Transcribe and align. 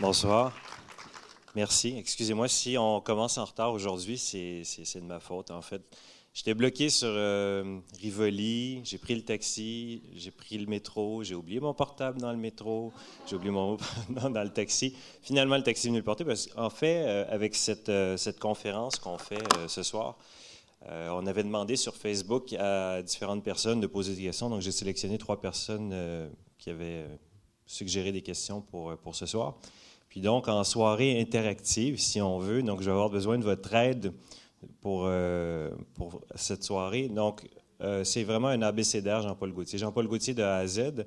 Bonsoir. 0.00 0.54
Merci. 1.54 1.94
Excusez-moi 1.98 2.48
si 2.48 2.78
on 2.78 3.02
commence 3.02 3.36
en 3.36 3.44
retard 3.44 3.70
aujourd'hui, 3.70 4.16
c'est 4.16 4.62
de 4.94 5.04
ma 5.04 5.20
faute 5.20 5.50
en 5.50 5.60
fait. 5.60 5.82
J'étais 6.32 6.54
bloqué 6.54 6.88
sur 6.88 7.10
euh, 7.10 7.80
Rivoli, 8.00 8.80
j'ai 8.82 8.96
pris 8.96 9.14
le 9.14 9.20
taxi, 9.20 10.02
j'ai 10.14 10.30
pris 10.30 10.56
le 10.56 10.64
métro, 10.64 11.22
j'ai 11.22 11.34
oublié 11.34 11.60
mon 11.60 11.74
portable 11.74 12.18
dans 12.18 12.32
le 12.32 12.38
métro, 12.38 12.94
j'ai 13.26 13.36
oublié 13.36 13.52
mon 13.52 13.76
dans 14.08 14.42
le 14.42 14.48
taxi. 14.48 14.96
Finalement, 15.20 15.58
le 15.58 15.62
taxi 15.62 15.88
est 15.88 15.90
venu 15.90 15.98
le 15.98 16.04
porter 16.04 16.24
parce 16.24 16.46
qu'en 16.46 16.70
fait, 16.70 17.04
euh, 17.06 17.26
avec 17.28 17.54
cette, 17.54 17.90
euh, 17.90 18.16
cette 18.16 18.40
conférence 18.40 18.96
qu'on 18.96 19.18
fait 19.18 19.42
ce 19.66 19.82
soir, 19.82 20.16
on 20.88 21.26
avait 21.26 21.44
demandé 21.44 21.76
sur 21.76 21.94
Facebook 21.94 22.54
à 22.54 23.02
différentes 23.02 23.44
personnes 23.44 23.82
de 23.82 23.86
poser 23.86 24.14
des 24.14 24.22
questions. 24.22 24.48
Donc, 24.48 24.62
j'ai 24.62 24.72
sélectionné 24.72 25.18
trois 25.18 25.38
personnes 25.42 25.94
qui 26.56 26.70
avaient 26.70 27.04
suggéré 27.66 28.12
des 28.12 28.22
questions 28.22 28.62
pour, 28.62 28.96
pour 28.96 29.14
ce 29.14 29.26
soir. 29.26 29.58
Puis 30.10 30.20
donc, 30.20 30.48
en 30.48 30.64
soirée 30.64 31.20
interactive, 31.20 31.98
si 31.98 32.20
on 32.20 32.40
veut, 32.40 32.62
donc 32.62 32.80
je 32.80 32.86
vais 32.86 32.90
avoir 32.90 33.10
besoin 33.10 33.38
de 33.38 33.44
votre 33.44 33.72
aide 33.72 34.12
pour, 34.80 35.04
euh, 35.06 35.70
pour 35.94 36.20
cette 36.34 36.64
soirée. 36.64 37.08
Donc, 37.08 37.48
euh, 37.80 38.02
c'est 38.02 38.24
vraiment 38.24 38.48
un 38.48 38.60
abécédaire, 38.60 39.22
Jean-Paul 39.22 39.52
Gauthier. 39.52 39.78
Jean-Paul 39.78 40.08
Gauthier 40.08 40.34
de 40.34 40.42
A 40.42 40.56
à 40.56 40.66
Z. 40.66 41.06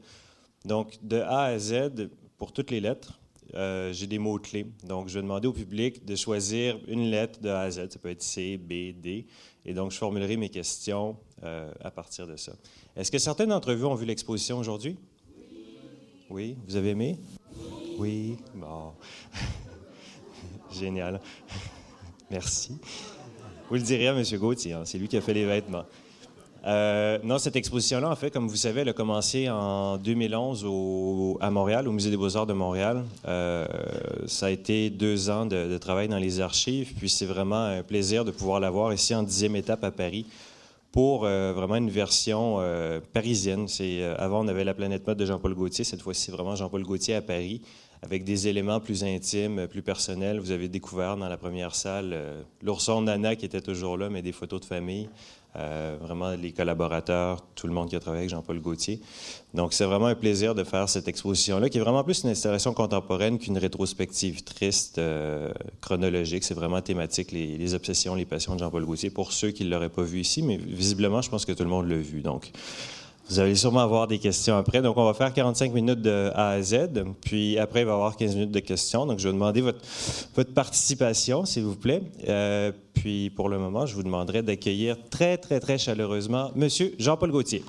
Donc, 0.64 0.98
de 1.04 1.20
A 1.20 1.44
à 1.44 1.60
Z, 1.60 2.10
pour 2.38 2.54
toutes 2.54 2.72
les 2.72 2.80
lettres, 2.80 3.20
euh, 3.56 3.92
j'ai 3.92 4.08
des 4.08 4.20
mots-clés. 4.20 4.68
Donc, 4.86 5.10
je 5.10 5.16
vais 5.16 5.22
demander 5.22 5.50
au 5.50 5.54
public 5.54 6.06
de 6.06 6.16
choisir 6.16 6.80
une 6.88 7.12
lettre 7.12 7.42
de 7.42 7.50
A 7.50 7.60
à 7.60 7.72
Z. 7.72 7.90
Ça 7.90 8.00
peut 8.00 8.10
être 8.10 8.24
C, 8.24 8.58
B, 8.58 8.98
D. 8.98 9.28
Et 9.66 9.74
donc, 9.74 9.92
je 9.92 9.98
formulerai 9.98 10.38
mes 10.38 10.50
questions 10.50 11.18
à 11.82 11.92
partir 11.92 12.26
de 12.26 12.38
ça. 12.38 12.54
Est-ce 12.96 13.12
que 13.12 13.18
certains 13.18 13.48
d'entre 13.48 13.74
vous 13.74 13.86
ont 13.86 13.96
vu 13.96 14.06
l'exposition 14.06 14.58
aujourd'hui? 14.60 14.96
Oui. 15.38 15.44
Oui? 16.30 16.58
Vous 16.66 16.78
avez 16.78 16.92
aimé? 16.92 17.20
Oui. 17.58 17.83
Bon. 18.56 18.94
Génial. 20.72 21.20
Merci. 22.31 22.78
Vous 23.70 23.76
le 23.76 23.81
direz 23.81 24.08
à 24.08 24.14
M. 24.14 24.23
Gauthier, 24.40 24.73
hein, 24.73 24.81
c'est 24.86 24.98
lui 24.98 25.08
qui 25.08 25.17
a 25.17 25.22
fait 25.22 25.34
les 25.34 25.45
vêtements. 25.45 25.86
Euh, 26.66 27.20
non, 27.23 27.40
cette 27.40 27.58
exposition-là, 27.58 28.09
en 28.09 28.16
fait, 28.16 28.32
comme 28.32 28.48
vous 28.48 28.56
savez, 28.56 28.82
elle 28.82 28.90
a 28.90 28.94
commencé 28.94 29.50
en 29.50 29.98
2011 29.98 30.66
à 31.42 31.52
Montréal, 31.52 31.88
au 31.88 31.92
Musée 31.92 32.09
des 32.09 32.17
Beaux-Arts 32.17 32.45
de 32.45 32.54
Montréal. 32.54 33.04
Euh, 33.28 33.67
ça 34.28 34.45
a 34.45 34.50
été 34.50 34.89
deux 34.89 35.30
ans 35.30 35.45
de, 35.45 35.78
travail 35.78 36.08
dans 36.08 36.17
les 36.17 36.39
archives, 36.39 36.94
puis 36.95 37.10
c'est 37.10 37.26
vraiment 37.26 37.66
un 37.66 37.84
plaisir 37.84 38.23
de 38.23 38.32
pouvoir 38.32 38.60
la 38.62 38.70
voir 38.70 38.94
ici 38.94 39.14
en 39.14 39.23
dixième 39.23 39.56
étape 39.58 39.84
à 39.84 39.92
Paris 39.92 40.26
pour 40.94 41.26
euh, 41.26 41.52
vraiment 41.54 41.76
une 41.76 41.89
version 41.89 42.60
parisienne. 43.12 43.67
C'est, 43.67 44.04
avant, 44.17 44.45
on 44.45 44.48
avait 44.48 44.64
la 44.64 44.73
planète 44.73 45.06
mode 45.06 45.17
de 45.17 45.26
Jean-Paul 45.26 45.54
Gaultier. 45.56 45.84
Cette 45.84 46.02
fois-ci, 46.02 46.32
vraiment 46.32 46.56
Jean-Paul 46.56 46.84
Gaultier 46.84 47.16
à 47.16 47.22
Paris 47.22 47.62
avec 48.04 48.26
des 48.26 48.48
éléments 48.48 48.80
plus 48.80 49.04
intimes, 49.04 49.68
plus 49.68 49.82
personnels. 49.82 50.40
Vous 50.40 50.52
avez 50.52 50.68
découvert 50.68 51.16
dans 51.16 51.30
la 51.30 51.38
première 51.38 51.73
salle 51.73 52.12
euh, 52.14 52.42
l'ourson 52.62 53.02
Nana 53.02 53.36
qui 53.36 53.45
était 53.45 53.62
toujours 53.62 53.98
là, 53.98 54.10
mais 54.10 54.22
des 54.22 54.34
photos 54.34 54.60
de 54.60 54.66
famille. 54.66 55.10
Euh, 55.56 55.95
vraiment 56.02 56.32
les 56.32 56.52
collaborateurs, 56.52 57.45
tout 57.54 57.68
le 57.68 57.73
monde 57.73 57.88
qui 57.88 57.95
a 57.95 58.00
travaillé 58.00 58.22
avec 58.22 58.32
Jean-Paul 58.32 58.60
Gaultier. 58.60 59.00
Donc, 59.54 59.73
c'est 59.73 59.86
vraiment 59.86 60.08
un 60.08 60.16
plaisir 60.16 60.56
de 60.56 60.64
faire 60.64 60.90
cette 60.90 61.08
exposition-là, 61.08 61.70
qui 61.70 61.78
est 61.78 61.82
vraiment 61.82 62.04
plus 62.04 62.23
une 62.23 62.32
installation 62.32 62.73
contemporaine 62.73 63.38
qu'une 63.38 63.60
rétrospective 63.60 64.44
triste, 64.44 64.98
euh, 64.98 65.52
chronologique. 65.80 66.44
C'est 66.44 66.56
vraiment 66.56 66.82
thématique, 66.82 67.32
les, 67.32 67.56
les, 67.60 67.73
obsessions, 67.76 68.16
les 68.16 68.26
passions 68.26 68.56
de 68.56 68.60
Jean-Paul 68.60 68.84
Gaultier, 68.84 69.12
pour 69.12 69.32
ceux 69.32 69.52
qui 69.52 69.64
ne 69.64 69.70
l'auraient 69.70 69.90
pas 69.90 70.02
vu 70.02 70.22
ici, 70.22 70.42
mais 70.42 70.58
visiblement, 70.58 71.22
je 71.22 71.30
pense 71.30 71.45
que 71.45 71.52
tout 71.52 71.64
le 71.64 71.70
monde 71.70 71.88
l'a 71.88 71.98
vu. 71.98 72.22
Donc, 72.22 72.52
vous 73.30 73.40
allez 73.40 73.56
sûrement 73.56 73.80
avoir 73.80 74.08
des 74.08 74.20
questions 74.20 74.58
après. 74.58 74.82
Donc, 74.82 74.98
on 74.98 75.06
va 75.06 75.14
faire 75.14 75.34
45 75.34 75.74
minutes 75.74 76.02
de 76.02 76.32
A 76.36 76.50
à 76.50 76.62
Z. 76.62 76.76
Puis 77.22 77.58
après, 77.58 77.82
il 77.82 77.86
va 77.86 77.92
y 77.92 77.96
avoir 77.96 78.18
15 78.18 78.36
minutes 78.36 78.52
de 78.52 78.60
questions. 78.60 79.06
Donc, 79.06 79.20
je 79.20 79.28
vais 79.28 79.34
demander 79.34 79.62
votre, 79.62 80.54
participation, 80.54 81.46
s'il 81.46 81.64
vous 81.64 81.76
plaît. 81.76 82.04
Euh, 82.28 82.72
puis, 82.94 83.30
pour 83.30 83.50
le 83.50 83.58
moment, 83.58 83.86
je 83.86 83.96
vous 83.96 84.04
demanderai 84.04 84.42
d'accueillir 84.42 84.98
très, 85.10 85.38
très, 85.38 85.60
très 85.60 85.78
chaleureusement 85.78 86.52
M. 86.56 86.67
Jean-Paul 87.00 87.32
Gauthier. 87.32 87.64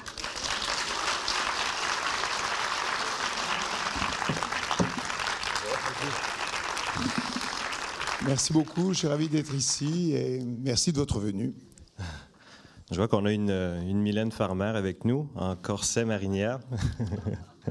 Merci 8.26 8.52
beaucoup. 8.52 8.92
Je 8.92 9.00
suis 9.00 9.08
ravi 9.08 9.28
d'être 9.28 9.54
ici 9.54 10.12
et 10.14 10.40
merci 10.62 10.92
de 10.92 10.96
votre 10.96 11.20
venue. 11.20 11.52
Je 12.94 13.00
vois 13.00 13.08
qu'on 13.08 13.24
a 13.24 13.32
une, 13.32 13.50
une, 13.50 14.00
Mylène 14.00 14.30
Farmer 14.30 14.72
avec 14.76 15.04
nous, 15.04 15.28
en 15.34 15.56
corset 15.56 16.04
marinière. 16.04 16.60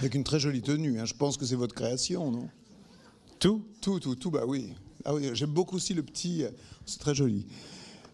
avec 0.00 0.16
une 0.16 0.24
très 0.24 0.40
jolie 0.40 0.62
tenue. 0.62 0.98
Hein. 0.98 1.04
Je 1.04 1.14
pense 1.14 1.36
que 1.36 1.46
c'est 1.46 1.54
votre 1.54 1.72
création, 1.72 2.32
non? 2.32 2.48
Tout? 3.38 3.64
Tout, 3.80 4.00
tout, 4.00 4.16
tout, 4.16 4.32
bah 4.32 4.42
oui. 4.48 4.74
Ah 5.04 5.14
oui, 5.14 5.30
j'aime 5.32 5.50
beaucoup 5.50 5.76
aussi 5.76 5.94
le 5.94 6.02
petit, 6.02 6.42
euh, 6.42 6.50
c'est 6.86 6.98
très 6.98 7.14
joli, 7.14 7.46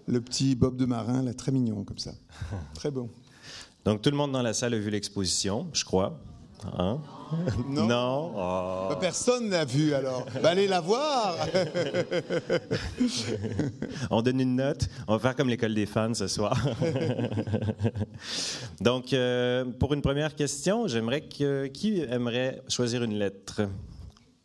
le 0.07 0.21
petit 0.21 0.55
Bob 0.55 0.77
de 0.77 0.85
marin, 0.85 1.23
là, 1.23 1.33
très 1.33 1.51
mignon 1.51 1.83
comme 1.83 1.97
ça. 1.97 2.13
Très 2.75 2.91
bon. 2.91 3.09
Donc 3.87 4.03
tout 4.03 4.11
le 4.11 4.19
monde 4.19 4.33
dans 4.33 4.43
la 4.43 4.53
salle 4.53 4.75
a 4.75 4.79
vu 4.79 4.91
l'exposition, 4.91 5.67
je 5.73 5.87
crois. 5.87 6.21
Hein? 6.79 7.01
Non. 7.67 7.87
non. 7.87 8.33
Oh. 8.37 8.95
Personne 9.01 9.49
n'a 9.49 9.65
vu 9.65 9.95
alors. 9.95 10.27
Ben, 10.35 10.47
allez 10.47 10.69
la 10.69 10.81
voir. 10.81 11.37
On 14.11 14.23
donne 14.23 14.41
une 14.41 14.57
note. 14.57 14.89
On 15.09 15.15
va 15.15 15.19
faire 15.19 15.37
comme 15.37 15.49
l'école 15.49 15.75
des 15.75 15.87
fans 15.87 16.15
ce 16.15 16.27
soir. 16.27 16.57
Donc, 18.81 19.13
euh, 19.13 19.65
pour 19.65 19.95
une 19.95 20.03
première 20.03 20.35
question, 20.35 20.87
j'aimerais 20.87 21.23
que 21.23 21.67
qui 21.67 22.01
aimerait 22.01 22.63
choisir 22.69 23.03
une 23.03 23.15
lettre? 23.15 23.63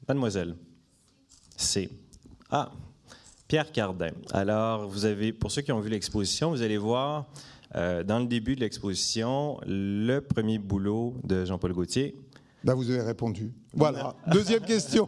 Mademoiselle. 0.07 0.55
C. 1.57 1.89
Ah, 2.49 2.71
Pierre 3.47 3.71
Cardin. 3.71 4.11
Alors, 4.31 4.87
vous 4.87 5.05
avez, 5.05 5.33
pour 5.33 5.51
ceux 5.51 5.61
qui 5.61 5.71
ont 5.71 5.79
vu 5.79 5.89
l'exposition, 5.89 6.51
vous 6.51 6.61
allez 6.61 6.77
voir 6.77 7.25
euh, 7.75 8.03
dans 8.03 8.19
le 8.19 8.25
début 8.25 8.55
de 8.55 8.61
l'exposition, 8.61 9.59
le 9.65 10.19
premier 10.19 10.57
boulot 10.57 11.15
de 11.23 11.45
Jean-Paul 11.45 11.73
Gaultier. 11.73 12.15
Ben, 12.63 12.73
vous 12.73 12.89
avez 12.89 13.01
répondu. 13.01 13.53
Voilà. 13.73 14.15
Deuxième 14.31 14.63
question. 14.63 15.07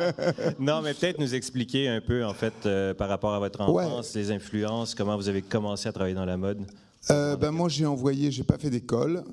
non, 0.58 0.82
mais 0.82 0.94
peut-être 0.94 1.18
nous 1.18 1.34
expliquer 1.34 1.88
un 1.88 2.00
peu, 2.00 2.24
en 2.24 2.32
fait, 2.32 2.54
euh, 2.64 2.94
par 2.94 3.08
rapport 3.08 3.34
à 3.34 3.38
votre 3.38 3.60
enfance, 3.60 4.14
les 4.14 4.30
influences, 4.30 4.94
comment 4.94 5.16
vous 5.16 5.28
avez 5.28 5.42
commencé 5.42 5.88
à 5.88 5.92
travailler 5.92 6.14
dans 6.14 6.24
la 6.24 6.36
mode. 6.36 6.64
Euh, 7.10 7.36
ben, 7.36 7.50
moi, 7.50 7.68
j'ai 7.68 7.86
envoyé, 7.86 8.30
j'ai 8.30 8.44
pas 8.44 8.58
fait 8.58 8.70
d'école. 8.70 9.24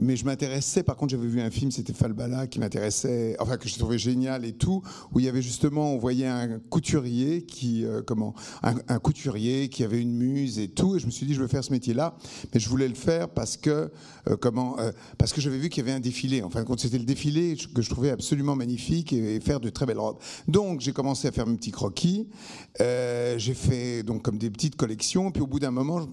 Mais 0.00 0.16
je 0.16 0.24
m'intéressais, 0.24 0.82
par 0.82 0.96
contre, 0.96 1.10
j'avais 1.10 1.26
vu 1.26 1.42
un 1.42 1.50
film, 1.50 1.70
c'était 1.70 1.92
Falbala, 1.92 2.46
qui 2.46 2.58
m'intéressait, 2.58 3.36
enfin, 3.38 3.58
que 3.58 3.68
je 3.68 3.78
trouvais 3.78 3.98
génial 3.98 4.46
et 4.46 4.52
tout, 4.52 4.82
où 5.12 5.20
il 5.20 5.26
y 5.26 5.28
avait 5.28 5.42
justement, 5.42 5.92
on 5.92 5.98
voyait 5.98 6.26
un 6.26 6.58
couturier 6.58 7.42
qui, 7.42 7.84
euh, 7.84 8.00
comment, 8.02 8.34
un, 8.62 8.98
couturier 8.98 9.68
qui 9.68 9.84
avait 9.84 10.00
une 10.00 10.12
muse 10.12 10.58
et 10.58 10.68
tout, 10.68 10.96
et 10.96 11.00
je 11.00 11.06
me 11.06 11.10
suis 11.10 11.26
dit, 11.26 11.34
je 11.34 11.40
veux 11.42 11.48
faire 11.48 11.62
ce 11.62 11.70
métier-là, 11.70 12.16
mais 12.54 12.60
je 12.60 12.68
voulais 12.70 12.88
le 12.88 12.94
faire 12.94 13.28
parce 13.28 13.58
que, 13.58 13.90
euh, 14.28 14.36
comment, 14.40 14.78
euh, 14.78 14.90
parce 15.18 15.34
que 15.34 15.42
j'avais 15.42 15.58
vu 15.58 15.68
qu'il 15.68 15.84
y 15.84 15.86
avait 15.86 15.96
un 15.96 16.00
défilé. 16.00 16.42
En 16.42 16.48
fin 16.48 16.60
de 16.60 16.66
compte, 16.66 16.80
c'était 16.80 16.98
le 16.98 17.04
défilé 17.04 17.56
que 17.74 17.82
je 17.82 17.90
trouvais 17.90 18.10
absolument 18.10 18.56
magnifique 18.56 19.12
et, 19.12 19.38
faire 19.40 19.60
de 19.60 19.68
très 19.68 19.84
belles 19.84 19.98
robes. 19.98 20.18
Donc, 20.48 20.80
j'ai 20.80 20.92
commencé 20.92 21.28
à 21.28 21.32
faire 21.32 21.46
mes 21.46 21.56
petits 21.56 21.72
croquis. 21.72 22.28
j'ai 22.78 23.54
fait 23.54 24.02
donc 24.02 24.22
comme 24.22 24.38
des 24.38 24.50
petites 24.50 24.76
collections, 24.76 25.30
puis 25.30 25.42
au 25.42 25.46
bout 25.46 25.60
d'un 25.60 25.70
moment, 25.70 26.08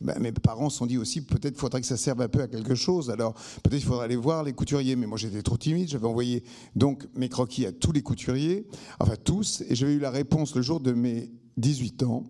ben, 0.00 0.18
mes 0.20 0.32
parents 0.32 0.70
se 0.70 0.78
sont 0.78 0.86
dit 0.86 0.98
aussi 0.98 1.22
peut-être 1.22 1.56
faudrait 1.56 1.80
que 1.80 1.86
ça 1.86 1.96
serve 1.96 2.20
un 2.20 2.28
peu 2.28 2.42
à 2.42 2.48
quelque 2.48 2.74
chose. 2.74 3.10
Alors 3.10 3.34
peut-être 3.62 3.82
il 3.82 3.84
faudrait 3.84 4.04
aller 4.04 4.16
voir 4.16 4.44
les 4.44 4.52
couturiers. 4.52 4.96
Mais 4.96 5.06
moi 5.06 5.18
j'étais 5.18 5.42
trop 5.42 5.56
timide. 5.56 5.88
J'avais 5.88 6.06
envoyé 6.06 6.44
donc 6.76 7.06
mes 7.14 7.28
croquis 7.28 7.66
à 7.66 7.72
tous 7.72 7.92
les 7.92 8.02
couturiers, 8.02 8.66
enfin 9.00 9.14
tous, 9.22 9.62
et 9.68 9.74
j'avais 9.74 9.94
eu 9.94 9.98
la 9.98 10.10
réponse 10.10 10.54
le 10.54 10.62
jour 10.62 10.80
de 10.80 10.92
mes 10.92 11.30
18 11.56 12.02
ans, 12.04 12.24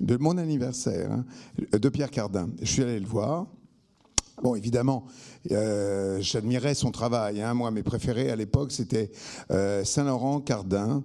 de 0.00 0.16
mon 0.16 0.38
anniversaire, 0.38 1.12
hein, 1.12 1.24
de 1.72 1.88
Pierre 1.88 2.10
Cardin. 2.10 2.48
Je 2.60 2.70
suis 2.70 2.82
allé 2.82 2.98
le 2.98 3.06
voir. 3.06 3.46
Bon, 4.42 4.56
évidemment, 4.56 5.04
euh, 5.52 6.18
j'admirais 6.20 6.74
son 6.74 6.90
travail. 6.90 7.42
Hein. 7.42 7.54
Moi, 7.54 7.70
mes 7.70 7.82
préférés 7.82 8.30
à 8.30 8.36
l'époque, 8.36 8.72
c'était 8.72 9.10
euh, 9.50 9.84
Saint-Laurent, 9.84 10.40
Cardin, 10.40 11.04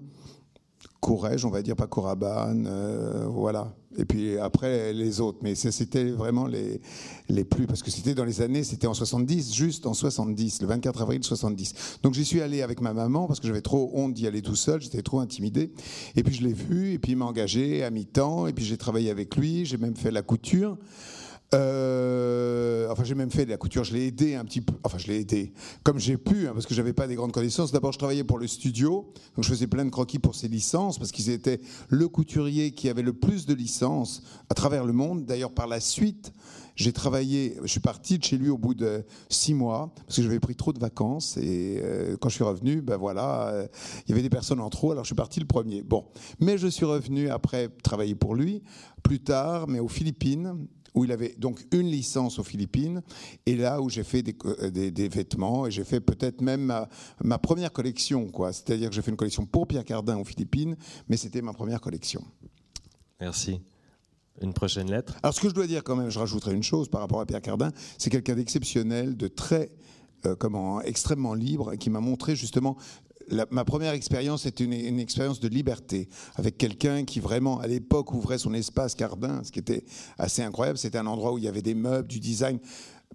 Courrèges, 0.99 1.45
on 1.45 1.49
va 1.49 1.61
dire, 1.61 1.75
pas 1.75 1.87
Coraban, 1.87 2.65
euh, 2.65 3.27
voilà. 3.29 3.73
Et 3.99 4.05
puis 4.05 4.37
après 4.37 4.93
les 4.93 5.21
autres, 5.21 5.39
mais 5.41 5.55
c'était 5.55 6.05
vraiment 6.05 6.45
les, 6.45 6.81
les 7.29 7.43
plus, 7.43 7.65
parce 7.65 7.81
que 7.81 7.89
c'était 7.89 8.13
dans 8.13 8.25
les 8.25 8.41
années, 8.41 8.63
c'était 8.63 8.85
en 8.85 8.93
70, 8.93 9.53
juste 9.53 9.87
en 9.87 9.93
70, 9.93 10.61
le 10.61 10.67
24 10.67 11.01
avril 11.01 11.23
70. 11.23 11.99
Donc 12.03 12.13
j'y 12.13 12.25
suis 12.25 12.41
allé 12.41 12.61
avec 12.61 12.79
ma 12.79 12.93
maman 12.93 13.25
parce 13.25 13.39
que 13.39 13.47
j'avais 13.47 13.61
trop 13.61 13.89
honte 13.93 14.13
d'y 14.13 14.27
aller 14.27 14.41
tout 14.41 14.55
seul, 14.55 14.81
j'étais 14.81 15.01
trop 15.01 15.19
intimidé. 15.19 15.71
Et 16.15 16.23
puis 16.23 16.35
je 16.35 16.43
l'ai 16.43 16.53
vu, 16.53 16.93
et 16.93 16.99
puis 16.99 17.13
il 17.13 17.17
m'a 17.17 17.25
engagé 17.25 17.83
à 17.83 17.89
mi-temps, 17.89 18.45
et 18.47 18.53
puis 18.53 18.65
j'ai 18.65 18.77
travaillé 18.77 19.09
avec 19.09 19.35
lui, 19.35 19.65
j'ai 19.65 19.77
même 19.77 19.95
fait 19.95 20.11
la 20.11 20.21
couture. 20.21 20.77
Euh, 21.53 22.89
enfin, 22.91 23.03
j'ai 23.05 23.15
même 23.15 23.31
fait 23.31 23.45
de 23.45 23.49
la 23.49 23.57
couture, 23.57 23.83
je 23.85 23.93
l'ai 23.93 24.07
aidé 24.07 24.35
un 24.35 24.43
petit 24.43 24.61
peu. 24.61 24.73
Enfin, 24.83 24.97
je 24.97 25.07
l'ai 25.07 25.19
aidé 25.19 25.53
comme 25.83 25.99
j'ai 25.99 26.17
pu, 26.17 26.47
hein, 26.47 26.51
parce 26.53 26.65
que 26.65 26.73
j'avais 26.73 26.93
pas 26.93 27.07
des 27.07 27.15
grandes 27.15 27.31
connaissances. 27.31 27.71
D'abord, 27.71 27.93
je 27.93 27.99
travaillais 27.99 28.25
pour 28.25 28.37
le 28.37 28.47
studio, 28.47 29.11
donc 29.35 29.45
je 29.45 29.49
faisais 29.49 29.67
plein 29.67 29.85
de 29.85 29.89
croquis 29.89 30.19
pour 30.19 30.35
ses 30.35 30.49
licences, 30.49 30.97
parce 30.99 31.11
qu'ils 31.11 31.29
étaient 31.29 31.61
le 31.89 32.07
couturier 32.09 32.71
qui 32.71 32.89
avait 32.89 33.01
le 33.01 33.13
plus 33.13 33.45
de 33.45 33.53
licences 33.53 34.23
à 34.49 34.55
travers 34.55 34.85
le 34.85 34.93
monde. 34.93 35.25
D'ailleurs, 35.25 35.53
par 35.53 35.67
la 35.67 35.79
suite, 35.79 36.33
j'ai 36.77 36.93
travaillé, 36.93 37.57
je 37.63 37.67
suis 37.67 37.79
parti 37.79 38.19
de 38.19 38.23
chez 38.23 38.37
lui 38.37 38.49
au 38.49 38.57
bout 38.57 38.75
de 38.75 39.03
six 39.29 39.55
mois 39.55 39.91
parce 40.05 40.17
que 40.17 40.21
j'avais 40.21 40.39
pris 40.39 40.55
trop 40.55 40.73
de 40.73 40.79
vacances 40.79 41.35
et 41.37 41.81
euh, 41.81 42.17
quand 42.17 42.29
je 42.29 42.35
suis 42.35 42.43
revenu, 42.43 42.81
ben 42.81 42.97
voilà, 42.97 43.47
euh, 43.47 43.67
il 44.05 44.09
y 44.09 44.13
avait 44.13 44.21
des 44.21 44.29
personnes 44.29 44.59
en 44.59 44.69
trop, 44.69 44.91
alors 44.91 45.03
je 45.03 45.07
suis 45.07 45.15
parti 45.15 45.39
le 45.39 45.47
premier. 45.47 45.81
Bon, 45.81 46.05
mais 46.39 46.59
je 46.59 46.67
suis 46.67 46.85
revenu 46.85 47.29
après 47.29 47.69
travailler 47.81 48.13
pour 48.13 48.35
lui 48.35 48.61
plus 49.01 49.19
tard, 49.19 49.67
mais 49.67 49.79
aux 49.79 49.87
Philippines 49.87 50.67
où 50.97 51.05
il 51.05 51.11
avait 51.11 51.35
donc 51.37 51.63
une 51.71 51.87
licence 51.87 52.39
aux 52.39 52.43
Philippines, 52.43 53.03
et 53.45 53.55
là 53.55 53.81
où 53.81 53.89
j'ai 53.89 54.03
fait 54.03 54.23
des, 54.23 54.35
euh, 54.45 54.71
des, 54.71 55.07
vêtements, 55.07 55.67
et 55.67 55.71
j'ai 55.71 55.83
fait 55.83 55.99
peut-être 55.99 56.41
même 56.41 56.61
ma, 56.61 56.89
ma, 57.23 57.37
première 57.37 57.71
collection, 57.71 58.25
quoi. 58.27 58.51
C'est-à-dire 58.51 58.89
que 58.89 58.95
j'ai 58.95 59.03
fait 59.03 59.11
une 59.11 59.17
collection 59.17 59.45
pour 59.45 59.67
Pierre 59.67 59.85
Cardin 59.85 60.17
aux 60.17 60.23
Philippines, 60.23 60.75
mais 61.07 61.15
c'était 61.15 61.43
ma 61.43 61.53
première 61.53 61.81
collection. 61.81 62.23
Merci. 63.21 63.61
Une 64.41 64.53
prochaine 64.53 64.89
lettre? 64.89 65.17
Alors, 65.21 65.35
ce 65.35 65.39
que 65.39 65.49
je 65.49 65.53
dois 65.53 65.67
dire 65.67 65.83
quand 65.83 65.95
même, 65.95 66.09
je 66.09 66.17
rajouterai 66.17 66.53
une 66.53 66.63
chose 66.63 66.89
par 66.89 67.01
rapport 67.01 67.21
à 67.21 67.27
Pierre 67.27 67.43
Cardin, 67.43 67.71
c'est 67.99 68.09
quelqu'un 68.09 68.33
d'exceptionnel, 68.33 69.15
de 69.15 69.27
très, 69.27 69.69
euh, 70.25 70.35
comment, 70.35 70.81
extrêmement 70.81 71.35
libre, 71.35 71.75
qui 71.75 71.91
m'a 71.91 71.99
montré 71.99 72.35
justement 72.35 72.75
ma 73.51 73.65
première 73.65 73.93
expérience 73.93 74.45
était 74.45 74.63
une, 74.63 74.73
une, 74.73 74.99
expérience 74.99 75.39
de 75.39 75.47
liberté 75.47 76.07
avec 76.35 76.57
quelqu'un 76.57 77.03
qui 77.03 77.19
vraiment 77.19 77.59
à 77.59 77.67
l'époque 77.67 78.13
ouvrait 78.13 78.37
son 78.37 78.53
espace 78.53 78.95
Cardin, 78.95 79.43
ce 79.43 79.51
qui 79.51 79.59
était 79.59 79.83
assez 80.17 80.41
incroyable. 80.41 80.77
C'était 80.77 80.97
un 80.97 81.07
endroit 81.07 81.33
où 81.33 81.37
il 81.37 81.43
y 81.43 81.47
avait 81.47 81.61
des 81.61 81.75
meubles, 81.75 82.07
du 82.07 82.19
design. 82.19 82.59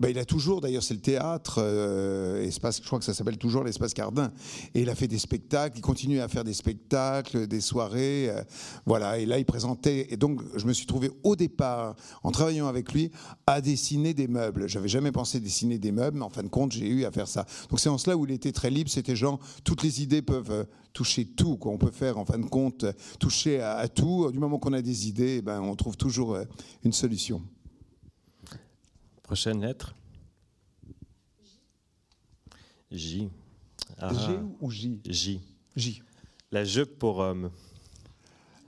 Ben, 0.01 0.09
il 0.09 0.19
a 0.19 0.25
toujours, 0.25 0.63
d'ailleurs, 0.63 0.83
c'est 0.83 0.95
le 0.95 1.01
théâtre, 1.01 1.57
euh, 1.59 2.43
espace, 2.43 2.81
je 2.81 2.87
crois 2.87 2.99
que 2.99 3.05
ça 3.05 3.13
s'appelle 3.13 3.37
toujours 3.37 3.63
l'espace 3.63 3.93
Cardin. 3.93 4.33
Et 4.75 4.81
il 4.83 4.89
a 4.89 4.95
fait 4.95 5.07
des 5.07 5.19
spectacles, 5.19 5.79
il 5.79 5.83
continue 5.83 6.19
à 6.21 6.29
faire 6.29 6.45
des 6.45 6.55
spectacles, 6.55 7.47
des 7.47 7.61
soirées, 7.61 8.31
euh, 8.31 8.43
voilà. 8.87 9.19
Et 9.19 9.27
là, 9.27 9.39
il 9.39 9.45
présentait. 9.45 10.07
Et 10.09 10.17
donc, 10.17 10.41
je 10.57 10.65
me 10.65 10.73
suis 10.73 10.87
trouvé 10.87 11.11
au 11.23 11.37
départ, 11.37 11.95
en 12.23 12.31
travaillant 12.31 12.69
avec 12.69 12.91
lui, 12.95 13.11
à 13.47 13.61
dessiner 13.61 14.15
des 14.15 14.29
meubles. 14.29 14.67
J'avais 14.67 14.89
jamais 14.89 15.13
pensé 15.13 15.41
dessiner 15.41 15.79
des 15.79 15.93
meubles, 15.93 16.17
mais 16.19 16.25
en 16.25 16.31
fin 16.31 16.43
de 16.43 16.49
compte, 16.49 16.73
j'ai 16.73 16.89
eu 16.89 17.05
à 17.05 17.11
faire 17.11 17.29
ça. 17.29 17.45
Donc, 17.69 17.79
c'est 17.79 17.91
en 17.91 17.99
cela 17.99 18.17
où 18.17 18.25
il 18.25 18.33
était 18.33 18.53
très 18.53 18.71
libre. 18.71 18.89
C'était 18.91 19.15
genre, 19.15 19.41
toutes 19.63 19.83
les 19.83 20.03
idées 20.03 20.23
peuvent 20.23 20.51
euh, 20.51 20.65
toucher 20.95 21.27
tout. 21.27 21.59
Quoi. 21.59 21.71
On 21.71 21.79
peut 21.79 21.91
faire, 21.91 22.17
en 22.17 22.25
fin 22.25 22.39
de 22.39 22.47
compte, 22.47 22.87
toucher 23.21 23.61
à, 23.61 23.87
tout. 23.89 24.33
Du 24.33 24.39
moment 24.39 24.59
qu'on 24.59 24.73
a 24.73 24.81
des 24.81 25.07
idées, 25.07 25.37
eh 25.39 25.43
ben, 25.43 25.61
on 25.61 25.77
trouve 25.77 25.99
toujours 25.99 26.39
une 26.83 26.93
solution. 26.93 27.43
Prochaine 29.33 29.63
lettre? 29.63 29.95
J. 32.91 33.31
Ah. 33.99 34.13
G 34.13 34.39
ou 34.61 34.71
J? 34.71 35.01
J. 35.07 35.41
J. 35.75 36.03
La 36.51 36.65
jupe 36.65 36.99
pour 36.99 37.17
homme. 37.17 37.51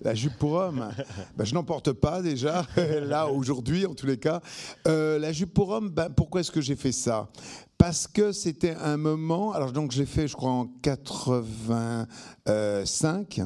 La 0.00 0.14
jupe 0.14 0.38
pour 0.38 0.52
homme, 0.52 0.88
ben, 1.36 1.44
je 1.44 1.52
n'en 1.52 1.64
porte 1.64 1.92
pas 1.92 2.22
déjà, 2.22 2.66
là 3.02 3.26
aujourd'hui 3.26 3.84
en 3.84 3.94
tous 3.94 4.06
les 4.06 4.16
cas. 4.16 4.40
Euh, 4.88 5.18
la 5.18 5.34
jupe 5.34 5.52
pour 5.52 5.68
homme, 5.68 5.90
ben, 5.90 6.08
pourquoi 6.08 6.40
est-ce 6.40 6.50
que 6.50 6.62
j'ai 6.62 6.76
fait 6.76 6.92
ça? 6.92 7.28
Parce 7.76 8.06
que 8.06 8.32
c'était 8.32 8.76
un 8.76 8.96
moment, 8.96 9.52
alors 9.52 9.70
donc 9.70 9.92
j'ai 9.92 10.06
fait 10.06 10.28
je 10.28 10.34
crois 10.34 10.50
en 10.50 10.68
85, 10.80 13.42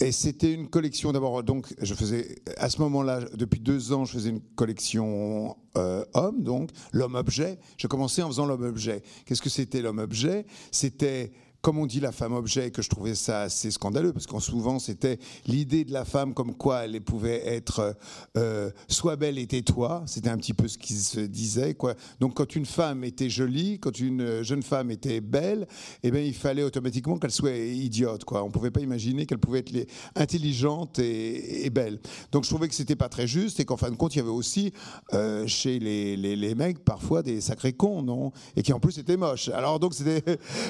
et 0.00 0.12
c'était 0.12 0.52
une 0.52 0.68
collection 0.68 1.12
d'abord. 1.12 1.42
Donc, 1.42 1.72
je 1.80 1.94
faisais 1.94 2.42
à 2.56 2.68
ce 2.70 2.80
moment-là, 2.80 3.20
depuis 3.34 3.60
deux 3.60 3.92
ans, 3.92 4.04
je 4.04 4.12
faisais 4.12 4.30
une 4.30 4.40
collection 4.40 5.56
euh, 5.76 6.04
homme, 6.14 6.42
donc 6.42 6.70
l'homme 6.92 7.14
objet. 7.14 7.58
J'ai 7.76 7.88
commencé 7.88 8.22
en 8.22 8.28
faisant 8.28 8.46
l'homme 8.46 8.64
objet. 8.64 9.02
Qu'est-ce 9.26 9.42
que 9.42 9.50
c'était 9.50 9.82
l'homme 9.82 9.98
objet 9.98 10.46
C'était 10.70 11.32
comme 11.62 11.78
on 11.78 11.86
dit 11.86 12.00
la 12.00 12.12
femme 12.12 12.34
objet, 12.34 12.70
que 12.70 12.82
je 12.82 12.90
trouvais 12.90 13.14
ça 13.14 13.42
assez 13.42 13.70
scandaleux, 13.70 14.12
parce 14.12 14.26
qu'en 14.26 14.40
souvent 14.40 14.78
c'était 14.78 15.18
l'idée 15.46 15.84
de 15.84 15.92
la 15.92 16.04
femme 16.04 16.34
comme 16.34 16.54
quoi 16.54 16.84
elle 16.84 17.00
pouvait 17.00 17.46
être 17.46 17.96
euh, 18.36 18.70
soit 18.88 19.16
belle 19.16 19.38
et 19.38 19.46
tais-toi, 19.46 20.02
c'était 20.06 20.28
un 20.28 20.36
petit 20.36 20.54
peu 20.54 20.68
ce 20.68 20.78
qui 20.78 20.94
se 20.94 21.20
disait. 21.20 21.74
Quoi. 21.74 21.94
Donc 22.20 22.34
quand 22.34 22.56
une 22.56 22.66
femme 22.66 23.04
était 23.04 23.30
jolie, 23.30 23.78
quand 23.78 23.98
une 23.98 24.42
jeune 24.42 24.62
femme 24.62 24.90
était 24.90 25.20
belle, 25.20 25.66
eh 26.02 26.10
bien, 26.10 26.20
il 26.20 26.34
fallait 26.34 26.62
automatiquement 26.62 27.18
qu'elle 27.18 27.30
soit 27.30 27.56
idiote. 27.56 28.24
Quoi. 28.24 28.42
On 28.42 28.46
ne 28.46 28.52
pouvait 28.52 28.70
pas 28.70 28.80
imaginer 28.80 29.26
qu'elle 29.26 29.38
pouvait 29.38 29.60
être 29.60 29.72
intelligente 30.16 30.98
et, 30.98 31.70
belle. 31.70 32.00
Donc 32.32 32.44
je 32.44 32.50
trouvais 32.50 32.68
que 32.68 32.74
c'était 32.74 32.96
pas 32.96 33.08
très 33.08 33.26
juste 33.26 33.60
et 33.60 33.64
qu'en 33.64 33.76
fin 33.76 33.90
de 33.90 33.96
compte, 33.96 34.14
il 34.14 34.18
y 34.18 34.20
avait 34.20 34.30
aussi 34.30 34.72
euh, 35.14 35.46
chez 35.46 35.78
les, 35.78 36.16
les, 36.16 36.36
les, 36.36 36.54
mecs 36.54 36.84
parfois 36.84 37.22
des 37.22 37.40
sacrés 37.40 37.72
cons, 37.72 38.02
non? 38.02 38.32
Et 38.56 38.62
qui 38.62 38.72
en 38.72 38.80
plus 38.80 38.98
étaient 38.98 39.16
moches. 39.16 39.48
Alors 39.48 39.80
donc 39.80 39.94
c'était... 39.94 40.22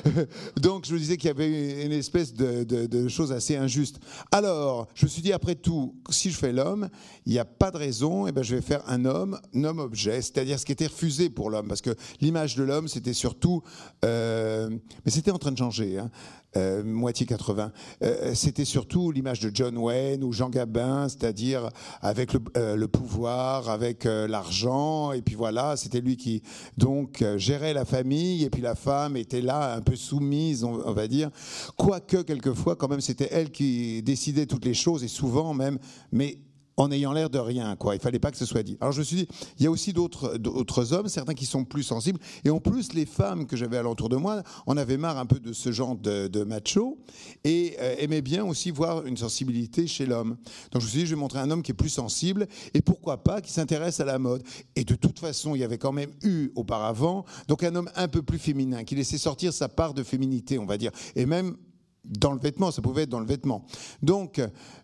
donc 0.60 0.81
je 0.84 0.94
me 0.94 0.98
disais 0.98 1.16
qu'il 1.16 1.28
y 1.28 1.30
avait 1.30 1.84
une 1.84 1.92
espèce 1.92 2.34
de, 2.34 2.64
de, 2.64 3.08
chose 3.08 3.32
assez 3.32 3.56
injuste. 3.56 3.98
Alors, 4.30 4.88
je 4.94 5.06
me 5.06 5.10
suis 5.10 5.22
dit, 5.22 5.32
après 5.32 5.54
tout, 5.54 5.94
si 6.10 6.30
je 6.30 6.36
fais 6.36 6.52
l'homme, 6.52 6.88
il 7.26 7.32
n'y 7.32 7.38
a 7.38 7.44
pas 7.44 7.70
de 7.70 7.78
raison, 7.78 8.26
et 8.26 8.30
eh 8.30 8.32
ben, 8.32 8.42
je 8.42 8.54
vais 8.54 8.62
faire 8.62 8.82
un 8.88 9.04
homme, 9.04 9.38
un 9.54 9.64
homme-objet, 9.64 10.22
c'est-à-dire 10.22 10.58
ce 10.58 10.66
qui 10.66 10.72
était 10.72 10.86
refusé 10.86 11.30
pour 11.30 11.50
l'homme, 11.50 11.68
parce 11.68 11.82
que 11.82 11.94
l'image 12.20 12.56
de 12.56 12.62
l'homme, 12.62 12.88
c'était 12.88 13.12
surtout... 13.12 13.62
Euh, 14.04 14.70
mais 15.04 15.10
c'était 15.10 15.30
en 15.30 15.38
train 15.38 15.52
de 15.52 15.58
changer. 15.58 15.98
Hein. 15.98 16.10
Euh, 16.54 16.82
moitié 16.84 17.24
80. 17.24 17.72
Euh, 18.02 18.34
c'était 18.34 18.66
surtout 18.66 19.10
l'image 19.10 19.40
de 19.40 19.50
John 19.54 19.78
Wayne 19.78 20.22
ou 20.22 20.34
Jean 20.34 20.50
Gabin, 20.50 21.08
c'est-à-dire 21.08 21.70
avec 22.02 22.34
le, 22.34 22.40
euh, 22.58 22.86
pouvoir, 22.88 23.70
avec 23.70 24.04
l'argent, 24.04 25.12
et 25.12 25.22
puis 25.22 25.34
voilà, 25.34 25.76
c'était 25.76 26.02
lui 26.02 26.18
qui 26.18 26.42
donc 26.76 27.24
gérait 27.36 27.72
la 27.72 27.86
famille, 27.86 28.44
et 28.44 28.50
puis 28.50 28.60
la 28.60 28.74
femme 28.74 29.16
était 29.16 29.40
là 29.40 29.74
un 29.74 29.80
peu 29.80 29.96
soumise, 29.96 30.62
on, 30.62 30.82
on 30.84 30.92
va 30.92 31.08
dire. 31.08 31.30
Quoique 31.78 32.18
quelquefois, 32.18 32.76
quand 32.76 32.88
même, 32.88 33.00
c'était 33.00 33.28
elle 33.32 33.50
qui 33.50 34.02
décidait 34.02 34.44
toutes 34.44 34.66
les 34.66 34.74
choses, 34.74 35.04
et 35.04 35.08
souvent 35.08 35.54
même, 35.54 35.78
mais 36.10 36.38
en 36.82 36.90
ayant 36.90 37.12
l'air 37.12 37.30
de 37.30 37.38
rien. 37.38 37.76
Quoi. 37.76 37.94
Il 37.94 38.00
fallait 38.00 38.18
pas 38.18 38.30
que 38.30 38.36
ce 38.36 38.44
soit 38.44 38.62
dit. 38.62 38.76
Alors 38.80 38.92
je 38.92 38.98
me 39.00 39.04
suis 39.04 39.16
dit, 39.16 39.28
il 39.58 39.64
y 39.64 39.66
a 39.66 39.70
aussi 39.70 39.92
d'autres, 39.92 40.92
hommes, 40.92 41.08
certains 41.08 41.34
qui 41.34 41.46
sont 41.46 41.64
plus 41.64 41.82
sensibles. 41.82 42.18
Et 42.44 42.50
en 42.50 42.60
plus, 42.60 42.92
les 42.92 43.06
femmes 43.06 43.46
que 43.46 43.56
j'avais 43.56 43.76
alentour 43.76 44.08
de 44.08 44.16
moi 44.16 44.42
en 44.66 44.76
avaient 44.76 44.96
marre 44.96 45.18
un 45.18 45.26
peu 45.26 45.38
de 45.38 45.52
ce 45.52 45.72
genre 45.72 45.96
de, 45.96 46.42
macho 46.44 46.98
et 47.44 47.76
euh, 47.78 47.94
aimaient 47.98 48.20
bien 48.20 48.44
aussi 48.44 48.70
voir 48.70 49.06
une 49.06 49.16
sensibilité 49.16 49.86
chez 49.86 50.06
l'homme. 50.06 50.36
Donc 50.72 50.82
je 50.82 50.86
me 50.86 50.90
suis 50.90 50.98
dit, 51.00 51.06
je 51.06 51.14
vais 51.14 51.20
montrer 51.20 51.38
un 51.38 51.50
homme 51.50 51.62
qui 51.62 51.70
est 51.70 51.74
plus 51.74 51.88
sensible 51.88 52.48
et 52.74 52.82
pourquoi 52.82 53.22
pas 53.22 53.40
qui 53.40 53.52
s'intéresse 53.52 54.00
à 54.00 54.04
la 54.04 54.18
mode. 54.18 54.42
Et 54.74 54.84
de 54.84 54.94
toute 54.96 55.18
façon, 55.18 55.54
il 55.54 55.60
y 55.60 55.64
avait 55.64 55.78
quand 55.78 55.92
même 55.92 56.10
eu 56.22 56.50
auparavant 56.56 57.24
donc 57.46 57.62
un 57.62 57.74
homme 57.74 57.90
un 57.94 58.08
peu 58.08 58.22
plus 58.22 58.38
féminin 58.38 58.84
qui 58.84 58.96
laissait 58.96 59.18
sortir 59.18 59.52
sa 59.52 59.68
part 59.68 59.94
de 59.94 60.02
féminité, 60.02 60.58
on 60.58 60.66
va 60.66 60.78
dire. 60.78 60.90
Et 61.14 61.26
même 61.26 61.56
dans 62.04 62.32
le 62.32 62.40
vêtement, 62.40 62.70
ça 62.70 62.82
pouvait 62.82 63.02
être 63.02 63.08
dans 63.08 63.20
le 63.20 63.26
vêtement. 63.26 63.64
Donc, 64.02 64.40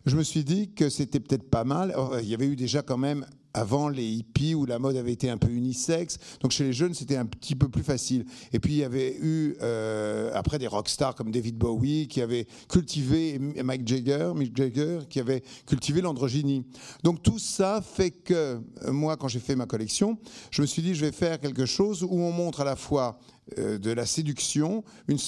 je 0.06 0.16
me 0.16 0.22
suis 0.22 0.44
dit 0.44 0.72
que 0.72 0.88
c'était 0.88 1.20
peut-être 1.20 1.48
pas 1.50 1.64
mal. 1.64 1.94
Il 2.22 2.28
y 2.28 2.34
avait 2.34 2.46
eu 2.46 2.56
déjà 2.56 2.82
quand 2.82 2.98
même 2.98 3.26
avant 3.54 3.88
les 3.88 4.06
hippies 4.06 4.54
où 4.54 4.66
la 4.66 4.78
mode 4.78 4.96
avait 4.96 5.12
été 5.12 5.30
un 5.30 5.38
peu 5.38 5.50
unisexe. 5.50 6.18
Donc 6.40 6.52
chez 6.52 6.64
les 6.64 6.72
jeunes, 6.72 6.94
c'était 6.94 7.16
un 7.16 7.26
petit 7.26 7.54
peu 7.54 7.68
plus 7.68 7.82
facile. 7.82 8.24
Et 8.52 8.60
puis 8.60 8.74
il 8.74 8.78
y 8.78 8.84
avait 8.84 9.16
eu 9.20 9.56
euh, 9.62 10.30
après 10.34 10.58
des 10.58 10.66
rockstars 10.66 11.14
comme 11.14 11.30
David 11.30 11.56
Bowie 11.56 12.08
qui 12.08 12.20
avait 12.20 12.46
cultivé 12.68 13.38
Mike 13.38 13.86
Jagger, 13.86 14.32
Mick 14.34 14.56
Jagger 14.56 15.00
qui 15.08 15.20
avait 15.20 15.42
cultivé 15.66 16.00
l'androgynie. 16.00 16.64
Donc 17.02 17.22
tout 17.22 17.38
ça 17.38 17.82
fait 17.82 18.10
que 18.10 18.60
moi, 18.86 19.16
quand 19.16 19.28
j'ai 19.28 19.40
fait 19.40 19.56
ma 19.56 19.66
collection, 19.66 20.18
je 20.50 20.62
me 20.62 20.66
suis 20.66 20.82
dit 20.82 20.94
je 20.94 21.04
vais 21.04 21.12
faire 21.12 21.40
quelque 21.40 21.66
chose 21.66 22.02
où 22.02 22.20
on 22.20 22.32
montre 22.32 22.60
à 22.60 22.64
la 22.64 22.76
fois 22.76 23.18
euh, 23.58 23.78
de 23.78 23.90
la 23.90 24.06
séduction, 24.06 24.84
une, 25.08 25.18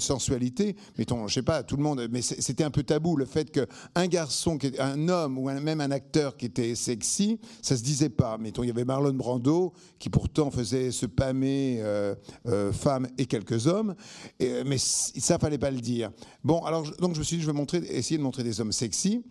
sensualité. 0.00 0.76
Mettons, 0.98 1.26
je 1.26 1.34
sais 1.34 1.42
pas, 1.42 1.62
tout 1.62 1.76
le 1.76 1.82
monde, 1.82 2.06
mais 2.10 2.22
c'était 2.22 2.64
un 2.64 2.70
peu 2.70 2.82
tabou 2.82 3.16
le 3.16 3.24
fait 3.24 3.50
qu'un 3.50 4.06
garçon, 4.06 4.58
un 4.78 5.08
homme 5.08 5.38
ou 5.38 5.50
même 5.50 5.80
un 5.80 5.90
acteur 5.90 6.36
qui 6.36 6.46
était 6.46 6.74
sexy, 6.74 7.40
ça 7.62 7.76
se 7.76 7.82
disait 7.82 8.10
pas. 8.10 8.38
Mettons, 8.38 8.62
il 8.62 8.68
y 8.68 8.70
avait 8.70 8.84
Marlon 8.84 9.14
Brando 9.14 9.72
qui 9.98 10.10
pourtant 10.10 10.50
faisait 10.50 10.90
se 10.90 11.06
pâmer 11.06 11.78
euh, 11.80 12.14
euh, 12.46 12.72
femmes 12.72 13.08
et 13.18 13.26
quelques 13.26 13.66
hommes, 13.66 13.94
mais 14.40 14.78
ça 14.78 15.38
fallait 15.38 15.58
pas 15.58 15.70
le 15.70 15.80
dire. 15.80 16.10
Bon, 16.42 16.62
alors 16.64 16.84
donc 16.98 17.14
je 17.14 17.20
me 17.20 17.24
suis 17.24 17.38
dit, 17.38 17.42
je 17.42 17.50
vais 17.50 17.78
essayer 17.94 18.18
de 18.18 18.22
montrer 18.22 18.42
des 18.42 18.60
hommes 18.60 18.72
sexy. 18.72 19.22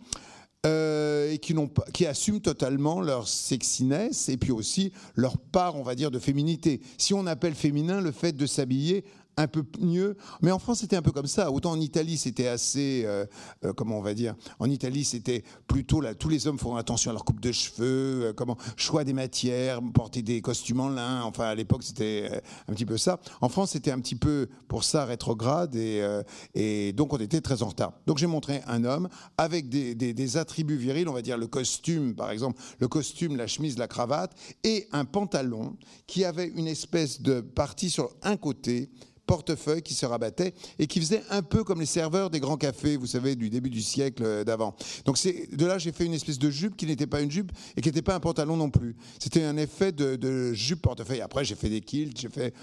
Euh, 0.66 1.30
et 1.30 1.38
qui, 1.38 1.54
qui 1.92 2.06
assument 2.06 2.40
totalement 2.40 3.02
leur 3.02 3.28
sexiness 3.28 4.30
et 4.30 4.38
puis 4.38 4.50
aussi 4.50 4.92
leur 5.14 5.36
part, 5.36 5.76
on 5.76 5.82
va 5.82 5.94
dire, 5.94 6.10
de 6.10 6.18
féminité. 6.18 6.80
Si 6.96 7.12
on 7.12 7.26
appelle 7.26 7.54
féminin 7.54 8.00
le 8.00 8.12
fait 8.12 8.32
de 8.32 8.46
s'habiller 8.46 9.04
un 9.36 9.46
peu 9.46 9.64
mieux. 9.80 10.16
Mais 10.42 10.50
en 10.50 10.58
France, 10.58 10.80
c'était 10.80 10.96
un 10.96 11.02
peu 11.02 11.12
comme 11.12 11.26
ça. 11.26 11.50
Autant 11.50 11.72
en 11.72 11.80
Italie, 11.80 12.16
c'était 12.16 12.48
assez, 12.48 13.02
euh, 13.04 13.26
euh, 13.64 13.72
comment 13.72 13.98
on 13.98 14.02
va 14.02 14.14
dire, 14.14 14.34
en 14.58 14.70
Italie, 14.70 15.04
c'était 15.04 15.44
plutôt 15.66 16.00
là, 16.00 16.14
tous 16.14 16.28
les 16.28 16.46
hommes 16.46 16.58
font 16.58 16.76
attention 16.76 17.10
à 17.10 17.14
leur 17.14 17.24
coupe 17.24 17.40
de 17.40 17.52
cheveux, 17.52 18.26
euh, 18.26 18.32
comment, 18.32 18.56
choix 18.76 19.04
des 19.04 19.12
matières, 19.12 19.80
porter 19.92 20.22
des 20.22 20.40
costumes 20.40 20.80
en 20.80 20.88
lin. 20.88 21.22
Enfin, 21.22 21.44
à 21.44 21.54
l'époque, 21.54 21.82
c'était 21.82 22.42
un 22.68 22.72
petit 22.72 22.86
peu 22.86 22.96
ça. 22.96 23.20
En 23.40 23.48
France, 23.48 23.72
c'était 23.72 23.90
un 23.90 24.00
petit 24.00 24.16
peu 24.16 24.48
pour 24.68 24.84
ça 24.84 25.04
rétrograde 25.04 25.74
et, 25.76 26.92
donc 26.92 27.12
on 27.12 27.18
était 27.18 27.40
très 27.40 27.62
en 27.62 27.68
retard. 27.68 27.92
Donc 28.06 28.18
j'ai 28.18 28.26
montré 28.26 28.62
un 28.66 28.84
homme 28.84 29.08
avec 29.38 29.68
des, 29.68 29.94
des 29.94 30.36
attributs 30.36 30.76
virils, 30.76 31.08
on 31.08 31.12
va 31.12 31.22
dire 31.22 31.38
le 31.38 31.46
costume, 31.46 32.14
par 32.14 32.30
exemple, 32.30 32.60
le 32.78 32.88
costume, 32.88 33.36
la 33.36 33.46
chemise, 33.46 33.78
la 33.78 33.88
cravate 33.88 34.34
et 34.62 34.88
un 34.92 35.04
pantalon 35.04 35.76
qui 36.06 36.24
avait 36.24 36.48
une 36.48 36.66
espèce 36.66 37.20
de 37.20 37.40
partie 37.40 37.90
sur 37.90 38.10
un 38.22 38.36
côté 38.36 38.90
portefeuille 39.26 39.82
qui 39.82 39.94
se 39.94 40.06
rabattait 40.06 40.54
et 40.78 40.86
qui 40.86 41.00
faisait 41.00 41.22
un 41.30 41.42
peu 41.42 41.64
comme 41.64 41.80
les 41.80 41.86
serveurs 41.86 42.30
des 42.30 42.40
grands 42.40 42.56
cafés, 42.56 42.96
vous 42.96 43.06
savez, 43.06 43.36
du 43.36 43.50
début 43.50 43.70
du 43.70 43.82
siècle 43.82 44.44
d'avant. 44.44 44.74
Donc 45.04 45.18
c'est 45.18 45.48
de 45.54 45.66
là 45.66 45.78
j'ai 45.78 45.92
fait 45.92 46.04
une 46.04 46.14
espèce 46.14 46.38
de 46.38 46.50
jupe 46.50 46.76
qui 46.76 46.86
n'était 46.86 47.06
pas 47.06 47.20
une 47.20 47.30
jupe 47.30 47.52
et 47.76 47.80
qui 47.80 47.88
n'était 47.88 48.02
pas 48.02 48.14
un 48.14 48.20
pantalon 48.20 48.56
non 48.56 48.70
plus. 48.70 48.96
C'était 49.18 49.44
un 49.44 49.56
effet 49.56 49.92
de, 49.92 50.52
jupe 50.52 50.82
portefeuille. 50.82 51.20
Après 51.20 51.44
j'ai 51.44 51.54
fait 51.54 51.68
des 51.68 51.80
kilts, 51.80 52.18
j'ai 52.20 52.28
fait 52.28 52.54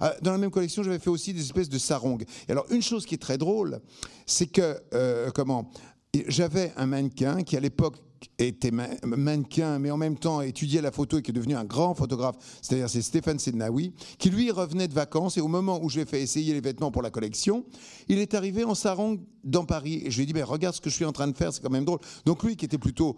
ah, 0.00 0.14
dans 0.22 0.32
la 0.32 0.38
même 0.38 0.50
collection 0.50 0.82
j'avais 0.82 0.98
fait 0.98 1.10
aussi 1.10 1.32
des 1.32 1.42
espèces 1.42 1.68
de 1.68 1.78
sarongs. 1.78 2.22
Et 2.48 2.52
alors 2.52 2.66
une 2.70 2.82
chose 2.82 3.06
qui 3.06 3.14
est 3.14 3.22
très 3.22 3.38
drôle, 3.38 3.80
c'est 4.26 4.46
que 4.46 4.80
euh, 4.94 5.30
comment 5.30 5.70
j'avais 6.26 6.72
un 6.76 6.86
mannequin 6.86 7.42
qui 7.42 7.56
à 7.56 7.60
l'époque 7.60 7.96
était 8.38 8.70
mannequin, 8.70 9.78
mais 9.78 9.90
en 9.90 9.96
même 9.96 10.18
temps 10.18 10.40
étudiait 10.40 10.80
la 10.80 10.90
photo 10.90 11.18
et 11.18 11.22
qui 11.22 11.30
est 11.30 11.34
devenu 11.34 11.54
un 11.54 11.64
grand 11.64 11.94
photographe, 11.94 12.36
c'est-à-dire 12.62 12.88
c'est 12.88 13.02
Stéphane 13.02 13.38
Sednaoui, 13.38 13.92
qui 14.18 14.30
lui 14.30 14.50
revenait 14.50 14.88
de 14.88 14.94
vacances 14.94 15.36
et 15.36 15.40
au 15.40 15.48
moment 15.48 15.80
où 15.82 15.88
j'ai 15.88 16.04
fait 16.04 16.22
essayer 16.22 16.52
les 16.54 16.60
vêtements 16.60 16.90
pour 16.90 17.02
la 17.02 17.10
collection, 17.10 17.64
il 18.08 18.18
est 18.18 18.34
arrivé 18.34 18.64
en 18.64 18.74
sarong 18.74 19.20
dans 19.44 19.64
Paris 19.64 20.02
et 20.04 20.10
je 20.10 20.16
lui 20.16 20.24
ai 20.24 20.26
dit, 20.26 20.32
ben, 20.32 20.44
regarde 20.44 20.74
ce 20.74 20.80
que 20.80 20.90
je 20.90 20.94
suis 20.94 21.04
en 21.04 21.12
train 21.12 21.28
de 21.28 21.36
faire, 21.36 21.52
c'est 21.52 21.62
quand 21.62 21.70
même 21.70 21.84
drôle. 21.84 22.00
Donc 22.24 22.42
lui 22.42 22.56
qui 22.56 22.64
était 22.64 22.78
plutôt 22.78 23.16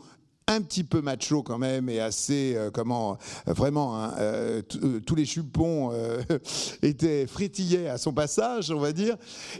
un 0.51 0.63
petit 0.63 0.83
peu 0.83 1.01
macho 1.01 1.43
quand 1.43 1.59
même 1.59 1.89
et 1.89 2.01
assez 2.01 2.55
euh, 2.57 2.71
comment 2.71 3.19
euh, 3.47 3.53
vraiment 3.53 3.97
hein, 3.97 4.15
euh, 4.19 4.63
tous 5.07 5.15
les 5.15 5.25
chupons 5.25 5.93
étaient 6.83 7.27
frétillés 7.27 7.89
à 7.89 7.99
son 7.99 8.13
passage 8.13 8.71
on 8.71 8.81
va 8.81 8.93
dire. 8.93 9.17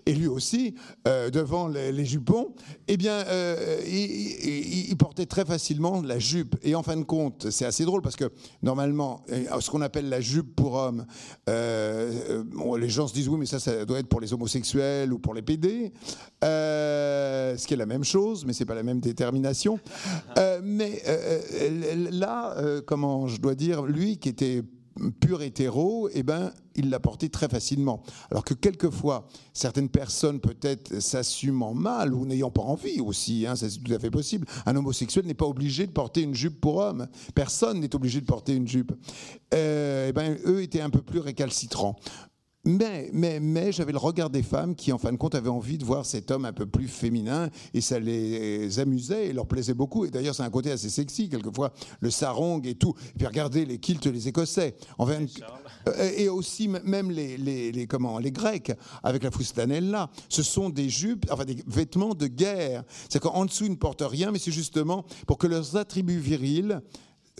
Et 0.07 0.13
lui 0.13 0.27
aussi 0.27 0.75
devant 1.05 1.69
les, 1.69 2.05
jupons 2.05 2.55
eh 2.89 2.97
bien 2.97 3.25
il, 3.87 4.97
portait 4.99 5.27
très 5.27 5.45
facilement 5.45 6.03
la 6.03 6.19
jupe. 6.19 6.57
Et 6.63 6.75
en 6.75 6.83
fin 6.83 6.97
de 6.97 7.05
compte 7.05 7.51
c'est 7.51 7.65
assez 7.65 7.85
drôle 7.85 8.03
parce 8.03 8.17
que 8.17 8.31
normalement 8.63 9.23
ce 9.29 9.71
qu'on 9.71 9.83
appelle 9.83 10.09
la 10.09 10.21
jupe 10.21 10.55
pour 10.57 10.75
homme 10.75 11.07
les 11.47 12.89
gens 12.89 13.07
se 13.07 13.15
disent 13.15 13.29
oui 13.29 13.39
mais 13.39 13.47
ça 13.47 13.61
ça 13.61 13.85
doit 13.85 13.99
être 13.99 14.09
pour 14.09 14.21
les 14.21 14.33
homosexuels 14.33 15.13
ou 15.13 15.19
pour 15.19 15.35
les 15.35 15.43
PD 15.43 15.93
ce 16.43 17.67
qui 17.67 17.75
est 17.75 17.79
la 17.79 17.87
même 17.87 18.05
chose 18.05 18.45
mais 18.45 18.53
c'est 18.53 18.65
pas 18.65 18.75
la 18.75 18.83
même 18.83 19.01
détermination 19.01 19.79
euh, 20.81 21.41
euh, 21.53 22.11
là, 22.11 22.57
euh, 22.59 22.81
comment 22.85 23.27
je 23.27 23.41
dois 23.41 23.55
dire, 23.55 23.83
lui 23.83 24.19
qui 24.19 24.29
était 24.29 24.63
pur 25.21 25.41
hétéro, 25.43 26.09
eh 26.13 26.23
ben, 26.23 26.53
il 26.75 26.91
l'a 26.91 27.01
porté 27.01 27.29
très 27.29 27.49
facilement. 27.49 28.03
Alors 28.31 28.45
que 28.45 28.55
quelquefois, 28.55 29.27
certaines 29.55 29.89
personnes 29.89 30.41
peut-être 30.41 31.01
s'assumant 31.01 31.75
mal 31.75 32.13
ou 32.13 32.27
n'ayant 32.27 32.51
pas 32.51 32.63
envie 32.63 33.01
aussi, 33.01 33.47
hein, 33.47 33.57
c'est 33.57 33.71
tout 33.83 33.93
à 33.95 33.99
fait 33.99 34.11
possible. 34.11 34.47
Un 34.67 34.77
homosexuel 34.77 35.27
n'est 35.27 35.35
pas 35.35 35.47
obligé 35.47 35.87
de 35.87 35.93
porter 35.93 36.23
une 36.23 36.35
jupe 36.35 36.61
pour 36.61 36.79
homme. 36.79 37.07
Personne 37.35 37.81
n'est 37.81 37.95
obligé 37.95 38.21
de 38.21 38.27
porter 38.27 38.55
une 38.55 38.69
jupe. 38.69 38.93
eh 39.53 40.13
ben, 40.15 40.37
eux 40.47 40.63
étaient 40.63 40.81
un 40.81 40.91
peu 40.91 41.03
plus 41.03 41.21
récalcitrants. 41.21 41.97
Mais, 42.67 43.09
mais, 43.15 43.41
mais 43.41 43.73
j'avais 43.73 43.93
le 43.93 43.99
regard 43.99 44.29
des 44.29 44.43
femmes 44.43 44.75
qui, 44.75 44.93
en 44.93 44.99
fin 44.99 45.13
de 45.13 45.17
compte, 45.17 45.35
avaient 45.35 45.49
envie 45.49 45.79
de 45.79 45.85
voir 45.85 46.05
cet 46.05 46.31
homme 46.31 46.45
un 46.45 46.53
peu 46.53 46.67
plus 46.67 46.89
féminin 46.89 47.49
et 47.73 47.81
ça 47.81 47.99
les 47.99 48.79
amusait 48.79 49.29
et 49.29 49.33
leur 49.33 49.47
plaisait 49.47 49.73
beaucoup. 49.73 50.05
Et 50.05 50.11
d'ailleurs, 50.11 50.35
c'est 50.35 50.43
un 50.43 50.51
côté 50.51 50.71
assez 50.71 50.91
sexy, 50.91 51.31
quelquefois, 51.31 51.73
le 52.01 52.11
sarong 52.11 52.61
et 52.67 52.75
tout. 52.75 52.95
Et 53.15 53.19
puis 53.19 53.27
regardez 53.27 53.65
les 53.65 53.79
kilts, 53.79 54.05
les 54.05 54.29
Écossais. 54.29 54.75
Euh, 55.01 56.11
et 56.19 56.29
aussi, 56.29 56.69
même 56.69 57.11
les, 57.11 57.39
les, 57.39 57.73
les, 57.73 57.87
comment, 57.87 58.19
les 58.19 58.31
Grecs, 58.31 58.73
avec 59.03 59.23
la 59.23 59.31
fustanella, 59.31 60.11
ce 60.29 60.43
sont 60.43 60.69
des 60.69 60.91
jupes, 60.91 61.25
enfin 61.31 61.47
des 61.47 61.57
vêtements 61.67 62.15
de 62.15 62.27
guerre. 62.27 62.85
C'est 63.09 63.21
qu'en 63.21 63.47
dessous, 63.47 63.65
ils 63.65 63.71
ne 63.71 63.77
portent 63.77 64.05
rien, 64.07 64.33
mais 64.33 64.39
c'est 64.39 64.53
justement 64.53 65.07
pour 65.27 65.39
que 65.39 65.47
leurs 65.47 65.77
attributs 65.77 66.19
virils 66.19 66.83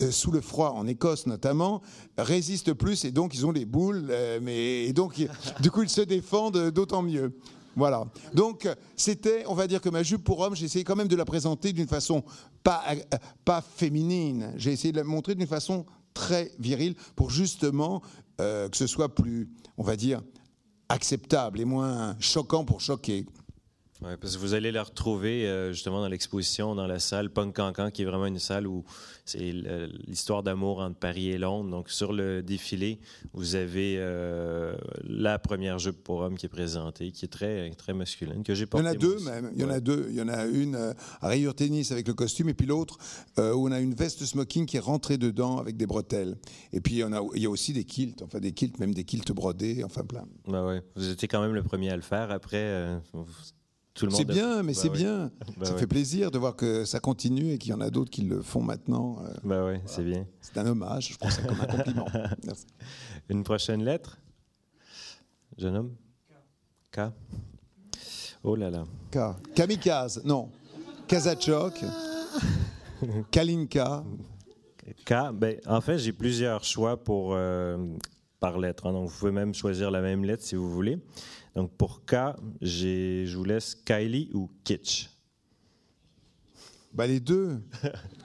sous 0.09 0.31
le 0.31 0.41
froid, 0.41 0.71
en 0.71 0.87
Écosse 0.87 1.27
notamment, 1.27 1.81
résistent 2.17 2.73
plus 2.73 3.05
et 3.05 3.11
donc 3.11 3.35
ils 3.35 3.45
ont 3.45 3.51
les 3.51 3.65
boules, 3.65 4.07
euh, 4.09 4.39
mais 4.41 4.85
et 4.85 4.93
donc 4.93 5.15
du 5.59 5.71
coup 5.71 5.83
ils 5.83 5.89
se 5.89 6.01
défendent 6.01 6.71
d'autant 6.71 7.01
mieux. 7.01 7.37
Voilà. 7.75 8.05
Donc 8.33 8.67
c'était, 8.97 9.45
on 9.47 9.53
va 9.53 9.67
dire 9.67 9.81
que 9.81 9.89
ma 9.89 10.03
jupe 10.03 10.23
pour 10.23 10.39
homme, 10.39 10.55
j'ai 10.55 10.65
essayé 10.65 10.83
quand 10.83 10.95
même 10.95 11.07
de 11.07 11.15
la 11.15 11.25
présenter 11.25 11.71
d'une 11.71 11.87
façon 11.87 12.23
pas, 12.63 12.83
euh, 12.89 13.17
pas 13.45 13.61
féminine. 13.61 14.53
J'ai 14.57 14.71
essayé 14.71 14.91
de 14.91 14.97
la 14.97 15.03
montrer 15.03 15.35
d'une 15.35 15.47
façon 15.47 15.85
très 16.13 16.51
virile 16.59 16.95
pour 17.15 17.29
justement 17.29 18.01
que 18.37 18.75
ce 18.75 18.87
soit 18.87 19.13
plus, 19.13 19.47
on 19.77 19.83
va 19.83 19.95
dire, 19.95 20.19
acceptable 20.89 21.59
et 21.59 21.65
moins 21.65 22.15
choquant 22.19 22.65
pour 22.65 22.81
choquer. 22.81 23.27
Oui, 24.03 24.13
parce 24.19 24.35
que 24.35 24.41
vous 24.41 24.55
allez 24.55 24.71
la 24.71 24.81
retrouver 24.81 25.45
euh, 25.45 25.73
justement 25.73 26.01
dans 26.01 26.07
l'exposition, 26.07 26.73
dans 26.73 26.87
la 26.87 26.97
salle 26.97 27.29
Punk 27.29 27.55
Cancan, 27.55 27.91
qui 27.91 28.01
est 28.01 28.05
vraiment 28.05 28.25
une 28.25 28.39
salle 28.39 28.65
où 28.65 28.83
c'est 29.25 29.53
l'histoire 30.07 30.41
d'amour 30.41 30.79
entre 30.79 30.97
Paris 30.97 31.29
et 31.29 31.37
Londres. 31.37 31.69
Donc, 31.69 31.91
sur 31.91 32.11
le 32.11 32.41
défilé, 32.41 32.99
vous 33.33 33.53
avez 33.53 33.97
euh, 33.99 34.73
la 35.03 35.37
première 35.37 35.77
jupe 35.77 36.03
pour 36.03 36.21
homme 36.21 36.35
qui 36.35 36.47
est 36.47 36.49
présentée, 36.49 37.11
qui 37.11 37.25
est 37.25 37.27
très, 37.27 37.69
très 37.71 37.93
masculine, 37.93 38.43
que 38.43 38.55
j'ai 38.55 38.65
portée. 38.65 38.85
Il 38.85 38.87
y 38.87 38.89
en 38.89 38.93
a 38.93 38.97
deux 38.97 39.19
même. 39.19 39.51
Il 39.53 39.61
y 39.61 39.63
en 39.63 39.69
a 39.69 39.79
deux. 39.79 40.07
Il 40.09 40.15
y 40.15 40.21
en 40.21 40.29
a 40.29 40.45
une 40.45 40.75
euh, 40.75 40.93
à 41.21 41.27
rayure 41.27 41.53
tennis 41.53 41.91
avec 41.91 42.07
le 42.07 42.15
costume, 42.15 42.49
et 42.49 42.55
puis 42.55 42.65
l'autre 42.65 42.97
où 43.37 43.67
on 43.67 43.71
a 43.71 43.79
une 43.79 43.93
veste 43.93 44.25
smoking 44.25 44.65
qui 44.65 44.77
est 44.77 44.81
rentrée 44.81 45.17
dedans 45.17 45.57
avec 45.57 45.77
des 45.77 45.85
bretelles. 45.85 46.37
Et 46.73 46.81
puis 46.81 46.95
il 46.95 46.99
y, 46.99 47.03
en 47.03 47.13
a, 47.13 47.21
il 47.35 47.41
y 47.41 47.45
a 47.45 47.49
aussi 47.49 47.73
des 47.73 47.83
kilts, 47.83 48.21
enfin 48.23 48.39
des 48.39 48.51
kilts, 48.51 48.79
même 48.79 48.93
des 48.93 49.03
kilts 49.03 49.31
brodés, 49.31 49.83
enfin 49.83 50.03
plein. 50.03 50.25
Bah 50.47 50.65
ouais. 50.65 50.81
Vous 50.95 51.09
étiez 51.09 51.27
quand 51.27 51.41
même 51.41 51.53
le 51.53 51.63
premier 51.63 51.91
à 51.91 51.95
le 51.95 52.01
faire. 52.01 52.31
Après, 52.31 52.99
c'est 53.95 54.25
bien, 54.25 54.63
mais 54.63 54.73
bah 54.73 54.79
c'est 54.81 54.89
bien. 54.89 55.31
Bah 55.57 55.65
ça 55.65 55.75
fait 55.75 55.87
plaisir 55.87 56.31
de 56.31 56.37
voir 56.37 56.55
que 56.55 56.85
ça 56.85 56.99
continue 56.99 57.51
et 57.53 57.57
qu'il 57.57 57.71
y 57.71 57.73
en 57.73 57.81
a 57.81 57.89
d'autres 57.89 58.09
qui 58.09 58.21
le 58.21 58.41
font 58.41 58.61
maintenant. 58.61 59.17
Euh. 59.23 59.33
Bah 59.43 59.65
oui, 59.65 59.79
c'est 59.85 60.03
bien. 60.03 60.25
C'est 60.39 60.57
un 60.57 60.65
hommage, 60.67 61.09
je 61.11 61.17
pense 61.17 61.33
ça 61.33 61.41
comme 61.43 61.59
un 61.59 61.65
compliment. 61.65 62.07
Merci. 62.45 62.65
Une 63.29 63.43
prochaine 63.43 63.83
lettre 63.83 64.17
Jeune 65.57 65.75
homme? 65.75 65.95
K. 66.91 66.99
Oh 68.43 68.55
là 68.55 68.69
là. 68.69 68.85
K. 69.11 69.17
Kamikaze, 69.53 70.21
non. 70.23 70.49
Kazachok. 71.07 71.73
Kalinka. 73.31 74.03
K. 75.05 75.13
Ben, 75.33 75.57
en 75.67 75.81
fait, 75.81 75.97
j'ai 75.97 76.13
plusieurs 76.13 76.63
choix 76.63 76.97
pour, 76.97 77.33
euh, 77.33 77.77
par 78.39 78.57
lettre. 78.57 78.87
Hein. 78.87 78.93
donc, 78.93 79.09
vous 79.09 79.17
pouvez 79.17 79.31
même 79.31 79.53
choisir 79.53 79.91
la 79.91 80.01
même 80.01 80.25
lettre 80.25 80.43
si 80.43 80.55
vous 80.55 80.71
voulez. 80.71 80.97
Donc 81.55 81.71
pour 81.77 82.05
K, 82.05 82.15
je 82.61 83.35
vous 83.35 83.43
laisse 83.43 83.75
Kylie 83.75 84.29
ou 84.33 84.49
Kitsch. 84.63 85.09
Bah 86.93 87.07
les 87.07 87.19
deux. 87.19 87.61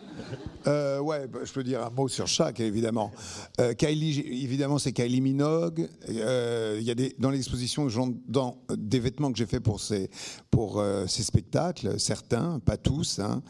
Euh, 0.67 0.99
ouais, 0.99 1.27
bah, 1.29 1.41
je 1.45 1.53
peux 1.53 1.63
dire 1.63 1.85
un 1.85 1.91
mot 1.91 2.09
sur 2.09 2.27
chaque, 2.27 2.61
évidemment. 2.61 3.13
Euh, 3.61 3.75
Kylie, 3.75 4.19
évidemment, 4.43 4.79
c'est 4.79 4.93
Kylie 4.93 5.21
Minogue. 5.21 5.89
Euh, 6.09 6.79
y 6.83 6.91
a 6.91 6.95
des, 6.95 7.15
dans 7.19 7.31
l'exposition, 7.31 7.87
dans 8.27 8.59
des 8.77 8.99
vêtements 8.99 9.31
que 9.31 9.39
j'ai 9.39 9.47
fait 9.47 9.61
pour 9.61 9.81
ces, 9.81 10.11
pour 10.51 10.83
ces 11.07 11.23
spectacles, 11.23 12.01
certains, 12.01 12.59
pas 12.59 12.77
tous. 12.77 13.21
Hein. 13.21 13.43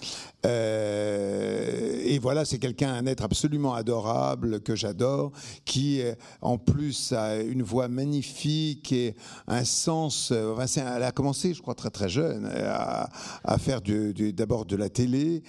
et 0.44 2.18
voilà, 2.20 2.44
c'est 2.44 2.58
quelqu'un, 2.58 2.92
un 2.92 3.06
être 3.06 3.25
absolument 3.25 3.75
adorable 3.75 4.61
que 4.61 4.75
j'adore, 4.75 5.32
qui 5.64 6.02
en 6.42 6.58
plus 6.58 7.12
a 7.12 7.37
une 7.37 7.62
voix 7.62 7.88
magnifique 7.88 8.92
et 8.92 9.14
un 9.46 9.64
sens. 9.64 10.32
Enfin, 10.32 10.66
elle 10.96 11.02
a 11.02 11.12
commencé, 11.12 11.54
je 11.54 11.62
crois, 11.62 11.75
très 11.75 11.90
très 11.90 12.08
jeune, 12.08 12.46
à, 12.46 13.08
à 13.44 13.58
faire 13.58 13.80
d'abord 13.80 14.66
de 14.66 14.76
la 14.76 14.88
télé 14.88 15.42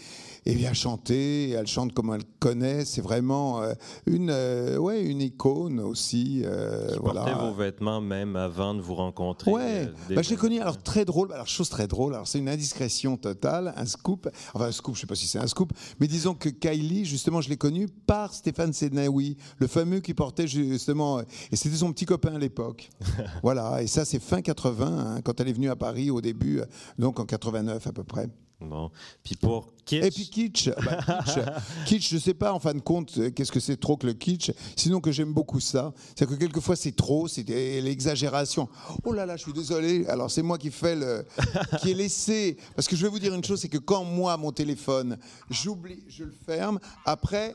et 0.46 0.56
bien 0.56 0.74
chanter. 0.74 1.07
Elle 1.16 1.68
chante 1.68 1.94
comme 1.94 2.14
elle 2.14 2.24
connaît. 2.40 2.86
C'est 2.86 3.02
vraiment 3.02 3.62
euh, 3.62 3.74
une, 4.06 4.30
euh, 4.30 4.78
ouais, 4.78 5.04
une 5.04 5.22
icône 5.22 5.80
aussi. 5.80 6.42
Euh, 6.46 6.96
voilà. 7.02 7.36
vos 7.36 7.54
vêtements 7.54 8.02
même 8.02 8.36
avant 8.36 8.74
de 8.74 8.82
vous 8.82 8.96
rencontrer. 8.96 9.52
Ouais. 9.52 9.90
Bah, 10.10 10.22
je 10.22 10.30
l'ai 10.30 10.36
connue. 10.36 10.60
Alors 10.60 10.78
très 10.78 11.06
drôle. 11.06 11.34
Alors 11.34 11.48
chose 11.48 11.70
très 11.70 11.88
drôle. 11.88 12.14
Alors 12.14 12.28
c'est 12.28 12.40
une 12.40 12.50
indiscrétion 12.50 13.18
totale, 13.18 13.74
un 13.78 13.86
scoop. 13.86 14.30
Enfin 14.54 14.66
un 14.66 14.72
scoop. 14.72 14.96
Je 14.96 15.02
sais 15.02 15.08
pas 15.08 15.16
si 15.16 15.28
c'est 15.28 15.40
un 15.40 15.48
scoop, 15.48 15.72
mais 16.00 16.08
disons 16.08 16.34
que 16.34 16.50
Kylie, 16.50 17.06
justement, 17.06 17.42
je 17.42 17.50
l'ai 17.50 17.58
connue 17.58 17.88
par 17.88 18.34
Stéphane 18.34 18.74
Sednaoui, 18.74 19.38
le 19.60 19.68
fameux 19.68 20.00
qui 20.00 20.14
portait 20.14 20.48
justement. 20.48 21.22
Et 21.52 21.56
c'était 21.56 21.78
son 21.78 21.92
petit 21.92 22.06
copain 22.06 22.36
à 22.36 22.40
l'époque. 22.40 22.90
voilà. 23.44 23.82
Et 23.82 23.88
ça, 23.88 24.06
c'est 24.06 24.20
fin 24.20 24.42
80, 24.42 24.86
hein, 24.88 25.22
quand 25.22 25.40
elle 25.40 25.50
est 25.50 25.54
venue 25.54 25.70
à 25.70 25.76
Paris 25.76 26.12
au 26.12 26.22
début, 26.22 26.62
donc 26.98 27.20
en 27.20 27.26
89 27.26 27.86
à 27.88 27.92
peu 27.92 28.04
près. 28.04 28.30
Bon. 28.60 28.90
Puis 29.24 29.36
pour 29.36 29.72
kitsch. 29.86 30.04
Et 30.04 30.10
puis 30.10 30.30
kitsch. 30.30 30.70
Bah, 30.84 30.98
kitsch. 31.24 31.40
kitsch, 31.86 32.10
je 32.10 32.18
sais 32.18 32.34
pas 32.34 32.54
en 32.54 32.60
fin 32.60 32.74
de 32.74 32.80
compte 32.80 33.16
euh, 33.20 33.30
qu'est-ce 33.30 33.52
que 33.52 33.60
c'est 33.60 33.78
trop 33.78 33.98
que 33.98 34.08
le 34.08 34.14
kitsch. 34.14 34.52
Sinon 34.76 35.00
que 35.00 35.12
j'aime 35.12 35.32
beaucoup 35.32 35.60
ça. 35.60 35.94
C'est 36.16 36.28
que 36.28 36.34
quelquefois 36.34 36.76
c'est 36.76 36.96
trop, 36.96 37.28
c'est 37.28 37.48
l'exagération. 37.48 38.68
Oh 39.04 39.14
là 39.14 39.28
là, 39.28 39.38
je 39.38 39.44
suis 39.44 39.54
désolé. 39.54 40.08
Alors 40.08 40.32
c'est 40.32 40.42
moi 40.42 40.58
qui 40.58 40.72
fais 40.72 40.96
le, 40.96 41.24
qui 41.82 41.92
ai 41.92 41.94
laissé. 41.94 42.58
Parce 42.76 42.88
que 42.88 42.96
je 42.96 43.04
vais 43.04 43.10
vous 43.10 43.20
dire 43.20 43.34
une 43.34 43.44
chose, 43.44 43.62
c'est 43.62 43.70
que 43.70 43.78
quand 43.78 44.04
moi 44.04 44.36
mon 44.38 44.52
téléphone, 44.52 45.18
j'oublie, 45.52 46.04
je 46.08 46.24
le 46.24 46.34
ferme. 46.46 46.80
Après, 47.06 47.54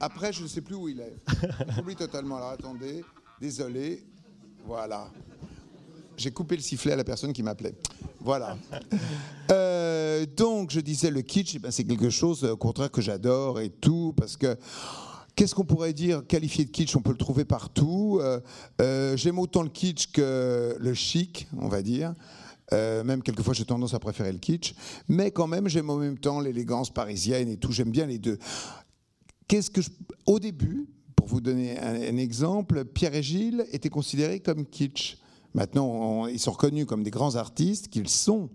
après 0.00 0.32
je 0.32 0.42
ne 0.42 0.48
sais 0.48 0.62
plus 0.62 0.76
où 0.76 0.88
il 0.88 1.00
est. 1.00 1.16
J'oublie 1.76 1.96
totalement. 1.96 2.36
Alors 2.36 2.50
attendez, 2.50 3.04
désolé. 3.38 4.02
Voilà. 4.64 5.10
J'ai 6.18 6.32
coupé 6.32 6.56
le 6.56 6.62
sifflet 6.62 6.92
à 6.92 6.96
la 6.96 7.04
personne 7.04 7.32
qui 7.32 7.44
m'appelait. 7.44 7.74
Voilà. 8.20 8.58
Euh, 9.50 10.26
donc, 10.36 10.72
je 10.72 10.80
disais, 10.80 11.10
le 11.10 11.22
kitsch, 11.22 11.54
eh 11.54 11.58
ben, 11.60 11.70
c'est 11.70 11.84
quelque 11.84 12.10
chose, 12.10 12.44
au 12.44 12.56
contraire, 12.56 12.90
que 12.90 13.00
j'adore 13.00 13.60
et 13.60 13.70
tout, 13.70 14.12
parce 14.16 14.36
que. 14.36 14.56
Qu'est-ce 15.36 15.54
qu'on 15.54 15.64
pourrait 15.64 15.92
dire 15.92 16.26
qualifié 16.26 16.64
de 16.64 16.70
kitsch 16.70 16.96
On 16.96 17.00
peut 17.00 17.12
le 17.12 17.16
trouver 17.16 17.44
partout. 17.44 18.18
Euh, 18.20 18.40
euh, 18.82 19.16
j'aime 19.16 19.38
autant 19.38 19.62
le 19.62 19.68
kitsch 19.68 20.10
que 20.12 20.76
le 20.78 20.94
chic, 20.94 21.46
on 21.56 21.68
va 21.68 21.80
dire. 21.80 22.12
même 22.72 23.22
quelquefois, 23.22 23.54
j'ai 23.54 23.64
tendance 23.64 23.94
à 23.94 24.00
préférer 24.00 24.32
le 24.32 24.38
kitsch. 24.38 24.74
Mais 25.08 25.30
quand 25.30 25.46
même, 25.46 25.68
j'aime 25.68 25.88
en 25.88 25.96
même 25.96 26.18
temps 26.18 26.40
l'élégance 26.40 26.92
parisienne 26.92 27.48
et 27.48 27.56
tout. 27.56 27.70
J'aime 27.70 27.92
bien 27.92 28.06
les 28.06 28.18
deux. 28.18 28.38
Qu'est-ce 29.46 29.70
que. 29.70 29.80
Au 30.26 30.40
début, 30.40 30.88
pour 31.14 31.28
vous 31.28 31.40
donner 31.40 31.78
un 31.78 32.16
exemple, 32.16 32.84
Pierre 32.84 33.14
et 33.14 33.22
Gilles 33.22 33.64
étaient 33.72 33.88
considérés 33.88 34.40
comme 34.40 34.66
kitsch. 34.66 35.18
Maintenant, 35.54 36.26
ils 36.26 36.38
sont 36.38 36.52
reconnus 36.52 36.86
comme 36.86 37.02
des 37.02 37.10
grands 37.10 37.36
artistes 37.36 37.88
qu'ils 37.88 38.08
sont. 38.08 38.50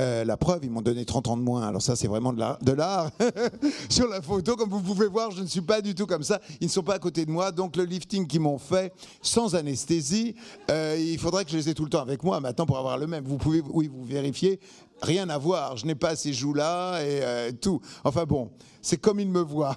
Euh, 0.00 0.24
la 0.24 0.38
preuve, 0.38 0.60
ils 0.64 0.70
m'ont 0.70 0.80
donné 0.80 1.04
30 1.04 1.28
ans 1.28 1.36
de 1.36 1.42
moins. 1.42 1.66
Alors 1.68 1.82
ça, 1.82 1.96
c'est 1.96 2.08
vraiment 2.08 2.32
de 2.32 2.72
l'art. 2.72 3.10
Sur 3.90 4.08
la 4.08 4.22
photo, 4.22 4.56
comme 4.56 4.70
vous 4.70 4.80
pouvez 4.80 5.06
voir, 5.06 5.30
je 5.32 5.42
ne 5.42 5.46
suis 5.46 5.60
pas 5.60 5.82
du 5.82 5.94
tout 5.94 6.06
comme 6.06 6.22
ça. 6.22 6.40
Ils 6.60 6.66
ne 6.66 6.70
sont 6.70 6.82
pas 6.82 6.94
à 6.94 6.98
côté 6.98 7.26
de 7.26 7.30
moi. 7.30 7.52
Donc 7.52 7.76
le 7.76 7.84
lifting 7.84 8.26
qu'ils 8.26 8.40
m'ont 8.40 8.58
fait 8.58 8.92
sans 9.20 9.54
anesthésie, 9.54 10.34
euh, 10.70 10.96
il 10.98 11.18
faudrait 11.18 11.44
que 11.44 11.50
je 11.50 11.58
les 11.58 11.68
ai 11.68 11.74
tout 11.74 11.84
le 11.84 11.90
temps 11.90 12.00
avec 12.00 12.22
moi 12.22 12.40
maintenant 12.40 12.64
pour 12.64 12.78
avoir 12.78 12.96
le 12.96 13.06
même. 13.06 13.24
Vous 13.24 13.36
pouvez, 13.36 13.60
oui, 13.60 13.90
vous 13.92 14.04
vérifier. 14.04 14.60
Rien 15.02 15.28
à 15.28 15.38
voir. 15.38 15.76
Je 15.76 15.86
n'ai 15.86 15.94
pas 15.94 16.16
ces 16.16 16.32
joues-là 16.32 17.00
et 17.02 17.20
euh, 17.22 17.52
tout. 17.52 17.80
Enfin 18.04 18.24
bon, 18.24 18.50
c'est 18.80 18.98
comme 18.98 19.20
ils 19.20 19.28
me 19.28 19.40
voient. 19.40 19.76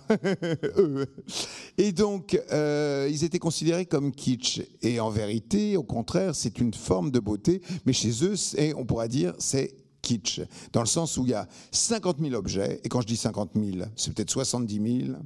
et 1.77 1.91
donc, 1.91 2.39
ils 2.51 3.23
étaient 3.23 3.39
considérés 3.39 3.85
comme 3.85 4.11
kitsch. 4.11 4.61
Et 4.81 4.99
en 4.99 5.09
vérité, 5.09 5.77
au 5.77 5.83
contraire, 5.83 6.35
c'est 6.35 6.59
une 6.59 6.73
forme 6.73 7.11
de 7.11 7.19
beauté. 7.19 7.61
Mais 7.85 7.93
chez 7.93 8.11
eux, 8.23 8.35
on 8.77 8.85
pourra 8.85 9.07
dire, 9.07 9.33
c'est 9.39 9.75
kitsch, 10.05 10.41
dans 10.71 10.81
le 10.81 10.87
sens 10.87 11.17
où 11.17 11.25
il 11.25 11.31
y 11.31 11.33
a 11.33 11.47
50 11.71 12.19
000 12.19 12.35
objets, 12.35 12.79
et 12.83 12.89
quand 12.89 13.01
je 13.01 13.07
dis 13.07 13.17
50 13.17 13.51
000, 13.55 13.87
c'est 13.95 14.13
peut-être 14.13 14.29
70 14.29 15.05
000. 15.05 15.17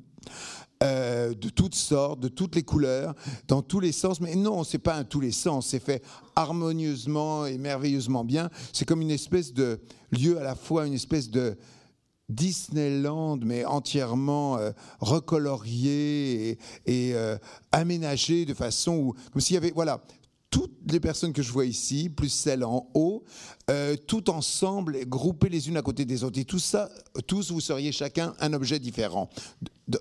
Euh, 1.30 1.36
de 1.36 1.50
toutes 1.50 1.76
sortes, 1.76 2.20
de 2.20 2.28
toutes 2.28 2.56
les 2.56 2.64
couleurs, 2.64 3.14
dans 3.48 3.62
tous 3.62 3.80
les 3.80 3.92
sens. 3.92 4.22
Mais 4.22 4.36
non, 4.36 4.64
c'est 4.64 4.80
pas 4.80 4.96
un 4.96 5.04
tous 5.04 5.20
les 5.20 5.32
sens. 5.32 5.68
C'est 5.68 5.84
fait 5.84 6.04
harmonieusement 6.36 7.46
et 7.46 7.58
merveilleusement 7.58 8.24
bien. 8.24 8.50
C'est 8.74 8.86
comme 8.86 9.02
une 9.02 9.12
espèce 9.12 9.54
de 9.54 9.80
lieu 10.12 10.38
à 10.40 10.44
la 10.44 10.56
fois, 10.56 10.86
une 10.86 10.94
espèce 10.94 11.30
de 11.30 11.58
Disneyland, 12.30 13.40
mais 13.44 13.66
entièrement 13.66 14.58
euh, 14.58 14.72
recolorié 15.00 16.60
et, 16.86 17.14
euh, 17.16 17.38
aménagé 17.72 18.46
de 18.46 18.54
façon 18.54 18.96
où, 18.98 19.14
comme 19.32 19.42
s'il 19.42 19.56
y 19.56 19.58
avait, 19.58 19.72
voilà, 19.72 20.04
toutes 20.50 20.92
les 20.92 21.00
personnes 21.00 21.34
que 21.34 21.42
je 21.42 21.52
vois 21.52 21.66
ici, 21.66 22.10
plus 22.10 22.30
celles 22.30 22.64
en 22.64 22.90
haut, 22.94 23.24
euh, 23.70 23.96
tout 24.08 24.30
ensemble, 24.30 25.06
groupées 25.06 25.50
les 25.50 25.70
unes 25.70 25.78
à 25.78 25.82
côté 25.82 26.06
des 26.06 26.24
autres. 26.24 26.40
Et 26.40 26.46
tout 26.46 26.60
ça, 26.60 26.90
tous, 27.28 27.52
vous 27.52 27.62
seriez 27.62 27.92
chacun 27.92 28.34
un 28.40 28.54
objet 28.54 28.80
différent, 28.80 29.30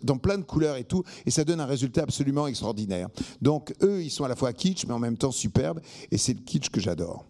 dans 0.03 0.19
plein 0.19 0.39
de 0.39 0.45
couleurs 0.45 0.77
et 0.77 0.85
tout, 0.85 1.05
et 1.27 1.31
ça 1.31 1.45
donne 1.45 1.61
un 1.61 1.67
résultat 1.67 2.03
absolument 2.03 2.47
extraordinaire. 2.47 3.09
Donc 3.43 3.75
eux, 3.83 4.03
ils 4.03 4.11
sont 4.11 4.25
à 4.25 4.29
la 4.29 4.37
fois 4.37 4.53
kitsch, 4.53 4.87
mais 4.87 4.95
en 4.95 4.99
même 4.99 5.19
temps 5.19 5.33
superbes, 5.33 5.81
et 6.11 6.19
c'est 6.19 6.35
le 6.35 6.41
kitsch 6.41 6.71
que 6.71 6.81
j'adore. 6.81 7.27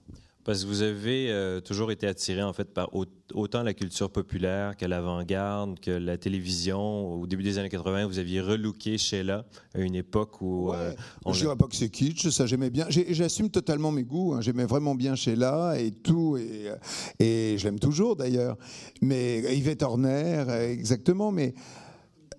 Parce 0.48 0.64
que 0.64 0.68
vous 0.68 0.80
avez 0.80 1.30
euh, 1.30 1.60
toujours 1.60 1.92
été 1.92 2.06
attiré 2.06 2.42
en 2.42 2.54
fait 2.54 2.72
par 2.72 2.88
autant 3.34 3.62
la 3.62 3.74
culture 3.74 4.08
populaire 4.08 4.78
que 4.78 4.86
l'avant-garde, 4.86 5.78
que 5.78 5.90
la 5.90 6.16
télévision. 6.16 7.20
Au 7.20 7.26
début 7.26 7.42
des 7.42 7.58
années 7.58 7.68
80, 7.68 8.06
vous 8.06 8.18
aviez 8.18 8.40
relooké 8.40 8.96
Sheila 8.96 9.44
à 9.74 9.78
une 9.78 9.94
époque 9.94 10.40
où. 10.40 10.72
Euh, 10.72 10.94
on... 11.26 11.34
Je 11.34 11.40
dirais 11.40 11.54
pas 11.54 11.66
que 11.66 11.76
c'est 11.76 11.90
kitsch, 11.90 12.30
ça 12.30 12.46
j'aimais 12.46 12.70
bien. 12.70 12.86
J'assume 12.88 13.50
totalement 13.50 13.92
mes 13.92 14.04
goûts. 14.04 14.32
Hein. 14.32 14.40
J'aimais 14.40 14.64
vraiment 14.64 14.94
bien 14.94 15.16
Sheila 15.16 15.78
et 15.78 15.90
tout, 15.90 16.38
et, 16.38 16.70
euh, 16.70 16.76
et 17.20 17.58
je 17.58 17.64
l'aime 17.64 17.78
toujours 17.78 18.16
d'ailleurs. 18.16 18.56
Mais 19.02 19.54
Yvette 19.54 19.82
Horner, 19.82 20.46
exactement. 20.70 21.30
Mais 21.30 21.52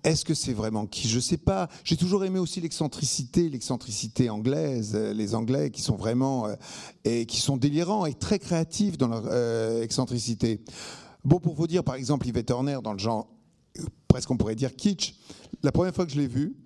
est-ce 0.04 0.24
que 0.24 0.34
c'est 0.34 0.52
vraiment 0.52 0.86
qui? 0.86 1.08
Je 1.08 1.16
ne 1.16 1.20
sais 1.20 1.36
pas. 1.36 1.68
J'ai 1.84 1.96
toujours 1.96 2.24
aimé 2.24 2.38
aussi 2.38 2.60
l'excentricité, 2.60 3.48
l'excentricité 3.48 4.30
anglaise, 4.30 4.92
euh, 4.94 5.12
les 5.12 5.34
Anglais 5.34 5.70
qui 5.70 5.82
sont 5.82 5.96
vraiment 5.96 6.46
euh, 6.46 6.54
et 7.04 7.26
qui 7.26 7.40
sont 7.40 7.56
délirants 7.56 8.06
et 8.06 8.14
très 8.14 8.38
créatifs 8.38 8.96
dans 8.96 9.08
leur 9.08 9.24
euh, 9.26 9.82
excentricité. 9.82 10.60
Bon, 11.24 11.38
pour 11.38 11.54
vous 11.54 11.66
dire, 11.66 11.84
par 11.84 11.96
exemple, 11.96 12.26
Yvette 12.26 12.46
Turner 12.46 12.78
dans 12.82 12.92
le 12.92 12.98
genre 12.98 13.28
presque 14.08 14.30
on 14.30 14.36
pourrait 14.36 14.56
dire 14.56 14.74
kitsch. 14.74 15.14
La 15.62 15.72
première 15.72 15.94
fois 15.94 16.06
que 16.06 16.12
je 16.12 16.20
l'ai 16.20 16.26
vue, 16.26 16.56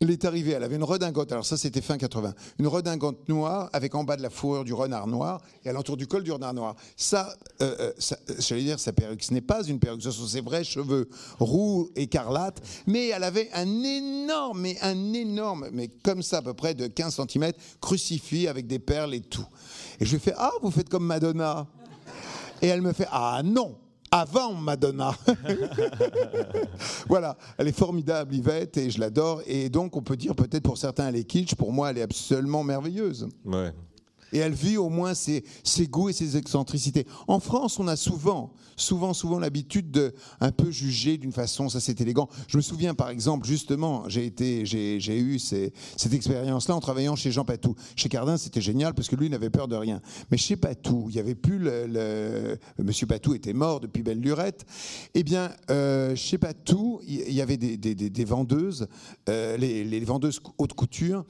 elle 0.00 0.10
est 0.10 0.24
arrivée, 0.24 0.52
elle 0.52 0.62
avait 0.62 0.76
une 0.76 0.84
redingote, 0.84 1.32
alors 1.32 1.44
ça 1.44 1.56
c'était 1.56 1.80
fin 1.80 1.98
80, 1.98 2.34
une 2.58 2.66
redingote 2.66 3.28
noire 3.28 3.70
avec 3.72 3.94
en 3.94 4.04
bas 4.04 4.16
de 4.16 4.22
la 4.22 4.30
fourrure 4.30 4.64
du 4.64 4.74
renard 4.74 5.06
noir 5.06 5.40
et 5.64 5.70
à 5.70 5.72
l'entour 5.72 5.96
du 5.96 6.06
col 6.06 6.22
du 6.22 6.32
renard 6.32 6.54
noir. 6.54 6.76
Ça, 6.96 7.34
euh, 7.62 7.76
euh, 7.80 7.92
euh, 8.12 8.34
j'allais 8.38 8.62
dire 8.62 8.78
sa 8.78 8.92
perruque, 8.92 9.22
ce 9.22 9.32
n'est 9.32 9.40
pas 9.40 9.64
une 9.64 9.78
perruque, 9.78 10.02
ce 10.02 10.10
sont 10.10 10.26
ses 10.26 10.40
vrais 10.40 10.64
cheveux 10.64 11.08
roux, 11.38 11.90
écarlates, 11.96 12.60
mais 12.86 13.08
elle 13.08 13.24
avait 13.24 13.50
un 13.52 13.82
énorme, 13.82 14.60
mais 14.60 14.76
un 14.82 15.12
énorme, 15.12 15.68
mais 15.72 15.88
comme 15.88 16.22
ça 16.22 16.38
à 16.38 16.42
peu 16.42 16.54
près 16.54 16.74
de 16.74 16.86
15 16.86 17.20
cm, 17.28 17.52
crucifix 17.80 18.48
avec 18.48 18.66
des 18.66 18.78
perles 18.78 19.14
et 19.14 19.20
tout. 19.20 19.46
Et 20.00 20.04
je 20.04 20.12
lui 20.12 20.20
fais, 20.20 20.34
ah, 20.36 20.52
vous 20.62 20.70
faites 20.70 20.88
comme 20.88 21.06
Madonna. 21.06 21.66
Et 22.62 22.68
elle 22.68 22.82
me 22.82 22.92
fait, 22.92 23.08
ah 23.10 23.42
non, 23.44 23.76
avant 24.10 24.54
Madonna. 24.54 25.14
voilà, 27.08 27.36
elle 27.58 27.68
est 27.68 27.76
formidable, 27.76 28.34
Yvette, 28.34 28.76
et 28.76 28.90
je 28.90 29.00
l'adore. 29.00 29.42
Et 29.46 29.68
donc, 29.68 29.96
on 29.96 30.02
peut 30.02 30.16
dire 30.16 30.34
peut-être 30.34 30.62
pour 30.62 30.78
certains, 30.78 31.08
elle 31.08 31.16
est 31.16 31.24
kitsch. 31.24 31.54
Pour 31.54 31.72
moi, 31.72 31.90
elle 31.90 31.98
est 31.98 32.02
absolument 32.02 32.62
merveilleuse. 32.64 33.28
Et 34.32 34.38
elle 34.38 34.54
vit 34.54 34.76
au 34.76 34.88
moins 34.88 35.14
ses, 35.14 35.42
goûts 35.88 36.08
et 36.08 36.12
ses 36.12 36.36
excentricités. 36.36 37.06
En 37.28 37.40
France, 37.40 37.78
on 37.78 37.88
a 37.88 37.96
souvent, 37.96 38.52
souvent, 38.76 39.14
souvent 39.14 39.38
l'habitude 39.38 39.90
de 39.90 40.14
un 40.40 40.52
peu 40.52 40.70
juger 40.70 41.16
d'une 41.16 41.32
façon, 41.32 41.68
ça 41.68 41.80
c'est 41.80 42.00
élégant. 42.00 42.28
Je 42.48 42.56
me 42.56 42.62
souviens 42.62 42.94
par 42.94 43.10
exemple, 43.10 43.46
justement, 43.46 44.08
j'ai 44.08 44.26
été, 44.26 44.66
j'ai 44.66 45.18
eu 45.18 45.38
cette 45.38 46.12
expérience-là 46.12 46.74
en 46.74 46.80
travaillant 46.80 47.16
chez 47.16 47.30
Jean 47.30 47.44
Patou. 47.44 47.74
Chez 47.94 48.08
Cardin, 48.08 48.36
c'était 48.36 48.60
génial 48.60 48.94
parce 48.94 49.08
que 49.08 49.16
lui 49.16 49.30
n'avait 49.30 49.50
peur 49.50 49.68
de 49.68 49.76
rien. 49.76 50.00
Mais 50.30 50.36
chez 50.36 50.56
Patou, 50.56 51.06
il 51.08 51.16
y 51.16 51.20
avait 51.20 51.34
plus 51.34 51.58
Monsieur 52.78 53.06
Patou 53.06 53.34
était 53.34 53.52
mort 53.52 53.80
depuis 53.80 54.02
belle 54.02 54.20
lurette. 54.20 54.66
Eh 55.14 55.22
bien, 55.22 55.50
euh, 55.70 56.14
chez 56.16 56.38
Patou, 56.38 57.00
il 57.06 57.32
y 57.32 57.40
avait 57.40 57.56
des, 57.56 58.24
vendeuses, 58.24 58.88
euh, 59.28 59.56
les, 59.56 60.00
vendeuses 60.00 60.40
haute 60.58 60.72
couture, 60.72 61.24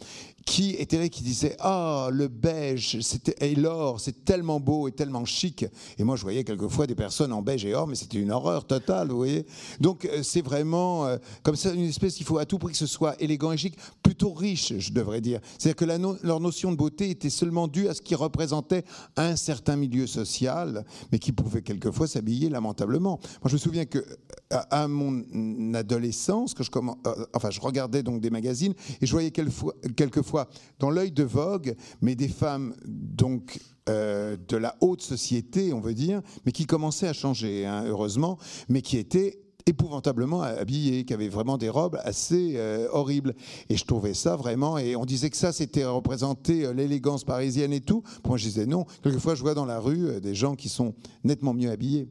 qui 0.44 0.70
étaient 0.70 0.98
là, 0.98 1.08
qui 1.08 1.22
disaient 1.22 1.56
ah 1.58 2.08
le 2.12 2.28
beige, 2.28 2.85
c'était 3.00 3.34
et 3.40 3.54
l'or, 3.54 4.00
c'est 4.00 4.24
tellement 4.24 4.60
beau 4.60 4.88
et 4.88 4.92
tellement 4.92 5.24
chic. 5.24 5.66
Et 5.98 6.04
moi, 6.04 6.16
je 6.16 6.22
voyais 6.22 6.44
quelquefois 6.44 6.86
des 6.86 6.94
personnes 6.94 7.32
en 7.32 7.42
beige 7.42 7.64
et 7.64 7.74
or, 7.74 7.86
mais 7.86 7.94
c'était 7.94 8.18
une 8.18 8.30
horreur 8.30 8.66
totale, 8.66 9.08
vous 9.08 9.16
voyez. 9.16 9.46
Donc 9.80 10.04
euh, 10.04 10.22
c'est 10.22 10.42
vraiment 10.42 11.06
euh, 11.06 11.16
comme 11.42 11.56
ça 11.56 11.72
une 11.72 11.84
espèce. 11.84 12.20
Il 12.20 12.24
faut 12.24 12.38
à 12.38 12.46
tout 12.46 12.58
prix 12.58 12.72
que 12.72 12.78
ce 12.78 12.86
soit 12.86 13.20
élégant 13.20 13.52
et 13.52 13.56
chic, 13.56 13.76
plutôt 14.02 14.32
riche, 14.32 14.72
je 14.78 14.92
devrais 14.92 15.20
dire. 15.20 15.40
C'est-à-dire 15.58 15.76
que 15.76 16.26
leur 16.26 16.40
notion 16.40 16.70
de 16.72 16.76
beauté 16.76 17.10
était 17.10 17.30
seulement 17.30 17.68
due 17.68 17.88
à 17.88 17.94
ce 17.94 18.02
qui 18.02 18.14
représentait 18.14 18.84
un 19.16 19.36
certain 19.36 19.76
milieu 19.76 20.06
social, 20.06 20.84
mais 21.12 21.18
qui 21.18 21.32
pouvait 21.32 21.62
quelquefois 21.62 22.06
s'habiller 22.06 22.48
lamentablement. 22.48 23.18
Moi, 23.42 23.48
je 23.48 23.54
me 23.54 23.58
souviens 23.58 23.84
que 23.84 24.04
à, 24.50 24.86
mon 24.86 25.74
adolescence, 25.74 26.54
que 26.54 26.62
je 26.62 26.70
euh, 26.76 27.50
je 27.50 27.60
regardais 27.60 28.02
donc 28.02 28.20
des 28.20 28.30
magazines 28.30 28.74
et 29.00 29.06
je 29.06 29.12
voyais 29.12 29.30
quelquefois, 29.30 29.74
quelquefois 29.96 30.48
dans 30.78 30.90
l'œil 30.90 31.10
de 31.10 31.24
Vogue, 31.24 31.74
mais 32.00 32.14
des 32.14 32.28
femmes 32.28 32.74
donc 32.84 33.58
euh, 33.88 34.36
de 34.48 34.56
la 34.56 34.76
haute 34.80 35.02
société, 35.02 35.72
on 35.72 35.80
veut 35.80 35.94
dire, 35.94 36.20
mais 36.44 36.52
qui 36.52 36.66
commençaient 36.66 37.08
à 37.08 37.12
changer, 37.12 37.66
hein, 37.66 37.84
heureusement, 37.86 38.38
mais 38.68 38.82
qui 38.82 38.98
étaient 38.98 39.38
épouvantablement 39.66 40.42
habillées, 40.42 41.04
qui 41.04 41.14
avaient 41.14 41.28
vraiment 41.28 41.58
des 41.58 41.68
robes 41.68 41.98
assez 42.04 42.54
euh, 42.56 42.88
horribles. 42.92 43.34
Et 43.68 43.76
je 43.76 43.84
trouvais 43.84 44.14
ça 44.14 44.36
vraiment, 44.36 44.78
et 44.78 44.96
on 44.96 45.04
disait 45.04 45.30
que 45.30 45.36
ça, 45.36 45.52
c'était 45.52 45.84
représenter 45.84 46.64
euh, 46.64 46.72
l'élégance 46.72 47.24
parisienne 47.24 47.72
et 47.72 47.80
tout. 47.80 48.02
Moi, 48.26 48.38
je 48.38 48.44
disais 48.44 48.66
non. 48.66 48.86
Quelquefois, 49.02 49.34
je 49.34 49.42
vois 49.42 49.54
dans 49.54 49.66
la 49.66 49.78
rue 49.78 50.20
des 50.20 50.34
gens 50.34 50.56
qui 50.56 50.68
sont 50.68 50.94
nettement 51.24 51.54
mieux 51.54 51.70
habillés. 51.70 52.08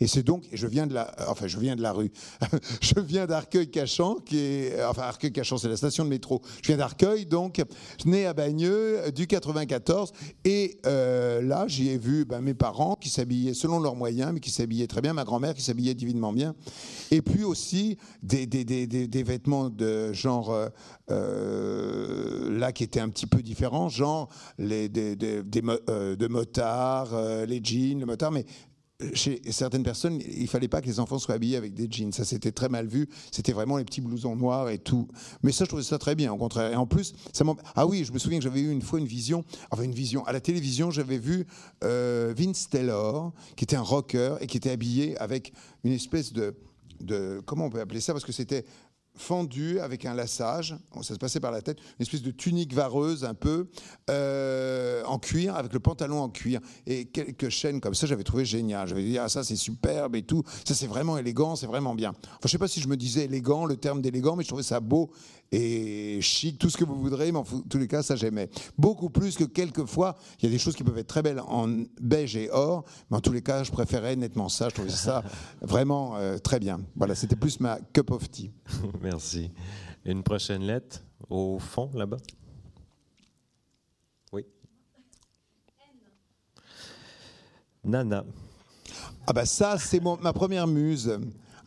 Et 0.00 0.06
c'est 0.06 0.22
donc, 0.22 0.44
je 0.52 0.66
viens 0.66 0.86
de 0.86 0.94
la, 0.94 1.14
enfin, 1.28 1.46
je 1.46 1.58
viens 1.58 1.76
de 1.76 1.82
la 1.82 1.92
rue. 1.92 2.10
je 2.80 3.00
viens 3.00 3.26
d'Arcueil-Cachan, 3.26 4.16
qui 4.16 4.38
est, 4.38 4.84
enfin, 4.84 5.02
Arcueil-Cachan, 5.02 5.58
c'est 5.58 5.68
la 5.68 5.76
station 5.76 6.04
de 6.04 6.10
métro. 6.10 6.42
Je 6.62 6.68
viens 6.68 6.76
d'Arcueil, 6.76 7.26
donc, 7.26 7.62
né 8.04 8.26
à 8.26 8.34
Bagneux, 8.34 9.10
du 9.12 9.26
94. 9.26 10.12
Et 10.44 10.78
euh, 10.86 11.42
là, 11.42 11.66
j'y 11.66 11.90
ai 11.90 11.98
vu 11.98 12.24
ben, 12.24 12.40
mes 12.40 12.54
parents 12.54 12.94
qui 12.94 13.08
s'habillaient 13.08 13.54
selon 13.54 13.80
leurs 13.80 13.96
moyens, 13.96 14.32
mais 14.32 14.40
qui 14.40 14.50
s'habillaient 14.50 14.86
très 14.86 15.00
bien. 15.00 15.12
Ma 15.12 15.24
grand-mère 15.24 15.54
qui 15.54 15.62
s'habillait 15.62 15.94
divinement 15.94 16.32
bien. 16.32 16.54
Et 17.10 17.22
puis 17.22 17.44
aussi 17.44 17.98
des, 18.22 18.46
des, 18.46 18.64
des, 18.64 18.86
des 18.86 19.22
vêtements 19.22 19.70
de 19.70 20.12
genre, 20.12 20.50
euh, 20.50 20.68
euh, 21.10 22.58
là, 22.58 22.72
qui 22.72 22.84
étaient 22.84 23.00
un 23.00 23.08
petit 23.08 23.26
peu 23.26 23.42
différents, 23.42 23.88
genre 23.88 24.28
les, 24.58 24.88
des, 24.88 25.16
euh, 25.88 26.16
de 26.16 26.26
motards, 26.28 27.14
les 27.46 27.60
jeans, 27.62 28.00
le 28.00 28.06
motard, 28.06 28.32
mais 28.32 28.44
chez 29.14 29.40
certaines 29.52 29.84
personnes, 29.84 30.20
il 30.20 30.48
fallait 30.48 30.66
pas 30.66 30.80
que 30.80 30.86
les 30.86 30.98
enfants 30.98 31.20
soient 31.20 31.36
habillés 31.36 31.56
avec 31.56 31.72
des 31.72 31.86
jeans. 31.88 32.12
Ça, 32.12 32.24
c'était 32.24 32.50
très 32.50 32.68
mal 32.68 32.88
vu. 32.88 33.08
C'était 33.30 33.52
vraiment 33.52 33.76
les 33.76 33.84
petits 33.84 34.00
blousons 34.00 34.34
noirs 34.34 34.70
et 34.70 34.78
tout. 34.78 35.06
Mais 35.42 35.52
ça, 35.52 35.64
je 35.64 35.68
trouvais 35.68 35.84
ça 35.84 35.98
très 35.98 36.16
bien, 36.16 36.32
au 36.32 36.36
contraire. 36.36 36.72
Et 36.72 36.76
en 36.76 36.86
plus, 36.86 37.14
ça 37.32 37.44
Ah 37.76 37.86
oui, 37.86 38.04
je 38.04 38.12
me 38.12 38.18
souviens 38.18 38.38
que 38.38 38.44
j'avais 38.44 38.60
eu 38.60 38.70
une 38.72 38.82
fois 38.82 38.98
une 38.98 39.06
vision, 39.06 39.44
enfin 39.70 39.84
une 39.84 39.94
vision. 39.94 40.24
À 40.26 40.32
la 40.32 40.40
télévision, 40.40 40.90
j'avais 40.90 41.18
vu 41.18 41.46
euh, 41.84 42.34
Vince 42.36 42.68
Taylor, 42.68 43.32
qui 43.54 43.64
était 43.64 43.76
un 43.76 43.82
rocker 43.82 44.36
et 44.40 44.48
qui 44.48 44.56
était 44.56 44.70
habillé 44.70 45.16
avec 45.18 45.52
une 45.84 45.92
espèce 45.92 46.32
de, 46.32 46.56
de 47.00 47.40
comment 47.46 47.66
on 47.66 47.70
peut 47.70 47.80
appeler 47.80 48.00
ça? 48.00 48.12
Parce 48.12 48.24
que 48.24 48.32
c'était 48.32 48.64
fendu 49.18 49.80
avec 49.80 50.04
un 50.04 50.14
lassage, 50.14 50.76
ça 51.02 51.14
se 51.14 51.18
passait 51.18 51.40
par 51.40 51.50
la 51.50 51.62
tête, 51.62 51.78
une 51.98 52.02
espèce 52.02 52.22
de 52.22 52.30
tunique 52.30 52.72
vareuse 52.72 53.24
un 53.24 53.34
peu, 53.34 53.68
euh, 54.10 55.02
en 55.04 55.18
cuir, 55.18 55.56
avec 55.56 55.72
le 55.72 55.80
pantalon 55.80 56.20
en 56.20 56.28
cuir, 56.28 56.60
et 56.86 57.06
quelques 57.06 57.48
chaînes 57.48 57.80
comme 57.80 57.94
ça, 57.94 58.06
j'avais 58.06 58.24
trouvé 58.24 58.44
génial. 58.44 58.88
J'avais 58.88 59.04
dit, 59.04 59.18
ah 59.18 59.28
ça 59.28 59.44
c'est 59.44 59.56
superbe 59.56 60.16
et 60.16 60.22
tout, 60.22 60.42
ça 60.64 60.74
c'est 60.74 60.86
vraiment 60.86 61.18
élégant, 61.18 61.56
c'est 61.56 61.66
vraiment 61.66 61.94
bien. 61.94 62.10
Enfin, 62.10 62.38
je 62.44 62.48
sais 62.48 62.58
pas 62.58 62.68
si 62.68 62.80
je 62.80 62.88
me 62.88 62.96
disais 62.96 63.24
élégant, 63.24 63.66
le 63.66 63.76
terme 63.76 64.00
d'élégant, 64.00 64.36
mais 64.36 64.42
je 64.44 64.48
trouvais 64.48 64.62
ça 64.62 64.80
beau 64.80 65.10
et 65.50 66.20
chic, 66.20 66.58
tout 66.58 66.68
ce 66.68 66.76
que 66.76 66.84
vous 66.84 66.96
voudrez, 66.96 67.32
mais 67.32 67.38
en 67.38 67.44
tous 67.44 67.78
les 67.78 67.88
cas, 67.88 68.02
ça 68.02 68.16
j'aimais. 68.16 68.50
Beaucoup 68.76 69.08
plus 69.08 69.36
que 69.36 69.44
quelquefois, 69.44 70.16
il 70.38 70.44
y 70.44 70.48
a 70.48 70.50
des 70.50 70.58
choses 70.58 70.76
qui 70.76 70.84
peuvent 70.84 70.98
être 70.98 71.06
très 71.06 71.22
belles 71.22 71.40
en 71.40 71.68
beige 72.00 72.36
et 72.36 72.50
or, 72.50 72.84
mais 73.10 73.16
en 73.16 73.20
tous 73.20 73.32
les 73.32 73.42
cas, 73.42 73.62
je 73.62 73.70
préférais 73.70 74.16
nettement 74.16 74.48
ça, 74.48 74.68
je 74.68 74.74
trouvais 74.74 74.90
ça 74.90 75.22
vraiment 75.62 76.16
euh, 76.16 76.38
très 76.38 76.60
bien. 76.60 76.80
Voilà, 76.96 77.14
c'était 77.14 77.36
plus 77.36 77.60
ma 77.60 77.78
cup 77.92 78.10
of 78.10 78.30
tea. 78.30 78.52
Merci. 79.02 79.50
Une 80.04 80.22
prochaine 80.22 80.62
lettre 80.62 81.02
au 81.30 81.58
fond, 81.58 81.90
là-bas? 81.94 82.18
Oui. 84.32 84.44
Nana. 87.84 88.24
Ah 89.26 89.32
bah 89.32 89.46
ça, 89.46 89.76
c'est 89.78 90.02
ma 90.02 90.32
première 90.32 90.66
muse. 90.66 91.18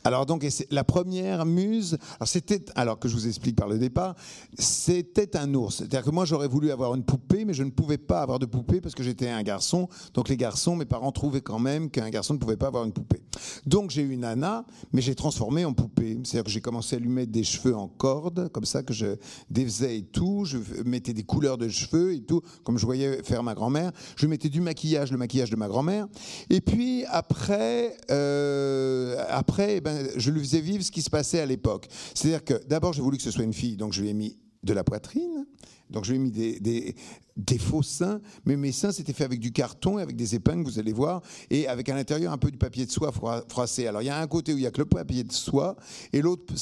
Alors 0.03 0.25
donc 0.25 0.45
la 0.71 0.83
première 0.83 1.45
muse, 1.45 1.97
alors 2.15 2.27
c'était 2.27 2.63
alors 2.75 2.99
que 2.99 3.07
je 3.07 3.13
vous 3.13 3.27
explique 3.27 3.55
par 3.55 3.67
le 3.67 3.77
départ, 3.77 4.15
c'était 4.57 5.37
un 5.37 5.53
ours. 5.53 5.77
C'est-à-dire 5.77 6.03
que 6.03 6.09
moi 6.09 6.25
j'aurais 6.25 6.47
voulu 6.47 6.71
avoir 6.71 6.95
une 6.95 7.03
poupée, 7.03 7.45
mais 7.45 7.53
je 7.53 7.63
ne 7.63 7.69
pouvais 7.69 7.97
pas 7.97 8.21
avoir 8.21 8.39
de 8.39 8.45
poupée 8.45 8.81
parce 8.81 8.95
que 8.95 9.03
j'étais 9.03 9.29
un 9.29 9.43
garçon. 9.43 9.87
Donc 10.13 10.29
les 10.29 10.37
garçons, 10.37 10.75
mes 10.75 10.85
parents 10.85 11.11
trouvaient 11.11 11.41
quand 11.41 11.59
même 11.59 11.89
qu'un 11.89 12.09
garçon 12.09 12.33
ne 12.33 12.39
pouvait 12.39 12.57
pas 12.57 12.67
avoir 12.67 12.83
une 12.83 12.93
poupée. 12.93 13.21
Donc 13.65 13.91
j'ai 13.91 14.01
eu 14.01 14.11
une 14.11 14.21
nana, 14.21 14.65
mais 14.91 15.01
j'ai 15.01 15.15
transformé 15.15 15.65
en 15.65 15.73
poupée. 15.73 16.17
C'est-à-dire 16.23 16.45
que 16.45 16.49
j'ai 16.49 16.61
commencé 16.61 16.95
à 16.95 16.99
lui 16.99 17.09
mettre 17.09 17.31
des 17.31 17.43
cheveux 17.43 17.75
en 17.75 17.87
corde, 17.87 18.49
comme 18.49 18.65
ça 18.65 18.83
que 18.83 18.93
je 18.93 19.15
défaisais 19.49 19.97
et 19.97 20.03
tout. 20.03 20.45
Je 20.45 20.57
mettais 20.85 21.13
des 21.13 21.23
couleurs 21.23 21.57
de 21.57 21.67
cheveux 21.69 22.13
et 22.13 22.21
tout, 22.21 22.41
comme 22.63 22.77
je 22.77 22.85
voyais 22.85 23.23
faire 23.23 23.43
ma 23.43 23.53
grand-mère. 23.53 23.91
Je 24.15 24.27
mettais 24.27 24.49
du 24.49 24.61
maquillage, 24.61 25.11
le 25.11 25.17
maquillage 25.17 25.49
de 25.49 25.55
ma 25.55 25.67
grand-mère. 25.67 26.07
Et 26.49 26.61
puis 26.61 27.05
après, 27.09 27.97
euh, 28.09 29.23
après, 29.29 29.77
eh 29.77 29.81
ben, 29.81 30.07
je 30.15 30.31
lui 30.31 30.41
faisais 30.41 30.61
vivre 30.61 30.83
ce 30.83 30.91
qui 30.91 31.01
se 31.01 31.09
passait 31.09 31.39
à 31.39 31.45
l'époque. 31.45 31.87
C'est-à-dire 32.13 32.43
que 32.43 32.65
d'abord, 32.67 32.93
j'ai 32.93 33.01
voulu 33.01 33.17
que 33.17 33.23
ce 33.23 33.31
soit 33.31 33.43
une 33.43 33.53
fille, 33.53 33.77
donc 33.77 33.93
je 33.93 34.01
lui 34.01 34.09
ai 34.09 34.13
mis 34.13 34.37
de 34.63 34.73
la 34.73 34.83
poitrine. 34.83 35.45
Donc 35.91 36.05
je 36.05 36.13
lui 36.13 36.19
ai 36.19 36.23
mis 36.23 36.95
des, 37.37 37.57
faux 37.57 37.83
seins, 37.83 38.21
mais 38.45 38.55
mes 38.55 38.71
seins 38.71 38.91
c'était 38.91 39.13
fait 39.13 39.23
avec 39.23 39.39
du 39.39 39.51
carton 39.51 39.99
et 39.99 40.01
avec 40.01 40.15
des 40.15 40.35
épingles, 40.35 40.63
vous 40.63 40.79
allez 40.79 40.93
voir, 40.93 41.21
et 41.49 41.67
avec 41.67 41.89
à 41.89 41.95
l'intérieur 41.95 42.33
un 42.33 42.37
peu 42.37 42.51
du 42.51 42.57
papier 42.57 42.85
de 42.85 42.91
soie 42.91 43.11
froissé. 43.47 43.87
Alors 43.87 44.01
il 44.01 44.05
y 44.05 44.09
a 44.09 44.19
un 44.19 44.27
côté 44.27 44.53
où 44.53 44.57
il 44.57 44.63
y 44.63 44.67
a 44.67 44.71
que 44.71 44.81
le 44.81 44.85
papier 44.85 45.23
de 45.23 45.31
soie, 45.31 45.75
et, 46.13 46.21
l'autre 46.21 46.53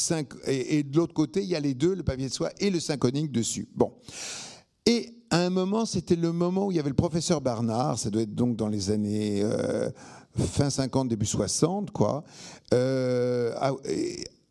et, 0.48 0.84
de 0.84 0.98
l'autre 0.98 1.14
côté 1.14 1.42
il 1.44 1.50
y 1.50 1.56
a 1.56 1.60
les 1.60 1.74
deux, 1.74 1.96
le 1.96 2.04
papier 2.04 2.28
de 2.28 2.34
soie 2.34 2.52
et 2.60 2.70
le 2.70 2.80
synconique 2.80 3.32
dessus. 3.32 3.68
Bon. 3.76 3.94
Et 4.86 5.14
à 5.30 5.46
un 5.46 5.50
moment, 5.50 5.86
c'était 5.86 6.16
le 6.16 6.32
moment 6.32 6.68
où 6.68 6.72
il 6.72 6.78
y 6.78 6.80
avait 6.80 6.90
le 6.90 6.96
professeur 6.96 7.42
Barnard, 7.42 8.00
ça 8.00 8.10
doit 8.10 8.24
être 8.24 8.34
donc 8.34 8.56
dans 8.56 8.68
les 8.68 8.90
années 8.90 9.42
euh, 9.44 9.90
fin 10.38 10.70
50, 10.70 11.08
début 11.08 11.26
60, 11.26 11.92
quoi. 11.92 12.24
Euh, 12.74 13.54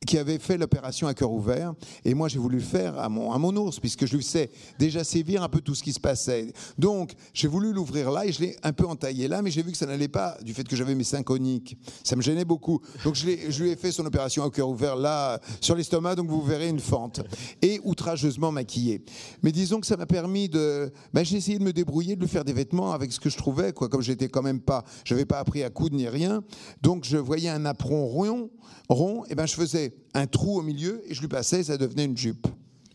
qui 0.07 0.19
avait 0.19 0.39
fait 0.39 0.57
l'opération 0.57 1.09
à 1.09 1.15
cœur 1.15 1.33
ouvert. 1.33 1.75
Et 2.05 2.15
moi, 2.15 2.29
j'ai 2.29 2.39
voulu 2.39 2.59
le 2.59 2.63
faire 2.63 2.99
à 2.99 3.09
mon, 3.09 3.33
à 3.33 3.39
mon 3.39 3.55
ours, 3.57 3.81
puisque 3.81 4.07
je 4.07 4.17
lui 4.17 4.25
sais 4.25 4.51
déjà 4.79 5.05
sévir 5.05 5.43
un 5.43 5.49
peu 5.49 5.61
tout 5.61 5.75
ce 5.75 5.83
qui 5.83 5.93
se 5.93 6.01
passait. 6.01 6.53
Donc, 6.79 7.15
j'ai 7.35 7.49
voulu 7.49 7.73
l'ouvrir 7.73 8.11
là 8.11 8.25
et 8.25 8.33
je 8.33 8.41
l'ai 8.41 8.57
un 8.63 8.73
peu 8.73 8.87
entaillé 8.87 9.29
là, 9.29 9.43
mais 9.43 9.51
j'ai 9.51 9.63
vu 9.63 9.73
que 9.73 9.79
ça 9.79 9.87
n'allait 9.87 10.09
pas 10.09 10.39
du 10.43 10.55
fait 10.55 10.65
que 10.65 10.77
j'avais 10.77 10.95
mes 10.95 11.05
seins 11.05 11.23
coniques. 11.23 11.77
Ça 12.05 12.17
me 12.17 12.23
gênait 12.23 12.45
beaucoup. 12.45 12.81
Donc, 13.05 13.17
je, 13.17 13.27
je 13.49 13.63
lui 13.63 13.71
ai 13.71 13.77
fait 13.77 13.91
son 13.91 14.07
opération 14.07 14.45
à 14.45 14.51
cœur 14.51 14.69
ouvert 14.69 14.97
là, 14.97 15.41
sur 15.61 15.75
l'estomac, 15.75 16.15
donc 16.15 16.29
vous 16.29 16.43
verrez 16.43 16.69
une 16.69 16.81
fente. 16.81 17.21
Et 17.61 17.81
outrageusement 17.85 18.53
maquillé. 18.53 19.05
Mais 19.43 19.53
disons 19.53 19.81
que 19.81 19.87
ça 19.87 19.97
m'a 19.97 20.07
permis 20.07 20.49
de. 20.49 20.93
Ben, 21.13 21.25
j'ai 21.25 21.37
essayé 21.37 21.59
de 21.59 21.65
me 21.65 21.73
débrouiller, 21.73 22.15
de 22.15 22.21
lui 22.21 22.29
faire 22.29 22.45
des 22.45 22.53
vêtements 22.53 22.93
avec 22.93 23.13
ce 23.13 23.21
que 23.21 23.31
je 23.31 23.37
trouvais, 23.37 23.73
quoi. 23.73 23.89
Comme 23.89 24.03
j'étais 24.03 24.29
quand 24.29 24.43
même 24.43 24.61
pas. 24.61 24.85
Je 25.05 25.15
n'avais 25.15 25.27
pas 25.27 25.39
appris 25.39 25.63
à 25.63 25.71
coudre 25.71 25.97
ni 25.97 26.09
rien. 26.09 26.43
Donc, 26.83 27.05
je 27.05 27.17
voyais 27.17 27.49
un 27.49 27.65
apron 27.65 28.07
rond, 28.07 28.51
rond 28.89 29.25
et 29.29 29.35
ben, 29.35 29.47
je 29.47 29.55
faisais 29.55 29.88
un 30.15 30.27
trou 30.27 30.59
au 30.59 30.63
milieu 30.63 31.03
et 31.09 31.15
je 31.15 31.21
lui 31.21 31.29
passais, 31.29 31.63
ça 31.63 31.77
devenait 31.77 32.05
une 32.05 32.17
jupe. 32.17 32.47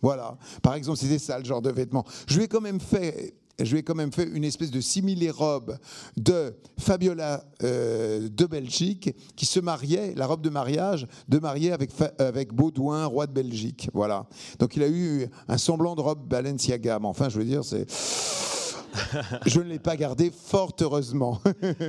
Voilà. 0.01 0.37
Par 0.61 0.75
exemple, 0.75 0.97
c'était 0.97 1.19
ça 1.19 1.39
le 1.39 1.45
genre 1.45 1.61
de 1.61 1.71
vêtements. 1.71 2.05
Je 2.27 2.37
lui 2.37 2.45
ai 2.45 2.47
quand 2.47 2.61
même 2.61 2.79
fait 2.79 3.33
je 3.59 3.77
ai 3.77 3.83
quand 3.83 3.95
même 3.95 4.11
fait 4.11 4.27
une 4.27 4.43
espèce 4.43 4.71
de 4.71 4.81
similé-robe 4.81 5.77
de 6.17 6.55
Fabiola 6.79 7.43
euh, 7.61 8.27
de 8.29 8.45
Belgique 8.45 9.15
qui 9.35 9.45
se 9.45 9.59
mariait, 9.59 10.13
la 10.15 10.25
robe 10.25 10.41
de 10.41 10.49
mariage, 10.49 11.07
de 11.29 11.39
marier 11.39 11.71
avec, 11.71 11.91
avec 12.17 12.53
Baudouin, 12.53 13.05
roi 13.05 13.27
de 13.27 13.33
Belgique. 13.33 13.89
Voilà. 13.93 14.25
Donc 14.59 14.75
il 14.75 14.83
a 14.83 14.87
eu 14.87 15.27
un 15.47 15.57
semblant 15.57 15.95
de 15.95 16.01
robe 16.01 16.27
Balenciaga. 16.27 16.99
Mais 16.99 17.07
enfin, 17.07 17.29
je 17.29 17.37
veux 17.37 17.45
dire, 17.45 17.63
c'est. 17.63 17.85
je 19.45 19.59
ne 19.59 19.65
l'ai 19.65 19.79
pas 19.79 19.95
gardé, 19.95 20.31
fort 20.31 20.73
heureusement. 20.81 21.41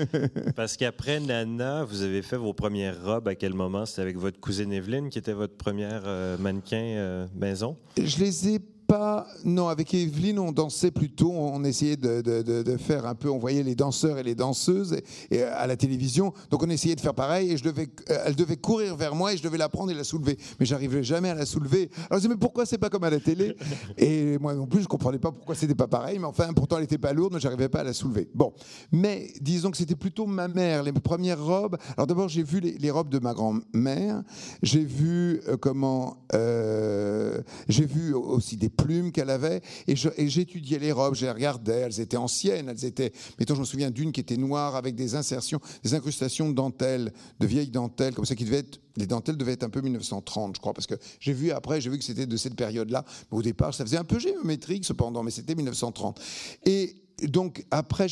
Parce 0.57 0.77
qu'après 0.77 1.21
Nana, 1.21 1.85
vous 1.85 2.03
avez 2.03 2.23
fait 2.23 2.37
vos 2.37 2.53
premières 2.53 3.05
robes. 3.05 3.29
À 3.29 3.35
quel 3.35 3.55
moment? 3.55 3.87
C'était 3.87 4.03
avec 4.03 4.17
votre 4.17 4.41
cousine 4.41 4.73
Evelyne, 4.73 5.11
qui 5.11 5.19
était 5.19 5.33
votre 5.33 5.57
première 5.57 6.03
euh, 6.07 6.37
mannequin 6.39 6.77
euh, 6.77 7.27
maison? 7.35 7.77
Je 7.97 8.19
les 8.19 8.55
ai 8.55 8.61
pas. 8.87 9.27
Non, 9.45 9.69
avec 9.69 9.93
Evelyne, 9.95 10.39
on 10.39 10.53
dansait 10.53 10.91
plutôt. 10.91 11.33
On 11.33 11.65
essayait 11.65 11.97
de, 11.97 12.77
faire 12.79 13.07
un 13.07 13.15
peu. 13.15 13.29
On 13.29 13.39
voyait 13.39 13.63
les 13.63 13.75
danseurs 13.75 14.19
et 14.19 14.23
les 14.23 14.35
danseuses 14.35 14.97
et, 15.31 15.43
à 15.43 15.67
la 15.67 15.77
télévision. 15.77 16.33
Donc 16.51 16.63
on 16.63 16.71
essayait 16.71 16.95
de 16.95 17.01
faire 17.01 17.15
pareil. 17.15 17.53
Et 17.53 17.57
je 17.57 17.65
devais, 17.65 17.89
euh, 18.11 18.23
elle 18.27 18.37
devait 18.37 18.57
courir 18.57 18.97
vers 18.97 19.15
moi 19.15 19.33
et 19.33 19.37
je 19.37 19.43
devais 19.43 19.59
la 19.59 19.69
prendre 19.69 19.91
et 19.91 19.95
la 19.95 20.05
soulever. 20.05 20.39
Mais 20.61 20.67
j'arrivais 20.67 21.03
jamais 21.03 21.31
à 21.31 21.35
la 21.35 21.47
soulever. 21.47 21.91
Alors 22.11 22.13
je 22.13 22.17
disais, 22.17 22.29
mais 22.29 22.37
pourquoi 22.37 22.67
c'est 22.67 22.79
pas 22.79 22.91
comme 22.91 23.05
à 23.05 23.11
la 23.11 23.21
télé? 23.21 23.57
Et 23.99 24.39
moi 24.39 24.55
non 24.55 24.67
plus, 24.67 24.83
je 24.83 24.89
comprenais 24.89 25.19
pas 25.19 25.33
pourquoi 25.33 25.55
c'était 25.55 25.75
pas 25.75 25.87
pareil. 25.87 26.19
Mais 26.19 26.27
enfin, 26.27 26.53
pourtant, 26.53 26.79
elle 26.79 26.85
était 26.85 26.99
pas 26.99 27.13
lourde, 27.13 27.35
mais 27.35 27.41
j'arrivais 27.41 27.69
pas 27.69 27.81
à 27.81 27.85
la 27.85 27.93
soulever. 27.93 28.29
Bon. 28.35 28.53
Mais 28.93 29.33
disons 29.41 29.71
que 29.71 29.77
c'était 29.77 29.95
plutôt 29.95 30.27
ma 30.27 30.49
mère, 30.49 30.83
les 30.83 30.93
premières 30.93 31.43
robes. 31.43 31.77
Alors 31.97 32.07
d'abord, 32.07 32.29
j'ai 32.29 32.43
vu 32.43 32.61
les, 32.61 32.91
robes 32.91 33.09
de 33.09 33.19
ma 33.19 33.35
grand-mère. 33.35 34.23
J'ai 34.63 34.85
vu 34.85 35.41
euh, 35.49 35.57
comment. 35.57 36.17
Euh, 36.35 37.41
j'ai 37.69 37.87
vu 37.87 38.15
aussi 38.15 38.57
des 38.57 38.69
plumes 38.75 39.13
qu'elle 39.13 39.31
avait, 39.31 39.61
et 39.87 39.97
j'étudiais 39.97 40.79
les 40.79 40.93
robes, 40.93 41.15
je 41.15 41.25
les 41.25 41.31
regardais, 41.31 41.81
elles 41.81 42.01
étaient 42.01 42.17
anciennes, 42.17 42.69
elles 42.69 42.85
étaient, 42.85 43.13
mettons, 43.39 43.55
je 43.55 43.61
me 43.61 43.65
souviens 43.65 43.91
d'une 43.91 44.13
qui 44.13 44.21
était 44.21 44.37
noire 44.37 44.77
avec 44.77 44.95
des 44.95 45.15
insertions, 45.15 45.61
des 45.83 45.95
incrustations 45.95 46.49
de 46.49 46.55
dentelles, 46.55 47.13
de 47.41 47.47
vieilles 47.47 47.71
dentelles, 47.71 48.15
comme 48.15 48.25
ça, 48.25 48.35
qui 48.35 48.45
devaient 48.45 48.59
être, 48.59 48.81
les 48.97 49.07
dentelles 49.07 49.37
devaient 49.37 49.53
être 49.53 49.65
un 49.65 49.71
peu 49.71 49.81
1930, 49.81 50.57
je 50.57 50.61
crois, 50.61 50.75
parce 50.75 50.87
que 50.87 50.95
j'ai 51.21 51.33
vu 51.33 51.51
après, 51.51 51.81
j'ai 51.81 51.91
vu 51.91 51.99
que 51.99 52.05
c'était 52.05 52.27
de 52.27 52.37
cette 52.37 52.57
période-là, 52.57 53.05
au 53.31 53.43
départ, 53.43 53.75
ça 53.75 53.85
faisait 53.85 53.99
un 53.99 54.05
peu 54.05 54.19
géométrique 54.19 54.85
cependant, 54.85 55.23
mais 55.23 55.31
c'était 55.31 55.55
1930. 55.55 56.21
Et 56.67 56.97
donc, 57.23 57.65
après, 57.71 58.07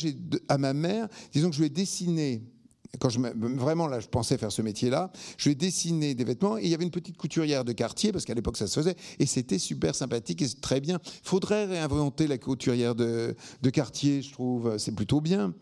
à 0.47 0.57
ma 0.57 0.73
mère, 0.73 1.07
disons 1.31 1.49
que 1.49 1.55
je 1.55 1.59
lui 1.59 1.67
ai 1.67 1.69
dessiné 1.69 2.43
quand 2.99 3.09
je 3.09 3.19
vraiment 3.35 3.87
là, 3.87 3.99
je 3.99 4.07
pensais 4.07 4.37
faire 4.37 4.51
ce 4.51 4.61
métier-là, 4.61 5.11
je 5.37 5.49
vais 5.49 5.55
dessiner 5.55 6.13
des 6.13 6.23
vêtements 6.23 6.57
et 6.57 6.63
il 6.63 6.69
y 6.69 6.73
avait 6.73 6.83
une 6.83 6.91
petite 6.91 7.17
couturière 7.17 7.65
de 7.65 7.71
quartier 7.71 8.11
parce 8.11 8.23
qu'à 8.25 8.33
l'époque 8.33 8.57
ça 8.57 8.67
se 8.67 8.79
faisait 8.79 8.95
et 9.19 9.25
c'était 9.25 9.59
super 9.59 9.95
sympathique 9.95 10.41
et 10.41 10.47
très 10.61 10.79
bien. 10.79 10.99
Il 11.03 11.27
faudrait 11.27 11.65
réinventer 11.65 12.27
la 12.27 12.37
couturière 12.37 12.95
de, 12.95 13.35
de 13.61 13.69
quartier, 13.69 14.21
je 14.21 14.31
trouve, 14.31 14.77
c'est 14.77 14.93
plutôt 14.95 15.21
bien. 15.21 15.53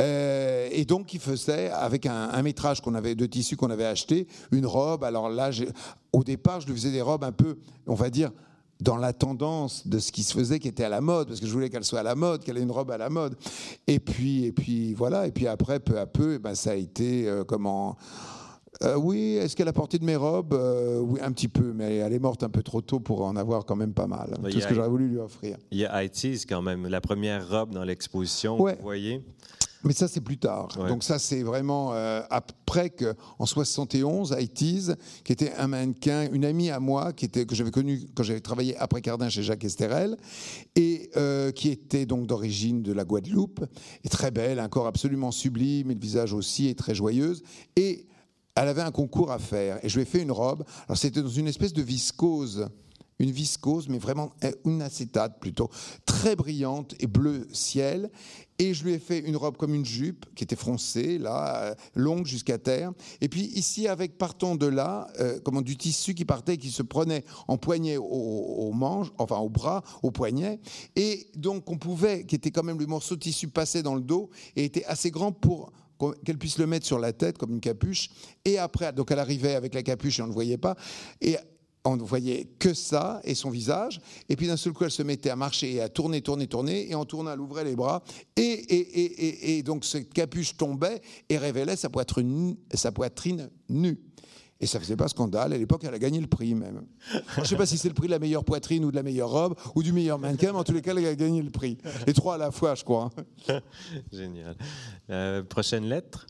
Euh, 0.00 0.68
et 0.72 0.84
donc, 0.84 1.14
il 1.14 1.20
faisait, 1.20 1.70
avec 1.70 2.06
un, 2.06 2.42
métrage 2.42 2.80
qu'on 2.80 2.94
avait 2.94 3.14
de 3.14 3.26
tissu 3.26 3.56
qu'on 3.56 3.70
avait 3.70 3.84
acheté, 3.84 4.26
une 4.52 4.66
robe. 4.66 5.04
Alors 5.04 5.28
là, 5.28 5.50
au 6.12 6.24
départ, 6.24 6.60
je 6.60 6.66
lui 6.66 6.74
faisais 6.74 6.90
des 6.90 7.02
robes 7.02 7.24
un 7.24 7.32
peu, 7.32 7.58
on 7.86 7.94
va 7.94 8.10
dire, 8.10 8.30
dans 8.80 8.96
la 8.96 9.12
tendance 9.12 9.86
de 9.86 9.98
ce 9.98 10.12
qui 10.12 10.22
se 10.22 10.34
faisait 10.34 10.58
qui 10.58 10.68
était 10.68 10.84
à 10.84 10.88
la 10.88 11.00
mode, 11.00 11.28
parce 11.28 11.40
que 11.40 11.46
je 11.46 11.52
voulais 11.52 11.70
qu'elle 11.70 11.84
soit 11.84 12.00
à 12.00 12.04
la 12.04 12.14
mode, 12.14 12.44
qu'elle 12.44 12.58
ait 12.58 12.62
une 12.62 12.70
robe 12.70 12.90
à 12.90 12.98
la 12.98 13.10
mode. 13.10 13.36
Et 13.86 13.98
puis, 13.98 14.44
et 14.44 14.52
puis 14.52 14.94
voilà, 14.94 15.26
et 15.26 15.32
puis 15.32 15.46
après, 15.46 15.80
peu 15.80 15.98
à 15.98 16.06
peu, 16.06 16.34
eh 16.34 16.38
ben, 16.38 16.54
ça 16.54 16.72
a 16.72 16.74
été 16.74 17.28
euh, 17.28 17.44
comment 17.44 17.96
euh, 18.82 18.96
oui, 18.96 19.36
est-ce 19.36 19.54
qu'elle 19.54 19.68
a 19.68 19.72
porté 19.72 19.98
de 19.98 20.04
mes 20.04 20.16
robes 20.16 20.54
euh, 20.54 20.98
Oui, 20.98 21.20
un 21.22 21.30
petit 21.32 21.48
peu, 21.48 21.72
mais 21.72 21.96
elle 21.96 22.12
est 22.12 22.18
morte 22.18 22.42
un 22.42 22.48
peu 22.48 22.62
trop 22.62 22.80
tôt 22.80 22.98
pour 22.98 23.24
en 23.24 23.36
avoir 23.36 23.64
quand 23.64 23.76
même 23.76 23.94
pas 23.94 24.06
mal. 24.06 24.36
Tout 24.42 24.60
ce 24.60 24.66
que 24.66 24.74
j'aurais 24.74 24.88
voulu 24.88 25.08
lui 25.08 25.18
offrir. 25.18 25.56
Il 25.70 25.78
y 25.78 25.84
a 25.84 26.02
c'est 26.12 26.44
quand 26.48 26.62
même, 26.62 26.86
la 26.88 27.00
première 27.00 27.48
robe 27.48 27.70
dans 27.70 27.84
l'exposition, 27.84 28.56
vous 28.56 28.68
voyez. 28.82 29.22
Mais 29.84 29.92
ça, 29.92 30.08
c'est 30.08 30.20
plus 30.20 30.38
tard. 30.38 30.68
Donc 30.88 31.04
ça, 31.04 31.18
c'est 31.18 31.42
vraiment 31.42 31.92
euh, 31.92 32.22
après 32.30 32.90
que, 32.90 33.14
en 33.38 33.46
71, 33.46 34.34
IT's, 34.38 34.92
qui 35.24 35.32
était 35.32 35.52
un 35.54 35.68
mannequin, 35.68 36.28
une 36.32 36.44
amie 36.44 36.70
à 36.70 36.80
moi, 36.80 37.12
qui 37.12 37.24
était, 37.26 37.46
que 37.46 37.54
j'avais 37.54 37.70
connue 37.70 38.00
quand 38.14 38.22
j'avais 38.22 38.40
travaillé 38.40 38.76
après 38.78 39.02
Cardin 39.02 39.28
chez 39.28 39.42
Jacques 39.42 39.64
Esterel, 39.64 40.16
et 40.74 41.10
qui 41.54 41.68
était 41.68 42.06
donc 42.06 42.26
d'origine 42.26 42.82
de 42.82 42.92
la 42.92 43.04
Guadeloupe, 43.04 43.64
et 44.04 44.08
très 44.08 44.30
belle, 44.30 44.58
un 44.58 44.68
corps 44.68 44.86
absolument 44.86 45.30
sublime, 45.30 45.90
et 45.90 45.94
le 45.94 46.00
visage 46.00 46.32
aussi, 46.32 46.68
et 46.68 46.74
très 46.74 46.94
joyeuse. 46.94 47.42
Et 47.76 48.06
elle 48.54 48.68
avait 48.68 48.82
un 48.82 48.92
concours 48.92 49.32
à 49.32 49.38
faire 49.38 49.78
et 49.84 49.88
je 49.88 49.96
lui 49.96 50.02
ai 50.02 50.04
fait 50.06 50.22
une 50.22 50.32
robe. 50.32 50.64
Alors 50.86 50.96
c'était 50.96 51.22
dans 51.22 51.28
une 51.28 51.48
espèce 51.48 51.72
de 51.72 51.82
viscose, 51.82 52.68
une 53.18 53.30
viscose, 53.30 53.88
mais 53.88 53.98
vraiment 53.98 54.32
eh, 54.42 54.54
une 54.64 54.82
acétate 54.82 55.40
plutôt, 55.40 55.70
très 56.04 56.36
brillante 56.36 56.94
et 57.00 57.06
bleu 57.06 57.46
ciel. 57.52 58.10
Et 58.58 58.72
je 58.72 58.84
lui 58.84 58.92
ai 58.92 58.98
fait 58.98 59.18
une 59.18 59.36
robe 59.36 59.56
comme 59.56 59.74
une 59.74 59.84
jupe 59.84 60.26
qui 60.34 60.44
était 60.44 60.56
froncée, 60.56 61.18
là, 61.18 61.62
euh, 61.62 61.74
longue 61.94 62.26
jusqu'à 62.26 62.58
terre. 62.58 62.92
Et 63.20 63.28
puis 63.28 63.42
ici, 63.42 63.88
avec 63.88 64.16
partant 64.16 64.54
de 64.54 64.66
là, 64.66 65.08
euh, 65.18 65.40
comment 65.44 65.60
du 65.60 65.76
tissu 65.76 66.14
qui 66.14 66.24
partait, 66.24 66.56
qui 66.56 66.70
se 66.70 66.82
prenait 66.82 67.24
en 67.48 67.56
poignet 67.56 67.96
au, 67.96 68.70
manche, 68.72 69.08
enfin 69.18 69.38
au 69.38 69.48
bras, 69.48 69.82
au 70.02 70.10
poignet. 70.12 70.60
Et 70.94 71.26
donc 71.34 71.68
on 71.68 71.78
pouvait, 71.78 72.24
qui 72.24 72.36
était 72.36 72.52
quand 72.52 72.62
même 72.62 72.78
le 72.78 72.86
morceau 72.86 73.16
de 73.16 73.20
tissu 73.20 73.48
passé 73.48 73.82
dans 73.82 73.96
le 73.96 74.02
dos 74.02 74.30
et 74.54 74.64
était 74.64 74.84
assez 74.84 75.10
grand 75.10 75.32
pour 75.32 75.72
qu'elle 76.24 76.38
puisse 76.38 76.58
le 76.58 76.66
mettre 76.66 76.86
sur 76.86 76.98
la 76.98 77.12
tête 77.12 77.38
comme 77.38 77.52
une 77.52 77.60
capuche. 77.60 78.10
Et 78.44 78.58
après, 78.58 78.92
donc 78.92 79.10
elle 79.10 79.18
arrivait 79.18 79.54
avec 79.54 79.74
la 79.74 79.82
capuche 79.82 80.18
et 80.18 80.22
on 80.22 80.26
ne 80.26 80.32
voyait 80.32 80.58
pas. 80.58 80.76
Et 81.20 81.36
on 81.84 81.96
ne 81.96 82.02
voyait 82.02 82.48
que 82.58 82.72
ça 82.74 83.20
et 83.24 83.34
son 83.34 83.50
visage. 83.50 84.00
Et 84.28 84.36
puis 84.36 84.46
d'un 84.46 84.56
seul 84.56 84.72
coup, 84.72 84.84
elle 84.84 84.90
se 84.90 85.02
mettait 85.02 85.30
à 85.30 85.36
marcher 85.36 85.74
et 85.74 85.80
à 85.80 85.88
tourner, 85.88 86.22
tourner, 86.22 86.46
tourner. 86.46 86.90
Et 86.90 86.94
en 86.94 87.04
tournant, 87.04 87.32
elle 87.32 87.40
ouvrait 87.40 87.64
les 87.64 87.76
bras. 87.76 88.02
Et, 88.36 88.42
et, 88.42 89.58
et 89.58 89.62
donc 89.62 89.84
cette 89.84 90.12
capuche 90.12 90.56
tombait 90.56 91.02
et 91.28 91.38
révélait 91.38 91.76
sa 91.76 91.90
poitrine, 91.90 92.56
sa 92.72 92.90
poitrine 92.90 93.50
nue. 93.68 93.98
Et 94.60 94.66
ça 94.66 94.80
faisait 94.80 94.96
pas 94.96 95.08
scandale. 95.08 95.52
À 95.52 95.58
l'époque, 95.58 95.82
elle 95.84 95.92
a 95.92 95.98
gagné 95.98 96.20
le 96.20 96.26
prix 96.26 96.54
même. 96.54 96.86
je 97.36 97.40
ne 97.40 97.44
sais 97.44 97.56
pas 97.56 97.66
si 97.66 97.76
c'est 97.76 97.88
le 97.88 97.94
prix 97.94 98.06
de 98.06 98.12
la 98.12 98.18
meilleure 98.18 98.44
poitrine 98.44 98.84
ou 98.84 98.90
de 98.90 98.96
la 98.96 99.02
meilleure 99.02 99.28
robe 99.28 99.54
ou 99.74 99.82
du 99.82 99.92
meilleur 99.92 100.18
mannequin, 100.18 100.52
mais 100.52 100.58
en 100.58 100.64
tous 100.64 100.72
les 100.72 100.80
cas, 100.80 100.92
elle 100.92 101.04
a 101.04 101.14
gagné 101.14 101.42
le 101.42 101.50
prix. 101.50 101.76
Les 102.06 102.14
trois 102.14 102.36
à 102.36 102.38
la 102.38 102.50
fois, 102.50 102.74
je 102.74 102.84
crois. 102.84 103.10
Génial. 104.12 104.56
Euh, 105.10 105.42
prochaine 105.42 105.86
lettre. 105.86 106.26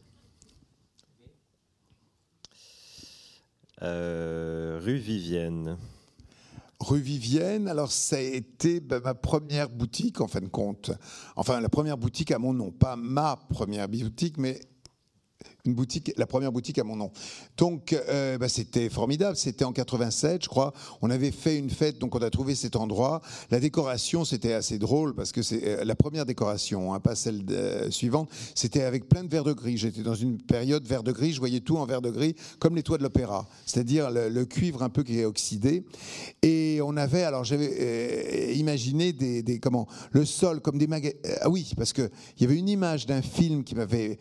Rue 3.84 4.96
Vivienne. 4.96 5.76
Rue 6.80 7.00
Vivienne, 7.00 7.68
alors 7.68 7.90
ça 7.90 8.16
a 8.16 8.20
été 8.20 8.80
ben, 8.80 9.00
ma 9.02 9.14
première 9.14 9.70
boutique 9.70 10.20
en 10.20 10.26
fin 10.26 10.40
de 10.40 10.48
compte. 10.48 10.90
Enfin, 11.36 11.60
la 11.60 11.68
première 11.68 11.96
boutique 11.96 12.30
à 12.30 12.38
mon 12.38 12.52
nom, 12.52 12.70
pas 12.70 12.96
ma 12.96 13.36
première 13.36 13.88
boutique, 13.88 14.36
mais 14.38 14.60
la 16.16 16.26
première 16.26 16.52
boutique 16.52 16.78
à 16.78 16.84
mon 16.84 16.96
nom. 16.96 17.10
Donc, 17.56 17.92
euh, 17.92 18.36
bah, 18.36 18.48
c'était 18.48 18.90
formidable. 18.90 19.36
C'était 19.36 19.64
en 19.64 19.72
87, 19.72 20.44
je 20.44 20.48
crois. 20.48 20.74
On 21.00 21.10
avait 21.10 21.30
fait 21.30 21.56
une 21.56 21.70
fête, 21.70 21.98
donc 21.98 22.14
on 22.14 22.18
a 22.18 22.30
trouvé 22.30 22.54
cet 22.54 22.76
endroit. 22.76 23.22
La 23.50 23.60
décoration, 23.60 24.24
c'était 24.24 24.52
assez 24.52 24.78
drôle 24.78 25.14
parce 25.14 25.32
que 25.32 25.42
c'est 25.42 25.62
euh, 25.64 25.84
la 25.84 25.94
première 25.94 26.26
décoration, 26.26 26.92
hein, 26.92 27.00
pas 27.00 27.14
celle 27.14 27.44
suivante. 27.90 28.28
C'était 28.54 28.82
avec 28.82 29.08
plein 29.08 29.24
de 29.24 29.28
verre 29.28 29.44
de 29.44 29.52
gris. 29.52 29.78
J'étais 29.78 30.02
dans 30.02 30.14
une 30.14 30.38
période 30.38 30.86
vert 30.86 31.02
de 31.02 31.12
gris. 31.12 31.32
Je 31.32 31.38
voyais 31.38 31.60
tout 31.60 31.78
en 31.78 31.86
verre 31.86 32.02
de 32.02 32.10
gris, 32.10 32.34
comme 32.58 32.76
les 32.76 32.82
toits 32.82 32.98
de 32.98 33.02
l'opéra, 33.02 33.48
c'est-à-dire 33.64 34.10
le, 34.10 34.44
cuivre 34.44 34.82
un 34.82 34.90
peu 34.90 35.02
qui 35.02 35.18
est 35.18 35.24
oxydé. 35.24 35.84
Et 36.42 36.80
on 36.82 36.96
avait, 36.96 37.22
alors 37.22 37.44
j'avais 37.44 37.70
euh, 37.80 38.52
imaginé 38.52 39.12
des, 39.12 39.42
des, 39.42 39.58
comment, 39.58 39.88
le 40.12 40.26
sol 40.26 40.60
comme 40.60 40.76
des 40.76 40.86
magasins. 40.86 41.16
ah 41.40 41.48
oui, 41.48 41.72
parce 41.76 41.92
que 41.94 42.10
il 42.36 42.42
y 42.42 42.46
avait 42.46 42.58
une 42.58 42.68
image 42.68 43.06
d'un 43.06 43.22
film 43.22 43.64
qui 43.64 43.74
m'avait 43.74 44.18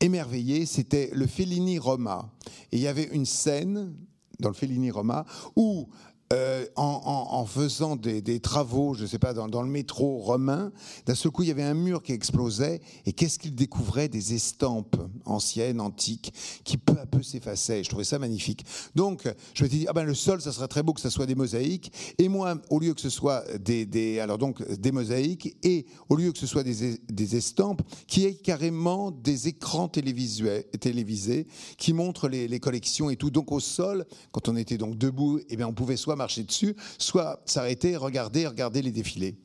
émerveillé, 0.00 0.66
c'était 0.66 1.10
le 1.12 1.26
Fellini 1.26 1.78
Roma. 1.78 2.30
Et 2.72 2.76
il 2.76 2.82
y 2.82 2.88
avait 2.88 3.08
une 3.12 3.26
scène 3.26 3.94
dans 4.40 4.48
le 4.48 4.54
Fellini 4.54 4.90
Roma 4.90 5.24
où 5.56 5.88
euh, 6.32 6.64
en, 6.76 7.44
faisant 7.44 7.96
des, 7.96 8.38
travaux, 8.38 8.94
je 8.94 9.02
ne 9.02 9.08
sais 9.08 9.18
pas, 9.18 9.34
dans, 9.34 9.62
le 9.62 9.68
métro 9.68 10.18
romain, 10.18 10.70
d'un 11.06 11.16
seul 11.16 11.32
coup, 11.32 11.42
il 11.42 11.48
y 11.48 11.50
avait 11.50 11.64
un 11.64 11.74
mur 11.74 12.04
qui 12.04 12.12
explosait, 12.12 12.80
et 13.04 13.12
qu'est-ce 13.12 13.38
qu'il 13.38 13.54
découvrait 13.56 14.08
Des 14.08 14.34
estampes 14.34 14.96
anciennes, 15.24 15.80
antiques, 15.80 16.32
qui 16.62 16.76
peu 16.76 16.96
à 17.00 17.06
peu 17.06 17.22
s'effaçaient. 17.22 17.82
Je 17.82 17.88
trouvais 17.88 18.04
ça 18.04 18.20
magnifique. 18.20 18.64
Donc, 18.94 19.24
je 19.54 19.64
me 19.64 19.68
suis 19.68 19.78
dit, 19.80 19.86
ah 19.88 19.92
ben, 19.92 20.04
le 20.04 20.14
sol, 20.14 20.40
ça 20.40 20.52
serait 20.52 20.68
très 20.68 20.84
beau 20.84 20.92
que 20.92 21.00
ça 21.00 21.10
soit 21.10 21.26
des 21.26 21.34
mosaïques, 21.34 21.92
et 22.18 22.28
moi, 22.28 22.54
au 22.70 22.78
lieu 22.78 22.94
que 22.94 23.00
ce 23.00 23.10
soit 23.10 23.42
des, 23.58 24.20
alors 24.20 24.38
donc, 24.38 24.64
des 24.70 24.92
mosaïques, 24.92 25.56
et 25.64 25.86
au 26.08 26.14
lieu 26.14 26.30
que 26.30 26.38
ce 26.38 26.46
soit 26.46 26.62
des, 26.62 27.36
estampes, 27.36 27.82
qui 28.06 28.24
est 28.24 28.34
carrément 28.34 29.10
des 29.10 29.48
écrans 29.48 29.88
télévisés, 29.88 31.46
qui 31.76 31.92
montrent 31.92 32.28
les, 32.28 32.46
les 32.46 32.60
collections 32.60 33.10
et 33.10 33.16
tout. 33.16 33.30
Donc, 33.30 33.50
au 33.50 33.58
sol, 33.58 34.06
quand 34.30 34.48
on 34.48 34.54
était 34.54 34.78
donc 34.78 34.96
debout, 34.96 35.40
eh 35.48 35.56
bien, 35.56 35.66
on 35.66 35.74
pouvait 35.74 35.96
soit 35.96 36.19
marcher 36.20 36.44
dessus, 36.44 36.76
soit 36.98 37.42
s'arrêter, 37.46 37.96
regarder, 37.96 38.46
regarder 38.46 38.82
les 38.82 38.92
défilés. 38.92 39.36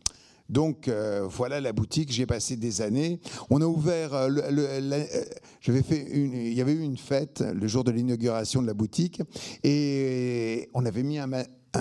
Donc 0.50 0.88
euh, 0.88 1.26
voilà 1.28 1.60
la 1.60 1.74
boutique, 1.74 2.12
j'y 2.12 2.22
ai 2.22 2.26
passé 2.26 2.56
des 2.56 2.82
années. 2.82 3.20
On 3.50 3.62
a 3.62 3.66
ouvert, 3.66 4.14
euh, 4.14 4.30
euh, 4.30 5.24
une, 5.68 6.34
il 6.34 6.54
y 6.54 6.62
avait 6.62 6.74
eu 6.74 6.82
une 6.82 6.98
fête 6.98 7.42
le 7.42 7.68
jour 7.68 7.84
de 7.84 7.92
l'inauguration 7.92 8.62
de 8.62 8.68
la 8.68 8.74
boutique 8.74 9.22
et 9.64 10.70
on 10.74 10.86
avait 10.86 11.04
mis 11.04 11.18
un, 11.18 11.30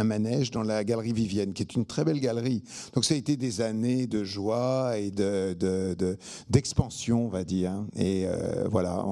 manège 0.03 0.51
dans 0.51 0.63
la 0.63 0.83
galerie 0.83 1.13
Vivienne, 1.13 1.53
qui 1.53 1.63
est 1.63 1.75
une 1.75 1.85
très 1.85 2.05
belle 2.05 2.19
galerie. 2.19 2.63
Donc 2.95 3.05
ça 3.05 3.15
a 3.15 3.17
été 3.17 3.37
des 3.37 3.61
années 3.61 4.07
de 4.07 4.25
joie 4.25 4.99
et 4.99 5.13
d'expansion, 5.13 7.19
de, 7.19 7.25
on 7.25 7.29
va 7.29 7.45
dire. 7.45 7.85
Et 7.97 8.27
voilà, 8.71 9.05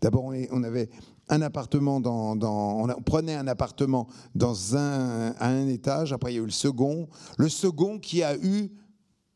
d'abord 0.00 0.32
on 0.50 0.62
avait 0.64 0.88
un 1.28 1.42
appartement 1.42 2.00
dans, 2.00 2.38
on, 2.40 3.02
prenait 3.02 3.34
un 3.34 3.48
appartement 3.48 4.08
dans 4.34 4.76
un, 4.76 5.32
à 5.38 5.48
un 5.48 5.68
étage. 5.68 6.12
Après, 6.12 6.32
il 6.32 6.36
y 6.36 6.38
a 6.38 6.42
eu 6.42 6.46
le 6.46 6.50
second. 6.50 7.08
Le 7.36 7.48
second 7.48 7.98
qui 7.98 8.22
a 8.22 8.36
eu, 8.36 8.70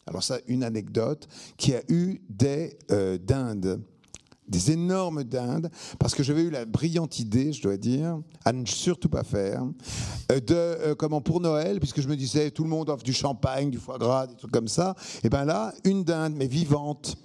alors 0.06 0.22
ça, 0.22 0.38
une 0.46 0.62
anecdote, 0.62 1.28
qui 1.56 1.74
a 1.74 1.82
eu 1.88 2.20
des 2.28 2.78
euh, 2.90 3.18
dindes 3.18 3.82
des 4.50 4.72
énormes 4.72 5.24
dindes, 5.24 5.70
parce 5.98 6.14
que 6.14 6.22
j'avais 6.22 6.42
eu 6.42 6.50
la 6.50 6.64
brillante 6.64 7.18
idée, 7.20 7.52
je 7.52 7.62
dois 7.62 7.76
dire, 7.76 8.18
à 8.44 8.52
ne 8.52 8.66
surtout 8.66 9.08
pas 9.08 9.22
faire, 9.22 9.64
euh, 10.32 10.40
de 10.40 10.54
euh, 10.54 10.94
comment 10.94 11.20
pour 11.20 11.40
Noël, 11.40 11.78
puisque 11.78 12.00
je 12.00 12.08
me 12.08 12.16
disais 12.16 12.50
tout 12.50 12.64
le 12.64 12.68
monde 12.68 12.90
offre 12.90 13.04
du 13.04 13.12
champagne, 13.12 13.70
du 13.70 13.78
foie 13.78 13.98
gras, 13.98 14.26
des 14.26 14.34
trucs 14.34 14.50
comme 14.50 14.68
ça, 14.68 14.94
et 15.22 15.28
ben 15.28 15.44
là 15.44 15.72
une 15.84 16.04
dinde 16.04 16.34
mais 16.36 16.48
vivante. 16.48 17.16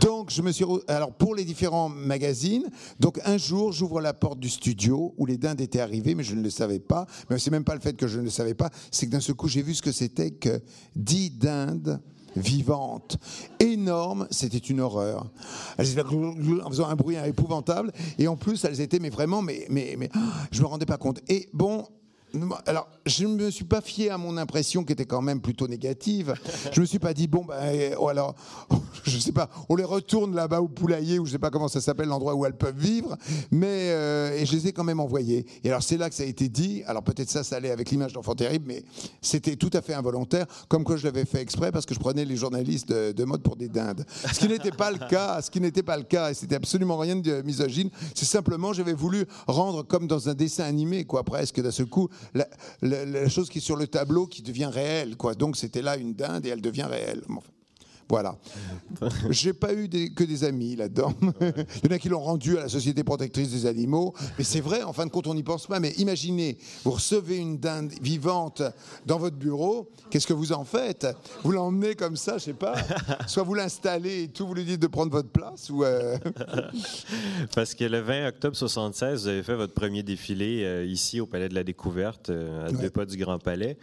Donc 0.00 0.30
je 0.30 0.40
me 0.40 0.52
suis 0.52 0.64
alors 0.86 1.12
pour 1.12 1.34
les 1.34 1.44
différents 1.44 1.88
magazines, 1.88 2.68
donc 3.00 3.20
un 3.24 3.36
jour 3.36 3.72
j'ouvre 3.72 4.00
la 4.00 4.14
porte 4.14 4.38
du 4.38 4.48
studio 4.48 5.14
où 5.18 5.26
les 5.26 5.36
dindes 5.36 5.60
étaient 5.60 5.80
arrivées, 5.80 6.14
mais 6.14 6.24
je 6.24 6.34
ne 6.34 6.42
le 6.42 6.50
savais 6.50 6.78
pas. 6.78 7.06
Mais 7.28 7.38
c'est 7.38 7.50
même 7.50 7.64
pas 7.64 7.74
le 7.74 7.80
fait 7.80 7.94
que 7.94 8.06
je 8.06 8.18
ne 8.18 8.24
le 8.24 8.30
savais 8.30 8.54
pas, 8.54 8.70
c'est 8.90 9.06
que 9.06 9.12
d'un 9.12 9.20
seul 9.20 9.34
coup 9.34 9.48
j'ai 9.48 9.62
vu 9.62 9.74
ce 9.74 9.82
que 9.82 9.92
c'était 9.92 10.30
que 10.30 10.60
10 10.94 11.30
dindes 11.32 12.00
vivante, 12.36 13.18
énorme, 13.60 14.26
c'était 14.30 14.58
une 14.58 14.80
horreur. 14.80 15.30
Elles 15.76 15.90
étaient 15.92 16.02
en 16.02 16.68
faisant 16.68 16.88
un 16.88 16.96
bruit 16.96 17.16
épouvantable, 17.16 17.92
et 18.18 18.28
en 18.28 18.36
plus, 18.36 18.64
elles 18.64 18.80
étaient, 18.80 18.98
mais 18.98 19.10
vraiment, 19.10 19.42
mais, 19.42 19.66
mais, 19.70 19.96
mais 19.98 20.10
je 20.50 20.60
me 20.62 20.66
rendais 20.66 20.86
pas 20.86 20.98
compte. 20.98 21.20
Et 21.28 21.48
bon, 21.52 21.86
alors, 22.66 22.88
je 23.06 23.26
ne 23.26 23.34
me 23.34 23.50
suis 23.50 23.64
pas 23.64 23.80
fié 23.80 24.10
à 24.10 24.18
mon 24.18 24.36
impression 24.36 24.84
qui 24.84 24.92
était 24.92 25.06
quand 25.06 25.22
même 25.22 25.40
plutôt 25.40 25.66
négative. 25.66 26.34
Je 26.72 26.80
me 26.80 26.86
suis 26.86 26.98
pas 26.98 27.14
dit, 27.14 27.26
bon, 27.26 27.44
ben, 27.44 27.94
oh, 27.98 28.08
alors, 28.08 28.34
je 29.04 29.18
sais 29.18 29.32
pas, 29.32 29.48
on 29.68 29.76
les 29.76 29.84
retourne 29.84 30.34
là-bas 30.34 30.60
au 30.60 30.68
poulailler, 30.68 31.18
ou 31.18 31.26
je 31.26 31.32
sais 31.32 31.38
pas 31.38 31.50
comment 31.50 31.68
ça 31.68 31.80
s'appelle, 31.80 32.08
l'endroit 32.08 32.34
où 32.34 32.44
elles 32.44 32.56
peuvent 32.56 32.78
vivre, 32.78 33.16
mais, 33.50 33.90
euh, 33.90 34.36
et 34.36 34.46
je 34.46 34.52
les 34.52 34.68
ai 34.68 34.72
quand 34.72 34.84
même 34.84 35.00
envoyées. 35.00 35.46
Et 35.64 35.68
alors, 35.68 35.82
c'est 35.82 35.96
là 35.96 36.08
que 36.08 36.14
ça 36.14 36.22
a 36.22 36.26
été 36.26 36.48
dit. 36.48 36.82
Alors, 36.86 37.02
peut-être 37.02 37.30
ça, 37.30 37.44
ça 37.44 37.56
allait 37.56 37.70
avec 37.70 37.90
l'image 37.90 38.12
d'enfant 38.12 38.34
terrible, 38.34 38.66
mais 38.68 38.84
c'était 39.20 39.56
tout 39.56 39.70
à 39.72 39.80
fait 39.80 39.94
involontaire, 39.94 40.46
comme 40.68 40.84
quoi 40.84 40.96
je 40.96 41.04
l'avais 41.04 41.24
fait 41.24 41.40
exprès 41.40 41.72
parce 41.72 41.86
que 41.86 41.94
je 41.94 42.00
prenais 42.00 42.24
les 42.24 42.36
journalistes 42.36 42.88
de, 42.88 43.24
mode 43.24 43.42
pour 43.42 43.56
des 43.56 43.68
dindes. 43.68 44.04
Ce 44.32 44.38
qui 44.38 44.48
n'était 44.48 44.70
pas 44.70 44.90
le 44.90 44.98
cas, 44.98 45.42
ce 45.42 45.50
qui 45.50 45.60
n'était 45.60 45.82
pas 45.82 45.96
le 45.96 46.04
cas, 46.04 46.32
c'était 46.34 46.54
absolument 46.54 46.96
rien 46.96 47.16
de 47.16 47.42
misogyne. 47.42 47.90
C'est 48.14 48.24
simplement, 48.24 48.72
j'avais 48.72 48.94
voulu 48.94 49.26
rendre 49.46 49.82
comme 49.82 50.06
dans 50.06 50.28
un 50.28 50.34
dessin 50.34 50.64
animé, 50.64 51.04
quoi, 51.04 51.24
presque, 51.24 51.60
d'un 51.60 51.70
seul 51.70 51.86
coup, 51.86 52.08
la, 52.82 53.28
chose 53.28 53.48
qui 53.48 53.58
est 53.58 53.62
sur 53.62 53.76
le 53.76 53.86
tableau 53.86 54.26
qui 54.26 54.42
devient 54.42 54.70
réelle. 54.72 55.16
Quoi. 55.16 55.34
Donc 55.34 55.56
c'était 55.56 55.82
là 55.82 55.96
une 55.96 56.14
dinde 56.14 56.46
et 56.46 56.50
elle 56.50 56.60
devient 56.60 56.86
réelle. 56.88 57.22
Voilà. 58.08 58.38
J'ai 59.30 59.52
pas 59.52 59.74
eu 59.74 59.88
que 59.88 60.24
des 60.24 60.44
amis 60.44 60.76
là-dedans. 60.76 61.12
Il 61.40 61.90
y 61.90 61.92
en 61.92 61.96
a 61.96 61.98
qui 61.98 62.08
l'ont 62.08 62.20
rendu 62.20 62.56
à 62.56 62.62
la 62.62 62.68
Société 62.68 63.04
protectrice 63.04 63.50
des 63.50 63.66
animaux. 63.66 64.14
Mais 64.38 64.44
c'est 64.44 64.60
vrai, 64.60 64.82
en 64.82 64.92
fin 64.92 65.04
de 65.04 65.10
compte, 65.10 65.26
on 65.26 65.34
n'y 65.34 65.42
pense 65.42 65.66
pas. 65.66 65.78
Mais 65.78 65.90
imaginez, 65.98 66.56
vous 66.84 66.92
recevez 66.92 67.36
une 67.36 67.58
dinde 67.58 67.92
vivante 68.00 68.62
dans 69.06 69.18
votre 69.18 69.36
bureau. 69.36 69.90
Qu'est-ce 70.10 70.26
que 70.26 70.32
vous 70.32 70.52
en 70.52 70.64
faites? 70.64 71.06
Vous 71.42 71.52
l'emmenez 71.52 71.94
comme 71.94 72.16
ça, 72.16 72.38
je 72.38 72.44
sais 72.44 72.52
pas. 72.54 72.76
Soit 73.26 73.42
vous 73.42 73.54
l'installez 73.54 74.22
et 74.22 74.28
tout, 74.28 74.46
vous 74.46 74.54
lui 74.54 74.64
dites 74.64 74.80
de 74.80 74.86
prendre 74.86 75.12
votre 75.12 75.28
place. 75.28 75.68
Ou 75.68 75.84
euh, 75.84 76.16
Parce 77.54 77.74
que 77.74 77.84
le 77.84 78.00
20 78.00 78.28
octobre 78.28 78.56
76, 78.56 79.22
vous 79.22 79.28
avez 79.28 79.42
fait 79.42 79.54
votre 79.54 79.74
premier 79.74 80.02
défilé 80.02 80.62
euh, 80.64 80.84
ici 80.84 81.20
au 81.20 81.26
Palais 81.26 81.48
de 81.48 81.54
la 81.54 81.64
Découverte, 81.64 82.30
euh, 82.30 82.68
à 82.68 82.72
deux 82.72 82.90
pas 82.90 83.04
du 83.04 83.18
Grand 83.18 83.38
Palais. 83.38 83.76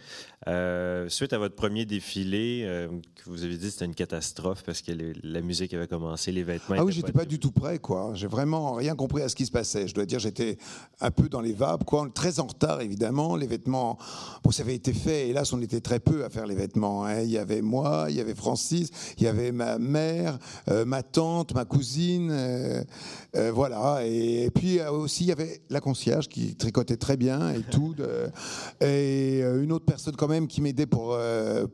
suite 1.08 1.32
à 1.32 1.38
votre 1.38 1.54
premier 1.54 1.84
défilé, 1.84 2.88
que 3.14 3.30
vous 3.30 3.44
avez 3.44 3.56
dit 3.56 3.70
c'était 3.70 3.84
une 3.84 3.94
catastrophe 3.94 4.15
parce 4.64 4.82
que 4.82 4.92
la 5.22 5.40
musique 5.40 5.74
avait 5.74 5.86
commencé, 5.86 6.32
les 6.32 6.44
vêtements. 6.44 6.76
Ah 6.78 6.84
oui, 6.84 6.92
j'étais 6.92 7.12
pas, 7.12 7.20
pas 7.20 7.24
du 7.24 7.38
tout 7.38 7.50
prêt, 7.50 7.78
quoi. 7.78 8.12
J'ai 8.14 8.26
vraiment 8.26 8.74
rien 8.74 8.94
compris 8.94 9.22
à 9.22 9.28
ce 9.28 9.36
qui 9.36 9.46
se 9.46 9.50
passait. 9.50 9.88
Je 9.88 9.94
dois 9.94 10.06
dire, 10.06 10.18
j'étais 10.18 10.58
un 11.00 11.10
peu 11.10 11.28
dans 11.28 11.40
les 11.40 11.52
vapes, 11.52 11.84
quoi. 11.84 12.08
Très 12.14 12.40
en 12.40 12.46
retard, 12.46 12.80
évidemment. 12.80 13.36
Les 13.36 13.46
vêtements, 13.46 13.98
bon, 14.42 14.50
ça 14.50 14.62
avait 14.62 14.74
été 14.74 14.92
fait. 14.92 15.28
Hélas, 15.28 15.52
on 15.52 15.60
était 15.60 15.80
très 15.80 16.00
peu 16.00 16.24
à 16.24 16.30
faire 16.30 16.46
les 16.46 16.54
vêtements. 16.54 17.04
Hein. 17.04 17.22
Il 17.22 17.30
y 17.30 17.38
avait 17.38 17.62
moi, 17.62 18.06
il 18.08 18.16
y 18.16 18.20
avait 18.20 18.34
Francis, 18.34 18.90
il 19.18 19.24
y 19.24 19.26
avait 19.26 19.52
ma 19.52 19.78
mère, 19.78 20.38
euh, 20.68 20.84
ma 20.84 21.02
tante, 21.02 21.54
ma 21.54 21.64
cousine, 21.64 22.30
euh, 22.30 22.82
euh, 23.36 23.52
voilà. 23.52 24.00
Et, 24.04 24.50
puis 24.54 24.80
aussi, 24.80 25.24
il 25.24 25.28
y 25.28 25.32
avait 25.32 25.62
la 25.70 25.80
concierge 25.80 26.28
qui 26.28 26.54
tricotait 26.54 26.96
très 26.96 27.16
bien 27.16 27.50
et 27.52 27.62
tout. 27.70 27.94
et 28.80 29.40
une 29.40 29.72
autre 29.72 29.84
personne 29.84 30.16
quand 30.16 30.28
même 30.28 30.46
qui 30.46 30.60
m'aidait 30.60 30.86
pour 30.86 31.18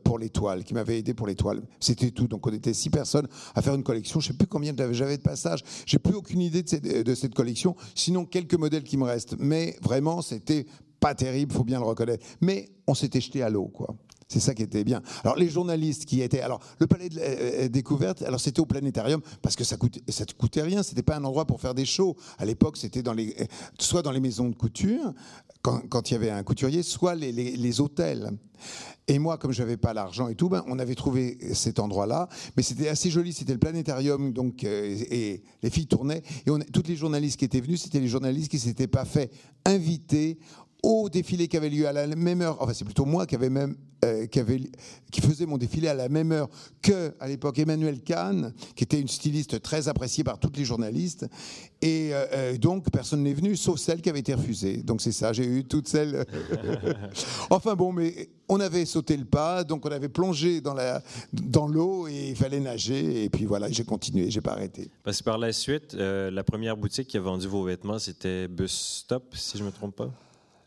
pour 0.03 0.19
les 0.19 0.29
toiles, 0.29 0.63
qui 0.63 0.73
m'avait 0.73 0.99
aidé 0.99 1.13
pour 1.13 1.27
les 1.27 1.35
toiles. 1.35 1.61
C'était 1.79 2.11
tout. 2.11 2.27
Donc 2.33 2.47
on 2.47 2.51
était 2.51 2.73
six 2.73 2.89
personnes 2.89 3.27
à 3.53 3.61
faire 3.61 3.75
une 3.75 3.83
collection. 3.83 4.19
Je 4.19 4.29
sais 4.29 4.33
plus 4.33 4.47
combien 4.47 4.73
j'avais 4.91 5.17
de 5.17 5.21
passages. 5.21 5.63
J'ai 5.85 5.99
plus 5.99 6.15
aucune 6.15 6.41
idée 6.41 6.63
de 6.63 7.15
cette, 7.15 7.35
collection. 7.35 7.75
Sinon 7.93 8.25
quelques 8.25 8.55
modèles 8.55 8.83
qui 8.83 8.97
me 8.97 9.03
restent. 9.03 9.35
Mais 9.37 9.77
vraiment, 9.83 10.23
c'était 10.23 10.65
pas 10.99 11.13
terrible, 11.13 11.53
faut 11.53 11.63
bien 11.63 11.79
le 11.79 11.85
reconnaître. 11.85 12.25
Mais 12.41 12.69
on 12.87 12.95
s'était 12.95 13.21
jeté 13.21 13.43
à 13.43 13.49
l'eau, 13.51 13.67
quoi. 13.67 13.95
C'est 14.27 14.39
ça 14.39 14.55
qui 14.55 14.63
était 14.63 14.83
bien. 14.83 15.03
Alors 15.23 15.35
les 15.35 15.47
journalistes 15.47 16.05
qui 16.05 16.23
étaient, 16.23 16.41
alors 16.41 16.59
le 16.79 16.87
palais 16.87 17.09
de 17.09 17.19
euh, 17.19 17.69
découverte, 17.69 18.23
alors 18.23 18.39
c'était 18.39 18.61
au 18.61 18.65
planétarium 18.65 19.21
parce 19.43 19.55
que 19.55 19.63
ça 19.63 19.77
coûtait, 19.77 20.01
ça 20.09 20.25
coûtait 20.35 20.63
rien. 20.63 20.81
C'était 20.81 21.03
pas 21.03 21.17
un 21.17 21.23
endroit 21.23 21.45
pour 21.45 21.61
faire 21.61 21.75
des 21.75 21.85
shows. 21.85 22.15
À 22.39 22.45
l'époque, 22.45 22.77
c'était 22.77 23.03
les, 23.13 23.35
soit 23.77 24.01
dans 24.01 24.11
les 24.11 24.19
maisons 24.19 24.49
de 24.49 24.55
couture 24.55 25.13
quand, 25.63 26.11
il 26.11 26.13
y 26.13 26.17
avait 26.17 26.29
un 26.29 26.43
couturier, 26.43 26.83
soit 26.83 27.15
les, 27.15 27.81
hôtels. 27.81 28.31
Et 29.07 29.17
moi, 29.17 29.37
comme 29.37 29.51
je 29.51 29.61
n'avais 29.61 29.77
pas 29.77 29.93
l'argent 29.93 30.27
et 30.27 30.35
tout, 30.35 30.49
ben, 30.49 30.63
on 30.67 30.77
avait 30.77 30.95
trouvé 30.95 31.37
cet 31.53 31.79
endroit-là. 31.79 32.27
Mais 32.55 32.63
c'était 32.63 32.89
assez 32.89 33.09
joli, 33.09 33.33
c'était 33.33 33.53
le 33.53 33.59
planétarium, 33.59 34.33
donc, 34.33 34.63
euh, 34.63 34.95
et 35.09 35.43
les 35.61 35.69
filles 35.69 35.87
tournaient. 35.87 36.21
Et 36.45 36.49
on, 36.49 36.59
toutes 36.59 36.87
les 36.87 36.95
journalistes 36.95 37.37
qui 37.37 37.45
étaient 37.45 37.61
venus, 37.61 37.81
c'était 37.81 37.99
les 37.99 38.07
journalistes 38.07 38.51
qui 38.51 38.59
s'étaient 38.59 38.87
pas 38.87 39.05
fait 39.05 39.31
inviter 39.65 40.37
au 40.83 41.09
défilé 41.09 41.47
qui 41.47 41.57
avait 41.57 41.69
lieu 41.69 41.87
à 41.87 41.93
la 41.93 42.05
même 42.07 42.41
heure, 42.41 42.57
enfin 42.61 42.73
c'est 42.73 42.85
plutôt 42.85 43.05
moi 43.05 43.25
qui 43.25 43.35
avait 43.35 43.49
même 43.49 43.75
euh, 44.03 44.25
qui, 44.25 44.39
avait, 44.39 44.59
qui 45.11 45.21
faisait 45.21 45.45
mon 45.45 45.57
défilé 45.57 45.87
à 45.87 45.93
la 45.93 46.09
même 46.09 46.33
heure 46.33 46.49
que 46.81 47.13
à 47.21 47.27
l'époque 47.27 47.57
Emmanuel 47.57 48.01
Kahn, 48.01 48.53
qui 48.75 48.83
était 48.83 48.99
une 48.99 49.07
styliste 49.07 49.61
très 49.61 49.87
appréciée 49.87 50.25
par 50.25 50.39
tous 50.39 50.51
les 50.57 50.65
journalistes, 50.65 51.25
et 51.81 52.09
euh, 52.11 52.25
euh, 52.33 52.57
donc 52.57 52.91
personne 52.91 53.23
n'est 53.23 53.33
venu 53.33 53.55
sauf 53.55 53.79
celle 53.79 54.01
qui 54.01 54.09
avait 54.09 54.19
été 54.19 54.33
refusée. 54.33 54.77
Donc 54.77 55.01
c'est 55.01 55.13
ça, 55.13 55.31
j'ai 55.31 55.45
eu 55.45 55.63
toutes 55.63 55.87
celles. 55.87 56.25
enfin 57.49 57.75
bon, 57.75 57.93
mais 57.93 58.29
on 58.49 58.59
avait 58.59 58.83
sauté 58.83 59.15
le 59.15 59.25
pas, 59.25 59.63
donc 59.63 59.85
on 59.85 59.91
avait 59.91 60.09
plongé 60.09 60.59
dans 60.59 60.73
la 60.73 61.01
dans 61.31 61.67
l'eau 61.67 62.09
et 62.09 62.31
il 62.31 62.35
fallait 62.35 62.59
nager, 62.59 63.23
et 63.23 63.29
puis 63.29 63.45
voilà, 63.45 63.69
j'ai 63.69 63.85
continué, 63.85 64.29
j'ai 64.29 64.41
pas 64.41 64.51
arrêté. 64.51 64.89
Parce 65.03 65.19
que 65.19 65.23
par 65.23 65.37
la 65.37 65.53
suite, 65.53 65.93
la 65.93 66.43
première 66.43 66.75
boutique 66.75 67.07
qui 67.07 67.17
a 67.17 67.21
vendu 67.21 67.47
vos 67.47 67.63
vêtements, 67.63 67.99
c'était 67.99 68.49
Bus 68.49 69.03
Stop, 69.05 69.33
si 69.33 69.57
je 69.57 69.63
me 69.63 69.71
trompe 69.71 69.95
pas. 69.95 70.11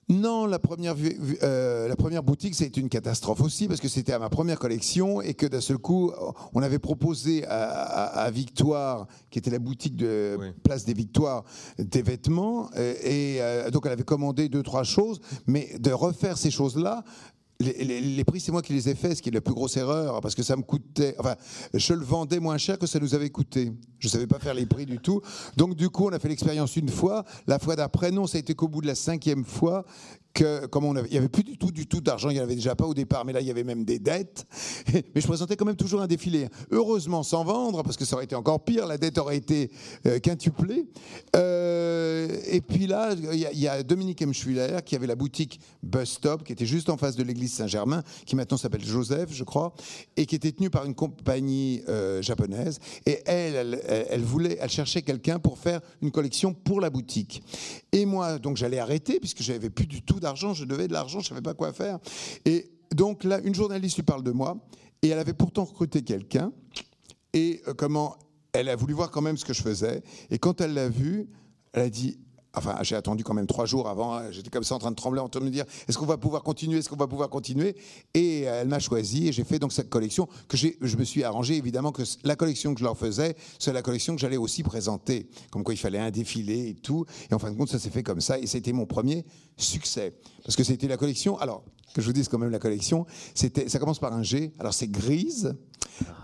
Non, 0.09 0.47
la 0.47 0.61
première, 0.61 0.95
euh, 1.43 1.89
la 1.89 1.97
première 1.97 2.23
boutique, 2.23 2.55
c'était 2.55 2.81
une 2.81 2.89
catastrophe 2.89 3.41
aussi, 3.41 3.67
parce 3.67 3.81
que 3.81 3.89
c'était 3.89 4.13
à 4.13 4.21
ma 4.21 4.29
première 4.29 4.57
collection 4.57 5.21
et 5.21 5.35
que 5.35 5.47
d'un 5.47 5.61
seul 5.61 5.79
coup, 5.79 6.13
on 6.55 6.63
avait 6.63 6.79
proposé 6.79 7.45
à, 7.47 8.31
Victoire, 8.31 9.09
qui 9.31 9.41
était 9.41 9.51
la 9.51 9.59
boutique 9.59 9.97
de 9.97 10.39
Place 10.63 10.85
des 10.85 10.95
Victoires, 10.95 11.45
des 11.79 12.03
vêtements. 12.03 12.71
Euh, 12.77 12.95
et, 13.03 13.39
euh, 13.41 13.71
donc, 13.71 13.87
elle 13.87 13.93
avait 13.93 14.05
commandé 14.05 14.49
deux, 14.49 14.63
trois 14.63 14.85
choses, 14.85 15.21
mais 15.49 15.77
de 15.81 15.91
refaire 15.91 16.39
ces 16.39 16.53
choses-là, 16.53 17.03
les, 17.59 18.25
prix, 18.25 18.41
c'est 18.41 18.53
moi 18.53 18.63
qui 18.63 18.73
les 18.73 18.89
ai 18.89 18.95
faits, 18.95 19.17
ce 19.17 19.23
qui 19.23 19.31
est 19.31 19.33
la 19.33 19.41
plus 19.41 19.55
grosse 19.55 19.77
erreur, 19.77 20.21
parce 20.21 20.35
que 20.35 20.43
ça 20.43 20.57
me 20.57 20.63
coûtait. 20.63 21.15
Enfin, 21.19 21.37
je 21.73 21.95
le 21.95 22.05
vendais 22.05 22.39
moins 22.39 22.59
cher 22.59 22.79
que 22.79 22.87
ça 22.87 22.99
nous 22.99 23.15
avait 23.15 23.31
coûté. 23.31 23.73
Je 23.99 24.09
ne 24.09 24.11
savais 24.11 24.27
pas 24.27 24.39
faire 24.39 24.55
les 24.55 24.67
prix 24.67 24.87
du 24.87 24.99
tout. 24.99 25.21
Donc, 25.57 25.75
du 25.75 25.89
coup, 25.89 26.07
on 26.07 26.13
a 26.13 26.19
fait 26.19 26.29
l'expérience 26.29 26.77
une 26.77 26.89
fois. 26.89 27.25
La 27.47 27.59
fois 27.59 27.77
d'après, 27.77 28.11
non, 28.11 28.27
ça 28.27 28.37
a 28.37 28.41
été 28.41 28.55
qu'au 28.55 28.69
bout 28.69 28.83
de 28.83 28.87
la 28.87 28.95
cinquième 28.95 29.45
fois 29.45 29.85
avait, 30.45 31.09
il 31.09 31.15
y 31.15 31.19
avait 31.19 31.29
plus 31.29 31.45
du 31.45 31.87
tout, 31.87 32.01
d'argent, 32.01 32.31
il 32.31 32.35
n'y 32.35 32.41
en 32.41 32.45
avait 32.45 32.55
déjà 32.55 32.75
pas 32.75 32.87
au 32.87 32.95
départ, 32.95 33.25
mais 33.25 33.33
là 33.33 33.41
il 33.41 33.47
y 33.47 33.51
avait 33.51 33.65
même 33.65 33.85
des 33.85 33.99
dettes. 33.99 34.45
Mais 34.93 35.21
je 35.21 35.27
présentais 35.27 35.57
quand 35.57 35.65
même 35.65 35.77
toujours 35.77 36.01
un 36.01 36.07
défilé. 36.07 36.49
Heureusement 36.71 37.23
sans 37.23 37.45
vendre, 37.45 37.83
parce 37.83 37.97
que 37.97 38.05
ça 38.05 38.17
aurait 38.17 38.25
été 38.25 38.35
encore 38.35 38.63
pire, 38.65 38.87
la 38.87 38.99
dette 38.99 39.19
aurait 39.19 39.37
été 39.37 39.71
euh, 40.07 40.19
quintuplée. 40.19 40.87
Euh, 41.35 42.29
et 42.47 42.61
puis 42.61 42.87
là, 42.87 43.15
il 43.33 43.39
y, 43.39 43.69
a 43.69 43.83
Dominique 43.83 44.23
M. 44.23 44.33
Qui 44.85 44.97
avait 44.97 45.07
la 45.07 45.15
boutique 45.15 45.61
Bus 45.83 46.11
Stop, 46.11 46.45
qui 46.45 46.53
était 46.53 46.67
juste 46.67 46.89
en 46.89 46.97
face 46.97 47.17
de 47.17 47.23
l'église 47.23 47.53
Saint-Germain, 47.53 48.03
qui 48.25 48.37
maintenant 48.37 48.57
s'appelle 48.57 48.85
Joseph, 48.85 49.31
je 49.33 49.45
crois, 49.45 49.75
et 50.17 50.27
qui 50.27 50.35
était 50.35 50.53
tenue 50.53 50.71
par 50.71 50.85
une 50.85 50.95
compagnie 50.95 51.83
euh, 51.89 52.23
japonaise. 52.23 52.79
Et 53.07 53.21
elle, 53.27 53.55
elle, 53.55 54.07
elle, 54.11 54.23
voulait, 54.23 54.59
elle 54.61 54.71
cherchait 54.71 55.03
quelqu'un 55.03 55.39
pour 55.39 55.59
faire 55.59 55.81
une 56.03 56.11
collection 56.11 56.53
pour 56.53 56.81
la 56.81 56.91
boutique. 56.91 57.43
Et 57.93 58.07
moi, 58.07 58.39
donc 58.39 58.57
j'allais 58.57 58.79
arrêter 58.79 59.21
puisque 59.21 59.43
j'avais 59.43 59.71
plus 59.71 59.87
du 59.87 60.03
tout 60.03 60.21
d'argent, 60.21 60.26
je 60.35 60.65
devais 60.65 60.89
de 60.89 60.93
l'argent, 60.93 61.21
je 61.21 61.29
savais 61.29 61.43
pas 61.43 61.55
quoi 61.55 61.73
faire. 61.73 61.99
Et 62.45 62.71
donc 62.95 63.25
là, 63.25 63.41
une 63.41 63.55
journaliste 63.55 63.97
lui 63.97 64.03
parle 64.03 64.23
de 64.23 64.33
moi 64.33 64.57
et 65.03 65.09
elle 65.09 65.19
avait 65.19 65.35
pourtant 65.35 65.65
recruté 65.65 66.03
quelqu'un 66.03 66.53
et 67.33 67.63
euh, 67.69 67.75
comment 67.75 68.17
elle 68.53 68.69
a 68.69 68.77
voulu 68.77 68.95
voir 68.95 69.11
quand 69.11 69.23
même 69.23 69.37
ce 69.37 69.45
que 69.45 69.53
je 69.53 69.63
faisais 69.63 70.03
et 70.31 70.39
quand 70.39 70.61
elle 70.61 70.75
l'a 70.75 70.89
vu, 70.89 71.29
elle 71.73 71.83
a 71.83 71.91
dit 71.91 72.19
Enfin, 72.57 72.77
j'ai 72.83 72.97
attendu 72.97 73.23
quand 73.23 73.35
même 73.35 73.47
trois 73.47 73.67
jours 73.67 73.89
avant. 73.89 74.15
Hein. 74.15 74.31
J'étais 74.31 74.51
comme 74.51 74.65
ça 74.65 74.75
en 74.75 74.79
train 74.79 74.91
de 74.91 74.97
trembler, 74.97 75.21
en 75.21 75.29
train 75.29 75.41
de 75.41 75.45
me 75.45 75.51
dire 75.51 75.65
est-ce 75.89 75.99
qu'on 75.99 76.07
va 76.07 76.17
pouvoir 76.17 76.43
continuer 76.43 76.79
Est-ce 76.79 76.89
qu'on 76.89 76.97
va 76.97 77.07
pouvoir 77.07 77.29
continuer? 77.29 77.77
Et 78.15 78.43
elle 78.43 78.69
m'a 78.69 78.79
choisi 78.79 79.29
et 79.29 79.33
j'ai 79.33 79.45
fait 79.45 79.59
donc 79.59 79.73
cette 79.73 79.91
collection 79.91 80.29
que 80.49 80.57
je 80.57 80.97
me 80.97 81.05
suis 81.05 81.23
arrangé 81.23 81.57
évidemment 81.57 81.93
que 81.93 82.03
la 82.25 82.35
collection 82.35 82.73
que 82.73 82.81
je 82.81 82.85
leur 82.85 82.97
faisais, 82.97 83.37
c'est 83.59 83.73
la 83.73 83.83
collection 83.83 84.15
que 84.15 84.21
j'allais 84.21 84.37
aussi 84.37 84.63
présenter. 84.63 85.29
Comme 85.51 85.65
quoi 85.65 85.75
il 85.75 85.79
fallait 85.79 85.99
un 85.99 86.11
défilé 86.11 86.69
et 86.69 86.75
tout. 86.75 87.05
Et 87.31 87.35
en 87.35 87.39
fin 87.39 87.51
de 87.51 87.57
compte, 87.57 87.69
ça 87.69 87.79
s'est 87.79 87.91
fait 87.91 88.03
comme 88.03 88.21
ça 88.21 88.39
et 88.39 88.47
c'était 88.47 88.73
mon 88.73 88.87
premier 88.87 89.25
succès 89.57 90.15
parce 90.47 90.55
que 90.55 90.63
c'était 90.63 90.87
la 90.87 90.97
collection. 90.97 91.37
Alors 91.39 91.65
que 91.93 92.01
je 92.01 92.07
vous 92.07 92.13
dise 92.13 92.29
quand 92.29 92.39
même 92.39 92.51
la 92.51 92.61
collection, 92.61 93.05
c'était, 93.35 93.69
ça 93.69 93.79
commence 93.81 93.99
par 93.99 94.13
un 94.13 94.23
G. 94.23 94.53
Alors 94.61 94.73
c'est 94.73 94.87
grise. 94.87 95.55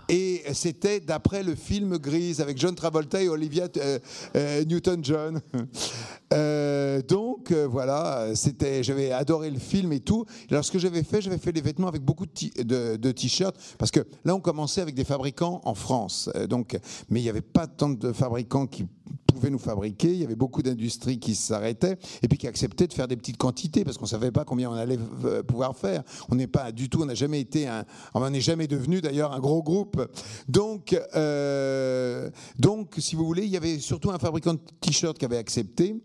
Et 0.07 0.43
c'était 0.53 0.99
d'après 0.99 1.41
le 1.43 1.55
film 1.55 1.97
Grise 1.97 2.39
avec 2.41 2.57
John 2.57 2.75
Travolta 2.75 3.21
et 3.21 3.27
Olivia 3.27 3.67
euh, 3.77 3.99
euh, 4.35 4.63
Newton-John. 4.65 5.41
Euh, 6.31 7.01
donc 7.01 7.51
voilà, 7.51 8.35
c'était, 8.35 8.83
j'avais 8.83 9.11
adoré 9.11 9.49
le 9.49 9.59
film 9.59 9.91
et 9.93 9.99
tout. 9.99 10.25
Alors 10.49 10.63
ce 10.63 10.71
que 10.71 10.79
j'avais 10.79 11.03
fait, 11.03 11.21
j'avais 11.21 11.37
fait 11.37 11.51
des 11.51 11.61
vêtements 11.61 11.87
avec 11.87 12.01
beaucoup 12.01 12.25
de, 12.25 13.11
t-shirts 13.11 13.55
parce 13.77 13.91
que 13.91 14.01
là 14.25 14.35
on 14.35 14.39
commençait 14.39 14.81
avec 14.81 14.95
des 14.95 15.05
fabricants 15.05 15.61
en 15.63 15.75
France. 15.75 16.29
donc, 16.49 16.77
mais 17.09 17.19
il 17.19 17.23
n'y 17.23 17.29
avait 17.29 17.41
pas 17.41 17.67
tant 17.67 17.89
de 17.89 18.13
fabricants 18.13 18.67
qui 18.67 18.85
pouvaient 19.33 19.49
nous 19.49 19.59
fabriquer. 19.59 20.09
Il 20.11 20.17
y 20.17 20.23
avait 20.23 20.35
beaucoup 20.35 20.61
d'industries 20.61 21.19
qui 21.19 21.35
s'arrêtaient 21.35 21.97
et 22.21 22.27
puis 22.27 22.37
qui 22.37 22.47
acceptaient 22.47 22.87
de 22.87 22.93
faire 22.93 23.07
des 23.07 23.17
petites 23.17 23.37
quantités 23.37 23.83
parce 23.83 23.97
qu'on 23.97 24.05
savait 24.05 24.31
pas 24.31 24.45
combien 24.45 24.69
on 24.69 24.73
allait 24.73 24.99
pouvoir 25.47 25.75
faire. 25.75 26.03
On 26.29 26.35
n'est 26.35 26.47
pas 26.47 26.71
du 26.71 26.89
tout, 26.89 27.01
on 27.01 27.05
n'a 27.05 27.15
jamais 27.15 27.41
été 27.41 27.67
un, 27.67 27.85
on 28.13 28.29
n'est 28.29 28.41
jamais 28.41 28.67
devenu 28.67 29.01
d'ailleurs 29.01 29.33
un 29.33 29.39
gros 29.39 29.63
groupe. 29.63 30.01
Donc, 30.47 30.95
euh, 31.15 32.29
donc, 32.57 32.95
si 32.97 33.15
vous 33.15 33.25
voulez, 33.25 33.43
il 33.43 33.51
y 33.51 33.57
avait 33.57 33.79
surtout 33.79 34.11
un 34.11 34.19
fabricant 34.19 34.53
de 34.53 34.59
t-shirts 34.79 35.17
qui 35.17 35.25
avait 35.25 35.37
accepté. 35.37 36.01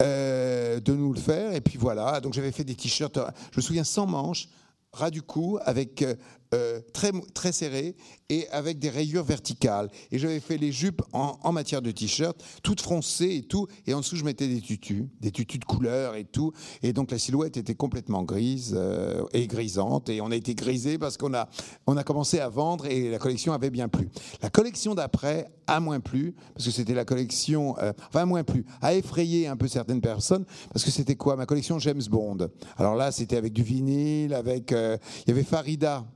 Euh, 0.00 0.78
de 0.78 0.94
nous 0.94 1.12
le 1.12 1.18
faire 1.18 1.52
et 1.54 1.60
puis 1.60 1.76
voilà 1.76 2.20
donc 2.20 2.32
j'avais 2.32 2.52
fait 2.52 2.62
des 2.62 2.76
t-shirts 2.76 3.18
je 3.50 3.56
me 3.56 3.60
souviens 3.60 3.82
sans 3.82 4.06
manches 4.06 4.48
ras 4.92 5.10
du 5.10 5.22
cou 5.22 5.58
avec 5.64 6.04
euh, 6.54 6.80
très, 6.94 7.12
très 7.34 7.52
serré 7.52 7.94
et 8.30 8.48
avec 8.48 8.78
des 8.78 8.88
rayures 8.88 9.22
verticales. 9.22 9.90
Et 10.10 10.18
j'avais 10.18 10.40
fait 10.40 10.56
les 10.56 10.72
jupes 10.72 11.02
en, 11.12 11.52
matière 11.52 11.82
de 11.82 11.90
t-shirt, 11.90 12.42
toutes 12.62 12.80
froncées 12.80 13.36
et 13.36 13.42
tout. 13.42 13.66
Et 13.86 13.92
en 13.92 14.00
dessous, 14.00 14.16
je 14.16 14.24
mettais 14.24 14.48
des 14.48 14.62
tutus, 14.62 15.04
des 15.20 15.30
tutus 15.30 15.60
de 15.60 15.66
couleur 15.66 16.14
et 16.14 16.24
tout. 16.24 16.52
Et 16.82 16.94
donc 16.94 17.10
la 17.10 17.18
silhouette 17.18 17.58
était 17.58 17.74
complètement 17.74 18.22
grise 18.22 18.74
euh, 18.74 19.24
et 19.34 19.46
grisante. 19.46 20.08
Et 20.08 20.22
on 20.22 20.30
a 20.30 20.36
été 20.36 20.54
grisé 20.54 20.96
parce 20.96 21.18
qu'on 21.18 21.34
a, 21.34 21.48
on 21.86 21.98
a 21.98 22.04
commencé 22.04 22.40
à 22.40 22.48
vendre 22.48 22.86
et 22.86 23.10
la 23.10 23.18
collection 23.18 23.52
avait 23.52 23.70
bien 23.70 23.88
plu. 23.88 24.08
La 24.40 24.48
collection 24.48 24.94
d'après 24.94 25.50
a 25.66 25.80
moins 25.80 26.00
plu 26.00 26.34
parce 26.54 26.64
que 26.64 26.70
c'était 26.70 26.94
la 26.94 27.04
collection, 27.04 27.76
euh, 27.78 27.92
enfin 28.08 28.24
moins 28.24 28.44
plu, 28.44 28.64
a 28.80 28.94
effrayé 28.94 29.48
un 29.48 29.56
peu 29.56 29.68
certaines 29.68 30.00
personnes 30.00 30.46
parce 30.72 30.82
que 30.82 30.90
c'était 30.90 31.16
quoi? 31.16 31.36
Ma 31.36 31.44
collection 31.44 31.78
James 31.78 32.02
Bond. 32.10 32.48
Alors 32.78 32.94
là, 32.94 33.12
c'était 33.12 33.36
avec 33.36 33.52
du 33.52 33.62
vinyle, 33.62 34.32
avec, 34.32 34.70
il 34.70 35.28
y 35.28 35.30
avait 35.30 35.44
Farida 35.44 36.06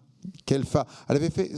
Quelle 0.47 0.65
Elle 1.09 1.17
avait 1.17 1.31
fait 1.31 1.51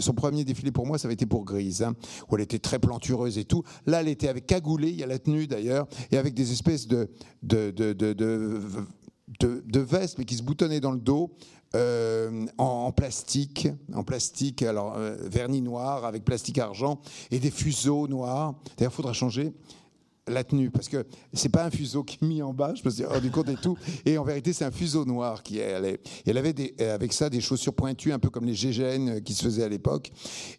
son 0.00 0.12
premier 0.12 0.44
défilé 0.44 0.72
pour 0.72 0.86
moi, 0.86 0.98
ça 0.98 1.06
avait 1.06 1.14
été 1.14 1.26
pour 1.26 1.44
Grise, 1.44 1.82
hein, 1.82 1.94
où 2.30 2.36
elle 2.36 2.42
était 2.42 2.58
très 2.58 2.78
plantureuse 2.78 3.38
et 3.38 3.44
tout. 3.44 3.62
Là, 3.86 4.00
elle 4.00 4.08
était 4.08 4.28
avec 4.28 4.46
cagoulé, 4.46 4.90
il 4.90 4.96
y 4.96 5.02
a 5.02 5.06
la 5.06 5.18
tenue 5.18 5.46
d'ailleurs, 5.46 5.86
et 6.10 6.18
avec 6.18 6.34
des 6.34 6.52
espèces 6.52 6.86
de, 6.86 7.10
de, 7.42 7.70
de, 7.70 7.92
de 9.40 9.80
vestes, 9.80 10.18
mais 10.18 10.24
qui 10.24 10.36
se 10.36 10.42
boutonnaient 10.42 10.80
dans 10.80 10.92
le 10.92 11.00
dos. 11.00 11.30
Euh, 11.74 12.44
en, 12.58 12.92
plastique, 12.92 13.66
en 13.94 14.04
plastique, 14.04 14.60
alors 14.62 14.94
euh, 14.94 15.16
vernis 15.22 15.62
noir 15.62 16.04
avec 16.04 16.22
plastique 16.22 16.58
argent 16.58 17.00
et 17.30 17.38
des 17.38 17.50
fuseaux 17.50 18.06
noirs. 18.08 18.54
D'ailleurs, 18.76 18.92
il 18.92 18.96
faudra 18.96 19.14
changer 19.14 19.54
la 20.28 20.44
tenue, 20.44 20.70
parce 20.70 20.88
que 20.88 21.04
c'est 21.32 21.48
pas 21.48 21.64
un 21.64 21.70
fuseau 21.70 22.04
qui 22.04 22.18
est 22.22 22.26
mis 22.26 22.42
en 22.42 22.54
bas, 22.54 22.74
je 22.74 22.82
me 22.84 22.90
suis 22.90 23.04
rendu 23.04 23.30
compte 23.30 23.48
et 23.48 23.56
tout. 23.56 23.76
Et 24.04 24.18
en 24.18 24.24
vérité, 24.24 24.52
c'est 24.52 24.64
un 24.64 24.70
fuseau 24.70 25.04
noir 25.04 25.42
qui 25.42 25.58
elle, 25.58 25.98
elle 26.24 26.38
avait 26.38 26.52
des, 26.52 26.74
avec 26.78 27.12
ça 27.12 27.28
des 27.28 27.40
chaussures 27.40 27.74
pointues, 27.74 28.12
un 28.12 28.18
peu 28.18 28.30
comme 28.30 28.44
les 28.44 28.54
GGN 28.54 29.20
qui 29.22 29.34
se 29.34 29.42
faisaient 29.42 29.64
à 29.64 29.68
l'époque. 29.68 30.12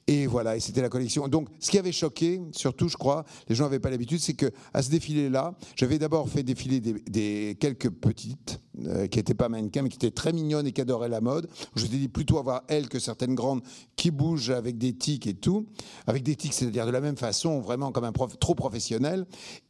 Et 0.08 0.28
voilà, 0.28 0.58
et 0.58 0.60
c'était 0.60 0.82
la 0.82 0.89
collection. 0.89 1.28
Donc, 1.28 1.47
ce 1.60 1.71
qui 1.71 1.80
avait 1.80 1.91
choqué, 1.93 2.41
surtout, 2.52 2.89
je 2.89 2.97
crois, 2.97 3.26
les 3.47 3.56
gens 3.56 3.63
n'avaient 3.63 3.80
pas 3.80 3.89
l'habitude, 3.89 4.19
c'est 4.19 4.34
que 4.34 4.52
à 4.73 4.82
ce 4.82 4.89
défilé-là, 4.89 5.56
j'avais 5.76 5.97
d'abord 5.97 6.28
fait 6.28 6.43
défiler 6.43 6.82
des, 6.82 7.57
quelques 7.59 7.89
petites 7.89 8.59
euh, 8.88 9.07
qui 9.07 9.19
n'étaient 9.19 9.34
pas 9.34 9.49
mannequins, 9.49 9.84
mais 9.84 9.89
qui 9.89 9.97
étaient 9.97 10.11
très 10.11 10.34
mignonnes 10.34 10.65
et 10.65 10.71
qui 10.71 10.82
adoraient 10.82 11.09
la 11.09 11.21
mode. 11.21 11.47
Je 11.76 11.86
dit 11.86 12.07
plutôt 12.07 12.39
avoir 12.39 12.63
elles 12.67 12.89
que 12.89 12.99
certaines 12.99 13.36
grandes 13.36 13.61
qui 13.95 14.09
bougent 14.09 14.49
avec 14.49 14.78
des 14.78 14.93
tics 14.93 15.28
et 15.28 15.36
tout, 15.36 15.67
avec 16.07 16.24
des 16.24 16.36
tics, 16.36 16.53
c'est-à-dire 16.53 16.86
de 16.86 16.91
la 16.91 17.01
même 17.01 17.17
façon, 17.17 17.59
vraiment 17.59 17.91
comme 17.91 18.05
un 18.05 18.11
prof, 18.11 18.38
trop 18.39 18.55
professionnel. 18.55 19.26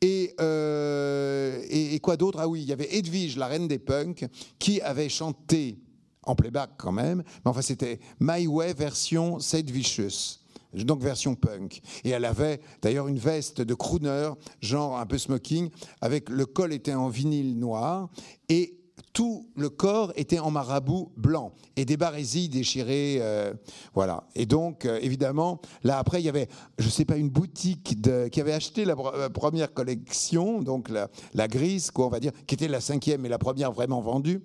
Euh, 0.06 1.62
et, 1.70 1.96
et, 1.96 2.00
quoi 2.00 2.16
d'autre? 2.18 2.40
Ah 2.40 2.48
oui, 2.48 2.62
il 2.62 2.68
y 2.68 2.74
avait 2.74 2.96
Edwige, 2.96 3.38
la 3.38 3.48
reine 3.48 3.68
des 3.68 3.80
punks, 3.80 4.26
qui 4.58 4.82
avait 4.82 5.10
chanté 5.10 5.80
en 6.26 6.36
playback 6.36 6.72
quand 6.78 6.94
même, 6.94 7.24
mais 7.44 7.50
enfin 7.52 7.62
c'était 7.62 8.00
My 8.22 8.48
Way 8.48 8.74
version 8.74 9.40
Sid 9.40 9.70
Vicious 9.70 10.40
donc 10.74 11.02
version 11.02 11.36
punk. 11.36 11.82
Et 12.04 12.10
elle 12.10 12.26
avait 12.26 12.60
d'ailleurs 12.82 13.08
une 13.08 13.20
veste 13.20 13.62
de 13.62 13.74
crooner, 13.74 14.32
genre 14.62 14.98
un 14.98 15.06
peu 15.06 15.18
smoking, 15.18 15.70
avec 16.02 16.30
le 16.30 16.46
col 16.46 16.74
était 16.74 16.96
en 16.96 17.10
vinyle 17.10 17.60
noir 17.60 18.10
et 18.50 18.80
tout 19.14 19.48
le 19.56 19.70
corps 19.70 20.12
était 20.16 20.40
en 20.40 20.50
marabout 20.50 21.12
blanc 21.16 21.54
et 21.76 21.86
des 21.86 21.98
barésilles 21.98 22.50
déchirées, 22.50 23.20
euh, 23.22 23.54
voilà. 23.94 24.24
Et 24.36 24.46
donc, 24.48 24.86
euh, 24.86 25.00
évidemment, 25.02 25.62
là 25.84 26.00
après, 26.00 26.20
il 26.20 26.26
y 26.26 26.30
avait, 26.30 26.50
je 26.80 26.90
sais 26.90 27.06
pas, 27.06 27.18
une 27.18 27.30
boutique 27.30 27.96
qui 28.32 28.42
avait 28.42 28.54
acheté 28.54 28.86
la, 28.86 28.96
première 29.30 29.74
collection, 29.74 30.62
donc 30.62 30.90
la, 30.90 31.48
grise, 31.48 31.92
quoi, 31.92 32.08
on 32.08 32.10
va 32.10 32.20
dire, 32.20 32.32
qui 32.48 32.56
était 32.56 32.68
la 32.68 32.82
cinquième 32.82 33.26
et 33.26 33.30
la 33.30 33.38
première 33.38 33.72
vraiment 33.72 34.02
vendue, 34.02 34.42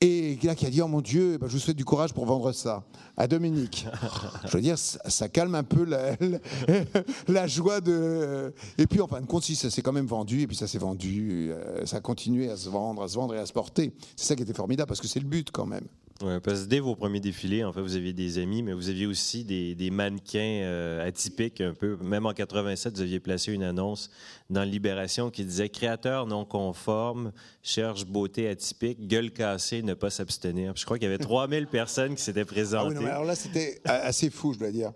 et 0.00 0.38
là 0.42 0.54
qui 0.54 0.66
a 0.66 0.70
dit, 0.70 0.82
oh 0.82 0.88
mon 0.88 1.00
Dieu, 1.00 1.32
eh 1.34 1.38
ben, 1.38 1.48
je 1.48 1.54
vous 1.54 1.58
souhaite 1.58 1.76
du 1.76 1.84
courage 1.84 2.12
pour 2.12 2.26
vendre 2.26 2.52
ça 2.52 2.84
à 3.16 3.26
Dominique. 3.26 3.86
je 4.44 4.56
veux 4.56 4.60
dire, 4.60 4.76
ça, 4.78 5.28
calme 5.28 5.54
un 5.54 5.64
peu 5.64 5.84
la, 5.84 7.46
joie 7.46 7.80
de. 7.80 8.52
Et 8.76 8.86
puis, 8.86 9.00
en 9.00 9.06
fin 9.06 9.20
de 9.20 9.26
compte, 9.26 9.44
si 9.44 9.56
ça 9.56 9.70
s'est 9.70 9.82
quand 9.82 9.92
même 9.92 10.06
vendu, 10.06 10.42
et 10.42 10.46
puis 10.46 10.56
ça 10.56 10.66
s'est 10.66 10.78
vendu, 10.78 11.48
euh, 11.50 11.86
ça 11.86 11.96
a 11.96 12.00
continué 12.00 12.50
à 12.50 12.56
se 12.56 12.68
vendre, 12.68 13.02
à 13.02 13.08
se 13.08 13.14
vendre 13.14 13.34
et 13.34 13.38
à 13.38 13.46
se 13.46 13.52
porter. 13.52 13.92
C'est 14.16 14.26
ça 14.26 14.36
qui 14.36 14.42
était 14.42 14.52
formidable 14.52 14.88
parce 14.88 15.00
que 15.00 15.08
c'est 15.08 15.20
le 15.20 15.26
but 15.26 15.50
quand 15.50 15.66
même. 15.66 15.86
Ouais, 16.22 16.40
parce 16.40 16.62
que 16.62 16.68
dès 16.68 16.80
vos 16.80 16.94
premiers 16.94 17.20
défilés, 17.20 17.62
en 17.62 17.72
fait, 17.72 17.80
vous 17.80 17.94
aviez 17.94 18.12
des 18.12 18.38
amis, 18.38 18.62
mais 18.62 18.72
vous 18.72 18.88
aviez 18.88 19.06
aussi 19.06 19.44
des, 19.44 19.90
mannequins 19.90 20.62
euh, 20.62 21.06
atypiques 21.06 21.60
un 21.60 21.74
peu. 21.74 21.98
Même 22.02 22.24
en 22.24 22.32
87, 22.32 22.94
vous 22.94 23.02
aviez 23.02 23.20
placé 23.20 23.52
une 23.52 23.62
annonce 23.62 24.10
dans 24.48 24.62
Libération 24.62 25.30
qui 25.30 25.44
disait 25.44 25.68
créateur 25.68 26.26
non 26.26 26.44
conforme, 26.44 27.32
cherche 27.62 28.06
beauté 28.06 28.48
atypique, 28.48 29.06
gueule 29.06 29.30
cassée, 29.30 29.82
ne 29.82 29.94
pas 29.94 30.10
s'abstenir. 30.10 30.72
Je 30.76 30.84
crois 30.84 30.98
qu'il 30.98 31.08
y 31.08 31.12
avait 31.12 31.22
3000 31.22 31.66
personnes 31.70 32.14
qui 32.14 32.22
s'étaient 32.22 32.44
présentées. 32.44 32.96
Ah 32.96 33.02
oui, 33.02 33.08
alors 33.08 33.24
là, 33.24 33.34
c'était 33.34 33.80
assez 33.84 34.30
fou, 34.30 34.54
je 34.54 34.58
dois 34.58 34.70
dire. 34.70 34.92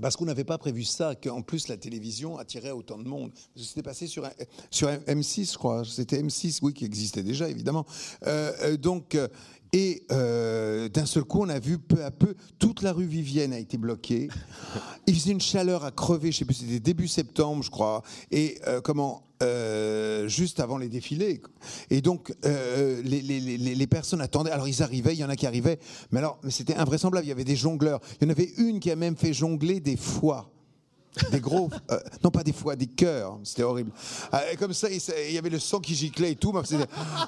Parce 0.00 0.16
qu'on 0.16 0.26
n'avait 0.26 0.44
pas 0.44 0.58
prévu 0.58 0.84
ça, 0.84 1.14
qu'en 1.14 1.42
plus 1.42 1.68
la 1.68 1.76
télévision 1.76 2.38
attirait 2.38 2.70
autant 2.70 2.98
de 2.98 3.08
monde. 3.08 3.30
C'était 3.56 3.82
passé 3.82 4.06
sur, 4.06 4.24
un, 4.24 4.30
sur 4.70 4.88
M6, 4.88 5.52
je 5.52 5.58
crois. 5.58 5.82
C'était 5.84 6.20
M6, 6.22 6.60
oui, 6.62 6.72
qui 6.72 6.84
existait 6.84 7.22
déjà, 7.22 7.48
évidemment. 7.48 7.86
Euh, 8.26 8.52
euh, 8.62 8.76
donc, 8.76 9.14
euh, 9.14 9.28
et 9.72 10.02
d'un 10.08 11.06
seul 11.06 11.24
coup, 11.24 11.42
on 11.42 11.48
a 11.48 11.58
vu 11.58 11.78
peu 11.78 12.02
à 12.04 12.10
peu, 12.10 12.34
toute 12.58 12.82
la 12.82 12.92
rue 12.92 13.06
Vivienne 13.06 13.52
a 13.52 13.58
été 13.58 13.76
bloquée. 13.76 14.28
Il 15.06 15.14
faisait 15.14 15.32
une 15.32 15.40
chaleur 15.40 15.84
à 15.84 15.90
crever, 15.90 16.32
je 16.32 16.38
sais 16.38 16.44
plus, 16.44 16.54
c'était 16.54 16.80
début 16.80 17.08
septembre, 17.08 17.62
je 17.62 17.70
crois. 17.70 18.02
Et 18.30 18.58
comment 18.82 19.27
euh, 19.42 20.28
juste 20.28 20.60
avant 20.60 20.78
les 20.78 20.88
défilés. 20.88 21.40
Et 21.90 22.00
donc, 22.00 22.34
euh, 22.44 23.00
les, 23.04 23.20
les, 23.20 23.40
les, 23.40 23.86
personnes 23.86 24.20
attendaient. 24.20 24.50
Alors, 24.50 24.68
ils 24.68 24.82
arrivaient, 24.82 25.14
il 25.14 25.18
y 25.18 25.24
en 25.24 25.28
a 25.28 25.36
qui 25.36 25.46
arrivaient, 25.46 25.78
mais 26.10 26.18
alors, 26.18 26.40
c'était 26.48 26.74
invraisemblable. 26.74 27.24
Il 27.26 27.28
y 27.28 27.32
avait 27.32 27.44
des 27.44 27.56
jongleurs. 27.56 28.00
Il 28.20 28.24
y 28.24 28.26
en 28.28 28.30
avait 28.30 28.50
une 28.58 28.80
qui 28.80 28.90
a 28.90 28.96
même 28.96 29.16
fait 29.16 29.32
jongler 29.32 29.80
des 29.80 29.96
foies. 29.96 30.50
Des 31.30 31.40
gros, 31.40 31.70
euh, 31.90 31.98
non 32.22 32.30
pas 32.30 32.42
des 32.42 32.52
foies, 32.52 32.76
des 32.76 32.86
cœurs. 32.86 33.38
C'était 33.42 33.62
horrible. 33.62 33.90
Euh, 34.34 34.38
comme 34.58 34.72
ça, 34.72 34.88
il 34.90 35.32
y 35.32 35.38
avait 35.38 35.50
le 35.50 35.58
sang 35.58 35.80
qui 35.80 35.94
giclait 35.94 36.32
et 36.32 36.36
tout. 36.36 36.52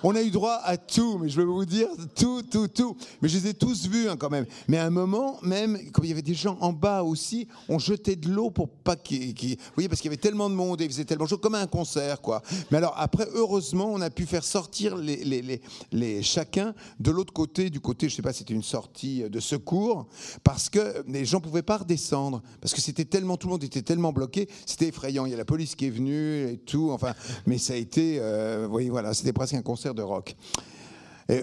On 0.02 0.14
a 0.14 0.22
eu 0.22 0.30
droit 0.30 0.60
à 0.64 0.76
tout, 0.76 1.18
mais 1.18 1.28
je 1.28 1.36
vais 1.36 1.44
vous 1.44 1.64
dire 1.64 1.88
tout, 2.14 2.42
tout, 2.42 2.68
tout. 2.68 2.96
Mais 3.20 3.28
je 3.28 3.38
les 3.38 3.48
ai 3.48 3.54
tous 3.54 3.86
vus 3.88 4.08
hein, 4.08 4.16
quand 4.16 4.30
même. 4.30 4.46
Mais 4.68 4.78
à 4.78 4.86
un 4.86 4.90
moment, 4.90 5.38
même, 5.42 5.90
comme 5.92 6.04
il 6.04 6.08
y 6.08 6.12
avait 6.12 6.22
des 6.22 6.34
gens 6.34 6.56
en 6.60 6.72
bas 6.72 7.02
aussi, 7.02 7.48
on 7.68 7.78
jetait 7.78 8.16
de 8.16 8.28
l'eau 8.28 8.50
pour 8.50 8.68
pas 8.68 8.96
qu'ils. 8.96 9.34
Vous 9.34 9.56
voyez, 9.74 9.88
parce 9.88 10.00
qu'il 10.00 10.10
y 10.10 10.14
avait 10.14 10.20
tellement 10.20 10.50
de 10.50 10.54
monde 10.54 10.80
et 10.80 10.84
il 10.84 10.90
faisait 10.90 11.04
tellement 11.04 11.26
chaud, 11.26 11.38
comme 11.38 11.54
un 11.54 11.66
concert, 11.66 12.20
quoi. 12.20 12.42
Mais 12.70 12.78
alors 12.78 12.94
après, 12.96 13.26
heureusement, 13.34 13.90
on 13.92 14.00
a 14.00 14.10
pu 14.10 14.26
faire 14.26 14.44
sortir 14.44 14.96
les, 14.96 15.16
les, 15.24 15.42
les, 15.42 15.60
les 15.92 16.22
chacun 16.22 16.74
de 16.98 17.10
l'autre 17.10 17.32
côté, 17.32 17.70
du 17.70 17.80
côté, 17.80 18.08
je 18.08 18.16
sais 18.16 18.22
pas, 18.22 18.32
c'était 18.32 18.54
une 18.54 18.62
sortie 18.62 19.22
de 19.28 19.40
secours, 19.40 20.06
parce 20.44 20.68
que 20.68 21.04
les 21.06 21.24
gens 21.24 21.40
pouvaient 21.40 21.62
pas 21.62 21.78
redescendre, 21.78 22.42
parce 22.60 22.74
que 22.74 22.80
c'était 22.80 23.04
tellement 23.04 23.36
tout 23.36 23.46
le 23.46 23.52
monde 23.52 23.64
était 23.64 23.79
tellement 23.82 24.12
bloqué, 24.12 24.48
c'était 24.66 24.88
effrayant. 24.88 25.26
Il 25.26 25.30
y 25.30 25.34
a 25.34 25.38
la 25.38 25.44
police 25.44 25.74
qui 25.74 25.86
est 25.86 25.90
venue 25.90 26.48
et 26.48 26.58
tout. 26.58 26.90
Enfin, 26.92 27.14
mais 27.46 27.58
ça 27.58 27.74
a 27.74 27.76
été, 27.76 28.18
euh, 28.20 28.66
oui, 28.68 28.88
voilà, 28.88 29.14
c'était 29.14 29.32
presque 29.32 29.54
un 29.54 29.62
concert 29.62 29.94
de 29.94 30.02
rock. 30.02 30.36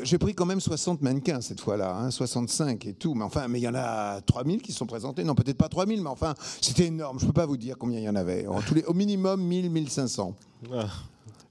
J'ai 0.03 0.17
pris 0.17 0.35
quand 0.35 0.45
même 0.45 0.59
60 0.59 1.01
mannequins 1.01 1.39
cette 1.39 1.61
fois-là, 1.61 1.95
hein, 1.95 2.11
65 2.11 2.85
et 2.85 2.93
tout. 2.93 3.13
Mais 3.13 3.23
enfin, 3.23 3.47
mais 3.47 3.59
il 3.59 3.63
y 3.63 3.67
en 3.67 3.75
a 3.75 4.19
3000 4.21 4.61
qui 4.61 4.73
sont 4.73 4.85
présentés. 4.85 5.23
Non, 5.23 5.33
peut-être 5.33 5.57
pas 5.57 5.69
3000, 5.69 6.01
mais 6.01 6.09
enfin, 6.09 6.33
c'était 6.61 6.87
énorme. 6.87 7.19
Je 7.19 7.25
ne 7.25 7.29
peux 7.29 7.33
pas 7.33 7.45
vous 7.45 7.57
dire 7.57 7.77
combien 7.77 7.99
il 7.99 8.03
y 8.03 8.09
en 8.09 8.15
avait. 8.15 8.45
au 8.47 8.93
minimum 8.93 9.41
1000, 9.41 9.69
1500. 9.69 10.35
Ah, 10.73 10.87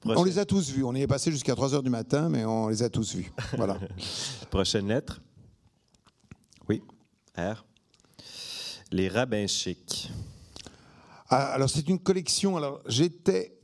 on 0.04 0.24
les 0.24 0.38
a 0.38 0.44
tous 0.44 0.70
vus. 0.70 0.84
On 0.84 0.94
y 0.94 1.02
est 1.02 1.06
passé 1.06 1.30
jusqu'à 1.30 1.54
3 1.54 1.74
heures 1.74 1.82
du 1.82 1.90
matin, 1.90 2.28
mais 2.28 2.44
on 2.44 2.68
les 2.68 2.82
a 2.82 2.90
tous 2.90 3.14
vus. 3.14 3.32
Voilà. 3.56 3.78
Prochaine 4.50 4.88
lettre. 4.88 5.20
Oui. 6.68 6.82
R. 7.38 7.64
Les 8.92 9.08
rabbins 9.08 9.46
chics. 9.46 10.10
Ah, 11.28 11.46
alors 11.52 11.68
c'est 11.68 11.88
une 11.88 11.98
collection. 11.98 12.56
Alors 12.56 12.80
j'étais 12.86 13.58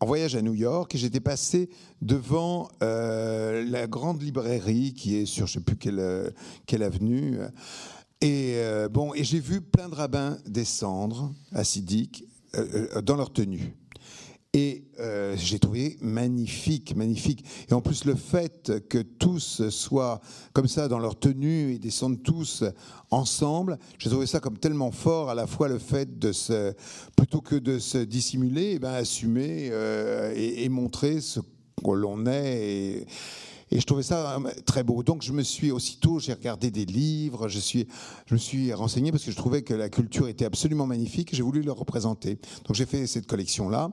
en 0.00 0.06
voyage 0.06 0.34
à 0.34 0.42
New 0.42 0.54
York 0.54 0.94
et 0.94 0.98
j'étais 0.98 1.20
passé 1.20 1.70
devant 2.02 2.68
euh, 2.82 3.64
la 3.64 3.86
grande 3.86 4.22
librairie 4.22 4.92
qui 4.94 5.16
est 5.16 5.26
sur 5.26 5.46
je 5.46 5.58
ne 5.58 5.64
sais 5.64 5.64
plus 5.64 5.76
quelle, 5.76 6.82
avenue. 6.82 7.38
Et 8.20 8.54
euh, 8.56 8.88
bon, 8.88 9.14
et 9.14 9.24
j'ai 9.24 9.40
vu 9.40 9.60
plein 9.60 9.88
de 9.88 9.94
rabbins 9.94 10.38
descendre 10.46 11.32
acidiques 11.52 12.24
euh, 12.56 13.00
dans 13.02 13.16
leur 13.16 13.32
tenue. 13.32 13.74
Et 14.56 14.84
euh, 15.00 15.34
j'ai 15.36 15.58
trouvé 15.58 15.96
magnifique, 16.00 16.94
magnifique. 16.94 17.44
Et 17.68 17.74
en 17.74 17.80
plus, 17.80 18.04
le 18.04 18.14
fait 18.14 18.72
que 18.88 18.98
tous 18.98 19.68
soient 19.68 20.20
comme 20.52 20.68
ça 20.68 20.86
dans 20.86 21.00
leur 21.00 21.18
tenue 21.18 21.72
et 21.72 21.78
descendent 21.80 22.22
tous 22.22 22.62
ensemble, 23.10 23.78
j'ai 23.98 24.10
trouvé 24.10 24.26
ça 24.26 24.38
comme 24.38 24.56
tellement 24.56 24.92
fort, 24.92 25.28
à 25.28 25.34
la 25.34 25.48
fois 25.48 25.66
le 25.68 25.80
fait 25.80 26.20
de 26.20 26.30
se, 26.30 26.72
plutôt 27.16 27.40
que 27.40 27.56
de 27.56 27.80
se 27.80 27.98
dissimuler, 27.98 28.74
eh 28.76 28.78
ben, 28.78 28.92
assumer 28.92 29.70
euh, 29.72 30.32
et, 30.36 30.68
montrer 30.68 31.20
ce 31.20 31.40
que 31.40 31.90
l'on 31.90 32.24
est. 32.26 33.06
et 33.74 33.80
je 33.80 33.86
trouvais 33.86 34.04
ça 34.04 34.36
euh, 34.36 34.50
très 34.64 34.84
beau. 34.84 35.02
Donc 35.02 35.22
je 35.22 35.32
me 35.32 35.42
suis 35.42 35.72
aussitôt, 35.72 36.20
j'ai 36.20 36.32
regardé 36.32 36.70
des 36.70 36.86
livres, 36.86 37.48
je, 37.48 37.58
suis, 37.58 37.88
je 38.26 38.34
me 38.34 38.38
suis 38.38 38.72
renseigné 38.72 39.10
parce 39.10 39.24
que 39.24 39.32
je 39.32 39.36
trouvais 39.36 39.62
que 39.62 39.74
la 39.74 39.88
culture 39.88 40.28
était 40.28 40.44
absolument 40.44 40.86
magnifique 40.86 41.34
j'ai 41.34 41.42
voulu 41.42 41.60
le 41.60 41.72
représenter. 41.72 42.38
Donc 42.66 42.76
j'ai 42.76 42.86
fait 42.86 43.06
cette 43.06 43.26
collection-là. 43.26 43.90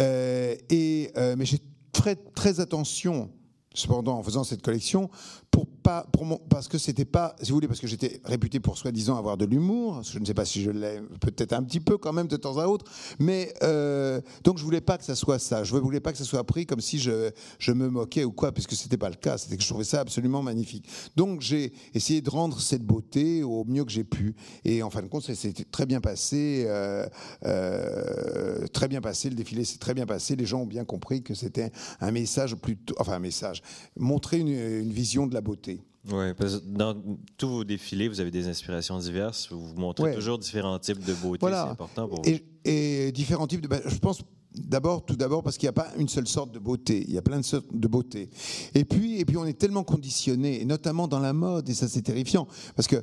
Euh, 0.00 0.54
et, 0.70 1.10
euh, 1.16 1.34
mais 1.36 1.44
j'ai 1.44 1.58
fait 1.94 2.32
très 2.32 2.60
attention 2.60 3.30
cependant 3.74 4.18
en 4.18 4.22
faisant 4.22 4.44
cette 4.44 4.62
collection 4.62 5.10
pour 5.52 5.68
pas 5.68 6.06
parce 6.48 6.66
que 6.66 6.78
c'était 6.78 7.04
pas 7.04 7.36
si 7.42 7.50
vous 7.50 7.56
voulez 7.56 7.68
parce 7.68 7.80
que 7.80 7.86
j'étais 7.86 8.20
réputé 8.24 8.58
pour 8.58 8.78
soi-disant 8.78 9.16
avoir 9.16 9.36
de 9.36 9.44
l'humour 9.44 10.02
je 10.02 10.18
ne 10.18 10.24
sais 10.24 10.34
pas 10.34 10.44
si 10.44 10.62
je 10.62 10.70
l'ai 10.70 11.00
peut-être 11.20 11.52
un 11.52 11.62
petit 11.62 11.80
peu 11.80 11.98
quand 11.98 12.12
même 12.12 12.28
de 12.28 12.36
temps 12.36 12.58
à 12.58 12.66
autre 12.66 12.86
mais 13.18 13.52
euh, 13.62 14.20
donc 14.44 14.58
je 14.58 14.64
voulais 14.64 14.80
pas 14.80 14.98
que 14.98 15.04
ça 15.04 15.14
soit 15.14 15.38
ça. 15.38 15.64
Je 15.64 15.74
voulais 15.76 16.00
pas 16.00 16.12
que 16.12 16.18
ça 16.18 16.24
soit 16.24 16.44
pris 16.44 16.66
comme 16.66 16.80
si 16.80 16.98
je, 16.98 17.30
je 17.58 17.72
me 17.72 17.88
moquais 17.88 18.24
ou 18.24 18.32
quoi 18.32 18.52
puisque 18.52 18.74
c'était 18.74 18.96
pas 18.96 19.10
le 19.10 19.16
cas. 19.16 19.38
C'était 19.38 19.56
que 19.56 19.62
je 19.62 19.68
trouvais 19.68 19.84
ça 19.84 20.00
absolument 20.00 20.42
magnifique. 20.42 20.88
Donc 21.16 21.40
j'ai 21.40 21.72
essayé 21.94 22.20
de 22.20 22.30
rendre 22.30 22.60
cette 22.60 22.82
beauté 22.82 23.42
au 23.42 23.64
mieux 23.64 23.84
que 23.84 23.92
j'ai 23.92 24.04
pu. 24.04 24.34
Et 24.64 24.82
en 24.82 24.90
fin 24.90 25.02
de 25.02 25.08
compte 25.08 25.24
ça 25.24 25.34
s'est 25.34 25.52
très 25.70 25.86
bien 25.86 26.00
passé 26.00 26.64
euh, 26.66 27.06
euh, 27.44 28.66
très 28.68 28.88
bien 28.88 29.00
passé 29.00 29.28
le 29.28 29.36
défilé 29.36 29.64
s'est 29.64 29.78
très 29.78 29.94
bien 29.94 30.06
passé. 30.06 30.36
Les 30.36 30.46
gens 30.46 30.62
ont 30.62 30.66
bien 30.66 30.84
compris 30.84 31.22
que 31.22 31.34
c'était 31.34 31.72
un 32.00 32.10
message 32.10 32.56
plutôt 32.56 32.94
enfin 32.98 33.14
un 33.14 33.20
message 33.20 33.62
montrer 33.96 34.38
une, 34.38 34.92
vision 34.92 35.26
de 35.26 35.34
la 35.34 35.40
beauté. 35.42 35.82
Oui, 36.10 36.34
parce 36.36 36.58
que 36.58 36.64
dans 36.66 36.96
tous 37.36 37.48
vos 37.48 37.64
défilés, 37.64 38.08
vous 38.08 38.20
avez 38.20 38.30
des 38.30 38.48
inspirations 38.48 38.98
diverses. 38.98 39.48
Vous 39.50 39.74
montrez 39.76 40.14
toujours 40.14 40.38
différents 40.38 40.78
types 40.78 41.04
de 41.04 41.14
beauté. 41.14 41.46
C'est 41.46 41.54
important 41.54 42.08
pour 42.08 42.22
vous. 42.22 42.30
Et, 42.64 43.12
différents 43.12 43.46
types 43.46 43.60
de. 43.60 43.68
Ben, 43.68 43.80
je 43.86 43.98
pense 43.98 44.22
D'abord, 44.54 45.04
tout 45.06 45.16
d'abord, 45.16 45.42
parce 45.42 45.56
qu'il 45.56 45.66
n'y 45.66 45.70
a 45.70 45.72
pas 45.72 45.88
une 45.96 46.08
seule 46.08 46.28
sorte 46.28 46.52
de 46.52 46.58
beauté. 46.58 47.04
Il 47.08 47.14
y 47.14 47.18
a 47.18 47.22
plein 47.22 47.38
de 47.38 47.44
sortes 47.44 47.64
de 47.72 47.88
beauté. 47.88 48.28
Et 48.74 48.84
puis, 48.84 49.18
et 49.18 49.24
puis, 49.24 49.38
on 49.38 49.46
est 49.46 49.58
tellement 49.58 49.82
conditionné, 49.82 50.60
et 50.60 50.66
notamment 50.66 51.08
dans 51.08 51.20
la 51.20 51.32
mode, 51.32 51.70
et 51.70 51.74
ça, 51.74 51.88
c'est 51.88 52.02
terrifiant, 52.02 52.46
parce 52.76 52.86
que 52.86 53.02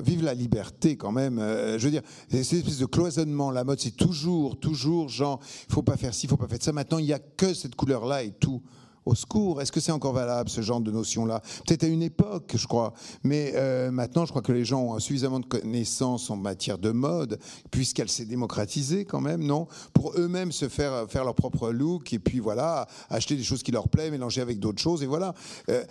vive 0.00 0.22
la 0.22 0.34
liberté 0.34 0.96
quand 0.96 1.10
même. 1.10 1.38
Euh, 1.38 1.78
je 1.78 1.84
veux 1.86 1.90
dire, 1.90 2.02
c'est 2.30 2.52
une 2.52 2.58
espèce 2.58 2.78
de 2.78 2.86
cloisonnement. 2.86 3.50
La 3.50 3.64
mode, 3.64 3.80
c'est 3.80 3.96
toujours, 3.96 4.58
toujours, 4.60 5.08
genre, 5.08 5.40
il 5.68 5.74
faut 5.74 5.82
pas 5.82 5.96
faire 5.96 6.14
ci, 6.14 6.26
il 6.26 6.28
faut 6.28 6.36
pas 6.36 6.46
faire 6.46 6.62
ça. 6.62 6.72
Maintenant, 6.72 6.98
il 6.98 7.06
n'y 7.06 7.12
a 7.12 7.18
que 7.18 7.52
cette 7.52 7.74
couleur-là 7.74 8.22
et 8.22 8.30
tout 8.30 8.62
au 9.08 9.14
secours. 9.14 9.60
Est-ce 9.60 9.72
que 9.72 9.80
c'est 9.80 9.92
encore 9.92 10.12
valable, 10.12 10.50
ce 10.50 10.60
genre 10.60 10.80
de 10.80 10.90
notion-là? 10.90 11.40
Peut-être 11.66 11.84
à 11.84 11.86
une 11.86 12.02
époque, 12.02 12.52
je 12.54 12.66
crois. 12.66 12.92
Mais 13.24 13.52
euh, 13.54 13.90
maintenant, 13.90 14.24
je 14.24 14.30
crois 14.30 14.42
que 14.42 14.52
les 14.52 14.64
gens 14.64 14.82
ont 14.82 14.98
suffisamment 14.98 15.40
de 15.40 15.46
connaissances 15.46 16.30
en 16.30 16.36
matière 16.36 16.78
de 16.78 16.90
mode, 16.90 17.38
puisqu'elle 17.70 18.08
s'est 18.08 18.26
démocratisée 18.26 19.04
quand 19.04 19.20
même, 19.20 19.42
non? 19.42 19.66
Pour 19.92 20.12
eux-mêmes 20.18 20.52
se 20.52 20.68
faire, 20.68 21.06
faire 21.08 21.24
leur 21.24 21.34
propre 21.34 21.70
look, 21.70 22.12
et 22.12 22.18
puis 22.18 22.38
voilà, 22.38 22.86
acheter 23.08 23.36
des 23.36 23.42
choses 23.42 23.62
qui 23.62 23.72
leur 23.72 23.88
plaisent, 23.88 24.10
mélanger 24.10 24.40
avec 24.40 24.58
d'autres 24.58 24.82
choses, 24.82 25.02
et 25.02 25.06
voilà. 25.06 25.34
Euh, 25.70 25.84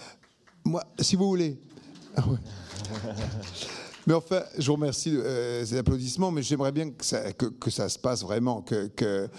moi, 0.64 0.84
si 1.00 1.16
vous 1.16 1.28
voulez... 1.28 1.60
Ah 2.16 2.24
Mais 4.08 4.14
enfin, 4.14 4.42
je 4.58 4.66
vous 4.68 4.76
remercie 4.76 5.14
euh, 5.14 5.66
ces 5.66 5.78
applaudissements, 5.78 6.32
mais 6.32 6.42
j'aimerais 6.42 6.72
bien 6.72 6.92
que 6.92 7.04
ça, 7.70 7.90
se 7.90 8.00
passe 8.00 8.24
vraiment, 8.24 8.62
que, 8.62 8.88
que, 8.88 9.30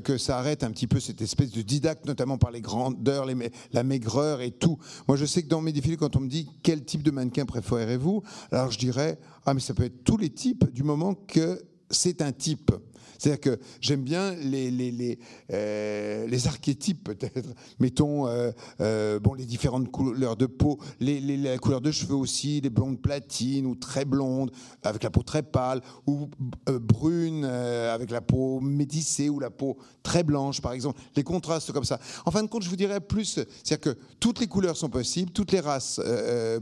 que, 0.00 0.16
ça 0.16 0.38
arrête 0.38 0.64
un 0.64 0.70
petit 0.70 0.86
peu 0.86 0.98
cette 0.98 1.20
espèce 1.20 1.50
de 1.50 1.60
didacte, 1.60 2.06
notamment 2.06 2.38
par 2.38 2.50
les 2.50 2.62
grandeurs, 2.62 3.26
la 3.72 3.82
maigreur 3.82 4.40
et 4.40 4.50
tout. 4.50 4.78
Moi, 5.08 5.18
je 5.18 5.26
sais 5.26 5.42
que 5.42 5.48
dans 5.48 5.60
mes 5.60 5.72
défilés, 5.72 5.98
quand 5.98 6.16
on 6.16 6.20
me 6.20 6.28
dit 6.28 6.48
quel 6.62 6.86
type 6.86 7.02
de 7.02 7.10
mannequin 7.10 7.44
préférez-vous, 7.44 8.22
alors 8.50 8.70
je 8.70 8.78
dirais, 8.78 9.18
ah, 9.44 9.52
mais 9.52 9.60
ça 9.60 9.74
peut 9.74 9.84
être 9.84 10.04
tous 10.04 10.16
les 10.16 10.30
types, 10.30 10.72
du 10.72 10.84
moment 10.84 11.14
que 11.14 11.62
c'est 11.90 12.22
un 12.22 12.32
type. 12.32 12.72
C'est-à-dire 13.18 13.40
que 13.40 13.58
j'aime 13.80 14.02
bien 14.02 14.34
les, 14.34 14.70
les, 14.70 14.90
les, 14.90 15.18
euh, 15.52 16.26
les 16.26 16.46
archétypes, 16.46 17.04
peut-être. 17.04 17.48
Mettons, 17.78 18.26
euh, 18.26 18.50
euh, 18.80 19.18
bon, 19.18 19.34
les 19.34 19.44
différentes 19.44 19.90
couleurs 19.90 20.36
de 20.36 20.46
peau, 20.46 20.78
les, 21.00 21.20
les, 21.20 21.58
couleurs 21.58 21.80
de 21.80 21.90
cheveux 21.90 22.14
aussi, 22.14 22.60
les 22.60 22.70
blondes 22.70 23.00
platines 23.00 23.66
ou 23.66 23.74
très 23.74 24.04
blondes, 24.04 24.50
avec 24.82 25.02
la 25.02 25.10
peau 25.10 25.22
très 25.22 25.42
pâle, 25.42 25.80
ou 26.06 26.28
brune, 26.66 27.44
avec 27.44 28.10
la 28.10 28.20
peau 28.20 28.60
métissée, 28.60 29.28
ou 29.28 29.40
la 29.40 29.50
peau 29.50 29.78
très 30.02 30.22
blanche, 30.22 30.60
par 30.60 30.72
exemple. 30.72 31.00
Les 31.16 31.22
contrastes 31.22 31.72
comme 31.72 31.84
ça. 31.84 31.98
En 32.24 32.30
fin 32.30 32.42
de 32.42 32.48
compte, 32.48 32.62
je 32.62 32.70
vous 32.70 32.76
dirais 32.76 33.00
plus, 33.00 33.44
c'est-à-dire 33.62 33.80
que 33.80 33.98
toutes 34.20 34.40
les 34.40 34.46
couleurs 34.46 34.76
sont 34.76 34.88
possibles, 34.88 35.30
toutes 35.30 35.52
les 35.52 35.60
races 35.60 36.00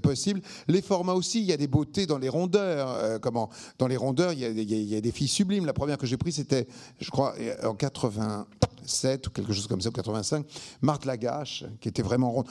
possibles, 0.02 0.40
les 0.68 0.82
formats 0.82 1.14
aussi, 1.14 1.40
il 1.40 1.46
y 1.46 1.52
a 1.52 1.56
des 1.56 1.66
beautés 1.66 2.06
dans 2.06 2.18
les 2.18 2.28
rondeurs. 2.28 3.20
comment? 3.20 3.50
Dans 3.78 3.86
les 3.86 3.96
rondeurs, 3.96 4.32
il 4.32 4.40
y, 4.40 4.44
a, 4.44 4.48
il 4.48 4.70
y 4.70 4.96
a 4.96 5.00
des 5.00 5.12
filles 5.12 5.28
sublimes. 5.28 5.66
La 5.66 5.72
première 5.72 5.98
que 5.98 6.06
j'ai 6.06 6.16
prise, 6.16 6.41
c'était, 6.42 6.66
je 7.00 7.10
crois, 7.10 7.34
en 7.64 7.74
87 7.74 9.26
ou 9.26 9.30
quelque 9.30 9.52
chose 9.52 9.66
comme 9.66 9.80
ça, 9.80 9.88
ou 9.88 9.92
85, 9.92 10.44
Marthe 10.80 11.04
Lagache, 11.04 11.64
qui 11.80 11.88
était 11.88 12.02
vraiment 12.02 12.30
ronde. 12.32 12.48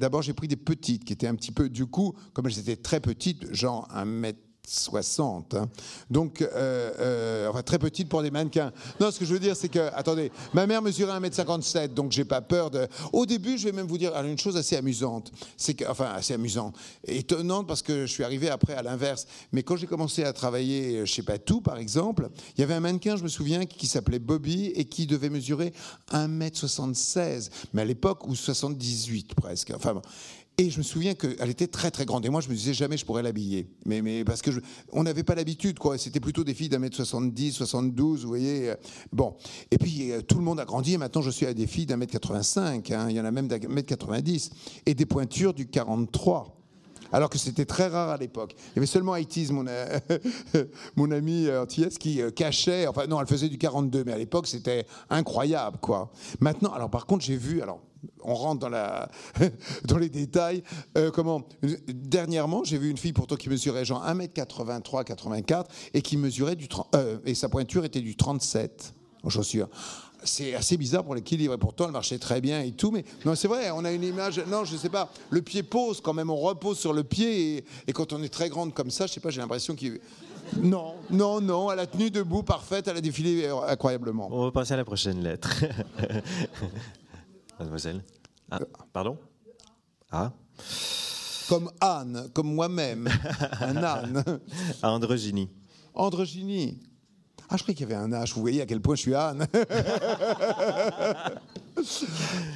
D'abord, 0.00 0.22
j'ai 0.22 0.32
pris 0.32 0.48
des 0.48 0.56
petites, 0.56 1.04
qui 1.04 1.12
étaient 1.12 1.26
un 1.26 1.34
petit 1.34 1.52
peu, 1.52 1.68
du 1.68 1.86
coup, 1.86 2.14
comme 2.32 2.46
elles 2.46 2.58
étaient 2.58 2.76
très 2.76 3.00
petites, 3.00 3.52
genre 3.54 3.86
un 3.90 4.04
mètre 4.04 4.40
60. 4.68 5.54
Hein. 5.54 5.68
Donc, 6.10 6.42
euh, 6.42 6.92
euh, 7.00 7.62
très 7.62 7.78
petite 7.78 8.08
pour 8.08 8.22
des 8.22 8.30
mannequins. 8.30 8.72
Non, 9.00 9.10
ce 9.10 9.18
que 9.18 9.24
je 9.24 9.32
veux 9.32 9.40
dire, 9.40 9.56
c'est 9.56 9.68
que, 9.68 9.90
attendez, 9.94 10.30
ma 10.54 10.66
mère 10.66 10.82
mesurait 10.82 11.18
1m57, 11.18 11.94
donc 11.94 12.12
j'ai 12.12 12.24
pas 12.24 12.40
peur 12.40 12.70
de. 12.70 12.86
Au 13.12 13.26
début, 13.26 13.58
je 13.58 13.64
vais 13.64 13.72
même 13.72 13.86
vous 13.86 13.98
dire 13.98 14.14
une 14.16 14.38
chose 14.38 14.56
assez 14.56 14.76
amusante. 14.76 15.32
C'est 15.56 15.86
enfin, 15.86 16.12
assez 16.14 16.34
amusante. 16.34 16.76
Étonnante 17.06 17.66
parce 17.66 17.82
que 17.82 18.06
je 18.06 18.12
suis 18.12 18.24
arrivé 18.24 18.48
après 18.48 18.74
à 18.74 18.82
l'inverse. 18.82 19.26
Mais 19.52 19.62
quand 19.62 19.76
j'ai 19.76 19.86
commencé 19.86 20.24
à 20.24 20.32
travailler 20.32 21.06
chez 21.06 21.22
Patou, 21.22 21.60
par 21.60 21.78
exemple, 21.78 22.28
il 22.56 22.60
y 22.60 22.64
avait 22.64 22.74
un 22.74 22.80
mannequin, 22.80 23.16
je 23.16 23.22
me 23.22 23.28
souviens, 23.28 23.66
qui 23.66 23.86
s'appelait 23.86 24.18
Bobby 24.18 24.66
et 24.74 24.84
qui 24.84 25.06
devait 25.06 25.30
mesurer 25.30 25.72
1m76. 26.12 27.50
Mais 27.72 27.82
à 27.82 27.84
l'époque, 27.84 28.26
ou 28.26 28.34
78 28.34 29.34
presque. 29.34 29.72
Enfin, 29.74 30.00
et 30.60 30.70
je 30.70 30.78
me 30.78 30.82
souviens 30.82 31.14
qu'elle 31.14 31.48
était 31.48 31.68
très 31.68 31.92
très 31.92 32.04
grande. 32.04 32.26
Et 32.26 32.28
moi, 32.30 32.40
je 32.40 32.48
me 32.48 32.54
disais 32.54 32.74
jamais 32.74 32.96
je 32.96 33.06
pourrais 33.06 33.22
l'habiller. 33.22 33.68
Mais, 33.86 34.02
mais 34.02 34.24
parce 34.24 34.42
que 34.42 34.50
on 34.90 35.04
n'avait 35.04 35.22
pas 35.22 35.36
l'habitude, 35.36 35.78
quoi. 35.78 35.96
C'était 35.98 36.18
plutôt 36.18 36.42
des 36.42 36.52
filles 36.52 36.68
d'un 36.68 36.80
mètre 36.80 36.96
70, 36.96 37.52
72, 37.52 38.22
vous 38.22 38.28
voyez. 38.28 38.74
Bon. 39.12 39.36
Et 39.70 39.78
puis, 39.78 40.10
euh, 40.10 40.20
tout 40.20 40.36
le 40.36 40.42
monde 40.42 40.58
a 40.58 40.64
grandi. 40.64 40.94
Et 40.94 40.98
maintenant, 40.98 41.22
je 41.22 41.30
suis 41.30 41.46
à 41.46 41.54
des 41.54 41.68
filles 41.68 41.86
d'un 41.86 41.96
mètre 41.96 42.12
85. 42.12 42.90
Hein. 42.90 43.06
Il 43.08 43.14
y 43.14 43.20
en 43.20 43.24
a 43.24 43.30
même 43.30 43.46
d'un 43.46 43.60
mètre 43.68 43.86
90. 43.86 44.50
Et 44.86 44.94
des 44.94 45.06
pointures 45.06 45.54
du 45.54 45.68
43 45.68 46.56
alors 47.10 47.30
que 47.30 47.38
c'était 47.38 47.64
très 47.64 47.86
rare 47.86 48.10
à 48.10 48.18
l'époque. 48.18 48.54
Il 48.58 48.76
y 48.76 48.78
avait 48.80 48.86
seulement 48.86 49.14
Haïtis, 49.14 49.50
mon, 49.50 49.64
euh, 49.66 49.98
mon 50.96 51.10
ami 51.10 51.46
euh, 51.46 51.62
antillaise, 51.62 51.96
qui 51.96 52.20
cachait, 52.36 52.86
enfin 52.86 53.06
non, 53.06 53.18
elle 53.18 53.26
faisait 53.26 53.48
du 53.48 53.56
42, 53.56 54.04
mais 54.04 54.12
à 54.12 54.18
l'époque 54.18 54.46
c'était 54.46 54.84
incroyable, 55.08 55.78
quoi. 55.80 56.12
Maintenant, 56.40 56.70
alors 56.70 56.90
par 56.90 57.06
contre, 57.06 57.24
j'ai 57.24 57.38
vu, 57.38 57.62
alors 57.62 57.80
on 58.22 58.34
rentre 58.34 58.60
dans, 58.60 58.68
la, 58.68 59.10
dans 59.84 59.98
les 59.98 60.08
détails. 60.08 60.62
Euh, 60.96 61.10
comment 61.10 61.42
Dernièrement, 61.88 62.64
j'ai 62.64 62.78
vu 62.78 62.90
une 62.90 62.98
fille 62.98 63.12
pourtant 63.12 63.36
qui 63.36 63.48
mesurait 63.48 63.84
genre 63.84 64.04
1m83, 64.06 65.04
84 65.04 65.70
et 65.94 66.02
qui 66.02 66.16
mesurait 66.16 66.56
du 66.56 66.68
euh, 66.94 67.18
et 67.24 67.34
sa 67.34 67.48
pointure 67.48 67.84
était 67.84 68.00
du 68.00 68.16
37 68.16 68.94
en 69.22 69.30
chaussures. 69.30 69.68
C'est 70.24 70.54
assez 70.54 70.76
bizarre 70.76 71.04
pour 71.04 71.14
l'équilibre 71.14 71.54
et 71.54 71.58
pourtant 71.58 71.86
elle 71.86 71.92
marchait 71.92 72.18
très 72.18 72.40
bien 72.40 72.60
et 72.60 72.72
tout, 72.72 72.90
mais 72.90 73.04
non 73.24 73.36
c'est 73.36 73.46
vrai, 73.46 73.70
on 73.70 73.84
a 73.84 73.92
une 73.92 74.02
image, 74.02 74.42
non 74.48 74.64
je 74.64 74.76
sais 74.76 74.88
pas, 74.88 75.12
le 75.30 75.42
pied 75.42 75.62
pose 75.62 76.00
quand 76.00 76.12
même, 76.12 76.28
on 76.28 76.36
repose 76.36 76.76
sur 76.76 76.92
le 76.92 77.04
pied 77.04 77.64
et, 77.86 77.92
quand 77.92 78.12
on 78.12 78.20
est 78.22 78.28
très 78.28 78.48
grande 78.48 78.74
comme 78.74 78.90
ça, 78.90 79.06
je 79.06 79.12
sais 79.12 79.20
pas, 79.20 79.30
j'ai 79.30 79.40
l'impression 79.40 79.76
qu'il 79.76 80.00
non, 80.60 80.94
non, 81.10 81.40
non, 81.40 81.70
elle 81.70 81.78
a 81.78 81.86
tenu 81.86 82.10
debout, 82.10 82.42
parfaite, 82.42 82.88
elle 82.88 82.96
a 82.96 83.00
défilé 83.00 83.48
incroyablement. 83.68 84.28
On 84.32 84.44
va 84.44 84.50
passer 84.50 84.74
à 84.74 84.76
la 84.78 84.84
prochaine 84.84 85.22
lettre. 85.22 85.62
Mademoiselle. 87.58 88.04
Ah, 88.50 88.60
pardon? 88.92 89.18
Ah 90.10 90.32
Comme 91.48 91.70
Anne, 91.80 92.28
comme 92.32 92.54
moi-même. 92.54 93.08
un 93.60 93.76
âne. 93.82 94.24
Androgynie. 94.82 95.50
Androgynie. 95.94 96.80
Ah, 97.48 97.56
je 97.56 97.62
croyais 97.62 97.74
qu'il 97.76 97.88
y 97.88 97.92
avait 97.92 98.02
un 98.02 98.10
H. 98.10 98.34
Vous 98.34 98.40
voyez 98.42 98.60
à 98.62 98.66
quel 98.66 98.80
point 98.80 98.94
je 98.94 99.00
suis 99.00 99.14
Anne. 99.14 99.46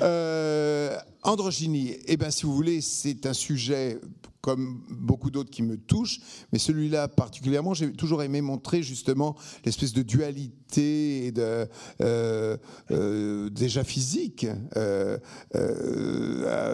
euh, 0.02 0.98
androgynie. 1.22 1.96
Eh 2.06 2.16
bien, 2.16 2.30
si 2.30 2.44
vous 2.44 2.54
voulez, 2.54 2.80
c'est 2.80 3.24
un 3.26 3.32
sujet 3.32 3.98
comme 4.42 4.82
beaucoup 4.90 5.30
d'autres 5.30 5.50
qui 5.50 5.62
me 5.62 5.78
touchent, 5.78 6.20
mais 6.52 6.58
celui-là 6.58 7.08
particulièrement, 7.08 7.72
j'ai 7.74 7.92
toujours 7.92 8.22
aimé 8.22 8.42
montrer 8.42 8.82
justement 8.82 9.36
l'espèce 9.64 9.92
de 9.92 10.02
dualité 10.02 10.52
euh, 11.38 11.66
euh, 12.90 13.50
déjà 13.50 13.84
physique, 13.84 14.46
euh, 14.76 15.18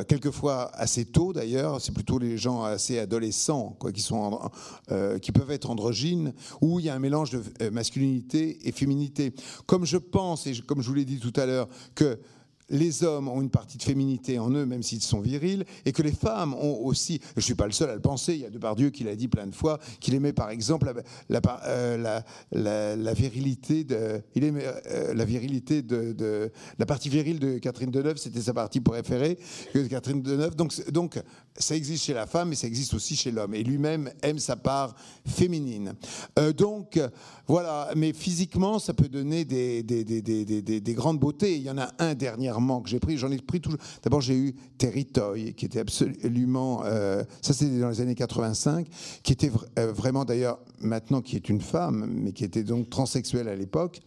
quelquefois 0.05 0.71
assez 0.75 1.05
tôt 1.05 1.33
d'ailleurs, 1.33 1.81
c'est 1.81 1.93
plutôt 1.93 2.19
les 2.19 2.37
gens 2.37 2.63
assez 2.63 2.99
adolescents 2.99 3.77
quoi, 3.79 3.93
qui, 3.93 4.01
sont, 4.01 4.39
qui 5.21 5.33
peuvent 5.33 5.51
être 5.51 5.71
androgynes, 5.71 6.33
où 6.61 6.81
il 6.81 6.87
y 6.87 6.89
a 6.89 6.95
un 6.95 6.99
mélange 6.99 7.31
de 7.31 7.69
masculinité 7.71 8.59
et 8.67 8.73
féminité. 8.73 9.35
Comme 9.67 9.85
je 9.85 9.99
pense, 9.99 10.47
et 10.47 10.55
comme 10.67 10.83
je 10.83 10.89
vous 10.89 10.95
l'ai 10.95 11.05
dit 11.05 11.19
tout 11.19 11.39
à 11.39 11.47
l'heure, 11.47 11.69
que 11.95 12.19
les 12.71 13.03
hommes 13.05 13.29
ont 13.29 13.41
une 13.41 13.51
partie 13.51 13.79
de 13.79 13.83
féminité 13.83 14.39
en 14.39 14.51
eux, 14.51 14.67
même 14.67 14.83
s'ils 14.83 15.03
sont 15.03 15.21
virils, 15.21 15.65
et 15.85 15.93
que 15.93 16.03
les 16.03 16.13
femmes 16.13 16.55
ont 16.55 16.81
aussi, 16.85 17.21
je 17.35 17.39
ne 17.39 17.43
suis 17.43 17.55
pas 17.55 17.67
le 17.67 17.73
seul 17.73 17.91
à 17.91 17.95
le 17.95 18.01
penser, 18.01 18.35
il 18.35 18.41
y 18.41 18.45
a 18.45 18.51
Depardieu 18.51 18.91
qui 18.91 19.05
l'a 19.05 19.17
dit 19.17 19.29
plein 19.29 19.47
de 19.47 19.55
fois, 19.55 19.79
qu'il 20.01 20.15
aimait 20.15 20.33
par 20.33 20.51
exemple 20.51 20.93
la, 21.29 21.41
euh, 22.55 23.13
virilité 23.17 23.85
de, 23.85 24.21
il 24.35 24.45
aimait, 24.45 24.65
euh, 24.91 25.15
la 25.15 25.25
virilité 25.25 25.83
de, 25.83 26.51
la 26.79 26.87
partie 26.87 27.09
virile 27.09 27.39
de 27.39 27.59
Catherine 27.59 27.91
Deneuve, 27.91 28.17
c'était 28.17 28.41
sa 28.41 28.53
partie 28.53 28.81
préférée, 28.81 29.39
de 29.75 29.87
Catherine 29.87 30.23
Deneuve. 30.23 30.55
Donc, 30.55 30.75
donc 30.91 31.21
ça 31.57 31.75
existe 31.75 32.05
chez 32.05 32.15
la 32.15 32.27
femme, 32.27 32.51
mais 32.51 32.55
ça 32.55 32.67
existe 32.67 32.95
aussi 32.95 33.17
chez 33.17 33.31
l'homme. 33.31 33.55
Et 33.55 33.63
lui-même 33.63 34.11
aime 34.23 34.39
sa 34.39 34.57
part 34.57 34.95
féminine. 35.27 35.95
Euh, 36.39 36.53
donc 36.53 37.01
voilà, 37.47 37.91
mais 37.97 38.13
physiquement, 38.13 38.79
ça 38.79 38.95
peut 38.95 39.09
donner 39.09 39.45
des, 39.45 39.83
des, 39.83 40.05
des, 40.05 40.23
des, 40.63 40.95
grandes 40.95 41.19
beautés. 41.19 41.57
Il 41.57 41.63
y 41.63 41.71
en 41.71 41.79
a 41.79 41.91
un 41.99 42.15
dernièrement 42.15 42.58
que 42.83 42.89
j'ai 42.89 43.01
pris. 43.01 43.17
J'en 43.17 43.31
ai 43.31 43.39
pris 43.39 43.61
toujours. 43.61 43.79
D'abord, 44.03 44.21
j'ai 44.21 44.35
eu 44.37 44.55
Terry 44.77 45.07
Toy, 45.07 45.55
qui 45.55 45.67
était 45.67 45.81
absolument. 45.81 46.83
Euh, 46.85 47.25
ça, 47.41 47.53
c'était 47.53 47.79
dans 47.79 47.89
les 47.89 48.01
années 48.01 48.15
85, 48.15 48.87
qui 49.23 49.33
était 49.33 49.51
euh, 49.79 49.93
vraiment 49.93 50.25
d'ailleurs 50.25 50.59
maintenant 50.81 51.21
qui 51.21 51.37
est 51.37 51.49
une 51.49 51.61
femme, 51.61 52.07
mais 52.09 52.33
qui 52.33 52.45
était 52.45 52.65
donc 52.65 52.91
transsexuelle 52.91 53.49
à 53.49 53.57
l'époque. 53.57 54.01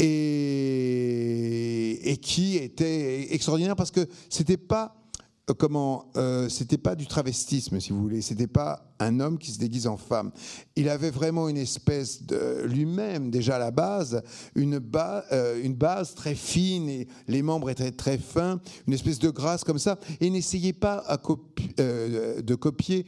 Et, 0.00 1.98
et 2.04 2.16
qui 2.18 2.56
était 2.56 3.34
extraordinaire 3.34 3.74
parce 3.74 3.90
que 3.90 4.06
c'était 4.28 4.56
pas 4.56 4.97
comment 5.54 6.10
euh, 6.16 6.48
c'était 6.48 6.78
pas 6.78 6.94
du 6.94 7.06
travestisme 7.06 7.80
si 7.80 7.92
vous 7.92 8.00
voulez. 8.00 8.22
C'était 8.22 8.46
pas 8.46 8.84
un 9.00 9.20
homme 9.20 9.38
qui 9.38 9.52
se 9.52 9.58
déguise 9.58 9.86
en 9.86 9.96
femme. 9.96 10.32
Il 10.76 10.88
avait 10.88 11.10
vraiment 11.10 11.48
une 11.48 11.56
espèce 11.56 12.24
de 12.24 12.64
lui-même 12.64 13.30
déjà 13.30 13.56
à 13.56 13.58
la 13.58 13.70
base 13.70 14.22
une, 14.56 14.80
euh, 15.32 15.60
une 15.62 15.74
base 15.74 16.14
très 16.14 16.34
fine 16.34 16.88
et 16.88 17.06
les 17.28 17.42
membres 17.42 17.70
étaient 17.70 17.92
très 17.92 18.18
fins 18.18 18.60
une 18.86 18.92
espèce 18.92 19.18
de 19.18 19.30
grâce 19.30 19.64
comme 19.64 19.78
ça. 19.78 19.98
Et 20.20 20.30
n'essayez 20.30 20.72
pas 20.72 21.04
à 21.06 21.16
de 21.16 22.54
copier 22.54 23.06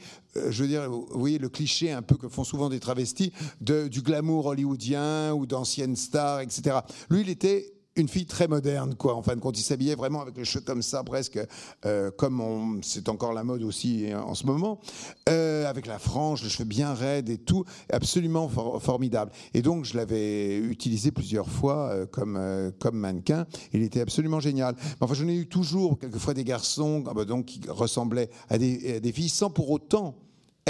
je 0.49 0.62
veux 0.62 0.68
dire, 0.68 0.88
vous 0.88 1.07
voyez 1.12 1.38
le 1.38 1.49
cliché 1.49 1.91
un 1.91 2.03
peu 2.03 2.16
que 2.16 2.28
font 2.28 2.45
souvent 2.45 2.68
des 2.68 2.78
travestis 2.78 3.32
du 3.61 4.01
glamour 4.01 4.47
hollywoodien 4.47 5.32
ou 5.34 5.47
d'anciennes 5.47 5.97
stars, 5.97 6.41
etc. 6.41 6.78
Lui, 7.11 7.22
il 7.22 7.30
était 7.30 7.72
une 7.97 8.09
fille 8.09 8.26
très 8.26 8.47
moderne, 8.47 8.95
quoi. 8.95 9.14
En 9.16 9.22
fin 9.22 9.34
de 9.34 9.41
compte, 9.41 9.59
il 9.59 9.62
s'habillait 9.62 9.97
vraiment 9.97 10.20
avec 10.22 10.36
les 10.36 10.45
cheveux 10.45 10.64
comme 10.64 10.82
ça, 10.82 11.03
presque 11.03 11.41
euh, 11.84 12.11
comme 12.11 12.80
c'est 12.82 13.09
encore 13.09 13.32
la 13.32 13.43
mode 13.43 13.62
aussi 13.62 14.07
hein, 14.11 14.22
en 14.26 14.34
ce 14.34 14.47
moment, 14.47 14.80
euh, 15.28 15.68
avec 15.68 15.86
la 15.86 15.99
frange, 15.99 16.43
les 16.43 16.49
cheveux 16.49 16.64
bien 16.64 16.95
raides 16.95 17.28
et 17.28 17.38
tout, 17.38 17.64
absolument 17.93 18.49
formidable. 18.78 19.32
Et 19.55 19.62
donc, 19.62 19.84
je 19.84 19.97
l'avais 19.97 20.59
utilisé 20.59 21.11
plusieurs 21.11 21.49
fois 21.49 21.91
euh, 21.91 22.07
comme 22.07 22.41
comme 22.78 22.97
mannequin. 22.97 23.47
Il 23.72 23.82
était 23.82 24.01
absolument 24.01 24.41
génial. 24.41 24.76
Mais 24.78 24.97
enfin, 25.01 25.14
j'en 25.14 25.28
ai 25.28 25.34
eu 25.34 25.47
toujours 25.47 25.99
quelquefois 25.99 26.34
des 26.34 26.45
garçons, 26.45 27.05
ah 27.09 27.14
bah, 27.14 27.24
donc 27.24 27.47
qui 27.47 27.61
ressemblaient 27.68 28.30
à 28.49 28.59
des, 28.59 28.97
à 28.97 29.01
des 29.01 29.12
filles, 29.12 29.28
sans 29.28 29.51
pour 29.51 29.70
autant 29.70 30.16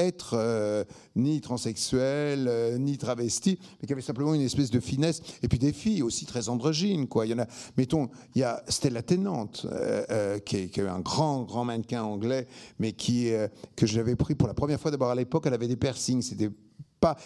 être 0.03 0.35
euh, 0.35 0.85
ni 1.17 1.41
transsexuel, 1.41 2.47
euh, 2.49 2.79
ni 2.79 2.99
travesti, 2.99 3.59
mais 3.81 3.87
qui 3.87 3.93
avait 3.93 4.03
simplement 4.03 4.35
une 4.35 4.41
espèce 4.43 4.71
de 4.71 4.81
finesse. 4.81 5.23
Et 5.43 5.49
puis 5.49 5.59
des 5.59 5.73
filles 5.73 6.03
aussi 6.03 6.27
très 6.27 6.49
androgynes, 6.49 7.09
quoi. 7.09 7.27
Il 7.27 7.31
y 7.31 7.35
en 7.35 7.39
a, 7.39 7.47
mettons, 7.77 8.09
il 8.35 8.41
y 8.41 8.45
a 8.45 8.63
Stella 8.69 9.03
Tennant, 9.03 9.51
euh, 9.65 10.39
qui, 10.39 10.57
est, 10.57 10.79
un 10.81 11.01
grand, 11.01 11.43
grand 11.43 11.65
mannequin 11.65 12.03
anglais, 12.03 12.47
mais 12.79 12.93
qui, 12.93 13.31
que 13.77 13.87
j'avais 13.87 14.17
pris 14.17 14.35
pour 14.35 14.49
la 14.49 14.55
première 14.55 14.81
fois 14.81 14.91
d'abord 14.91 15.11
à 15.11 15.15
l'époque, 15.15 15.45
elle 15.47 15.55
avait 15.55 15.69
des 15.69 15.77
piercings, 15.77 16.23
c'était 16.23 16.51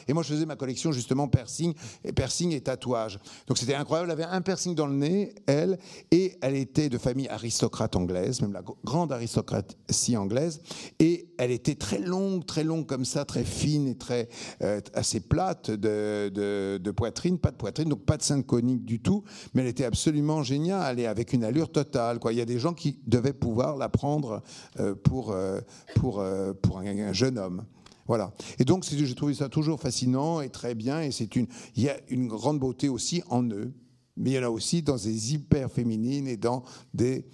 et 0.07 0.13
moi, 0.13 0.23
je 0.23 0.29
faisais 0.29 0.47
ma 0.47 0.57
collection 0.57 0.93
justement 0.93 1.29
piercing 1.29 1.75
et 2.05 2.13
piercing 2.13 2.53
et 2.53 2.61
tatouage. 2.61 3.19
Donc 3.47 3.59
c'était 3.59 3.75
incroyable. 3.75 4.11
Elle 4.11 4.23
avait 4.23 4.31
un 4.31 4.41
piercing 4.41 4.75
dans 4.75 4.87
le 4.87 4.95
nez, 4.95 5.35
elle, 5.47 5.79
et 6.11 6.37
elle 6.41 6.55
était 6.55 6.89
de 6.89 6.99
famille 6.99 7.29
aristocrate 7.29 7.97
anglaise, 7.97 8.41
même 8.41 8.53
la 8.53 8.63
grande 8.85 9.13
aristocratie 9.13 10.17
anglaise. 10.17 10.61
Et 10.99 11.29
elle 11.39 11.51
était 11.51 11.75
très 11.75 11.99
longue, 11.99 12.47
très 12.47 12.65
longue 12.65 12.87
comme 12.87 13.05
ça, 13.05 13.25
très 13.25 13.45
fine 13.45 13.89
et 13.89 13.97
très 13.97 14.29
euh, 14.63 14.81
assez 14.95 15.21
plate 15.21 15.71
de, 15.71 16.91
poitrine, 16.97 17.39
pas 17.39 17.51
de 17.51 17.57
poitrine, 17.57 17.89
donc 17.89 18.05
pas 18.05 18.17
de 18.17 18.23
sein 18.23 18.43
conique 18.43 18.85
du 18.85 19.01
tout. 19.01 19.25
Mais 19.55 19.63
elle 19.63 19.69
était 19.69 19.85
absolument 19.85 20.43
géniale 20.43 21.01
et 21.01 21.07
avec 21.07 21.33
une 21.33 21.45
allure 21.45 21.71
totale. 21.71 22.19
Il 22.31 22.37
y 22.37 22.41
a 22.41 22.47
des 22.47 22.59
gens 22.59 22.75
qui 22.75 22.99
devaient 23.07 23.33
pouvoir 23.33 23.77
la 23.77 23.89
prendre 23.89 24.43
euh, 24.79 24.95
pour, 24.95 25.33
euh, 25.33 25.61
pour, 25.97 26.25
pour 26.63 26.79
un 26.79 27.13
jeune 27.13 27.39
homme. 27.39 27.65
Voilà. 28.07 28.33
Et 28.59 28.65
donc, 28.65 28.85
j'ai 28.85 29.15
trouvé 29.15 29.35
ça 29.35 29.49
toujours 29.49 29.81
fascinant 29.81 30.41
et 30.41 30.51
très 30.51 30.75
bien. 30.75 31.01
Et 31.01 31.11
c'est 31.11 31.37
une, 31.37 31.47
il 31.77 31.83
y 31.83 31.89
a 31.89 31.97
une 32.09 32.29
grande 32.29 32.59
beauté 32.59 32.89
aussi 32.89 33.23
en 33.29 33.43
eux, 33.45 33.73
mais 34.17 34.31
il 34.31 34.35
y 34.35 34.39
en 34.39 34.45
a 34.45 34.51
aussi 34.51 34.83
dans 34.83 34.97
des 34.97 35.35
hyper 35.35 35.71
féminines 35.71 36.29
et 36.29 36.37
dans 36.37 36.63
des 36.93 37.27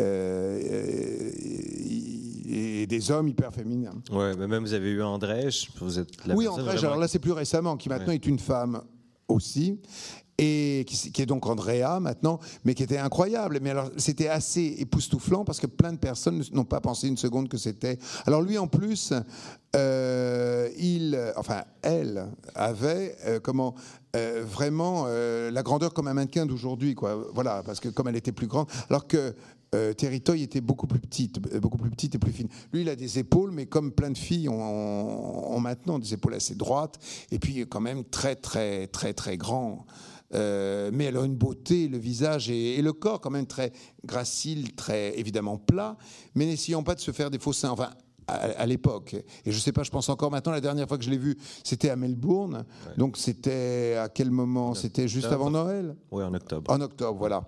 euh, 0.00 1.30
et 2.46 2.86
des 2.86 3.10
hommes 3.10 3.28
hyper 3.28 3.52
féminins. 3.54 3.94
Ouais, 4.10 4.34
mais 4.36 4.48
même 4.48 4.64
vous 4.64 4.72
avez 4.74 4.90
eu 4.90 5.02
André, 5.02 5.48
vous 5.80 5.98
êtes 5.98 6.08
Oui, 6.34 6.48
André, 6.48 6.78
alors 6.78 6.96
là 6.96 7.06
c'est 7.06 7.20
plus 7.20 7.32
récemment, 7.32 7.76
qui 7.76 7.88
maintenant 7.88 8.12
est 8.12 8.26
une 8.26 8.38
femme 8.38 8.82
aussi, 9.28 9.80
et 10.38 10.84
qui, 10.86 11.22
est 11.22 11.26
donc 11.26 11.46
Andrea 11.46 12.00
maintenant, 12.00 12.40
mais 12.64 12.74
qui 12.74 12.82
était 12.82 12.98
incroyable. 12.98 13.58
Mais 13.62 13.70
alors, 13.70 13.90
c'était 13.96 14.28
assez 14.28 14.76
époustouflant 14.78 15.44
parce 15.44 15.60
que 15.60 15.66
plein 15.66 15.92
de 15.92 15.98
personnes 15.98 16.42
n'ont 16.52 16.64
pas 16.64 16.80
pensé 16.80 17.08
une 17.08 17.16
seconde 17.16 17.48
que 17.48 17.56
c'était. 17.56 17.98
Alors 18.26 18.42
lui, 18.42 18.58
en 18.58 18.66
plus, 18.66 19.12
euh, 19.76 20.68
il, 20.78 21.18
enfin, 21.36 21.62
elle 21.82 22.26
avait 22.54 23.16
euh, 23.26 23.40
comment 23.40 23.74
euh, 24.16 24.44
vraiment 24.46 25.06
la 25.06 25.62
grandeur 25.62 25.92
comme 25.92 26.08
un 26.08 26.14
mannequin 26.14 26.46
d'aujourd'hui, 26.46 26.94
quoi. 26.94 27.28
Voilà, 27.34 27.62
parce 27.64 27.80
que 27.80 27.88
comme 27.88 28.08
elle 28.08 28.16
était 28.16 28.32
plus 28.32 28.46
grande, 28.46 28.66
alors 28.90 29.06
que 29.06 29.34
Terry 29.96 30.20
Toy 30.20 30.40
était 30.40 30.60
beaucoup 30.60 30.86
plus 30.86 31.00
petite, 31.00 31.40
beaucoup 31.58 31.78
plus 31.78 31.90
petite 31.90 32.14
et 32.14 32.18
plus 32.20 32.30
fine. 32.30 32.46
Lui, 32.72 32.82
il 32.82 32.88
a 32.88 32.94
des 32.94 33.18
épaules, 33.18 33.50
mais 33.50 33.66
comme 33.66 33.90
plein 33.90 34.12
de 34.12 34.16
filles 34.16 34.48
ont 34.48 35.58
maintenant 35.58 35.98
des 35.98 36.14
épaules 36.14 36.34
assez 36.34 36.54
droites, 36.54 36.96
et 37.32 37.40
puis 37.40 37.66
quand 37.68 37.80
même 37.80 38.04
très, 38.04 38.36
très, 38.36 38.86
très, 38.86 39.14
très 39.14 39.36
grand. 39.36 39.84
Euh, 40.34 40.90
mais 40.92 41.04
elle 41.04 41.16
a 41.16 41.24
une 41.24 41.36
beauté, 41.36 41.88
le 41.88 41.98
visage 41.98 42.50
et, 42.50 42.80
le 42.82 42.92
corps 42.92 43.20
quand 43.20 43.30
même 43.30 43.46
très 43.46 43.72
gracile, 44.04 44.74
très 44.74 45.18
évidemment 45.18 45.58
plat, 45.58 45.96
mais 46.34 46.46
n'essayons 46.46 46.82
pas 46.82 46.94
de 46.94 47.00
se 47.00 47.12
faire 47.12 47.30
des 47.30 47.38
faux 47.38 47.52
seins. 47.52 47.70
Enfin, 47.70 47.90
à, 48.26 48.64
l'époque. 48.64 49.16
Et 49.44 49.52
je 49.52 49.58
sais 49.58 49.72
pas, 49.72 49.82
je 49.82 49.90
pense 49.90 50.08
encore 50.08 50.30
maintenant, 50.30 50.52
la 50.52 50.62
dernière 50.62 50.88
fois 50.88 50.96
que 50.96 51.04
je 51.04 51.10
l'ai 51.10 51.18
vu, 51.18 51.36
c'était 51.62 51.90
à 51.90 51.96
Melbourne. 51.96 52.64
Donc 52.96 53.18
c'était 53.18 53.96
à 54.00 54.08
quel 54.08 54.30
moment? 54.30 54.74
C'était 54.74 55.08
juste 55.08 55.26
avant 55.26 55.50
Noël? 55.50 55.94
Oui, 56.10 56.24
en 56.24 56.32
octobre. 56.32 56.72
En 56.72 56.80
octobre, 56.80 57.18
voilà. 57.18 57.44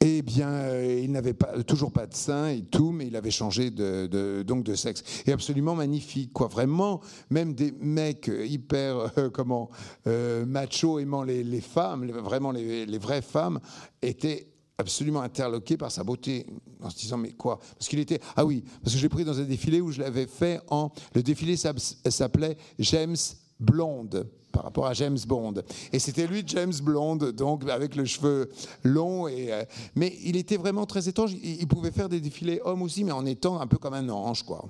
Eh 0.00 0.22
bien, 0.22 0.48
euh, 0.48 1.00
il 1.02 1.10
n'avait 1.10 1.34
pas, 1.34 1.62
toujours 1.64 1.90
pas 1.92 2.06
de 2.06 2.14
sein 2.14 2.48
et 2.50 2.62
tout, 2.62 2.92
mais 2.92 3.08
il 3.08 3.16
avait 3.16 3.32
changé 3.32 3.70
de, 3.70 4.44
donc 4.46 4.62
de 4.62 4.74
sexe. 4.74 5.02
Et 5.26 5.32
absolument 5.32 5.74
magnifique, 5.74 6.32
quoi. 6.32 6.46
Vraiment, 6.46 7.00
même 7.30 7.54
des 7.54 7.72
mecs 7.80 8.30
hyper, 8.44 9.10
euh, 9.18 9.28
comment, 9.28 9.70
euh, 10.06 10.46
macho 10.46 11.00
aimant 11.00 11.24
les, 11.24 11.60
femmes, 11.60 12.08
vraiment 12.10 12.52
les, 12.52 12.98
vraies 12.98 13.22
femmes, 13.22 13.58
étaient 14.00 14.46
absolument 14.78 15.22
interloqués 15.22 15.76
par 15.76 15.90
sa 15.90 16.04
beauté, 16.04 16.46
en 16.80 16.90
se 16.90 16.96
disant 16.96 17.16
mais 17.18 17.32
quoi? 17.32 17.58
Parce 17.76 17.88
qu'il 17.88 17.98
était 17.98 18.20
ah 18.36 18.44
oui, 18.44 18.62
parce 18.80 18.92
que 18.92 18.98
je 18.98 19.02
l'ai 19.02 19.08
pris 19.08 19.24
dans 19.24 19.40
un 19.40 19.44
défilé 19.44 19.80
où 19.80 19.90
je 19.90 19.98
l'avais 19.98 20.28
fait 20.28 20.60
en 20.68 20.92
le 21.14 21.24
défilé 21.24 21.56
s'appelait 21.56 22.56
James 22.78 23.16
Blonde 23.60 24.28
par 24.52 24.64
rapport 24.64 24.86
à 24.86 24.92
James 24.94 25.18
Bond. 25.26 25.54
Et 25.92 25.98
c'était 25.98 26.26
lui, 26.26 26.42
James 26.46 26.72
Blonde, 26.82 27.32
donc 27.32 27.68
avec 27.68 27.94
le 27.94 28.04
cheveu 28.04 28.50
long. 28.82 29.28
Et, 29.28 29.52
euh, 29.52 29.64
mais 29.94 30.16
il 30.24 30.36
était 30.36 30.56
vraiment 30.56 30.86
très 30.86 31.08
étrange. 31.08 31.32
Il, 31.42 31.66
pouvait 31.68 31.92
faire 31.92 32.08
des 32.08 32.20
défilés 32.20 32.60
hommes 32.64 32.82
aussi, 32.82 33.04
mais 33.04 33.12
en 33.12 33.24
étant 33.26 33.60
un 33.60 33.66
peu 33.66 33.78
comme 33.78 33.94
un 33.94 34.08
ange, 34.08 34.42
quoi. 34.42 34.64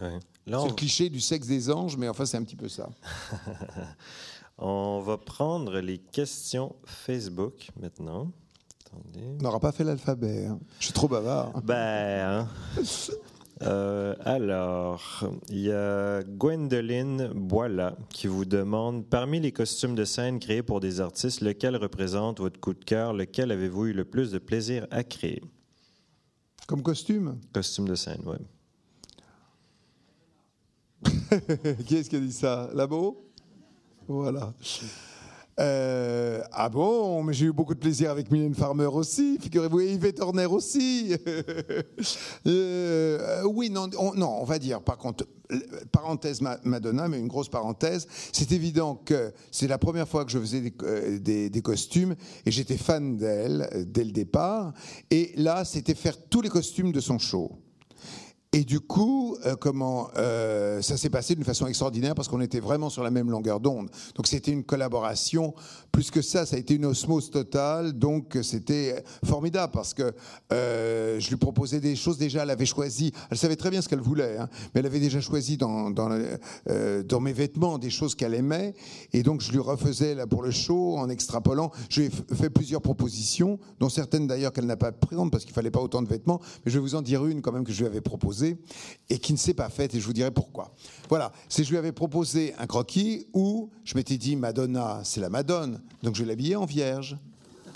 C'est 0.00 0.10
le 0.46 0.74
cliché 0.74 1.08
du 1.08 1.20
sexe 1.20 1.46
des 1.46 1.70
anges, 1.70 1.96
mais 1.96 2.08
enfin, 2.08 2.24
c'est 2.24 2.36
un 2.36 2.42
petit 2.42 2.56
peu 2.56 2.68
ça. 2.68 2.88
on 4.58 5.00
va 5.00 5.16
prendre 5.16 5.80
les 5.80 5.98
questions 5.98 6.74
Facebook 6.84 7.68
maintenant. 7.80 8.30
On 8.92 9.42
n'aura 9.42 9.60
pas 9.60 9.72
fait 9.72 9.84
l'alphabet. 9.84 10.46
Hein. 10.46 10.58
Je 10.78 10.86
suis 10.86 10.94
trop 10.94 11.08
bavard. 11.08 11.60
Ben. 11.62 12.48
Euh, 13.62 14.14
alors, 14.20 15.24
il 15.48 15.60
y 15.60 15.72
a 15.72 16.22
Gwendoline 16.22 17.28
Boila 17.28 17.96
qui 18.10 18.26
vous 18.26 18.44
demande 18.44 19.06
parmi 19.06 19.40
les 19.40 19.50
costumes 19.50 19.94
de 19.94 20.04
scène 20.04 20.38
créés 20.38 20.62
pour 20.62 20.80
des 20.80 21.00
artistes, 21.00 21.40
lequel 21.40 21.76
représente 21.76 22.40
votre 22.40 22.60
coup 22.60 22.74
de 22.74 22.84
cœur? 22.84 23.14
Lequel 23.14 23.50
avez-vous 23.50 23.86
eu 23.86 23.92
le 23.94 24.04
plus 24.04 24.30
de 24.30 24.38
plaisir 24.38 24.86
à 24.90 25.04
créer? 25.04 25.42
Comme 26.66 26.82
costume? 26.82 27.40
Costume 27.52 27.88
de 27.88 27.94
scène, 27.94 28.22
oui. 28.26 28.36
qui 31.86 31.96
est-ce 31.96 32.10
qui 32.10 32.16
a 32.16 32.20
dit 32.20 32.32
ça? 32.32 32.70
Labo? 32.74 33.30
Voilà. 34.06 34.52
Euh, 35.58 36.42
ah 36.52 36.68
bon, 36.68 37.22
mais 37.22 37.32
j'ai 37.32 37.46
eu 37.46 37.52
beaucoup 37.52 37.74
de 37.74 37.78
plaisir 37.78 38.10
avec 38.10 38.30
Mylène 38.30 38.54
Farmer 38.54 38.86
aussi, 38.86 39.38
figurez-vous, 39.40 39.80
et 39.80 39.92
Yves 39.94 40.12
Horner 40.20 40.44
aussi. 40.46 41.14
euh, 42.46 43.42
oui, 43.44 43.70
non 43.70 43.88
on, 43.98 44.12
non, 44.14 44.38
on 44.40 44.44
va 44.44 44.58
dire, 44.58 44.82
par 44.82 44.98
contre, 44.98 45.26
parenthèse 45.92 46.42
Madonna, 46.64 47.08
mais 47.08 47.18
une 47.18 47.28
grosse 47.28 47.48
parenthèse, 47.48 48.06
c'est 48.32 48.52
évident 48.52 48.96
que 48.96 49.32
c'est 49.50 49.68
la 49.68 49.78
première 49.78 50.08
fois 50.08 50.24
que 50.26 50.30
je 50.30 50.38
faisais 50.38 50.60
des, 50.60 50.74
euh, 50.82 51.60
costumes, 51.62 52.16
et 52.44 52.50
j'étais 52.50 52.76
fan 52.76 53.16
d'elle 53.16 53.68
euh, 53.72 53.84
dès 53.86 54.04
le 54.04 54.12
départ, 54.12 54.74
et 55.10 55.32
là, 55.36 55.64
c'était 55.64 55.94
faire 55.94 56.18
tous 56.28 56.42
les 56.42 56.50
costumes 56.50 56.92
de 56.92 57.00
son 57.00 57.18
show. 57.18 57.65
Et 58.52 58.64
du 58.64 58.80
coup, 58.80 59.36
euh, 59.44 59.54
comment 59.56 60.08
euh, 60.16 60.80
ça 60.80 60.96
s'est 60.96 61.10
passé 61.10 61.34
d'une 61.34 61.44
façon 61.44 61.66
extraordinaire 61.66 62.14
parce 62.14 62.28
qu'on 62.28 62.40
était 62.40 62.60
vraiment 62.60 62.88
sur 62.88 63.02
la 63.02 63.10
même 63.10 63.30
longueur 63.30 63.60
d'onde. 63.60 63.90
Donc 64.14 64.26
c'était 64.26 64.52
une 64.52 64.64
collaboration. 64.64 65.54
Plus 65.92 66.10
que 66.10 66.22
ça, 66.22 66.46
ça 66.46 66.56
a 66.56 66.58
été 66.58 66.74
une 66.74 66.86
osmose 66.86 67.30
totale. 67.30 67.92
Donc 67.92 68.38
c'était 68.42 69.02
formidable 69.24 69.72
parce 69.72 69.94
que 69.94 70.14
euh, 70.52 71.18
je 71.18 71.28
lui 71.28 71.36
proposais 71.36 71.80
des 71.80 71.96
choses 71.96 72.18
déjà. 72.18 72.44
Elle 72.44 72.50
avait 72.50 72.66
choisi. 72.66 73.12
Elle 73.30 73.36
savait 73.36 73.56
très 73.56 73.70
bien 73.70 73.82
ce 73.82 73.88
qu'elle 73.88 74.00
voulait, 74.00 74.38
hein, 74.38 74.48
mais 74.74 74.80
elle 74.80 74.86
avait 74.86 75.00
déjà 75.00 75.20
choisi 75.20 75.56
dans 75.56 75.90
mes 77.20 77.32
vêtements 77.32 77.78
des 77.78 77.90
choses 77.90 78.14
qu'elle 78.14 78.34
aimait. 78.34 78.74
Et 79.12 79.22
donc 79.22 79.42
je 79.42 79.52
lui 79.52 79.58
refaisais 79.58 80.14
là 80.14 80.26
pour 80.26 80.42
le 80.42 80.50
show 80.50 80.96
en 80.96 81.08
extrapolant. 81.10 81.72
Je 81.90 82.00
lui 82.00 82.08
ai 82.08 82.34
fait 82.34 82.50
plusieurs 82.50 82.80
propositions, 82.80 83.58
dont 83.80 83.88
certaines 83.88 84.26
d'ailleurs 84.26 84.52
qu'elle 84.52 84.66
n'a 84.66 84.76
pas 84.76 84.92
prises 84.92 85.16
parce 85.30 85.44
qu'il 85.44 85.54
fallait 85.54 85.70
pas 85.70 85.80
autant 85.80 86.02
de 86.02 86.08
vêtements. 86.08 86.40
Mais 86.64 86.72
je 86.72 86.78
vais 86.78 86.82
vous 86.82 86.94
en 86.94 87.02
dire 87.02 87.26
une 87.26 87.42
quand 87.42 87.52
même 87.52 87.64
que 87.64 87.72
je 87.72 87.80
lui 87.80 87.86
avais 87.86 88.00
proposée 88.00 88.35
et 88.42 89.18
qui 89.18 89.32
ne 89.32 89.38
s'est 89.38 89.54
pas 89.54 89.68
faite, 89.68 89.94
et 89.94 90.00
je 90.00 90.06
vous 90.06 90.12
dirai 90.12 90.30
pourquoi. 90.30 90.72
Voilà, 91.08 91.32
c'est 91.48 91.64
je 91.64 91.70
lui 91.70 91.78
avais 91.78 91.92
proposé 91.92 92.54
un 92.58 92.66
croquis 92.66 93.26
où 93.32 93.70
je 93.84 93.94
m'étais 93.94 94.16
dit 94.16 94.36
Madonna, 94.36 95.00
c'est 95.04 95.20
la 95.20 95.30
Madone, 95.30 95.80
donc 96.02 96.14
je 96.14 96.24
l'habillais 96.24 96.56
en 96.56 96.66
vierge. 96.66 97.16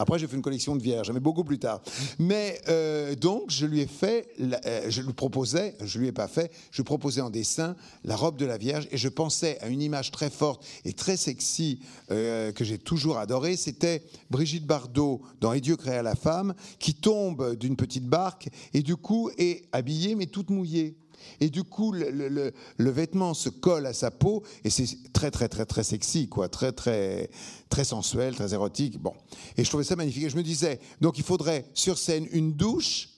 Après, 0.00 0.18
j'ai 0.18 0.26
fait 0.26 0.36
une 0.36 0.42
collection 0.42 0.74
de 0.76 0.82
vierges, 0.82 1.10
mais 1.10 1.20
beaucoup 1.20 1.44
plus 1.44 1.58
tard. 1.58 1.82
Mais 2.18 2.58
euh, 2.68 3.14
donc, 3.14 3.50
je 3.50 3.66
lui 3.66 3.80
ai 3.80 3.86
fait, 3.86 4.28
euh, 4.40 4.86
je 4.88 5.02
lui 5.02 5.12
proposais, 5.12 5.76
je 5.84 5.98
lui 5.98 6.08
ai 6.08 6.12
pas 6.12 6.26
fait, 6.26 6.50
je 6.70 6.78
lui 6.78 6.84
proposais 6.84 7.20
en 7.20 7.28
dessin 7.28 7.76
la 8.04 8.16
robe 8.16 8.38
de 8.38 8.46
la 8.46 8.56
Vierge 8.56 8.88
et 8.92 8.96
je 8.96 9.08
pensais 9.10 9.58
à 9.60 9.68
une 9.68 9.82
image 9.82 10.10
très 10.10 10.30
forte 10.30 10.64
et 10.86 10.94
très 10.94 11.18
sexy 11.18 11.80
euh, 12.10 12.50
que 12.50 12.64
j'ai 12.64 12.78
toujours 12.78 13.18
adorée. 13.18 13.56
C'était 13.56 14.02
Brigitte 14.30 14.64
Bardot 14.64 15.20
dans 15.38 15.52
Et 15.52 15.60
Dieu 15.60 15.76
créa 15.76 16.02
la 16.02 16.14
femme 16.14 16.54
qui 16.78 16.94
tombe 16.94 17.54
d'une 17.56 17.76
petite 17.76 18.06
barque 18.06 18.48
et 18.72 18.80
du 18.80 18.96
coup 18.96 19.30
est 19.36 19.66
habillée 19.72 20.14
mais 20.14 20.26
toute 20.26 20.48
mouillée. 20.48 20.96
Et 21.40 21.50
du 21.50 21.64
coup, 21.64 21.92
le, 21.92 22.52
vêtement 22.78 23.34
se 23.34 23.48
colle 23.48 23.86
à 23.86 23.92
sa 23.92 24.10
peau 24.10 24.42
et 24.64 24.70
c'est 24.70 24.86
très, 25.12 25.30
très, 25.30 25.48
très, 25.48 25.66
très 25.66 25.84
sexy, 25.84 26.28
quoi. 26.28 26.48
Très, 26.48 26.72
très, 26.72 27.30
très 27.68 27.84
sensuel, 27.84 28.34
très 28.34 28.52
érotique. 28.52 28.98
Bon. 28.98 29.14
Et 29.56 29.64
je 29.64 29.68
trouvais 29.68 29.84
ça 29.84 29.96
magnifique. 29.96 30.24
Et 30.24 30.30
je 30.30 30.36
me 30.36 30.42
disais, 30.42 30.80
donc 31.00 31.18
il 31.18 31.24
faudrait 31.24 31.64
sur 31.74 31.98
scène 31.98 32.26
une 32.32 32.52
douche. 32.52 33.08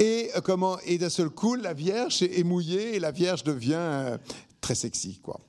Et 0.00 0.30
euh, 0.34 0.40
comment 0.40 0.78
Et 0.86 0.98
d'un 0.98 1.10
seul 1.10 1.30
coup, 1.30 1.54
la 1.54 1.74
Vierge 1.74 2.22
est 2.22 2.44
mouillée 2.44 2.96
et 2.96 2.98
la 2.98 3.10
Vierge 3.10 3.44
devient 3.44 3.74
euh, 3.76 4.18
très 4.60 4.74
sexy, 4.74 5.20
quoi. 5.22 5.40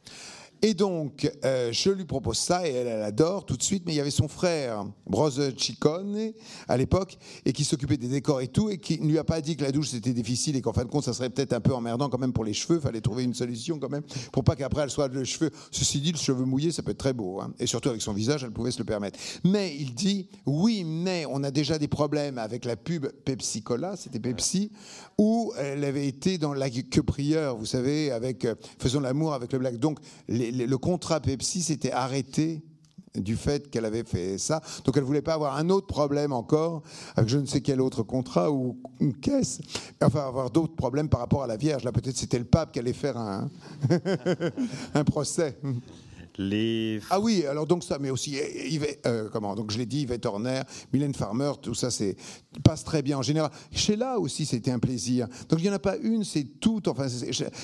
Et 0.63 0.75
donc, 0.75 1.29
euh, 1.43 1.71
je 1.71 1.89
lui 1.89 2.05
propose 2.05 2.37
ça 2.37 2.67
et 2.67 2.71
elle, 2.71 2.87
elle, 2.87 3.01
adore 3.01 3.45
tout 3.45 3.57
de 3.57 3.63
suite. 3.63 3.83
Mais 3.85 3.93
il 3.93 3.95
y 3.95 3.99
avait 3.99 4.11
son 4.11 4.27
frère, 4.27 4.85
Brose 5.07 5.53
Ciccone, 5.57 6.33
à 6.67 6.77
l'époque, 6.77 7.17
et 7.45 7.53
qui 7.53 7.63
s'occupait 7.63 7.97
des 7.97 8.07
décors 8.07 8.41
et 8.41 8.47
tout, 8.47 8.69
et 8.69 8.77
qui 8.77 8.99
ne 8.99 9.07
lui 9.07 9.17
a 9.17 9.23
pas 9.23 9.41
dit 9.41 9.57
que 9.57 9.63
la 9.63 9.71
douche 9.71 9.89
c'était 9.89 10.13
difficile 10.13 10.55
et 10.55 10.61
qu'en 10.61 10.73
fin 10.73 10.83
de 10.83 10.89
compte, 10.89 11.03
ça 11.03 11.13
serait 11.13 11.31
peut-être 11.31 11.53
un 11.53 11.61
peu 11.61 11.73
emmerdant 11.73 12.09
quand 12.09 12.19
même 12.19 12.33
pour 12.33 12.45
les 12.45 12.53
cheveux. 12.53 12.79
Fallait 12.79 13.01
trouver 13.01 13.23
une 13.23 13.33
solution 13.33 13.79
quand 13.79 13.89
même 13.89 14.03
pour 14.31 14.43
pas 14.43 14.55
qu'après 14.55 14.83
elle 14.83 14.91
soit 14.91 15.07
le 15.07 15.23
cheveu. 15.23 15.49
Ceci 15.71 15.99
dit, 15.99 16.11
le 16.11 16.17
cheveu 16.19 16.45
mouillé, 16.45 16.71
ça 16.71 16.83
peut 16.83 16.91
être 16.91 16.97
très 16.97 17.13
beau, 17.13 17.41
hein. 17.41 17.53
et 17.59 17.65
surtout 17.65 17.89
avec 17.89 18.01
son 18.01 18.13
visage, 18.13 18.43
elle 18.43 18.51
pouvait 18.51 18.71
se 18.71 18.79
le 18.79 18.85
permettre. 18.85 19.19
Mais 19.43 19.75
il 19.75 19.95
dit 19.95 20.27
oui, 20.45 20.83
mais 20.83 21.25
on 21.27 21.43
a 21.43 21.49
déjà 21.49 21.79
des 21.79 21.87
problèmes 21.87 22.37
avec 22.37 22.65
la 22.65 22.75
pub 22.75 23.07
Pepsi 23.25 23.63
Cola, 23.63 23.95
c'était 23.95 24.19
Pepsi, 24.19 24.71
où 25.17 25.53
elle 25.57 25.83
avait 25.83 26.07
été 26.07 26.37
dans 26.37 26.53
la 26.53 26.69
que 26.69 27.01
prieur, 27.01 27.57
vous 27.57 27.65
savez, 27.65 28.11
avec 28.11 28.45
euh, 28.45 28.55
faisons 28.79 28.99
l'amour 28.99 29.33
avec 29.33 29.51
le 29.53 29.59
black. 29.59 29.77
Donc 29.77 29.99
les 30.27 30.50
le 30.51 30.77
contrat 30.77 31.19
Pepsi 31.19 31.61
s'était 31.61 31.91
arrêté 31.91 32.63
du 33.15 33.35
fait 33.35 33.69
qu'elle 33.69 33.85
avait 33.85 34.03
fait 34.03 34.37
ça. 34.37 34.61
Donc 34.85 34.97
elle 34.97 35.03
voulait 35.03 35.21
pas 35.21 35.33
avoir 35.33 35.57
un 35.57 35.69
autre 35.69 35.87
problème 35.87 36.31
encore 36.31 36.83
avec 37.15 37.29
je 37.29 37.37
ne 37.37 37.45
sais 37.45 37.61
quel 37.61 37.81
autre 37.81 38.03
contrat 38.03 38.51
ou 38.51 38.77
une 38.99 39.13
caisse. 39.13 39.59
Enfin 40.01 40.27
avoir 40.27 40.49
d'autres 40.49 40.75
problèmes 40.75 41.09
par 41.09 41.19
rapport 41.19 41.43
à 41.43 41.47
la 41.47 41.57
Vierge. 41.57 41.83
Là 41.83 41.91
peut-être 41.91 42.17
c'était 42.17 42.39
le 42.39 42.45
pape 42.45 42.71
qui 42.71 42.79
allait 42.79 42.93
faire 42.93 43.17
un, 43.17 43.49
un 44.93 45.03
procès. 45.03 45.57
Ah 47.09 47.19
oui, 47.19 47.45
alors 47.45 47.67
donc 47.67 47.83
ça, 47.83 47.97
mais 47.99 48.09
aussi 48.09 48.37
Yves, 48.69 48.87
euh, 49.05 49.29
comment 49.31 49.55
Donc 49.55 49.71
je 49.71 49.77
l'ai 49.77 49.85
dit, 49.85 50.01
Yvette 50.01 50.25
Horner, 50.25 50.61
Mylène 50.93 51.13
Farmer, 51.13 51.51
tout 51.61 51.73
ça, 51.73 51.91
c'est 51.91 52.15
passe 52.63 52.83
très 52.83 53.01
bien 53.01 53.17
en 53.17 53.21
général. 53.21 53.51
Chez 53.71 53.95
là 53.95 54.19
aussi, 54.19 54.45
c'était 54.45 54.71
un 54.71 54.79
plaisir. 54.79 55.27
Donc 55.49 55.59
il 55.59 55.63
n'y 55.63 55.69
en 55.69 55.73
a 55.73 55.79
pas 55.79 55.97
une, 55.97 56.23
c'est 56.23 56.59
tout. 56.59 56.81
Enfin, 56.87 57.07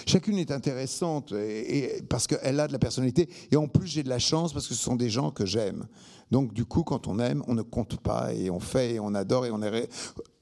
chacune 0.05 0.37
est 0.37 0.51
intéressante 0.51 1.31
et, 1.31 2.03
parce 2.09 2.27
qu'elle 2.27 2.59
a 2.59 2.67
de 2.67 2.73
la 2.73 2.79
personnalité. 2.79 3.29
Et 3.51 3.55
en 3.55 3.67
plus, 3.67 3.87
j'ai 3.87 4.03
de 4.03 4.09
la 4.09 4.19
chance 4.19 4.53
parce 4.53 4.67
que 4.67 4.73
ce 4.73 4.83
sont 4.83 4.95
des 4.95 5.09
gens 5.09 5.31
que 5.31 5.45
j'aime. 5.45 5.87
Donc 6.31 6.53
du 6.53 6.65
coup, 6.65 6.83
quand 6.83 7.07
on 7.07 7.19
aime, 7.19 7.43
on 7.47 7.53
ne 7.53 7.61
compte 7.61 7.99
pas 8.01 8.33
et 8.33 8.49
on 8.49 8.59
fait 8.59 8.95
et 8.95 8.99
on 8.99 9.13
adore 9.13 9.45
et 9.45 9.51
on 9.51 9.61
est, 9.61 9.89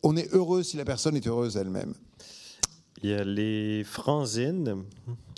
on 0.03 0.15
est 0.17 0.34
heureux 0.34 0.63
si 0.63 0.78
la 0.78 0.86
personne 0.86 1.15
est 1.15 1.28
heureuse 1.28 1.57
elle-même. 1.57 1.93
Il 3.03 3.09
y 3.09 3.13
a 3.13 3.23
les 3.23 3.84
franzines 3.84 4.84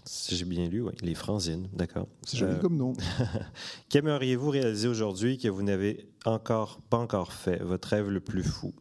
si 0.07 0.35
j'ai 0.35 0.45
bien 0.45 0.67
lu, 0.67 0.81
oui. 0.81 0.93
Les 1.01 1.15
franzines, 1.15 1.67
d'accord. 1.73 2.07
C'est 2.23 2.37
joli 2.37 2.53
euh, 2.53 2.59
comme 2.59 2.77
nom. 2.77 2.93
Qu'aimeriez-vous 3.89 4.49
réaliser 4.49 4.87
aujourd'hui 4.87 5.37
que 5.37 5.47
vous 5.47 5.63
n'avez 5.63 6.07
encore 6.25 6.79
pas 6.89 6.97
encore 6.97 7.33
fait, 7.33 7.61
votre 7.61 7.89
rêve 7.89 8.09
le 8.09 8.19
plus 8.19 8.43
fou? 8.43 8.73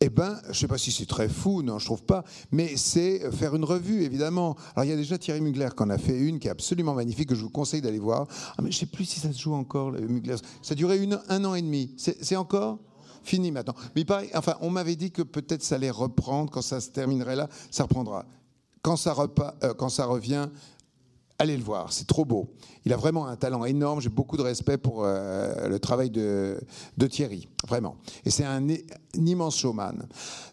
Eh 0.00 0.08
bien, 0.08 0.38
je 0.44 0.48
ne 0.50 0.54
sais 0.54 0.68
pas 0.68 0.78
si 0.78 0.92
c'est 0.92 1.06
très 1.06 1.28
fou, 1.28 1.62
non, 1.62 1.78
je 1.78 1.86
trouve 1.86 2.04
pas, 2.04 2.24
mais 2.52 2.76
c'est 2.76 3.30
faire 3.32 3.56
une 3.56 3.64
revue, 3.64 4.02
évidemment. 4.02 4.56
Alors, 4.74 4.84
il 4.84 4.90
y 4.90 4.92
a 4.92 4.96
déjà 4.96 5.18
Thierry 5.18 5.40
Mugler 5.40 5.68
qui 5.76 5.82
en 5.82 5.90
a 5.90 5.98
fait 5.98 6.18
une 6.18 6.38
qui 6.38 6.48
est 6.48 6.50
absolument 6.50 6.94
magnifique, 6.94 7.30
que 7.30 7.34
je 7.34 7.42
vous 7.42 7.50
conseille 7.50 7.80
d'aller 7.80 7.98
voir. 7.98 8.26
Ah, 8.56 8.62
mais 8.62 8.70
je 8.70 8.76
ne 8.76 8.80
sais 8.80 8.86
plus 8.86 9.04
si 9.04 9.18
ça 9.18 9.32
se 9.32 9.40
joue 9.40 9.54
encore, 9.54 9.90
le 9.90 10.06
Mugler. 10.06 10.36
Ça 10.62 10.72
a 10.72 10.74
duré 10.74 10.98
une, 10.98 11.18
un 11.28 11.44
an 11.44 11.54
et 11.54 11.62
demi. 11.62 11.94
C'est 11.96 12.36
encore 12.36 12.78
fini 13.22 13.50
maintenant. 13.50 13.74
Mais 13.96 14.04
pareil, 14.04 14.30
enfin, 14.34 14.56
on 14.60 14.70
m'avait 14.70 14.96
dit 14.96 15.10
que 15.10 15.22
peut-être 15.22 15.62
ça 15.62 15.74
allait 15.74 15.90
reprendre 15.90 16.50
quand 16.50 16.62
ça 16.62 16.80
se 16.80 16.90
terminerait 16.90 17.34
là, 17.34 17.48
ça 17.70 17.82
reprendra 17.82 18.24
quand 18.86 18.94
ça, 18.94 19.12
repas, 19.14 19.56
euh, 19.64 19.74
quand 19.74 19.88
ça 19.88 20.06
revient, 20.06 20.46
allez 21.40 21.56
le 21.56 21.62
voir, 21.64 21.92
c'est 21.92 22.06
trop 22.06 22.24
beau. 22.24 22.54
Il 22.84 22.92
a 22.92 22.96
vraiment 22.96 23.26
un 23.26 23.34
talent 23.34 23.64
énorme, 23.64 24.00
j'ai 24.00 24.10
beaucoup 24.10 24.36
de 24.36 24.42
respect 24.42 24.78
pour 24.78 25.02
euh, 25.02 25.66
le 25.66 25.80
travail 25.80 26.08
de, 26.08 26.60
Thierry, 27.10 27.48
vraiment. 27.66 27.96
Et 28.24 28.30
c'est 28.30 28.44
un, 28.44 28.64
immense 29.14 29.58
showman. 29.58 30.06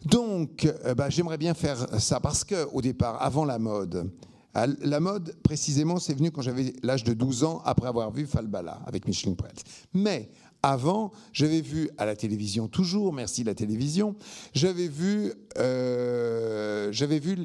Donc, 0.03 0.65
euh, 0.65 0.95
bah, 0.95 1.11
j'aimerais 1.11 1.37
bien 1.37 1.53
faire 1.53 2.01
ça, 2.01 2.19
parce 2.19 2.43
qu'au 2.43 2.81
départ, 2.81 3.21
avant 3.21 3.45
la 3.45 3.59
mode, 3.59 4.09
la 4.55 4.99
mode, 4.99 5.35
précisément, 5.43 5.99
c'est 5.99 6.15
venu 6.15 6.31
quand 6.31 6.41
j'avais 6.41 6.73
l'âge 6.81 7.03
de 7.03 7.13
12 7.13 7.43
ans, 7.43 7.61
après 7.65 7.87
avoir 7.87 8.09
vu 8.09 8.25
Falbala 8.25 8.81
avec 8.87 9.07
Micheline 9.07 9.35
Prels. 9.35 9.51
Mais 9.93 10.31
avant, 10.63 11.11
j'avais 11.33 11.61
vu 11.61 11.89
à 11.97 12.05
la 12.05 12.15
télévision, 12.15 12.69
toujours, 12.69 13.11
merci 13.11 13.43
la 13.43 13.53
télévision, 13.53 14.15
j'avais 14.53 14.87
vu, 14.87 15.33
euh, 15.57 16.89
j'avais 16.91 17.19
vu 17.19 17.37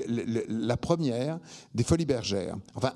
la 0.48 0.76
première 0.76 1.40
des 1.74 1.82
Folies 1.82 2.06
Bergères. 2.06 2.56
Enfin, 2.74 2.94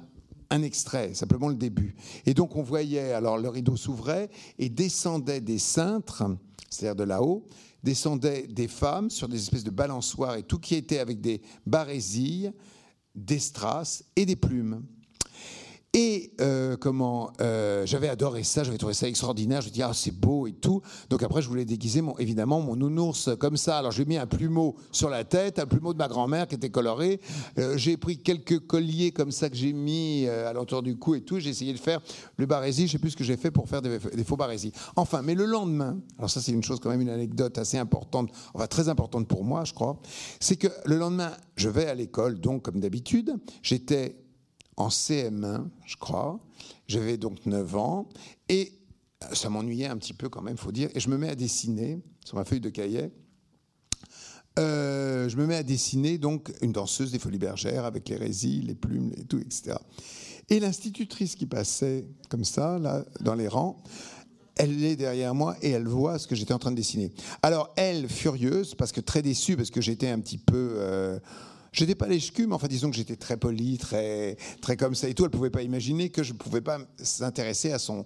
un 0.51 0.63
extrait, 0.63 1.15
simplement 1.15 1.49
le 1.49 1.57
début. 1.57 1.97
Et 2.25 2.35
donc 2.35 2.57
on 2.57 2.63
voyait, 2.63 3.13
alors 3.13 3.37
le 3.37 3.49
rideau 3.49 3.77
s'ouvrait 3.77 4.31
et 4.59 4.69
descendaient 4.69 5.41
des 5.41 5.59
cintres, 5.59 6.25
c'est-à-dire 6.71 6.97
de 6.97 7.05
là-haut, 7.05 7.49
descendaient 7.83 8.47
des 8.47 8.69
femmes 8.69 9.11
sur 9.11 9.29
des 9.29 9.39
espèces 9.39 9.65
de 9.65 9.71
balançoires 9.71 10.37
et 10.37 10.43
tout 10.43 10.59
qui 10.59 10.77
était 10.77 10.99
avec 10.99 11.21
des 11.21 11.41
barésilles, 11.67 12.53
des 13.15 13.39
strass 13.39 14.05
et 14.15 14.25
des 14.25 14.37
plumes. 14.37 14.85
Et 15.95 16.33
euh, 16.41 16.79
comment 16.79 17.35
euh, 17.43 17.85
j'avais 17.85 18.09
adoré 18.09 18.45
ça, 18.45 18.65
j'avais 18.65 18.79
trouvé 18.79 18.95
ça 18.95 19.07
extraordinaire. 19.07 19.61
Je 19.61 19.69
me 19.69 19.73
dis 19.73 19.83
ah 19.83 19.91
c'est 19.93 20.11
beau 20.11 20.47
et 20.47 20.55
tout. 20.55 20.81
Donc 21.11 21.23
après 21.23 21.43
je 21.43 21.49
voulais 21.49 21.67
déguiser 21.67 22.01
mon, 22.01 22.17
évidemment 22.17 22.63
mon 22.63 22.77
nounours 22.77 23.29
comme 23.39 23.59
ça. 23.59 23.77
Alors 23.77 23.93
j'ai 23.93 24.07
mis 24.07 24.17
un 24.17 24.27
plumeau 24.27 24.75
sur 24.91 25.11
la 25.11 25.25
tête, 25.25 25.59
un 25.59 25.67
plumeau 25.67 25.93
de 25.93 25.99
ma 25.99 26.09
grand-mère 26.09 26.47
qui 26.47 26.55
était 26.55 26.71
coloré. 26.71 27.21
Euh, 27.59 27.77
j'ai 27.77 27.99
pris 27.99 28.17
quelques 28.17 28.61
colliers 28.61 29.13
comme 29.13 29.31
ça 29.31 29.51
que 29.51 29.57
j'ai 29.57 29.75
mis 29.75 30.27
à 30.27 30.55
l'entour 30.55 30.83
du 30.83 30.97
cou 30.97 31.15
et 31.15 31.21
tout. 31.21 31.39
J'ai 31.39 31.51
essayé 31.51 31.75
de 31.75 31.79
faire 31.79 32.01
le 32.39 32.47
barésie. 32.47 32.87
Je 32.87 32.93
sais 32.93 32.99
plus 32.99 33.11
ce 33.11 33.17
que 33.17 33.25
j'ai 33.25 33.37
fait 33.37 33.51
pour 33.51 33.69
faire 33.69 33.83
des, 33.83 33.99
des 33.99 34.25
faux 34.25 34.39
barésies. 34.39 34.73
Enfin, 34.97 35.21
mais 35.21 35.35
le 35.35 35.45
lendemain, 35.45 35.99
alors 36.17 36.31
ça 36.31 36.41
c'est 36.41 36.53
une 36.53 36.65
chose 36.65 36.81
quand 36.81 36.89
même 36.89 37.03
une 37.03 37.11
anecdote 37.11 37.59
assez 37.59 37.77
importante, 37.77 38.31
enfin 38.55 38.67
très 38.67 38.89
importante 38.89 39.29
pour 39.29 39.45
moi 39.45 39.65
je 39.65 39.75
crois, 39.75 40.01
c'est 40.41 40.57
que 40.57 40.69
le 40.87 40.97
lendemain 40.97 41.33
je 41.57 41.69
vais 41.69 41.85
à 41.85 41.95
l'école 41.95 42.41
donc 42.41 42.63
comme 42.63 42.81
d'habitude. 42.81 43.35
J'étais 43.63 44.22
en 44.83 44.89
CM1, 44.89 45.69
je 45.87 45.97
crois. 45.97 46.41
J'avais 46.89 47.17
donc 47.17 47.47
9 47.47 47.77
ans. 47.77 48.09
Et 48.49 48.73
ça 49.33 49.49
m'ennuyait 49.49 49.87
un 49.87 49.97
petit 49.97 50.15
peu 50.15 50.29
quand 50.29 50.43
même, 50.43 50.57
faut 50.57 50.73
dire. 50.73 50.91
Et 50.95 51.01
je 51.01 51.09
me 51.09 51.17
mets 51.17 51.29
à 51.29 51.35
dessiner 51.35 52.01
sur 52.25 52.37
ma 52.37 52.45
feuille 52.45 52.61
de 52.61 52.71
cahier. 52.71 53.11
Euh, 54.59 55.29
je 55.29 55.37
me 55.37 55.47
mets 55.47 55.57
à 55.57 55.63
dessiner 55.63 56.19
donc 56.19 56.53
une 56.61 56.73
danseuse 56.73 57.11
des 57.11 57.19
Folies 57.19 57.39
Bergères 57.39 57.85
avec 57.85 58.09
les 58.09 58.17
résils, 58.17 58.67
les 58.67 58.75
plumes, 58.75 59.13
et 59.17 59.25
tout, 59.25 59.39
etc. 59.39 59.77
Et 60.51 60.61
l'institutrice 60.61 61.37
qui 61.37 61.47
passait 61.47 62.05
comme 62.29 62.45
ça, 62.45 62.79
là, 62.79 63.05
dans 63.21 63.35
les 63.35 63.49
rangs, 63.49 63.83
elle 64.57 64.85
est 64.85 64.97
derrière 64.97 65.35
moi 65.35 65.57
et 65.63 65.71
elle 65.71 65.89
voit 65.89 66.19
ce 66.19 66.27
que 66.27 66.35
j'étais 66.35 66.53
en 66.53 66.59
train 66.59 66.73
de 66.73 66.77
dessiner. 66.77 67.13
Alors 67.43 67.73
elle, 67.77 68.09
furieuse, 68.09 68.75
parce 68.75 68.93
que 68.93 69.01
très 69.01 69.23
déçue, 69.23 69.57
parce 69.57 69.71
que 69.71 69.81
j'étais 69.81 70.09
un 70.09 70.21
petit 70.21 70.39
peu... 70.39 70.75
Euh, 70.77 71.19
J'étais 71.73 71.95
pas 71.95 72.07
l'échecu, 72.07 72.47
mais 72.47 72.55
enfin 72.55 72.69
disons 72.69 72.91
que 72.91 72.97
j'étais 72.97 73.17
très 73.17 73.39
poli, 73.39 73.79
très, 73.79 74.37
très 74.61 74.77
comme 74.77 74.95
ça 74.95 75.09
et 75.09 75.15
tout. 75.15 75.25
Elle 75.25 75.31
pouvait 75.31 75.51
pas 75.51 75.63
imaginer 75.63 76.11
que 76.11 76.23
je 76.23 76.35
pouvais 76.35 76.61
pas 76.61 76.79
s'intéresser 76.99 77.73
à 77.73 77.79
son, 77.79 78.05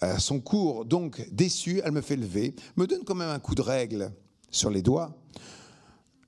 à 0.00 0.18
son 0.18 0.40
cours. 0.40 0.84
Donc, 0.84 1.24
déçue, 1.30 1.80
elle 1.84 1.92
me 1.92 2.00
fait 2.00 2.16
lever, 2.16 2.56
me 2.76 2.88
donne 2.88 3.04
quand 3.04 3.14
même 3.14 3.28
un 3.28 3.38
coup 3.38 3.54
de 3.54 3.62
règle 3.62 4.10
sur 4.50 4.68
les 4.68 4.82
doigts. 4.82 5.16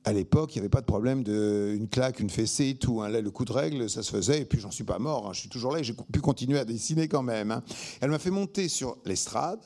À 0.05 0.12
l'époque, 0.12 0.55
il 0.55 0.59
n'y 0.59 0.61
avait 0.61 0.68
pas 0.68 0.80
de 0.80 0.87
problème 0.87 1.24
de 1.24 1.74
une 1.76 1.89
claque, 1.89 2.20
une 2.20 2.30
fessée 2.30 2.68
et 2.68 2.74
tout. 2.76 3.03
Hein. 3.03 3.09
Là, 3.09 3.20
le 3.20 3.30
coup 3.32 3.45
de 3.45 3.53
règle, 3.53 3.91
ça 3.91 4.05
se 4.05 4.12
faisait. 4.12 4.43
Et 4.43 4.45
puis, 4.45 4.61
j'en 4.61 4.70
suis 4.70 4.84
pas 4.84 5.01
mort. 5.01 5.26
Hein. 5.26 5.32
Je 5.32 5.41
suis 5.41 5.49
toujours 5.49 5.72
là. 5.72 5.82
J'ai 5.82 5.95
pu 6.12 6.20
continuer 6.20 6.61
à 6.61 6.64
dessiner 6.64 7.09
quand 7.09 7.24
même. 7.24 7.51
Hein. 7.51 7.64
Elle 8.01 8.11
m'a 8.11 8.20
fait 8.20 8.30
monter 8.30 8.68
sur 8.68 8.99
l'estrade 9.05 9.59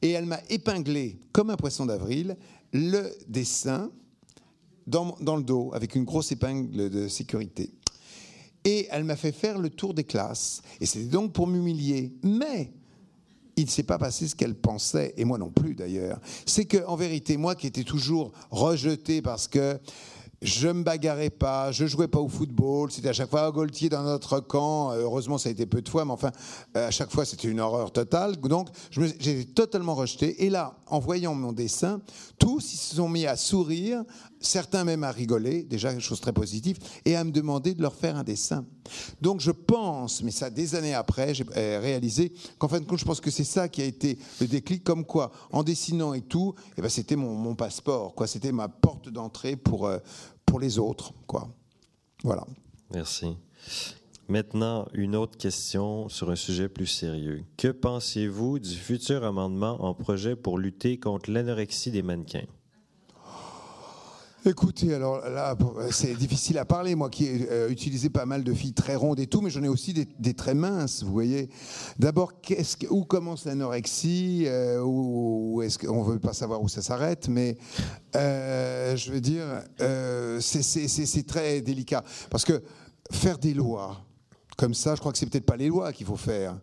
et 0.00 0.12
elle 0.12 0.24
m'a 0.24 0.40
épinglé 0.48 1.18
comme 1.32 1.50
un 1.50 1.56
poisson 1.56 1.84
d'avril 1.84 2.38
le 2.72 3.10
dessin 3.28 3.90
dans, 4.86 5.36
le 5.36 5.42
dos 5.42 5.70
avec 5.74 5.94
une 5.94 6.04
grosse 6.04 6.32
épingle 6.32 6.90
de 6.90 7.08
sécurité. 7.08 7.70
Et 8.64 8.88
elle 8.90 9.04
m'a 9.04 9.16
fait 9.16 9.32
faire 9.32 9.58
le 9.58 9.68
tour 9.70 9.92
des 9.92 10.04
classes. 10.04 10.62
Et 10.80 10.86
c'était 10.86 11.06
donc 11.06 11.32
pour 11.32 11.46
m'humilier. 11.46 12.14
Mais 12.22 12.72
il 13.56 13.64
ne 13.64 13.70
s'est 13.70 13.82
pas 13.82 13.98
passé 13.98 14.26
ce 14.26 14.34
qu'elle 14.34 14.54
pensait, 14.54 15.14
et 15.16 15.24
moi 15.24 15.38
non 15.38 15.50
plus 15.50 15.74
d'ailleurs. 15.74 16.18
C'est 16.46 16.64
qu'en 16.64 16.96
vérité, 16.96 17.36
moi 17.36 17.54
qui 17.54 17.66
étais 17.66 17.84
toujours 17.84 18.32
rejeté 18.50 19.22
parce 19.22 19.46
que 19.46 19.78
je 20.42 20.68
me 20.68 20.82
bagarrais 20.82 21.30
pas, 21.30 21.72
je 21.72 21.86
jouais 21.86 22.08
pas 22.08 22.20
au 22.20 22.28
football, 22.28 22.90
c'était 22.90 23.08
à 23.08 23.12
chaque 23.14 23.30
fois 23.30 23.46
un 23.46 23.50
Gaultier 23.50 23.88
dans 23.88 24.02
notre 24.02 24.40
camp. 24.40 24.92
Heureusement, 24.92 25.38
ça 25.38 25.48
a 25.48 25.52
été 25.52 25.64
peu 25.64 25.80
de 25.80 25.88
fois, 25.88 26.04
mais 26.04 26.10
enfin, 26.10 26.32
à 26.74 26.90
chaque 26.90 27.10
fois, 27.10 27.24
c'était 27.24 27.48
une 27.48 27.60
horreur 27.60 27.92
totale. 27.92 28.36
Donc, 28.36 28.68
j'ai 28.90 29.46
totalement 29.46 29.94
rejeté. 29.94 30.44
Et 30.44 30.50
là, 30.50 30.76
en 30.86 30.98
voyant 30.98 31.34
mon 31.34 31.52
dessin, 31.52 32.00
tous 32.38 32.74
ils 32.74 32.76
se 32.76 32.96
sont 32.96 33.08
mis 33.08 33.24
à 33.24 33.36
sourire, 33.36 34.04
certains 34.46 34.84
même 34.84 35.04
à 35.04 35.10
rigoler, 35.10 35.62
déjà 35.62 35.92
une 35.92 36.00
chose 36.00 36.20
très 36.20 36.32
positive, 36.32 36.78
et 37.04 37.16
à 37.16 37.24
me 37.24 37.30
demander 37.30 37.74
de 37.74 37.82
leur 37.82 37.94
faire 37.94 38.16
un 38.16 38.24
dessin. 38.24 38.64
Donc 39.20 39.40
je 39.40 39.50
pense, 39.50 40.22
mais 40.22 40.30
ça 40.30 40.50
des 40.50 40.74
années 40.74 40.94
après, 40.94 41.34
j'ai 41.34 41.44
euh, 41.56 41.80
réalisé 41.80 42.32
qu'en 42.58 42.68
fin 42.68 42.80
de 42.80 42.84
compte, 42.84 42.98
je 42.98 43.04
pense 43.04 43.20
que 43.20 43.30
c'est 43.30 43.44
ça 43.44 43.68
qui 43.68 43.82
a 43.82 43.84
été 43.84 44.18
le 44.40 44.46
déclic, 44.46 44.84
comme 44.84 45.04
quoi, 45.04 45.32
en 45.52 45.62
dessinant 45.62 46.14
et 46.14 46.22
tout, 46.22 46.54
et 46.56 46.72
eh 46.78 46.82
ben, 46.82 46.88
c'était 46.88 47.16
mon, 47.16 47.54
passeport, 47.54 48.14
quoi, 48.14 48.26
c'était 48.26 48.52
ma 48.52 48.68
porte 48.68 49.08
d'entrée 49.08 49.56
pour, 49.56 49.86
euh, 49.86 49.98
pour 50.44 50.58
les 50.60 50.78
autres, 50.78 51.12
quoi. 51.26 51.48
Voilà. 52.22 52.46
Merci. 52.92 53.36
Maintenant, 54.28 54.88
une 54.94 55.16
autre 55.16 55.36
question 55.36 56.08
sur 56.08 56.30
un 56.30 56.36
sujet 56.36 56.68
plus 56.68 56.86
sérieux. 56.86 57.44
Que 57.58 57.68
pensez-vous 57.68 58.58
du 58.58 58.74
futur 58.74 59.22
amendement 59.22 59.84
en 59.84 59.92
projet 59.92 60.34
pour 60.34 60.58
lutter 60.58 60.98
contre 60.98 61.30
l'anorexie 61.30 61.90
des 61.90 62.02
mannequins? 62.02 62.46
Écoutez, 64.46 64.92
alors 64.92 65.26
là, 65.26 65.56
c'est 65.90 66.14
difficile 66.14 66.58
à 66.58 66.66
parler, 66.66 66.94
moi 66.94 67.08
qui 67.08 67.24
ai 67.24 67.48
euh, 67.50 67.70
utilisé 67.70 68.10
pas 68.10 68.26
mal 68.26 68.44
de 68.44 68.52
filles 68.52 68.74
très 68.74 68.94
rondes 68.94 69.18
et 69.18 69.26
tout, 69.26 69.40
mais 69.40 69.48
j'en 69.48 69.62
ai 69.62 69.68
aussi 69.68 69.94
des, 69.94 70.34
très 70.34 70.52
minces, 70.52 71.02
vous 71.02 71.12
voyez. 71.12 71.48
D'abord, 71.98 72.34
où 72.90 73.04
commence 73.04 73.46
l'anorexie 73.46 74.44
euh, 74.46 74.82
Ou 74.84 75.62
est-ce 75.62 75.78
qu'on 75.78 76.04
ne 76.04 76.12
veut 76.12 76.18
pas 76.18 76.34
savoir 76.34 76.60
où 76.60 76.68
ça 76.68 76.82
s'arrête 76.82 77.28
Mais 77.28 77.56
euh, 78.16 78.94
je 78.96 79.12
veux 79.12 79.22
dire, 79.22 79.46
c'est 80.40 81.26
très 81.26 81.62
délicat. 81.62 82.04
Parce 82.28 82.44
que 82.44 82.62
faire 83.10 83.38
des 83.38 83.54
lois 83.54 84.04
comme 84.58 84.74
ça, 84.74 84.94
je 84.94 85.00
crois 85.00 85.12
que 85.12 85.16
c'est 85.16 85.26
peut-être 85.26 85.46
pas 85.46 85.56
les 85.56 85.68
lois 85.68 85.90
qu'il 85.94 86.06
faut 86.06 86.16
faire. 86.16 86.54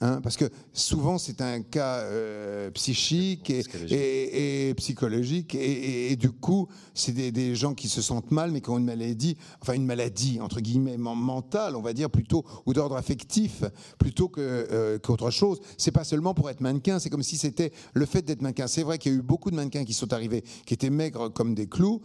Hein, 0.00 0.20
parce 0.22 0.36
que 0.36 0.44
souvent 0.72 1.18
c'est 1.18 1.40
un 1.40 1.60
cas 1.60 2.02
euh, 2.02 2.70
psychique 2.70 3.50
et 3.50 4.72
psychologique, 4.76 5.56
et, 5.56 6.14
du 6.14 6.30
coup 6.30 6.68
c'est 6.94 7.10
des, 7.10 7.54
gens 7.56 7.74
qui 7.74 7.88
se 7.88 8.00
sentent 8.00 8.30
mal 8.30 8.52
mais 8.52 8.60
qui 8.60 8.70
ont 8.70 8.78
une 8.78 8.84
maladie, 8.84 9.36
enfin 9.60 9.72
une 9.72 9.86
maladie 9.86 10.40
entre 10.40 10.60
guillemets 10.60 10.96
mentale, 10.96 11.74
on 11.74 11.82
va 11.82 11.94
dire 11.94 12.10
plutôt 12.10 12.44
ou 12.64 12.74
d'ordre 12.74 12.94
affectif 12.94 13.64
plutôt 13.98 14.28
que 14.28 14.40
euh, 14.40 14.98
qu'autre 15.00 15.30
chose. 15.30 15.58
C'est 15.76 15.90
pas 15.90 16.04
seulement 16.04 16.32
pour 16.32 16.48
être 16.48 16.60
mannequin, 16.60 17.00
c'est 17.00 17.10
comme 17.10 17.24
si 17.24 17.36
c'était 17.36 17.72
le 17.92 18.06
fait 18.06 18.22
d'être 18.22 18.40
mannequin. 18.40 18.68
C'est 18.68 18.84
vrai 18.84 18.98
qu'il 18.98 19.12
y 19.12 19.14
a 19.16 19.18
eu 19.18 19.22
beaucoup 19.22 19.50
de 19.50 19.56
mannequins 19.56 19.84
qui 19.84 19.94
sont 19.94 20.12
arrivés 20.12 20.44
qui 20.64 20.74
étaient 20.74 20.90
maigres 20.90 21.32
comme 21.32 21.56
des 21.56 21.66
clous. 21.66 22.02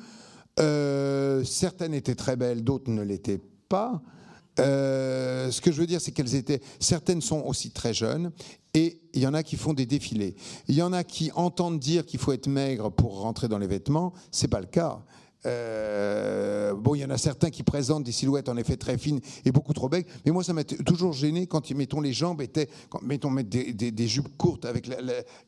Euh, 0.60 1.44
certaines 1.44 1.94
étaient 1.94 2.16
très 2.16 2.38
belles, 2.38 2.64
d'autres 2.64 2.90
ne 2.90 3.04
l'étaient 3.04 3.42
pas. 3.70 4.02
Euh, 4.60 5.52
ce 5.52 5.62
que 5.62 5.72
je 5.72 5.80
veux 5.80 5.88
dire, 5.88 6.02
c'est 6.02 6.12
qu'elles 6.12 6.36
étaient. 6.36 6.62
Certaines 6.80 7.22
sont 7.22 7.42
aussi 7.42 7.72
très 7.72 7.94
jeunes, 7.94 8.32
et 8.74 9.00
il 9.14 9.22
y 9.22 9.28
en 9.28 9.34
a 9.34 9.44
qui 9.44 9.56
font 9.56 9.74
des 9.74 9.86
défilés. 9.86 10.36
Il 10.68 10.76
y 10.76 10.82
en 10.82 10.94
a 10.94 11.04
qui 11.04 11.32
entendent 11.36 11.80
dire 11.80 12.06
qu'il 12.06 12.20
faut 12.20 12.32
être 12.32 12.48
maigre 12.48 12.90
pour 12.90 13.22
rentrer 13.22 13.48
dans 13.48 13.58
les 13.58 13.68
vêtements. 13.68 14.14
C'est 14.32 14.48
pas 14.48 14.60
le 14.60 14.68
cas. 14.68 15.04
Euh, 15.46 16.74
bon, 16.74 16.96
il 16.96 17.00
y 17.00 17.06
en 17.06 17.10
a 17.10 17.18
certains 17.18 17.50
qui 17.50 17.64
présentent 17.64 18.04
des 18.04 18.14
silhouettes 18.14 18.48
en 18.48 18.56
effet 18.56 18.78
très 18.78 18.98
fines 18.98 19.20
et 19.44 19.52
beaucoup 19.52 19.74
trop 19.74 19.90
belles, 19.90 20.06
mais 20.26 20.32
moi 20.32 20.42
ça 20.42 20.54
m'a 20.54 20.64
toujours 20.64 21.12
gêné 21.12 21.48
quand 21.48 21.70
mettons 21.72 22.00
les 22.00 22.14
jambes 22.14 22.42
étaient, 22.42 22.70
quand, 22.90 23.02
mettons 23.02 23.30
mettre 23.30 23.50
des, 23.50 23.74
des, 23.74 24.08
jupes 24.08 24.38
courtes 24.38 24.64
avec 24.64 24.90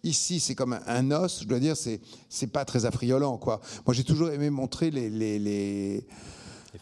ici 0.04 0.42
c'est 0.42 0.54
comme 0.54 0.78
un, 0.86 1.12
os, 1.12 1.44
je 1.44 1.48
dois 1.48 1.60
dire 1.60 1.78
c'est 1.78 2.02
c'est 2.28 2.48
pas 2.48 2.66
très 2.66 2.86
affriolant 2.86 3.38
quoi. 3.38 3.62
Moi 3.86 3.94
j'ai 3.94 4.04
toujours 4.04 4.32
aimé 4.32 4.50
montrer 4.50 4.92
les, 4.92 5.10
les, 5.10 5.40
les 5.40 6.06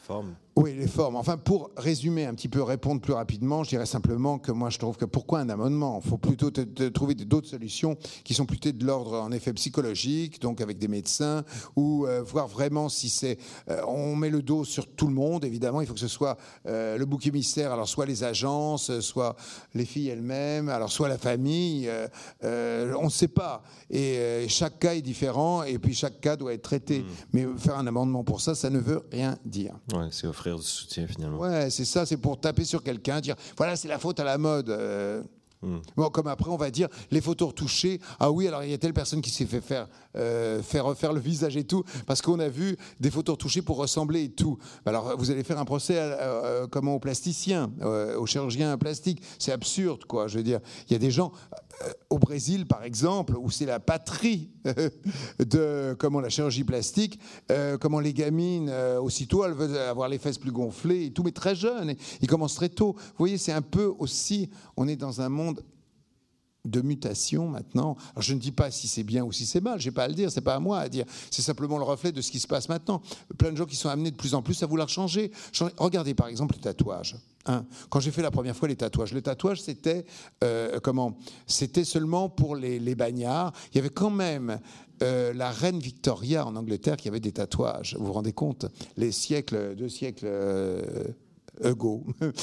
formes. 0.02 0.34
Oui, 0.56 0.76
les 0.76 0.88
formes. 0.88 1.16
Enfin, 1.16 1.38
pour 1.38 1.72
résumer 1.78 2.26
un 2.26 2.36
petit 2.36 2.48
peu, 2.48 2.62
répondre 2.62 3.02
plus 3.02 3.14
rapidement, 3.14 3.64
je 3.64 3.70
dirais 3.70 3.88
simplement 3.88 4.38
que 4.38 4.52
moi, 4.52 4.70
je 4.70 4.78
trouve 4.78 4.98
que 4.98 5.06
pourquoi 5.06 5.40
un 5.40 5.50
amendement? 5.50 6.00
Il 6.04 6.08
faut 6.08 6.18
plutôt 6.18 6.52
trouver 6.92 7.16
d'autres 7.16 7.48
solutions 7.48 7.98
qui 8.24 8.36
sont 8.36 8.46
plutôt 8.46 8.72
de 8.72 8.86
l'ordre, 8.86 9.20
en 9.20 9.32
effet, 9.32 9.52
psychologique, 9.54 10.40
donc 10.40 10.62
avec 10.62 10.78
des 10.78 10.88
médecins, 10.88 11.44
ou 11.76 12.06
euh, 12.06 12.22
voir 12.22 12.48
vraiment 12.48 12.88
si 12.88 13.10
c'est... 13.10 13.40
Euh, 13.70 13.82
on 13.88 14.16
met 14.16 14.30
le 14.30 14.44
dos 14.44 14.64
sur 14.64 14.86
tout 14.88 15.08
le 15.08 15.14
monde, 15.14 15.44
évidemment, 15.44 15.82
il 15.82 15.88
faut 15.88 15.96
que 15.96 16.00
ce 16.00 16.08
soit 16.08 16.38
euh, 16.68 17.00
le 17.00 17.06
bouc 17.06 17.26
émissaire, 17.26 17.72
alors 17.72 17.88
soit 17.88 18.06
les 18.06 18.24
agences, 18.24 19.00
soit 19.00 19.36
les 19.74 19.86
filles 19.86 20.10
elles-mêmes, 20.10 20.70
alors 20.70 20.92
soit 20.92 21.08
la 21.08 21.18
famille, 21.18 21.90
on 22.44 23.06
ne 23.06 23.10
sait 23.10 23.28
pas. 23.28 23.64
Et 23.90 24.46
chaque 24.50 24.78
cas 24.78 24.94
est 24.94 25.02
différent, 25.02 25.64
et 25.64 25.80
puis 25.80 25.96
chaque 25.96 26.22
cas 26.22 26.36
doit 26.36 26.54
être 26.54 26.62
traité. 26.62 27.00
Hmm. 27.00 27.06
Mais 27.34 27.48
faire 27.58 27.78
un 27.78 27.88
amendement 27.88 28.24
pour 28.24 28.40
ça, 28.40 28.54
ça 28.54 28.70
ne 28.70 28.78
veut 28.78 29.02
rien 29.12 29.36
dire. 29.46 29.74
Ouais, 29.94 30.10
c'est 30.12 30.28
du 30.52 30.62
soutien 30.62 31.08
finalement. 31.08 31.40
Ouais, 31.40 31.70
c'est 31.70 31.86
ça, 31.86 32.06
c'est 32.06 32.18
pour 32.18 32.40
taper 32.40 32.66
sur 32.66 32.84
quelqu'un, 32.84 33.22
dire 33.22 33.36
voilà, 33.58 33.76
c'est 33.76 33.88
la 33.88 34.00
faute 34.00 34.20
à 34.20 34.24
la 34.24 34.38
mode. 34.38 34.70
Euh. 34.70 35.22
Hmm. 35.62 35.80
Bon, 35.96 36.10
comme 36.10 36.28
après, 36.28 36.50
on 36.50 36.58
va 36.58 36.70
dire 36.70 36.90
les 37.10 37.22
photos 37.22 37.48
retouchées. 37.48 38.02
Ah 38.20 38.30
oui, 38.30 38.50
alors 38.50 38.66
il 38.66 38.72
y 38.72 38.74
a 38.74 38.78
telle 38.78 38.94
personne 38.94 39.22
qui 39.22 39.30
s'est 39.30 39.46
fait 39.46 39.62
faire, 39.62 39.88
euh, 40.18 40.62
faire 40.62 40.84
refaire 40.84 41.14
le 41.14 41.22
visage 41.22 41.56
et 41.56 41.64
tout, 41.64 41.86
parce 42.06 42.22
qu'on 42.22 42.40
a 42.40 42.50
vu 42.50 42.76
des 43.00 43.10
photos 43.10 43.36
retouchées 43.36 43.62
pour 43.62 43.78
ressembler 43.78 44.24
et 44.24 44.30
tout. 44.30 44.58
Alors 44.86 45.18
vous 45.18 45.32
allez 45.32 45.46
faire 45.46 45.58
un 45.58 45.64
procès 45.64 46.18
comment, 46.70 46.96
aux 46.96 47.00
plasticiens, 47.00 47.72
aux 48.18 48.26
chirurgiens 48.26 48.78
plastiques. 48.78 49.22
C'est 49.40 49.54
absurde, 49.54 50.04
quoi. 50.04 50.28
Je 50.28 50.38
veux 50.38 50.44
dire, 50.44 50.60
il 50.90 50.94
y 50.94 50.96
a 50.98 51.00
des 51.00 51.12
gens 51.12 51.32
au 52.10 52.20
Brésil, 52.20 52.66
par 52.66 52.84
exemple, 52.84 53.36
où 53.36 53.50
c'est 53.50 53.66
la 53.66 53.80
patrie 53.80 54.50
de 55.40 55.96
comment 55.98 56.20
la 56.20 56.30
chirurgie 56.30 56.64
plastique, 56.64 57.20
euh, 57.52 57.78
comment 57.78 58.00
les 58.00 58.14
gamines, 58.14 58.70
euh, 58.70 59.00
aussitôt, 59.00 59.46
elles 59.46 59.54
veulent 59.54 59.78
avoir 59.78 60.10
les 60.10 60.18
fesses 60.18 60.38
plus 60.38 60.52
gonflées 60.52 61.06
et 61.06 61.12
tout, 61.12 61.24
mais 61.24 61.32
très 61.32 61.56
jeunes. 61.56 61.96
ils 62.22 62.28
commencent 62.28 62.56
très 62.56 62.70
tôt. 62.70 62.94
Vous 62.98 63.18
voyez, 63.18 63.38
c'est 63.38 63.52
un 63.52 63.62
peu 63.62 63.94
aussi, 64.00 64.50
on 64.78 64.88
est 64.88 64.96
dans 64.96 65.22
un 65.22 65.30
monde 65.30 65.64
de 66.66 66.82
mutation 66.82 67.48
maintenant. 67.48 67.98
Alors 68.12 68.22
je 68.22 68.34
ne 68.34 68.40
dis 68.40 68.52
pas 68.52 68.72
si 68.72 68.88
c'est 68.88 69.04
bien 69.04 69.24
ou 69.24 69.32
si 69.32 69.46
c'est 69.46 69.62
mal, 69.62 69.80
j'ai 69.80 69.92
pas 69.92 70.04
à 70.04 70.08
le 70.08 70.14
dire, 70.14 70.32
c'est 70.32 70.42
pas 70.42 70.56
à 70.56 70.60
moi 70.60 70.80
à 70.80 70.90
dire. 70.90 71.06
C'est 71.30 71.42
simplement 71.42 71.78
le 71.78 71.84
reflet 71.84 72.12
de 72.12 72.22
ce 72.22 72.32
qui 72.32 72.40
se 72.40 72.48
passe 72.48 72.70
maintenant. 72.70 73.02
Plein 73.38 73.52
de 73.52 73.58
gens 73.58 73.66
qui 73.66 73.76
sont 73.76 73.90
amenés 73.90 74.12
de 74.12 74.16
plus 74.16 74.34
en 74.34 74.42
plus 74.42 74.62
à 74.64 74.66
vouloir 74.66 74.90
changer. 74.90 75.32
Regardez 75.78 76.14
par 76.14 76.28
exemple 76.28 76.56
les 76.56 76.62
tatouages. 76.62 77.18
Hein. 77.46 77.66
Quand 77.90 78.00
j'ai 78.00 78.12
fait 78.12 78.22
la 78.22 78.32
première 78.32 78.56
fois 78.56 78.70
les 78.70 78.76
tatouages, 78.78 79.14
le 79.14 79.22
tatouage 79.22 79.62
c'était 79.62 80.06
euh, 80.44 80.80
comment 80.80 81.18
C'était 81.48 81.84
seulement 81.84 82.30
pour 82.30 82.56
les, 82.56 82.96
bagnards. 82.96 83.54
Il 83.74 83.78
y 83.78 83.80
avait 83.80 83.90
quand 83.90 84.12
même 84.12 84.60
euh, 85.02 85.34
la 85.34 85.52
reine 85.52 85.80
Victoria 85.80 86.46
en 86.46 86.56
Angleterre 86.56 86.96
qui 86.96 87.10
avait 87.10 87.20
des 87.20 87.34
tatouages. 87.34 87.98
Vous 88.00 88.06
vous 88.06 88.14
rendez 88.14 88.32
compte? 88.34 88.68
Les 88.96 89.12
siècles, 89.12 89.76
deux 89.76 89.90
siècles 89.90 90.28
euh, 90.28 90.82
Ego. 91.62 92.06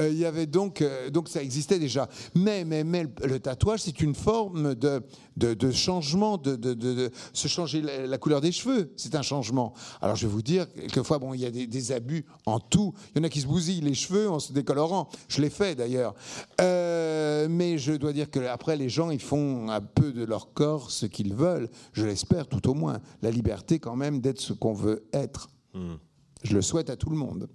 Euh, 0.00 0.10
il 0.10 0.18
y 0.18 0.24
avait 0.24 0.46
donc, 0.46 0.82
euh, 0.82 1.08
donc 1.10 1.28
ça 1.28 1.42
existait 1.42 1.78
déjà. 1.78 2.08
Mais, 2.34 2.64
mais, 2.64 2.84
mais 2.84 3.06
le 3.24 3.38
tatouage, 3.38 3.80
c'est 3.82 4.00
une 4.00 4.14
forme 4.14 4.74
de, 4.74 5.02
de, 5.36 5.70
changement, 5.70 6.36
de, 6.36 6.56
de, 6.56 7.10
se 7.32 7.48
changer 7.48 7.80
la, 7.80 8.18
couleur 8.18 8.40
des 8.40 8.52
cheveux. 8.52 8.92
C'est 8.96 9.14
un 9.14 9.22
changement. 9.22 9.72
Alors 10.00 10.16
je 10.16 10.26
vais 10.26 10.32
vous 10.32 10.42
dire, 10.42 10.70
quelquefois, 10.72 11.18
bon, 11.18 11.34
il 11.34 11.40
y 11.40 11.46
a 11.46 11.50
des, 11.50 11.92
abus 11.92 12.24
en 12.46 12.58
tout. 12.60 12.92
Il 13.14 13.18
y 13.18 13.20
en 13.20 13.24
a 13.24 13.28
qui 13.28 13.40
se 13.40 13.46
bousillent 13.46 13.80
les 13.80 13.94
cheveux 13.94 14.28
en 14.28 14.40
se 14.40 14.52
décolorant. 14.52 15.08
Je 15.28 15.40
l'ai 15.40 15.50
fait 15.50 15.74
d'ailleurs. 15.74 16.14
Euh, 16.60 17.46
mais 17.48 17.78
je 17.78 17.92
dois 17.92 18.12
dire 18.12 18.30
que 18.30 18.40
après, 18.40 18.76
les 18.76 18.88
gens, 18.88 19.10
ils 19.10 19.20
font 19.20 19.70
un 19.70 19.80
peu 19.80 20.12
de 20.12 20.24
leur 20.24 20.52
corps 20.52 20.90
ce 20.90 21.06
qu'ils 21.06 21.34
veulent. 21.34 21.68
Je 21.92 22.04
l'espère, 22.04 22.46
tout 22.46 22.68
au 22.68 22.74
moins. 22.74 22.98
La 23.22 23.30
liberté, 23.30 23.78
quand 23.78 23.96
même, 23.96 24.20
d'être 24.20 24.40
ce 24.40 24.52
qu'on 24.52 24.74
veut 24.74 25.04
être. 25.12 25.48
Hmm. 25.74 25.96
Je 26.42 26.54
le 26.54 26.62
souhaite 26.62 26.90
à 26.90 26.96
tout 26.96 27.10
le 27.10 27.16
monde. 27.16 27.48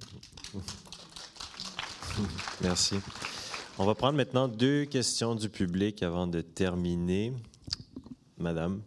Merci. 2.62 2.96
On 3.78 3.86
va 3.86 3.96
prendre 3.96 4.16
maintenant 4.16 4.48
deux 4.48 4.86
questions 4.86 5.36
du 5.36 5.50
public 5.50 6.04
avant 6.04 6.28
de 6.28 6.42
terminer. 6.42 7.34
Madame? 8.38 8.82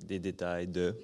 Des 0.00 0.20
détails 0.20 0.68
de? 0.68 0.94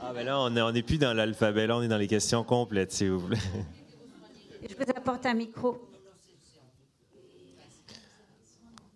Ah, 0.00 0.12
ben 0.14 0.24
là, 0.24 0.40
on 0.40 0.50
n'est 0.50 0.62
on 0.62 0.72
est 0.74 0.82
plus 0.82 0.96
dans 0.96 1.12
l'alphabet, 1.12 1.66
là, 1.66 1.76
on 1.76 1.82
est 1.82 1.88
dans 1.88 1.98
les 1.98 2.06
questions 2.06 2.44
complètes, 2.44 2.92
si 2.92 3.08
vous 3.08 3.18
voulez. 3.18 3.38
Je 4.62 4.74
vous 4.74 4.90
apporte 4.94 5.26
un 5.26 5.34
micro. 5.34 5.90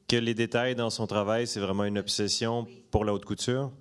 Que 0.09 0.17
les 0.17 0.35
détails 0.35 0.75
dans 0.75 0.91
son 0.91 1.07
travail, 1.07 1.47
c'est 1.47 1.61
vraiment 1.61 1.85
une 1.85 1.99
obsession 1.99 2.67
pour 2.91 3.05
la 3.05 3.13
haute 3.13 3.25
couture? 3.25 3.73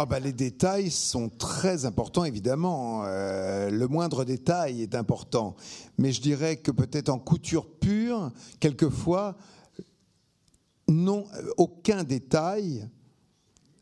Ah 0.00 0.06
bah, 0.06 0.20
les 0.20 0.32
détails 0.32 0.92
sont 0.92 1.28
très 1.28 1.84
importants, 1.84 2.22
évidemment. 2.22 3.02
Euh, 3.04 3.68
le 3.68 3.88
moindre 3.88 4.24
détail 4.24 4.80
est 4.80 4.94
important. 4.94 5.56
Mais 5.98 6.12
je 6.12 6.20
dirais 6.20 6.58
que 6.58 6.70
peut-être 6.70 7.08
en 7.08 7.18
couture 7.18 7.66
pure, 7.68 8.30
quelquefois, 8.60 9.36
non, 10.86 11.26
aucun 11.56 12.04
détail. 12.04 12.88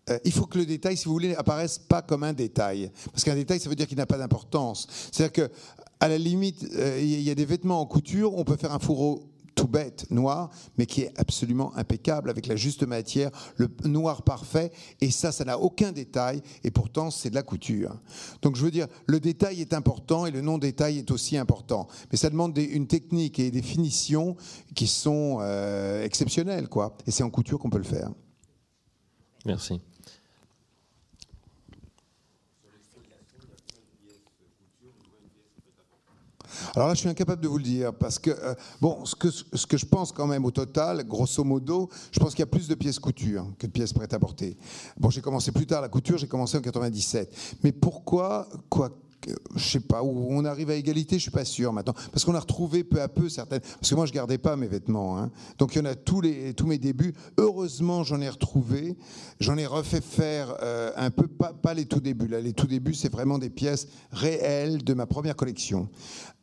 Euh, 0.09 0.19
il 0.25 0.33
faut 0.33 0.47
que 0.47 0.57
le 0.57 0.65
détail, 0.65 0.97
si 0.97 1.05
vous 1.05 1.13
voulez, 1.13 1.35
apparaisse 1.35 1.79
pas 1.79 2.01
comme 2.01 2.23
un 2.23 2.33
détail. 2.33 2.91
Parce 3.13 3.23
qu'un 3.23 3.35
détail, 3.35 3.61
ça 3.61 3.69
veut 3.69 3.77
dire 3.77 3.87
qu'il 3.87 3.99
n'a 3.99 4.07
pas 4.07 4.17
d'importance. 4.17 4.87
C'est-à-dire 5.13 5.33
que, 5.33 5.53
à 6.01 6.09
la 6.09 6.17
limite, 6.17 6.67
euh, 6.77 6.99
il 6.99 7.21
y 7.21 7.31
a 7.31 7.35
des 7.35 7.45
vêtements 7.45 7.83
en 7.83 7.85
couture, 7.85 8.35
on 8.39 8.45
peut 8.45 8.57
faire 8.57 8.73
un 8.73 8.79
fourreau 8.79 9.29
tout 9.57 9.67
bête, 9.67 10.09
noir, 10.11 10.51
mais 10.79 10.87
qui 10.87 11.01
est 11.01 11.13
absolument 11.19 11.75
impeccable, 11.77 12.31
avec 12.31 12.47
la 12.47 12.55
juste 12.55 12.85
matière, 12.85 13.31
le 13.57 13.69
noir 13.85 14.23
parfait, 14.23 14.71
et 15.01 15.11
ça, 15.11 15.33
ça 15.33 15.45
n'a 15.45 15.59
aucun 15.59 15.91
détail, 15.91 16.43
et 16.63 16.71
pourtant, 16.71 17.11
c'est 17.11 17.31
de 17.31 17.35
la 17.35 17.43
couture. 17.43 17.99
Donc, 18.43 18.55
je 18.55 18.65
veux 18.65 18.71
dire, 18.71 18.87
le 19.07 19.19
détail 19.19 19.61
est 19.61 19.73
important, 19.73 20.27
et 20.27 20.31
le 20.31 20.43
non-détail 20.43 20.99
est 20.99 21.11
aussi 21.11 21.37
important. 21.37 21.89
Mais 22.13 22.19
ça 22.19 22.31
demande 22.31 22.57
une 22.57 22.87
technique 22.87 23.39
et 23.39 23.51
des 23.51 23.63
finitions 23.63 24.37
qui 24.75 24.87
sont 24.87 25.39
euh, 25.41 26.05
exceptionnelles, 26.05 26.69
quoi. 26.69 26.97
Et 27.07 27.11
c'est 27.11 27.23
en 27.23 27.31
couture 27.31 27.59
qu'on 27.59 27.71
peut 27.71 27.79
le 27.79 27.85
faire. 27.85 28.11
Merci. 29.47 29.81
Alors 36.77 36.89
là, 36.89 36.95
je 36.95 37.01
suis 37.01 37.09
incapable 37.09 37.43
de 37.43 37.49
vous 37.49 37.57
le 37.57 37.65
dire 37.65 37.95
parce 37.95 38.19
que, 38.19 38.31
euh, 38.31 38.55
bon, 38.83 39.03
ce 39.07 39.17
que, 39.17 39.29
je 39.31 39.87
pense 39.87 40.13
quand 40.13 40.27
même 40.27 40.45
au 40.45 40.51
total, 40.51 41.05
grosso 41.05 41.43
modo, 41.43 41.89
je 42.13 42.21
pense 42.21 42.33
qu'il 42.33 42.41
y 42.41 42.43
a 42.43 42.47
plus 42.47 42.69
de 42.69 42.75
pièces 42.75 42.99
couture 42.99 43.47
que 43.59 43.67
de 43.67 43.73
pièces 43.73 43.95
prêtes 43.95 44.13
à 44.13 44.19
porter. 44.19 44.59
Bon, 44.99 45.09
j'ai 45.09 45.23
commencé 45.23 45.53
plus 45.53 45.67
tard 45.67 45.81
la 45.81 45.89
couture, 45.89 46.19
j'ai 46.19 46.29
commencé 46.29 46.59
en 46.59 46.61
97. 46.61 47.35
Mais 47.65 47.73
pourquoi, 47.73 48.47
quoi 48.69 48.91
je 49.57 49.65
sais 49.65 49.81
pas, 49.81 50.03
où 50.03 50.29
on 50.31 50.45
arrive 50.45 50.71
à 50.71 50.75
égalité, 50.75 51.17
je 51.17 51.23
suis 51.23 51.31
pas 51.31 51.45
sûr 51.45 51.73
maintenant, 51.73 51.95
parce 52.13 52.25
qu'on 52.25 52.35
a 52.35 52.41
retrouvé 52.41 52.85
peu 52.85 53.01
à 53.01 53.09
peu 53.09 53.29
certaines. 53.29 53.61
Parce 53.61 53.91
que 53.91 53.95
moi, 53.95 54.07
je 54.07 54.13
gardais 54.13 54.39
pas 54.39 54.55
mes 54.55 54.69
vêtements, 54.69 55.19
hein. 55.19 55.31
donc 55.59 55.75
il 55.75 55.79
y 55.79 55.81
en 55.81 55.87
a 55.87 55.95
tous 55.95 56.21
les 56.21 56.55
tous 56.55 56.67
mes 56.67 56.79
débuts. 56.79 57.15
Heureusement, 57.37 58.05
j'en 58.05 58.21
ai 58.21 58.29
retrouvé, 58.29 58.97
j'en 59.41 59.57
ai 59.57 59.67
refait 59.67 60.01
faire 60.01 60.55
euh, 60.63 60.93
un 60.97 61.11
peu, 61.11 61.27
pas, 61.27 61.53
pas 61.53 61.75
les 61.75 61.87
tout 61.87 62.01
débuts. 62.01 62.29
Là, 62.29 62.41
les 62.41 62.53
tout 62.53 62.67
débuts, 62.67 62.95
c'est 62.95 63.11
vraiment 63.11 63.39
des 63.39 63.51
pièces 63.51 63.89
réelles 64.13 64.85
de 64.85 64.95
ma 64.95 65.07
première 65.07 65.37
collection. 65.37 65.89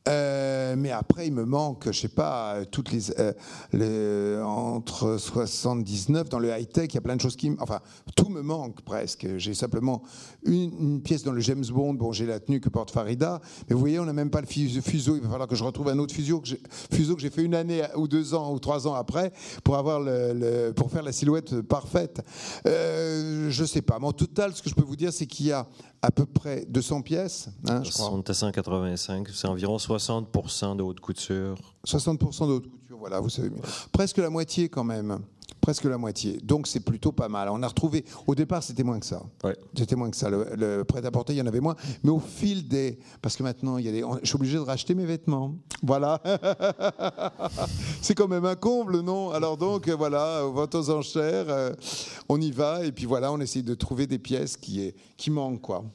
Euh, 0.10 0.76
mais 0.78 0.92
après, 0.92 1.28
il 1.28 1.34
me 1.34 1.46
manque, 1.46 1.86
je 1.92 1.98
sais 1.98 2.08
pas, 2.10 2.66
toutes 2.70 2.92
les, 2.92 3.12
euh, 3.20 4.44
entre 4.44 5.18
79 5.18 6.30
dans 6.30 6.40
le 6.40 6.50
high 6.50 6.68
tech, 6.68 6.88
il 6.90 6.96
y 6.96 6.98
a 6.98 7.02
plein 7.02 7.16
de 7.16 7.22
choses 7.22 7.36
qui, 7.36 7.52
enfin, 7.60 7.80
tout 8.16 8.30
me 8.30 8.42
manque 8.42 8.82
presque. 8.82 9.28
J'ai 9.38 9.54
simplement 9.54 10.04
une, 10.46 11.02
pièce 11.02 11.24
dans 11.24 11.32
le 11.32 11.42
James 11.42 11.64
Bond. 11.70 11.94
Bon, 11.94 12.12
j'ai 12.12 12.26
la 12.26 12.40
tenue 12.40 12.60
que 12.60 12.70
porte 12.70 12.92
Farida, 12.92 13.40
mais 13.70 13.76
vous 13.76 13.80
voyez, 13.80 14.00
on 14.00 14.06
n'a 14.06 14.14
même 14.14 14.30
pas 14.30 14.42
le 14.42 14.48
fuseau. 14.48 15.16
Il 15.16 15.22
va 15.22 15.30
falloir 15.30 15.48
que 15.48 15.56
je 15.56 15.64
retrouve 15.64 15.90
un 15.90 16.00
autre 16.00 16.14
fuseau 16.14 16.42
que 16.42 16.48
j'ai 16.48 17.30
fait 17.30 17.44
une 17.44 17.56
année 17.56 17.84
ou 17.96 18.08
deux 18.08 18.34
ans 18.34 18.54
ou 18.54 18.60
trois 18.60 18.88
ans 18.88 18.94
après 18.94 19.32
pour 19.64 19.78
avoir 19.78 20.00
le, 20.00 20.72
pour 20.72 20.92
faire 20.92 21.04
la 21.04 21.12
silhouette 21.12 21.62
parfaite. 21.62 22.22
Euh, 22.66 23.50
je 23.50 23.64
sais 23.64 23.82
pas. 23.82 24.00
Mais 24.00 24.08
en 24.08 24.14
total, 24.14 24.54
ce 24.54 24.62
que 24.62 24.70
je 24.70 24.76
peux 24.76 24.84
vous 24.84 24.96
dire, 24.96 25.14
c'est 25.14 25.28
qu'il 25.28 25.48
y 25.48 25.52
a 25.52 25.68
à 26.02 26.12
peu 26.12 26.26
près 26.26 26.66
200 26.68 27.02
pièces. 27.02 27.48
Hein, 27.68 27.82
je 27.84 27.92
crois. 27.92 28.22
185, 28.34 29.30
c'est 29.34 29.48
environ 29.48 29.78
60% 29.78 29.93
de 29.98 30.84
haute 30.84 31.00
couture. 31.00 31.58
60% 31.86 32.48
de 32.48 32.54
haute 32.54 32.70
couture, 32.70 32.98
voilà, 32.98 33.20
vous 33.20 33.30
savez. 33.30 33.52
Presque 33.92 34.18
la 34.18 34.30
moitié 34.30 34.70
quand 34.70 34.84
même 34.84 35.20
presque 35.64 35.86
la 35.86 35.98
moitié. 35.98 36.40
Donc 36.44 36.68
c'est 36.68 36.82
plutôt 36.82 37.14
pas 37.14 37.30
mal. 37.30 37.48
On 37.50 37.64
a 37.64 37.68
retrouvé, 37.68 38.04
au 38.28 38.36
départ 38.36 38.62
c'était 38.62 38.84
moins 38.84 39.00
que 39.00 39.06
ça. 39.06 39.24
C'était 39.76 39.96
moins 39.96 40.12
que 40.12 40.18
ça. 40.18 40.30
Le, 40.30 40.84
prêt-à-porter, 40.84 41.34
il 41.34 41.38
y 41.38 41.42
en 41.42 41.48
avait 41.48 41.62
moins. 41.62 41.76
Mais 42.04 42.10
au 42.10 42.20
fil 42.20 42.68
des... 42.68 43.00
Parce 43.22 43.38
que 43.38 43.44
maintenant, 43.44 43.78
il 43.78 43.86
y 43.86 43.90
a 43.90 43.92
des... 43.94 44.04
je 44.22 44.28
suis 44.28 44.36
obligé 44.36 44.58
de 44.58 44.62
racheter 44.62 44.94
mes 44.94 45.06
vêtements. 45.06 45.56
Voilà. 45.82 46.22
c'est 48.02 48.14
quand 48.14 48.28
même 48.28 48.44
un 48.44 48.56
comble, 48.56 49.00
non? 49.00 49.32
Alors 49.32 49.56
donc, 49.56 49.90
voilà, 49.90 50.44
vente 50.44 50.76
aux 50.76 50.90
enchères, 50.90 51.46
euh, 51.48 51.72
on 52.28 52.42
y 52.42 52.52
va. 52.52 52.86
Et 52.86 52.92
puis 52.92 53.06
voilà, 53.06 53.32
on 53.32 53.40
essaye 53.40 53.64
de 53.64 53.74
trouver 53.74 54.06
des 54.06 54.20
pièces 54.20 54.58
qui, 54.58 54.94
qui 55.16 55.32
manquent, 55.32 55.62
quoi. 55.62 55.86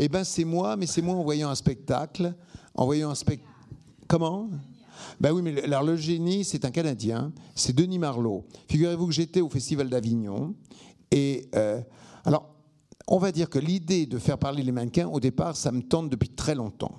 Eh 0.00 0.08
ben 0.08 0.22
c'est 0.22 0.44
moi, 0.44 0.76
mais 0.76 0.86
c'est 0.86 1.02
moi 1.02 1.16
en 1.16 1.24
voyant 1.24 1.50
un 1.50 1.54
spectacle, 1.56 2.34
en 2.74 2.84
voyant 2.84 3.10
un 3.10 3.14
spectacle. 3.16 3.50
Comment? 4.06 4.48
Ben 5.20 5.32
oui, 5.32 5.42
mais 5.42 5.62
alors 5.62 5.84
c'est 6.44 6.64
un 6.64 6.70
Canadien, 6.70 7.32
c'est 7.54 7.74
Denis 7.74 7.98
Marlowe. 7.98 8.44
Figurez-vous 8.68 9.06
que 9.06 9.12
j'étais 9.12 9.40
au 9.40 9.48
Festival 9.48 9.88
d'Avignon 9.88 10.54
et 11.10 11.48
euh, 11.54 11.80
alors 12.24 12.54
on 13.08 13.18
va 13.18 13.32
dire 13.32 13.48
que 13.48 13.58
l'idée 13.58 14.06
de 14.06 14.18
faire 14.18 14.38
parler 14.38 14.62
les 14.62 14.72
mannequins, 14.72 15.08
au 15.08 15.18
départ, 15.18 15.56
ça 15.56 15.72
me 15.72 15.82
tente 15.82 16.10
depuis 16.10 16.28
très 16.28 16.54
longtemps 16.54 16.94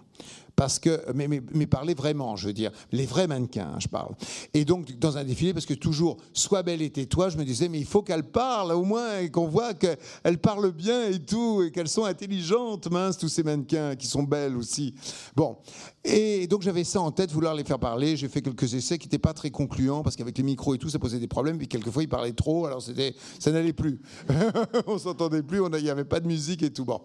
parce 0.60 0.78
que, 0.78 1.02
mais, 1.16 1.30
mais, 1.30 1.68
parler 1.68 1.94
vraiment, 1.94 2.36
je 2.36 2.48
veux 2.48 2.54
dire, 2.54 2.70
les 2.92 3.06
vrais 3.06 3.28
mannequins, 3.28 3.72
hein, 3.76 3.80
je 3.80 3.88
parle. 3.88 4.14
Et 4.54 4.66
donc, 4.66 4.92
dans 5.00 5.18
un 5.18 5.24
défilé, 5.24 5.54
parce 5.54 5.66
que 5.66 5.74
toujours, 5.74 6.18
sois 6.34 6.64
belle 6.64 6.82
et 6.82 6.90
tais-toi, 6.90 7.30
je 7.30 7.38
me 7.38 7.46
disais, 7.46 7.70
mais 7.70 7.80
il 7.80 7.86
faut 7.86 8.02
qu'elle 8.02 8.26
parle, 8.26 8.74
au 8.74 8.84
moins, 8.84 9.20
et 9.20 9.32
qu'on 9.32 9.48
voit 9.48 9.74
qu'elle 9.74 10.38
parle 10.42 10.74
bien 10.74 11.12
et 11.12 11.20
tout, 11.20 11.64
et 11.64 11.72
qu'elles 11.72 11.88
sont 11.88 12.04
intelligentes, 12.04 12.92
mince, 12.92 13.18
tous 13.18 13.30
ces 13.30 13.42
mannequins 13.42 13.96
qui 13.96 14.06
sont 14.06 14.24
belles 14.24 14.58
aussi. 14.58 14.94
Bon. 15.34 15.56
Et 16.04 16.46
donc, 16.48 16.62
j'avais 16.62 16.84
ça 16.84 17.00
en 17.00 17.12
tête, 17.12 17.32
vouloir 17.32 17.56
les 17.56 17.64
faire 17.64 17.80
parler. 17.80 18.18
J'ai 18.18 18.28
fait 18.28 18.42
quelques 18.42 18.74
essais 18.74 18.98
qui 18.98 19.08
n'étaient 19.08 19.18
pas 19.18 19.34
très 19.34 19.52
concluants, 19.52 20.04
parce 20.04 20.18
qu'avec 20.18 20.38
les 20.38 20.44
micros 20.44 20.76
et 20.76 20.78
tout, 20.78 20.90
ça 20.90 21.00
posait 21.00 21.20
des 21.20 21.28
problèmes, 21.28 21.58
puis 21.58 21.70
quelquefois, 21.70 22.04
ils 22.04 22.10
parlaient 22.10 22.34
trop, 22.34 22.66
alors 22.66 22.82
c'était, 22.82 23.16
ça 23.40 23.52
n'allait 23.52 23.72
plus. 23.72 24.02
on 24.88 24.98
s'entendait 24.98 25.42
plus, 25.42 25.62
il 25.78 25.84
n'y 25.84 25.90
avait 25.90 26.04
pas 26.04 26.20
de 26.20 26.28
musique 26.28 26.64
et 26.64 26.74
tout. 26.74 26.84
Bon. 26.84 27.00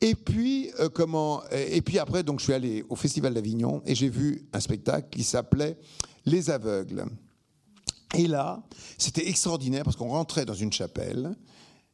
Et 0.00 0.14
puis, 0.14 0.70
euh, 0.78 0.88
comment, 0.88 1.42
et 1.50 1.82
puis 1.82 1.98
après, 1.98 2.22
donc, 2.22 2.38
je 2.38 2.44
suis 2.44 2.52
allé 2.52 2.83
au 2.88 2.96
Festival 2.96 3.34
d'Avignon 3.34 3.82
et 3.86 3.94
j'ai 3.94 4.08
vu 4.08 4.46
un 4.52 4.60
spectacle 4.60 5.08
qui 5.10 5.24
s'appelait 5.24 5.78
Les 6.26 6.50
Aveugles. 6.50 7.04
Et 8.16 8.26
là, 8.26 8.62
c'était 8.96 9.28
extraordinaire 9.28 9.84
parce 9.84 9.96
qu'on 9.96 10.08
rentrait 10.08 10.44
dans 10.44 10.54
une 10.54 10.72
chapelle, 10.72 11.34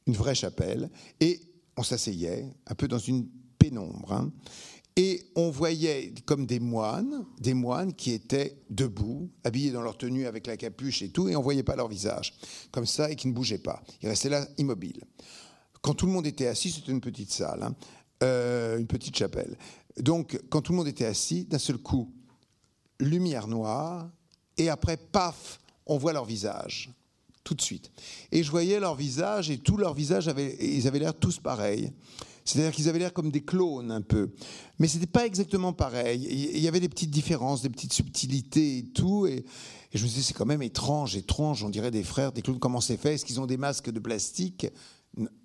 une 0.07 0.15
vraie 0.15 0.35
chapelle, 0.35 0.91
et 1.21 1.41
on 1.77 1.83
s'asseyait 1.83 2.47
un 2.67 2.75
peu 2.75 2.89
dans 2.89 2.99
une 2.99 3.27
pénombre. 3.59 4.13
Hein. 4.13 4.33
et 4.97 5.23
on 5.37 5.51
voyait 5.51 6.13
comme 6.27 6.47
des 6.47 6.61
moines, 6.61 7.25
des 7.39 7.55
moines 7.55 7.95
qui 7.95 8.13
étaient 8.13 8.59
debout, 8.69 9.31
habillés 9.45 9.71
dans 9.71 9.83
leur 9.83 9.97
tenue 9.97 10.27
avec 10.27 10.47
la 10.47 10.57
capuche 10.57 11.03
et 11.03 11.11
tout, 11.11 11.29
et 11.29 11.37
on 11.37 11.43
voyait 11.43 11.63
pas 11.63 11.77
leur 11.77 11.89
visage, 11.89 12.35
comme 12.71 12.87
ça, 12.87 13.11
et 13.11 13.17
qui 13.17 13.29
ne 13.29 13.33
bougeaient 13.33 13.59
pas. 13.59 13.83
Ils 14.03 14.09
restaient 14.09 14.29
là 14.29 14.47
immobiles. 14.59 15.05
Quand 15.81 15.95
tout 15.95 16.07
le 16.07 16.13
monde 16.13 16.27
était 16.27 16.49
assis, 16.49 16.71
c'était 16.71 16.93
une 16.93 17.01
petite 17.01 17.31
salle, 17.31 17.63
hein. 17.63 17.75
euh, 18.23 18.79
une 18.79 18.87
petite 18.87 19.17
chapelle. 19.17 19.57
Donc, 20.03 20.41
quand 20.49 20.63
tout 20.63 20.73
le 20.73 20.79
monde 20.79 20.89
était 20.89 21.05
assis, 21.05 21.45
d'un 21.45 21.59
seul 21.59 21.79
coup, 21.79 22.13
lumière 22.99 23.49
noire, 23.49 24.11
et 24.57 24.69
après, 24.69 24.97
paf, 24.97 25.61
on 25.87 25.99
voit 25.99 26.13
leur 26.13 26.25
visage, 26.25 26.91
tout 27.45 27.55
de 27.55 27.63
suite. 27.63 27.91
Et 28.31 28.43
je 28.43 28.51
voyais 28.51 28.79
leur 28.81 28.95
visage, 28.95 29.51
et 29.51 29.59
tous 29.59 29.77
leurs 29.77 29.95
visages, 29.95 30.29
avaient, 30.29 30.57
ils 30.61 30.87
avaient 30.87 30.99
l'air 30.99 31.15
tous 31.15 31.39
pareils. 31.39 31.93
C'est-à-dire 32.45 32.73
qu'ils 32.73 32.89
avaient 32.89 32.99
l'air 32.99 33.13
comme 33.13 33.31
des 33.31 33.43
clones 33.43 33.91
un 33.91 34.01
peu. 34.01 34.33
Mais 34.79 34.89
ce 34.89 34.97
n'était 34.97 35.11
pas 35.11 35.27
exactement 35.27 35.73
pareil. 35.73 36.27
Il 36.55 36.61
y 36.61 36.69
avait 36.69 36.81
des 36.81 36.89
petites 36.89 37.11
différences, 37.11 37.63
des 37.63 37.69
petites 37.69 37.93
subtilités 37.93 38.79
et 38.79 38.85
tout. 38.85 39.27
Et, 39.27 39.45
et 39.93 39.99
je 39.99 40.03
me 40.03 40.09
disais, 40.09 40.23
c'est 40.23 40.35
quand 40.35 40.47
même 40.47 40.63
étrange, 40.63 41.17
étrange. 41.17 41.63
On 41.63 41.69
dirait 41.69 41.91
des 41.91 42.03
frères, 42.03 42.33
des 42.33 42.43
clones. 42.43 42.59
Comment 42.59 42.81
c'est 42.81 42.97
fait? 42.97 43.15
Est-ce 43.15 43.25
qu'ils 43.25 43.41
ont 43.41 43.47
des 43.47 43.59
masques 43.59 43.91
de 43.91 44.01
plastique? 44.01 44.67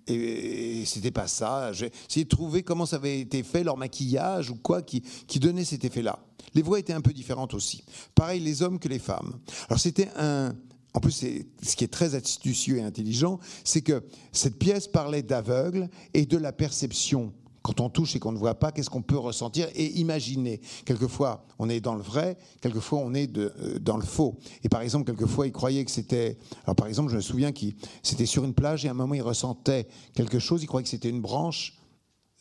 Et, 0.06 0.84
c'était 0.86 1.10
pas 1.10 1.26
ça. 1.26 1.72
J'ai 1.72 1.90
essayé 2.08 2.24
de 2.24 2.28
trouver 2.28 2.62
comment 2.62 2.86
ça 2.86 2.96
avait 2.96 3.20
été 3.20 3.42
fait, 3.42 3.64
leur 3.64 3.76
maquillage 3.76 4.50
ou 4.50 4.56
quoi 4.56 4.82
qui, 4.82 5.02
qui 5.26 5.40
donnait 5.40 5.64
cet 5.64 5.84
effet-là. 5.84 6.18
Les 6.54 6.62
voix 6.62 6.78
étaient 6.78 6.92
un 6.92 7.00
peu 7.00 7.12
différentes 7.12 7.54
aussi. 7.54 7.84
Pareil 8.14 8.40
les 8.40 8.62
hommes 8.62 8.78
que 8.78 8.88
les 8.88 8.98
femmes. 8.98 9.38
Alors 9.68 9.80
c'était 9.80 10.08
un. 10.16 10.54
En 10.94 11.00
plus, 11.00 11.12
ce 11.12 11.76
qui 11.76 11.84
est 11.84 11.92
très 11.92 12.14
astucieux 12.14 12.78
et 12.78 12.82
intelligent, 12.82 13.38
c'est 13.64 13.82
que 13.82 14.02
cette 14.32 14.58
pièce 14.58 14.88
parlait 14.88 15.22
d'aveugle 15.22 15.90
et 16.14 16.24
de 16.24 16.38
la 16.38 16.52
perception 16.52 17.34
quand 17.66 17.80
on 17.80 17.90
touche 17.90 18.14
et 18.14 18.20
qu'on 18.20 18.30
ne 18.30 18.38
voit 18.38 18.54
pas, 18.54 18.70
qu'est-ce 18.70 18.88
qu'on 18.88 19.02
peut 19.02 19.18
ressentir 19.18 19.66
et 19.74 19.86
imaginer? 19.98 20.60
Quelquefois, 20.84 21.44
on 21.58 21.68
est 21.68 21.80
dans 21.80 21.96
le 21.96 22.00
vrai, 22.00 22.36
quelquefois, 22.60 23.00
on 23.00 23.12
est 23.12 23.36
euh, 23.36 23.80
dans 23.80 23.96
le 23.96 24.04
faux. 24.04 24.38
Et 24.62 24.68
par 24.68 24.82
exemple, 24.82 25.04
quelquefois, 25.04 25.48
il 25.48 25.52
croyait 25.52 25.84
que 25.84 25.90
c'était. 25.90 26.38
Alors, 26.62 26.76
par 26.76 26.86
exemple, 26.86 27.10
je 27.10 27.16
me 27.16 27.20
souviens 27.20 27.50
qu'il 27.50 27.74
c'était 28.04 28.24
sur 28.24 28.44
une 28.44 28.54
plage 28.54 28.84
et 28.84 28.88
à 28.88 28.92
un 28.92 28.94
moment, 28.94 29.14
il 29.14 29.22
ressentait 29.22 29.88
quelque 30.14 30.38
chose, 30.38 30.62
il 30.62 30.68
croyait 30.68 30.84
que 30.84 30.90
c'était 30.90 31.10
une 31.10 31.20
branche 31.20 31.76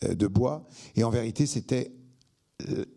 euh, 0.03 0.13
de 0.13 0.27
bois, 0.27 0.67
et 0.95 1.03
en 1.03 1.09
vérité, 1.09 1.47
c'était 1.47 1.91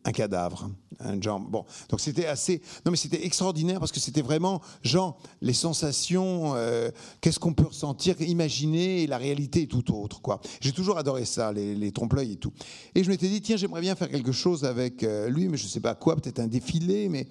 un 0.05 0.13
cadavre, 0.13 0.71
un 1.01 1.21
genre. 1.21 1.41
Bon, 1.41 1.65
donc 1.89 2.01
c'était 2.01 2.27
assez. 2.27 2.63
Non, 2.87 2.93
mais 2.93 2.97
c'était 2.97 3.25
extraordinaire 3.27 3.81
parce 3.81 3.91
que 3.91 3.99
c'était 3.99 4.23
vraiment, 4.23 4.61
genre, 4.83 5.19
les 5.41 5.53
sensations, 5.53 6.55
euh, 6.55 6.91
qu'est-ce 7.21 7.41
qu'on 7.41 7.55
peut 7.55 7.67
ressentir, 7.67 8.21
imaginer, 8.21 9.07
la 9.09 9.19
réalité 9.19 9.63
est 9.63 9.67
tout 9.67 9.93
autre, 9.95 10.21
quoi. 10.21 10.41
J'ai 10.61 10.73
toujours 10.73 10.97
adoré 10.97 11.25
ça, 11.25 11.53
les, 11.53 11.93
trompe-l'œil 11.93 12.33
et 12.33 12.37
tout. 12.37 12.53
Et 12.95 13.03
je 13.03 13.09
m'étais 13.09 13.29
dit, 13.29 13.41
tiens, 13.41 13.57
j'aimerais 13.57 13.81
bien 13.81 13.97
faire 13.97 14.11
quelque 14.11 14.33
chose 14.33 14.65
avec 14.65 15.03
euh, 15.03 15.29
lui, 15.29 15.49
mais 15.49 15.57
je 15.57 15.65
ne 15.65 15.69
sais 15.69 15.81
pas 15.81 15.97
quoi, 15.97 16.15
peut-être 16.15 16.39
un 16.39 16.47
défilé, 16.47 17.09
mais 17.09 17.27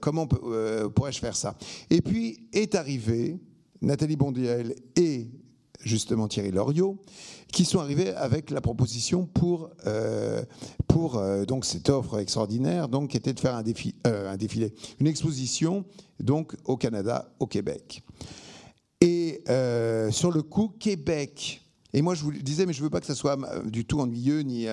comment 0.00 0.26
pourrais-je 0.26 1.18
faire 1.18 1.36
ça? 1.36 1.56
Et 1.90 2.00
puis 2.00 2.48
est 2.52 2.74
arrivé 2.74 3.38
Nathalie 3.80 4.16
Bondiel 4.16 4.74
et 4.96 5.28
justement 5.84 6.28
Thierry 6.28 6.50
Loriot, 6.50 6.98
qui 7.52 7.64
sont 7.64 7.78
arrivés 7.78 8.10
avec 8.10 8.50
la 8.50 8.60
proposition 8.60 9.26
pour, 9.26 9.70
euh, 9.86 10.42
pour 10.88 11.16
euh, 11.16 11.44
donc 11.44 11.64
cette 11.64 11.88
offre 11.88 12.18
extraordinaire, 12.18 12.88
donc 12.88 13.10
qui 13.10 13.16
était 13.16 13.32
de 13.32 13.40
faire 13.40 13.54
un, 13.54 13.62
euh, 14.06 14.36
défilé, 14.36 14.74
une 14.98 15.06
exposition 15.06 15.84
donc 16.18 16.56
au 16.64 16.76
Canada, 16.76 17.30
au 17.38 17.46
Québec. 17.46 18.02
Et 19.00 19.42
sur 20.10 20.30
le 20.30 20.42
coup, 20.42 20.72
Québec 20.80 21.60
Et 21.92 22.00
moi, 22.00 22.14
je 22.14 22.22
vous 22.22 22.32
disais, 22.32 22.64
mais 22.64 22.72
je 22.72 22.82
veux 22.82 22.88
pas 22.88 23.00
que 23.00 23.06
ça 23.06 23.14
soit 23.14 23.38
du 23.66 23.84
tout 23.84 24.00
ennuyeux, 24.00 24.40
ni 24.40 24.64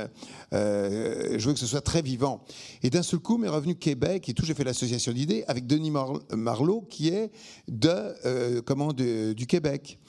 je 0.53 1.45
veux 1.45 1.53
que 1.53 1.59
ce 1.59 1.67
soit 1.67 1.81
très 1.81 2.01
vivant. 2.01 2.41
Et 2.81 2.89
d'un 2.89 3.03
seul 3.03 3.19
coup, 3.19 3.37
m'est 3.37 3.49
revenu 3.49 3.75
Québec 3.75 4.29
et 4.29 4.33
tout. 4.33 4.45
J'ai 4.45 4.53
fait 4.53 4.63
l'association 4.63 5.11
d'idées 5.11 5.43
avec 5.47 5.67
Denis 5.67 5.91
Marlot, 6.31 6.87
qui 6.89 7.09
est 7.09 7.29
de 7.67 8.61
comment 8.61 8.93
du 8.93 9.45
Québec. 9.47 9.99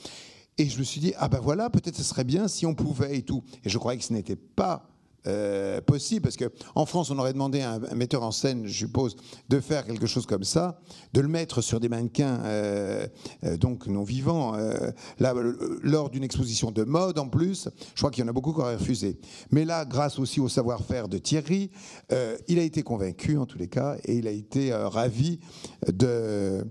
Et 0.58 0.68
je 0.68 0.78
me 0.78 0.84
suis 0.84 1.00
dit, 1.00 1.14
ah 1.18 1.28
ben 1.28 1.40
voilà, 1.40 1.70
peut-être 1.70 1.96
ce 1.96 2.02
serait 2.02 2.24
bien 2.24 2.48
si 2.48 2.66
on 2.66 2.74
pouvait 2.74 3.16
et 3.16 3.22
tout. 3.22 3.42
Et 3.64 3.68
je 3.68 3.78
croyais 3.78 3.98
que 3.98 4.04
ce 4.04 4.12
n'était 4.12 4.36
pas 4.36 4.86
euh, 5.28 5.80
possible, 5.80 6.22
parce 6.22 6.36
qu'en 6.36 6.84
France, 6.84 7.10
on 7.10 7.18
aurait 7.18 7.32
demandé 7.32 7.60
à 7.60 7.74
un, 7.74 7.94
metteur 7.94 8.24
en 8.24 8.32
scène, 8.32 8.66
je 8.66 8.76
suppose, 8.86 9.14
de 9.48 9.60
faire 9.60 9.86
quelque 9.86 10.06
chose 10.08 10.26
comme 10.26 10.42
ça, 10.42 10.80
de 11.12 11.20
le 11.20 11.28
mettre 11.28 11.60
sur 11.60 11.78
des 11.78 11.88
mannequins 11.88 12.40
euh, 12.44 13.06
euh, 13.44 13.56
donc 13.56 13.86
non 13.86 14.02
vivants, 14.02 14.56
là, 15.20 15.34
lors 15.82 16.10
d'une 16.10 16.24
exposition 16.24 16.72
de 16.72 16.82
mode 16.82 17.20
en 17.20 17.28
plus. 17.28 17.68
Je 17.94 18.00
crois 18.00 18.10
qu'il 18.10 18.24
y 18.24 18.26
en 18.26 18.28
a 18.28 18.32
beaucoup 18.32 18.52
qui 18.52 18.60
auraient 18.60 18.74
refusé. 18.74 19.16
Mais 19.52 19.64
là, 19.64 19.84
grâce 19.84 20.18
aussi 20.18 20.40
au 20.40 20.48
savoir-faire 20.48 21.06
de 21.06 21.18
Thierry, 21.18 21.70
il 22.48 22.58
a 22.58 22.62
été 22.62 22.82
convaincu 22.82 23.38
en 23.38 23.46
tous 23.46 23.58
les 23.58 23.68
cas, 23.68 23.96
et 24.04 24.16
il 24.16 24.26
a 24.26 24.32
été 24.32 24.74
ravi 24.74 25.38
de 25.86 26.64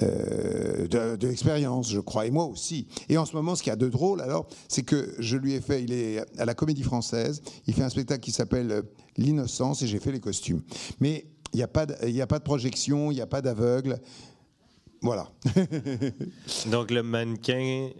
euh, 0.00 0.86
de, 0.86 1.26
l'expérience, 1.26 1.90
je 1.90 1.98
crois, 1.98 2.26
et 2.26 2.30
moi 2.30 2.44
aussi. 2.44 2.86
Et 3.08 3.18
en 3.18 3.24
ce 3.24 3.34
moment, 3.34 3.56
ce 3.56 3.62
qu'il 3.64 3.70
y 3.70 3.72
a 3.72 3.76
de 3.76 3.88
drôle, 3.88 4.20
alors, 4.20 4.46
c'est 4.68 4.84
que 4.84 5.14
je 5.18 5.36
lui 5.36 5.54
ai 5.54 5.60
fait, 5.60 5.82
il 5.82 5.92
est 5.92 6.24
à 6.38 6.44
la 6.44 6.54
Comédie 6.54 6.84
Française, 6.84 7.42
il 7.66 7.74
fait 7.74 7.82
un 7.82 7.88
spectacle 7.88 8.20
qui 8.20 8.30
s'appelle 8.30 8.70
euh, 8.70 8.82
L'innocence, 9.16 9.82
et 9.82 9.88
j'ai 9.88 9.98
fait 9.98 10.12
les 10.12 10.20
costumes. 10.20 10.62
Mais 11.00 11.26
il 11.52 11.56
n'y 11.56 11.64
a, 11.64 11.68
pas 11.68 11.86
de, 11.86 12.20
a 12.20 12.26
pas 12.28 12.38
de 12.38 12.44
projection, 12.44 13.10
il 13.10 13.16
n'y 13.16 13.20
a 13.20 13.26
pas 13.26 13.42
d'aveugle. 13.42 13.98
Voilà. 15.02 15.28
Donc, 16.70 16.92
le 16.92 17.02
mannequin 17.02 17.90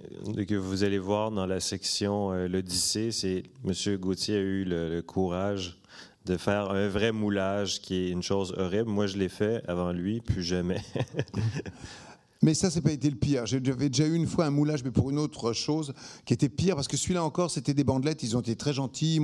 que 0.46 0.54
vous 0.54 0.84
allez 0.84 0.98
voir 0.98 1.32
dans 1.32 1.46
la 1.46 1.58
section 1.58 2.32
euh, 2.32 2.46
L'Odyssée, 2.46 3.10
c'est 3.10 3.42
M. 3.64 3.96
Gauthier 3.96 4.36
a 4.36 4.40
eu 4.40 4.64
le 4.64 5.00
courage 5.00 5.80
de 6.28 6.36
faire 6.36 6.70
un 6.70 6.88
vrai 6.88 7.10
moulage 7.10 7.80
qui 7.80 7.94
est 7.94 8.10
une 8.10 8.22
chose 8.22 8.54
horrible. 8.56 8.90
Moi, 8.90 9.06
je 9.06 9.16
l'ai 9.16 9.30
fait 9.30 9.62
avant 9.66 9.92
lui, 9.92 10.20
plus 10.20 10.42
jamais. 10.42 10.80
Mais 12.42 12.54
ça, 12.54 12.70
c'est 12.70 12.80
pas 12.80 12.92
été 12.92 13.10
le 13.10 13.16
pire. 13.16 13.46
J'avais 13.46 13.88
déjà 13.88 14.06
eu 14.06 14.14
une 14.14 14.26
fois 14.26 14.44
un 14.44 14.50
moulage, 14.50 14.84
mais 14.84 14.92
pour 14.92 15.10
une 15.10 15.18
autre 15.18 15.52
chose, 15.52 15.92
qui 16.24 16.32
était 16.32 16.48
pire, 16.48 16.76
parce 16.76 16.86
que 16.86 16.96
celui-là 16.96 17.24
encore, 17.24 17.50
c'était 17.50 17.74
des 17.74 17.82
bandelettes. 17.82 18.22
Ils 18.22 18.36
ont 18.36 18.40
été 18.40 18.54
très 18.54 18.72
gentils. 18.72 19.20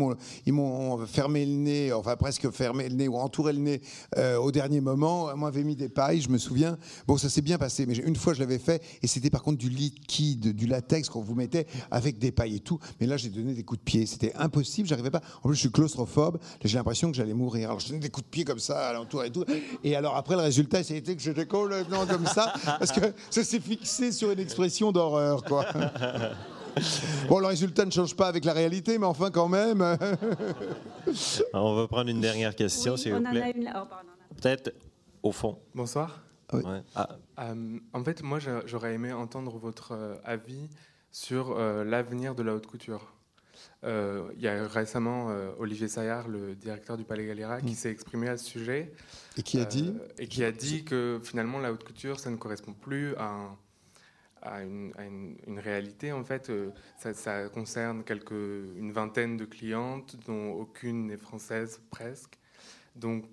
Ils 0.47 0.53
m'ont 0.53 1.07
fermé 1.07 1.47
le 1.47 1.53
nez, 1.53 1.93
enfin 1.93 2.17
presque 2.17 2.51
fermé 2.51 2.89
le 2.89 2.97
nez 2.97 3.07
ou 3.07 3.17
entouré 3.17 3.53
le 3.53 3.61
nez 3.61 3.83
euh, 4.17 4.37
au 4.39 4.51
dernier 4.51 4.81
moment. 4.81 5.27
Moi, 5.37 5.51
m'avait 5.51 5.63
mis 5.63 5.77
des 5.77 5.89
pailles, 5.89 6.23
je 6.23 6.29
me 6.29 6.39
souviens. 6.39 6.77
Bon, 7.07 7.17
ça 7.17 7.29
s'est 7.29 7.43
bien 7.43 7.57
passé. 7.57 7.87
Mais 7.87 7.95
une 7.95 8.17
fois, 8.17 8.35
je 8.35 8.41
l'avais 8.41 8.59
fait, 8.59 8.83
et 9.03 9.07
c'était 9.07 9.31
par 9.31 9.43
contre 9.43 9.59
du 9.59 9.69
liquide, 9.69 10.53
du 10.53 10.67
latex 10.67 11.09
qu'on 11.09 11.23
vous 11.23 11.37
mettait 11.37 11.67
avec 11.93 12.19
des 12.19 12.33
pailles 12.33 12.57
et 12.57 12.61
tout. 12.61 12.81
Mais 13.01 13.07
là, 13.07 13.17
j'ai 13.17 13.29
donné 13.29 13.55
des 13.55 13.63
coups 13.63 13.79
de 13.79 13.85
pied. 13.85 14.07
C'était 14.07 14.35
impossible. 14.35 14.89
J'arrivais 14.89 15.13
pas. 15.13 15.23
En 15.45 15.49
plus, 15.49 15.55
je 15.55 15.61
suis 15.61 15.71
claustrophobe. 15.71 16.39
J'ai 16.65 16.79
l'impression 16.79 17.13
que 17.13 17.17
j'allais 17.17 17.35
mourir. 17.35 17.69
Alors, 17.69 17.79
je 17.79 17.89
donnais 17.89 18.01
des 18.01 18.11
coups 18.11 18.27
de 18.27 18.31
pied 18.31 18.45
comme 18.45 18.59
ça, 18.59 18.89
à 18.89 18.93
l'entour 18.93 19.23
et 19.23 19.31
tout. 19.31 19.45
Et 19.85 19.95
alors 19.95 20.17
après, 20.17 20.35
le 20.35 20.43
résultat, 20.43 20.83
c'était 20.83 21.15
que 21.15 21.23
j'étais 21.23 21.47
complètement 21.47 22.07
comme 22.07 22.27
ça, 22.27 22.53
parce 22.65 22.91
que 22.91 23.04
ça 23.31 23.45
s'est 23.45 23.61
fixé 23.61 24.13
sur 24.13 24.31
une 24.31 24.41
expression 24.41 24.93
d'horreur, 24.93 25.43
quoi. 25.45 25.67
Bon, 27.29 27.39
le 27.39 27.47
résultat 27.47 27.85
ne 27.85 27.93
change 27.93 28.17
pas 28.17 28.27
avec 28.27 28.45
la 28.45 28.53
réalité, 28.53 28.99
mais 28.99 29.07
enfin, 29.07 29.31
quand 29.31 29.47
même. 29.47 29.81
On 31.53 31.77
va 31.77 31.87
prendre 31.87 32.11
une 32.11 32.21
dernière 32.21 32.57
question, 32.57 32.97
s'il 32.97 33.15
vous 33.15 33.23
plaît. 33.23 33.55
Oh, 33.77 33.85
Peut-être 34.41 34.75
au 35.23 35.31
fond. 35.31 35.57
Bonsoir. 35.73 36.25
Ah. 36.95 37.09
Euh, 37.41 37.79
en 37.93 38.05
fait, 38.05 38.23
moi, 38.23 38.39
j'aurais 38.67 38.95
aimé 38.95 39.13
entendre 39.13 39.57
votre 39.59 39.93
euh, 39.93 40.15
avis 40.25 40.69
sur 41.11 41.53
euh, 41.53 41.85
l'avenir 41.85 42.35
de 42.35 42.43
la 42.43 42.55
haute 42.55 42.67
couture. 42.67 43.13
il 43.83 44.41
y 44.41 44.49
a 44.49 44.67
récemment 44.67 45.29
Olivier 45.59 45.89
Saillard, 45.89 46.29
le 46.29 46.55
directeur 46.55 46.97
du 46.97 47.05
Palais 47.05 47.27
Galliera, 47.27 47.61
qui 47.61 47.73
mm. 47.73 47.77
s'est 47.77 47.91
exprimé 47.91 48.29
à 48.29 48.37
ce 48.37 48.45
sujet. 48.45 48.93
Et 49.37 49.43
qui 49.43 49.59
a 49.61 49.65
dit 49.65 49.95
Et 50.19 50.29
qui 50.29 50.45
a 50.45 50.53
dit 50.53 50.85
que 50.85 51.21
finalement 51.23 51.59
la 51.59 51.73
haute 51.73 51.85
couture, 51.85 52.21
ça 52.21 52.31
ne 52.31 52.37
correspond 52.37 52.73
plus 52.73 53.15
à, 53.17 53.57
à, 54.43 54.63
une, 54.63 54.93
une, 55.47 55.59
réalité. 55.59 56.13
En 56.13 56.25
fait, 56.25 56.53
ça, 56.99 57.15
ça, 57.15 57.49
concerne 57.49 58.05
quelques, 58.05 58.31
une 58.31 58.93
vingtaine 58.93 59.37
de 59.37 59.45
clientes, 59.45 60.17
dont 60.27 60.53
aucune 60.53 61.07
n'est 61.07 61.17
française 61.17 61.81
presque. 61.91 62.39
Donc, 62.95 63.25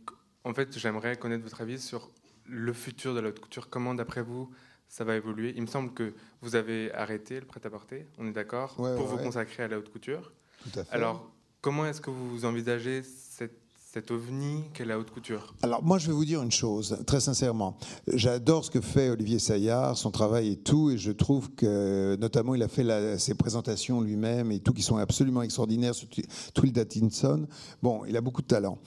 en 0.43 0.53
fait, 0.53 0.77
j'aimerais 0.77 1.17
connaître 1.17 1.43
votre 1.43 1.61
avis 1.61 1.79
sur 1.79 2.11
le 2.45 2.73
futur 2.73 3.13
de 3.13 3.19
la 3.19 3.29
haute 3.29 3.39
couture. 3.39 3.69
Comment, 3.69 3.93
d'après 3.93 4.21
vous, 4.21 4.49
ça 4.87 5.03
va 5.03 5.15
évoluer? 5.15 5.53
Il 5.55 5.61
me 5.61 5.67
semble 5.67 5.93
que 5.93 6.13
vous 6.41 6.55
avez 6.55 6.91
arrêté 6.93 7.39
le 7.39 7.45
prêt-à-porter, 7.45 8.07
on 8.17 8.27
est 8.27 8.31
d'accord, 8.31 8.75
pour 8.75 9.05
vous 9.05 9.17
consacrer 9.17 9.63
à 9.63 9.67
la 9.67 9.77
haute 9.77 9.91
couture. 9.91 10.33
Tout 10.63 10.79
à 10.79 10.83
fait. 10.83 10.93
Alors, 10.93 11.31
comment 11.61 11.85
est-ce 11.85 12.01
que 12.01 12.09
vous 12.09 12.45
envisagez 12.45 13.03
cette 13.03 13.60
cet 13.93 14.09
ovni 14.09 14.63
qu'est 14.73 14.85
la 14.85 14.97
haute 14.97 15.11
couture 15.11 15.53
Alors 15.63 15.83
moi 15.83 15.97
je 15.97 16.07
vais 16.07 16.13
vous 16.13 16.23
dire 16.23 16.41
une 16.41 16.51
chose, 16.51 16.97
très 17.05 17.19
sincèrement. 17.19 17.75
J'adore 18.07 18.63
ce 18.63 18.71
que 18.71 18.79
fait 18.79 19.09
Olivier 19.09 19.37
Saillard, 19.37 19.97
son 19.97 20.11
travail 20.11 20.53
et 20.53 20.55
tout, 20.55 20.91
et 20.91 20.97
je 20.97 21.11
trouve 21.11 21.51
que 21.51 22.15
notamment 22.15 22.55
il 22.55 22.63
a 22.63 22.69
fait 22.69 23.19
ses 23.19 23.33
présentations 23.33 23.99
lui-même 23.99 24.49
et 24.53 24.59
tout 24.59 24.71
qui 24.71 24.81
sont 24.81 24.95
absolument 24.95 25.41
extraordinaires 25.41 25.93
sur 25.93 26.07
Twill 26.53 26.71
Datinson. 26.71 27.47
Bon, 27.83 28.05
il 28.05 28.15
a 28.15 28.21
beaucoup 28.21 28.41
de 28.41 28.47
talent. 28.47 28.77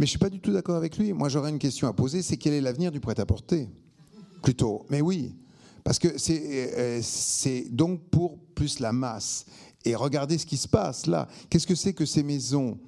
Mais 0.00 0.06
je 0.06 0.10
suis 0.10 0.18
pas 0.18 0.30
du 0.30 0.40
tout 0.40 0.52
d'accord 0.52 0.74
avec 0.74 0.98
lui. 0.98 1.12
Moi 1.12 1.28
j'aurais 1.28 1.50
une 1.50 1.60
question 1.60 1.86
à 1.86 1.92
poser, 1.92 2.20
c'est 2.20 2.36
quel 2.36 2.52
est 2.52 2.60
l'avenir 2.60 2.90
du 2.90 2.98
prêt-à-porter? 2.98 3.68
Plutôt. 4.42 4.84
Mais 4.90 5.00
oui, 5.00 5.36
parce 5.84 6.00
que 6.00 6.18
c'est 6.18 6.74
euh, 6.76 7.62
donc 7.70 8.00
pour 8.10 8.36
plus 8.56 8.80
la 8.80 8.90
masse. 8.90 9.46
Et 9.84 9.94
regardez 9.94 10.38
ce 10.38 10.44
qui 10.44 10.56
se 10.56 10.66
passe 10.66 11.06
là. 11.06 11.28
Qu'est-ce 11.48 11.68
que 11.68 11.76
c'est 11.76 11.92
que 11.92 12.04
ces 12.04 12.24
maisons? 12.24 12.80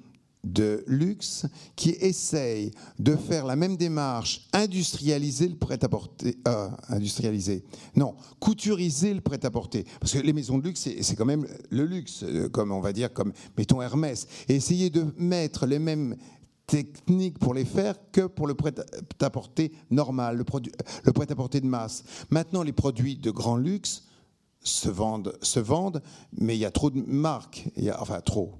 De 0.43 0.83
luxe 0.87 1.45
qui 1.75 1.91
essaye 1.91 2.71
de 2.99 3.15
faire 3.15 3.45
la 3.45 3.55
même 3.55 3.77
démarche, 3.77 4.47
industrialiser 4.51 5.47
le 5.47 5.55
prêt-à-porter, 5.55 6.37
euh, 6.47 6.69
industrialiser, 6.89 7.63
non, 7.95 8.15
couturiser 8.39 9.13
le 9.13 9.21
prêt-à-porter, 9.21 9.85
parce 9.99 10.13
que 10.13 10.19
les 10.19 10.33
maisons 10.33 10.57
de 10.57 10.63
luxe, 10.63 10.89
c'est 11.01 11.15
quand 11.15 11.25
même 11.25 11.47
le 11.69 11.85
luxe, 11.85 12.23
euh, 12.23 12.49
comme 12.49 12.71
on 12.71 12.81
va 12.81 12.93
dire, 12.93 13.13
comme 13.13 13.31
mettons 13.57 13.81
Hermès, 13.81 14.27
et 14.49 14.55
essayer 14.55 14.89
de 14.89 15.05
mettre 15.17 15.65
les 15.65 15.79
mêmes 15.79 16.17
techniques 16.67 17.39
pour 17.39 17.53
les 17.53 17.65
faire 17.65 17.95
que 18.11 18.21
pour 18.21 18.47
le 18.47 18.53
prêt-à-porter 18.53 19.71
normal, 19.91 20.37
le, 20.37 20.45
le 21.03 21.13
prêt-à-porter 21.13 21.61
de 21.61 21.67
masse. 21.67 22.03
Maintenant, 22.29 22.63
les 22.63 22.71
produits 22.71 23.17
de 23.17 23.31
grand 23.31 23.57
luxe 23.57 24.03
se 24.61 24.89
vendent, 24.89 25.37
se 25.41 25.59
vendent, 25.59 26.01
mais 26.31 26.55
il 26.55 26.59
y 26.59 26.65
a 26.65 26.71
trop 26.71 26.89
de 26.89 27.01
marques, 27.01 27.65
il 27.75 27.83
y 27.83 27.89
a, 27.89 28.01
enfin 28.01 28.21
trop, 28.21 28.53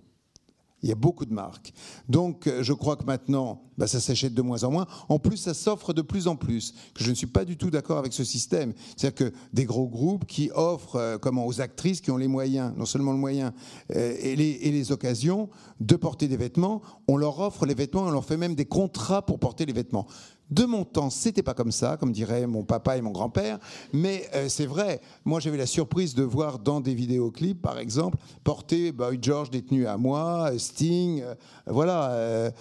il 0.84 0.90
y 0.90 0.92
a 0.92 0.96
beaucoup 0.96 1.26
de 1.26 1.34
marques. 1.34 1.74
Donc, 2.10 2.46
euh, 2.46 2.62
je 2.62 2.74
crois 2.74 2.98
que 2.98 3.06
maintenant, 3.06 3.62
bah, 3.78 3.88
ça 3.88 4.00
s'achète 4.00 4.34
de 4.34 4.42
moins 4.42 4.64
en 4.66 4.72
moins. 4.72 4.86
En 5.10 5.18
plus, 5.18 5.38
ça 5.38 5.54
s'offre 5.54 5.94
de 5.94 6.02
plus 6.02 6.28
en 6.28 6.36
plus. 6.36 6.76
je 6.98 7.10
ne 7.10 7.16
suis 7.16 7.28
pas 7.28 7.46
du 7.46 7.58
tout 7.58 7.72
d'accord 7.72 7.98
avec 7.98 8.14
ce 8.14 8.24
système. 8.24 8.74
C'est-à-dire 8.96 9.32
que 9.32 9.36
des 9.54 9.66
gros 9.66 9.88
groupes 9.88 10.26
qui 10.26 10.52
offrent, 10.54 10.98
euh, 10.98 11.18
comment, 11.18 11.48
aux 11.48 11.62
actrices 11.62 12.02
qui 12.02 12.12
ont 12.12 12.18
les 12.18 12.28
moyens, 12.28 12.74
non 12.78 12.86
seulement 12.86 13.14
le 13.14 13.18
moyen 13.18 13.54
euh, 13.96 14.16
et, 14.20 14.36
les, 14.36 14.60
et, 14.62 14.72
les, 14.72 14.92
occasions 14.92 15.50
de 15.80 15.96
porter 15.96 16.28
des 16.28 16.38
vêtements, 16.38 16.82
on 17.08 17.16
leur 17.16 17.40
offre 17.40 17.66
les 17.66 17.74
vêtements, 17.74 18.02
on 18.02 18.12
leur 18.12 18.26
fait 18.26 18.38
même 18.38 18.54
des 18.54 18.66
contrats 18.66 19.26
pour 19.26 19.40
porter 19.40 19.66
les 19.66 19.74
vêtements. 19.74 20.06
De 20.54 20.66
mon 20.66 20.86
temps, 20.86 21.10
c'était 21.10 21.42
pas 21.42 21.56
comme 21.56 21.72
ça, 21.72 21.98
comme 21.98 22.12
diraient 22.12 22.46
mon 22.46 22.64
papa 22.64 22.96
et 22.96 23.02
mon 23.02 23.10
grand-père, 23.10 23.58
mais 23.92 24.30
euh, 24.36 24.48
c'est 24.50 24.68
vrai. 24.68 25.02
Moi, 25.26 25.40
j'avais 25.40 25.58
la 25.58 25.66
surprise 25.66 26.14
de 26.14 26.22
voir 26.22 26.60
dans 26.60 26.80
des 26.80 26.94
vidéoclips, 26.94 27.60
par 27.60 27.80
exemple, 27.80 28.20
porter 28.44 28.92
Boy 28.92 29.18
George 29.20 29.50
détenu 29.50 29.88
à 29.88 29.98
moi, 29.98 30.52
Sting, 30.60 31.24
euh, 31.24 31.34
voilà. 31.66 32.12
Euh, 32.12 32.52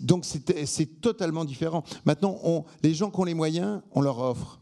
donc 0.00 0.24
c'est 0.24 1.00
totalement 1.02 1.44
différent. 1.44 1.84
Maintenant, 2.06 2.64
les 2.82 2.94
gens 2.94 3.10
qui 3.10 3.20
ont 3.20 3.24
les 3.24 3.34
moyens, 3.34 3.82
on 3.92 4.00
leur 4.00 4.18
offre. 4.18 4.59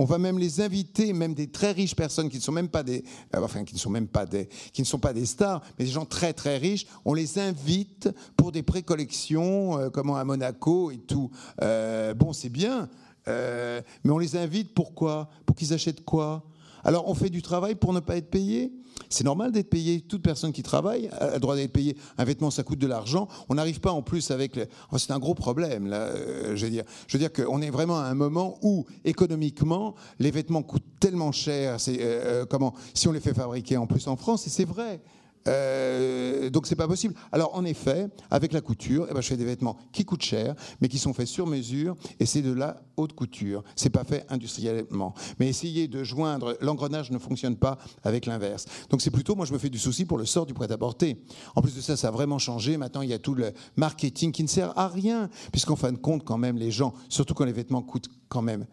On 0.00 0.04
va 0.04 0.16
même 0.16 0.38
les 0.38 0.62
inviter, 0.62 1.12
même 1.12 1.34
des 1.34 1.48
très 1.48 1.72
riches 1.72 1.94
personnes 1.94 2.30
qui 2.30 2.38
ne 2.38 2.42
sont 2.42 2.52
même 2.52 2.70
pas 2.70 2.82
des, 2.82 3.04
euh, 3.36 3.42
enfin 3.42 3.64
qui 3.64 3.74
ne 3.74 3.78
sont 3.78 3.90
même 3.90 4.06
pas 4.06 4.24
des, 4.24 4.48
qui 4.72 4.80
ne 4.80 4.86
sont 4.86 4.98
pas 4.98 5.12
des 5.12 5.26
stars, 5.26 5.60
mais 5.78 5.84
des 5.84 5.90
gens 5.90 6.06
très 6.06 6.32
très 6.32 6.56
riches. 6.56 6.86
On 7.04 7.12
les 7.12 7.38
invite 7.38 8.08
pour 8.34 8.50
des 8.50 8.62
précollections, 8.62 9.78
euh, 9.78 9.90
comme 9.90 10.08
à 10.08 10.24
Monaco 10.24 10.90
et 10.90 10.96
tout. 10.96 11.30
Euh, 11.60 12.14
bon, 12.14 12.32
c'est 12.32 12.48
bien, 12.48 12.88
mais 13.26 14.10
on 14.10 14.18
les 14.18 14.36
invite 14.36 14.72
pourquoi 14.72 15.28
Pour 15.44 15.54
qu'ils 15.54 15.74
achètent 15.74 16.02
quoi? 16.02 16.44
Alors 16.84 17.08
on 17.08 17.14
fait 17.14 17.30
du 17.30 17.42
travail 17.42 17.74
pour 17.74 17.92
ne 17.92 18.00
pas 18.00 18.16
être 18.16 18.30
payé 18.30 18.72
c'est 19.08 19.24
normal 19.24 19.52
d'être 19.52 19.70
payé. 19.70 20.00
Toute 20.02 20.22
personne 20.22 20.52
qui 20.52 20.62
travaille 20.62 21.08
a 21.08 21.34
le 21.34 21.40
droit 21.40 21.56
d'être 21.56 21.72
payé. 21.72 21.96
Un 22.18 22.24
vêtement, 22.24 22.50
ça 22.50 22.62
coûte 22.62 22.78
de 22.78 22.86
l'argent. 22.86 23.28
On 23.48 23.54
n'arrive 23.54 23.80
pas 23.80 23.92
en 23.92 24.02
plus 24.02 24.30
avec. 24.30 24.58
c'est 24.96 25.10
un 25.10 25.18
gros 25.18 25.34
problème 25.34 25.86
là. 25.86 26.02
Euh, 26.02 26.56
je 26.56 26.64
veux 26.64 26.70
dire, 26.70 26.84
je 27.06 27.16
veux 27.16 27.18
dire 27.18 27.32
qu'on 27.32 27.62
est 27.62 27.70
vraiment 27.70 27.98
à 27.98 28.04
un 28.04 28.14
moment 28.14 28.58
où 28.62 28.84
économiquement, 29.04 29.94
les 30.18 30.30
vêtements 30.30 30.62
coûtent 30.62 30.82
tellement 31.00 31.32
cher. 31.32 31.76
Euh, 31.88 31.96
euh, 31.98 32.46
comment 32.46 32.74
Si 32.94 33.08
on 33.08 33.12
les 33.12 33.20
fait 33.20 33.34
fabriquer 33.34 33.76
en 33.76 33.86
plus 33.86 34.06
en 34.06 34.16
France, 34.16 34.46
et 34.46 34.50
c'est 34.50 34.64
vrai. 34.64 35.00
Euh, 35.48 36.50
donc 36.50 36.66
c'est 36.66 36.76
pas 36.76 36.88
possible. 36.88 37.14
Alors 37.32 37.54
en 37.54 37.64
effet, 37.64 38.08
avec 38.30 38.52
la 38.52 38.60
couture, 38.60 39.06
eh 39.10 39.14
ben, 39.14 39.20
je 39.20 39.28
fais 39.28 39.36
des 39.36 39.44
vêtements 39.44 39.78
qui 39.92 40.04
coûtent 40.04 40.22
cher, 40.22 40.54
mais 40.80 40.88
qui 40.88 40.98
sont 40.98 41.12
faits 41.12 41.26
sur 41.26 41.46
mesure, 41.46 41.96
et 42.18 42.26
c'est 42.26 42.42
de 42.42 42.52
la 42.52 42.82
haute 42.96 43.14
couture. 43.14 43.64
C'est 43.76 43.90
pas 43.90 44.04
fait 44.04 44.26
industriellement. 44.28 45.14
Mais 45.38 45.48
essayer 45.48 45.88
de 45.88 46.04
joindre, 46.04 46.56
l'engrenage 46.60 47.10
ne 47.10 47.18
fonctionne 47.18 47.56
pas 47.56 47.78
avec 48.02 48.26
l'inverse. 48.26 48.66
Donc 48.90 49.00
c'est 49.00 49.10
plutôt, 49.10 49.34
moi 49.34 49.46
je 49.46 49.52
me 49.52 49.58
fais 49.58 49.70
du 49.70 49.78
souci 49.78 50.04
pour 50.04 50.18
le 50.18 50.26
sort 50.26 50.46
du 50.46 50.54
prêt-à-porter. 50.54 51.22
En 51.56 51.62
plus 51.62 51.74
de 51.74 51.80
ça, 51.80 51.96
ça 51.96 52.08
a 52.08 52.10
vraiment 52.10 52.38
changé. 52.38 52.76
Maintenant, 52.76 53.02
il 53.02 53.08
y 53.10 53.14
a 53.14 53.18
tout 53.18 53.34
le 53.34 53.52
marketing 53.76 54.32
qui 54.32 54.42
ne 54.42 54.48
sert 54.48 54.76
à 54.78 54.88
rien, 54.88 55.30
puisqu'en 55.52 55.76
fin 55.76 55.92
de 55.92 55.98
compte, 55.98 56.24
quand 56.24 56.38
même, 56.38 56.56
les 56.56 56.70
gens, 56.70 56.92
surtout 57.08 57.34
quand 57.34 57.44
les 57.44 57.52
vêtements 57.52 57.82
coûtent 57.82 58.10
quand 58.28 58.42
même 58.42 58.66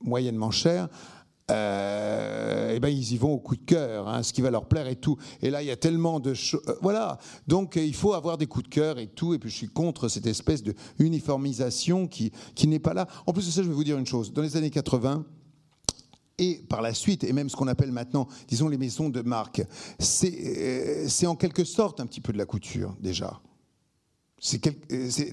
moyennement 0.00 0.50
cher, 0.50 0.88
euh, 1.50 2.72
eh 2.74 2.80
ben 2.80 2.88
ils 2.88 3.12
y 3.12 3.18
vont 3.18 3.32
au 3.32 3.38
coup 3.38 3.56
de 3.56 3.64
cœur, 3.64 4.08
hein, 4.08 4.22
ce 4.22 4.32
qui 4.32 4.40
va 4.40 4.50
leur 4.50 4.66
plaire 4.66 4.86
et 4.86 4.96
tout. 4.96 5.18
Et 5.42 5.50
là, 5.50 5.62
il 5.62 5.66
y 5.66 5.70
a 5.70 5.76
tellement 5.76 6.20
de 6.20 6.32
choses. 6.32 6.62
Euh, 6.68 6.74
voilà. 6.80 7.18
Donc, 7.46 7.76
il 7.76 7.94
faut 7.94 8.14
avoir 8.14 8.38
des 8.38 8.46
coups 8.46 8.64
de 8.64 8.74
cœur 8.74 8.98
et 8.98 9.08
tout. 9.08 9.34
Et 9.34 9.38
puis, 9.38 9.50
je 9.50 9.56
suis 9.56 9.68
contre 9.68 10.08
cette 10.08 10.26
espèce 10.26 10.62
de 10.62 10.74
uniformisation 10.98 12.06
qui, 12.06 12.32
qui 12.54 12.66
n'est 12.66 12.78
pas 12.78 12.94
là. 12.94 13.06
En 13.26 13.32
plus 13.32 13.46
de 13.46 13.50
ça, 13.50 13.62
je 13.62 13.68
vais 13.68 13.74
vous 13.74 13.84
dire 13.84 13.98
une 13.98 14.06
chose. 14.06 14.32
Dans 14.32 14.42
les 14.42 14.56
années 14.56 14.70
80, 14.70 15.24
et 16.38 16.64
par 16.68 16.82
la 16.82 16.94
suite, 16.94 17.24
et 17.24 17.32
même 17.32 17.48
ce 17.48 17.56
qu'on 17.56 17.68
appelle 17.68 17.92
maintenant, 17.92 18.26
disons, 18.48 18.68
les 18.68 18.78
maisons 18.78 19.08
de 19.08 19.20
marque, 19.20 19.62
c'est 19.98 21.06
euh, 21.24 21.28
en 21.28 21.36
quelque 21.36 21.64
sorte 21.64 22.00
un 22.00 22.06
petit 22.06 22.20
peu 22.20 22.32
de 22.32 22.38
la 22.38 22.46
couture, 22.46 22.96
déjà. 23.00 23.40
C'est 24.46 24.60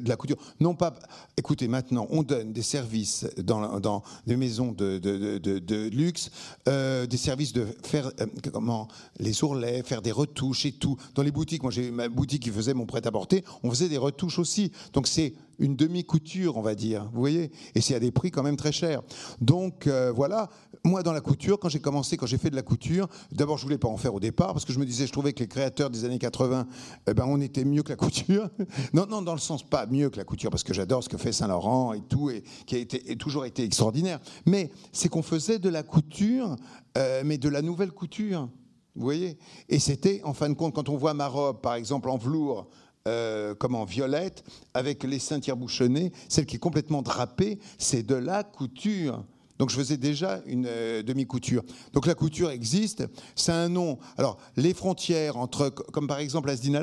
de 0.02 0.08
la 0.08 0.16
couture. 0.16 0.38
Non 0.62 0.74
pas. 0.74 0.94
Écoutez, 1.36 1.68
maintenant, 1.68 2.08
on 2.12 2.24
donne 2.24 2.54
des 2.54 2.62
services 2.62 3.28
dans, 3.38 3.78
dans 3.82 4.04
des 4.26 4.38
maisons 4.38 4.72
de, 4.72 5.00
de, 5.00 5.38
de, 5.38 5.60
de 5.60 5.90
luxe, 5.90 6.32
euh, 6.70 7.06
des 7.06 7.18
services 7.18 7.52
de 7.52 7.68
faire 7.84 8.10
euh, 8.22 8.26
comment 8.54 8.88
les 9.20 9.44
ourlets, 9.44 9.84
faire 9.84 10.02
des 10.02 10.14
retouches 10.14 10.66
et 10.66 10.72
tout. 10.72 10.96
Dans 11.14 11.24
les 11.24 11.32
boutiques, 11.32 11.62
moi 11.62 11.74
j'ai 11.74 11.92
ma 11.92 12.08
boutique 12.08 12.44
qui 12.44 12.52
faisait 12.52 12.74
mon 12.74 12.86
prêt-à-porter, 12.86 13.44
on 13.64 13.70
faisait 13.70 13.90
des 13.90 13.98
retouches 13.98 14.40
aussi. 14.40 14.72
Donc 14.94 15.08
c'est 15.08 15.34
une 15.62 15.76
demi-couture, 15.76 16.58
on 16.58 16.62
va 16.62 16.76
dire. 16.76 17.10
Vous 17.14 17.20
voyez 17.20 17.52
Et 17.76 17.82
c'est 17.82 17.96
à 17.96 18.00
des 18.00 18.12
prix 18.12 18.32
quand 18.32 18.44
même 18.44 18.58
très 18.58 18.72
chers. 18.72 19.02
Donc 19.40 19.88
euh, 19.88 20.12
voilà, 20.12 20.50
moi 20.84 21.04
dans 21.04 21.14
la 21.14 21.22
couture, 21.22 21.60
quand 21.60 21.70
j'ai 21.70 21.80
commencé, 21.80 22.18
quand 22.18 22.26
j'ai 22.26 22.38
fait 22.38 22.50
de 22.50 22.56
la 22.56 22.64
couture, 22.64 23.08
d'abord 23.32 23.58
je 23.58 23.64
voulais 23.64 23.78
pas 23.78 23.88
en 23.88 23.98
faire 23.98 24.14
au 24.14 24.20
départ 24.20 24.54
parce 24.54 24.66
que 24.66 24.74
je 24.74 24.80
me 24.80 24.86
disais, 24.86 25.08
je 25.08 25.12
trouvais 25.12 25.34
que 25.34 25.40
les 25.40 25.48
créateurs 25.48 25.90
des 25.90 26.04
années 26.04 26.20
80, 26.20 26.68
eh 27.08 27.14
ben 27.14 27.26
on 27.28 27.40
était 27.40 27.64
mieux 27.64 27.84
que 27.84 27.90
la 27.90 27.96
couture. 27.96 28.50
non, 28.94 29.06
non, 29.06 29.22
dans 29.22 29.34
le 29.34 29.40
sens 29.40 29.64
pas 29.64 29.86
mieux 29.86 30.10
que 30.10 30.18
la 30.18 30.24
couture 30.24 30.50
parce 30.50 30.64
que 30.64 30.74
j'adore 30.74 31.04
ce 31.04 31.10
que 31.10 31.18
fait 31.18 31.32
Saint 31.32 31.48
Laurent 31.48 31.94
et 31.94 32.02
tout 32.02 32.30
et 32.30 32.44
qui 32.66 32.76
a 32.76 32.80
été 32.80 33.16
toujours 33.16 33.46
été 33.46 33.64
extraordinaire. 33.64 34.20
Mais 34.46 34.72
c'est 34.92 35.10
qu'on 35.10 35.24
faisait 35.24 35.60
de 35.60 35.70
la 35.70 35.84
couture, 35.84 36.56
euh, 36.98 37.22
mais 37.24 37.38
de 37.38 37.50
la 37.50 37.62
nouvelle 37.62 37.92
couture. 37.92 38.50
Vous 38.96 39.04
voyez 39.04 39.38
Et 39.70 39.80
c'était, 39.80 40.22
en 40.24 40.34
fin 40.34 40.50
de 40.50 40.54
compte, 40.54 40.74
quand 40.74 40.90
on 40.90 40.98
voit 40.98 41.14
ma 41.14 41.28
robe, 41.28 41.62
par 41.62 41.76
exemple, 41.76 42.10
en 42.10 42.18
velours, 42.18 42.68
euh, 43.08 43.56
comment 43.56 43.84
violette, 43.84 44.44
avec 44.76 45.04
les 45.04 45.18
seins 45.18 45.40
bouchonnés, 45.56 46.12
celle 46.30 46.46
qui 46.46 46.58
est 46.58 46.60
complètement 46.60 47.02
drapée, 47.02 47.58
c'est 47.80 48.04
de 48.04 48.14
la 48.14 48.44
couture. 48.44 49.24
Donc 49.58 49.70
je 49.70 49.76
faisais 49.76 49.98
déjà 49.98 50.42
une 50.46 50.66
euh, 50.68 51.02
demi-couture. 51.02 51.64
Donc 51.94 52.06
la 52.06 52.14
couture 52.14 52.52
existe, 52.52 53.04
c'est 53.36 53.52
un 53.52 53.70
nom. 53.70 53.98
Alors 54.18 54.38
les 54.56 54.76
frontières 54.76 55.38
entre, 55.38 55.70
comme 55.70 56.08
par 56.08 56.20
exemple 56.20 56.50
Asdin 56.50 56.80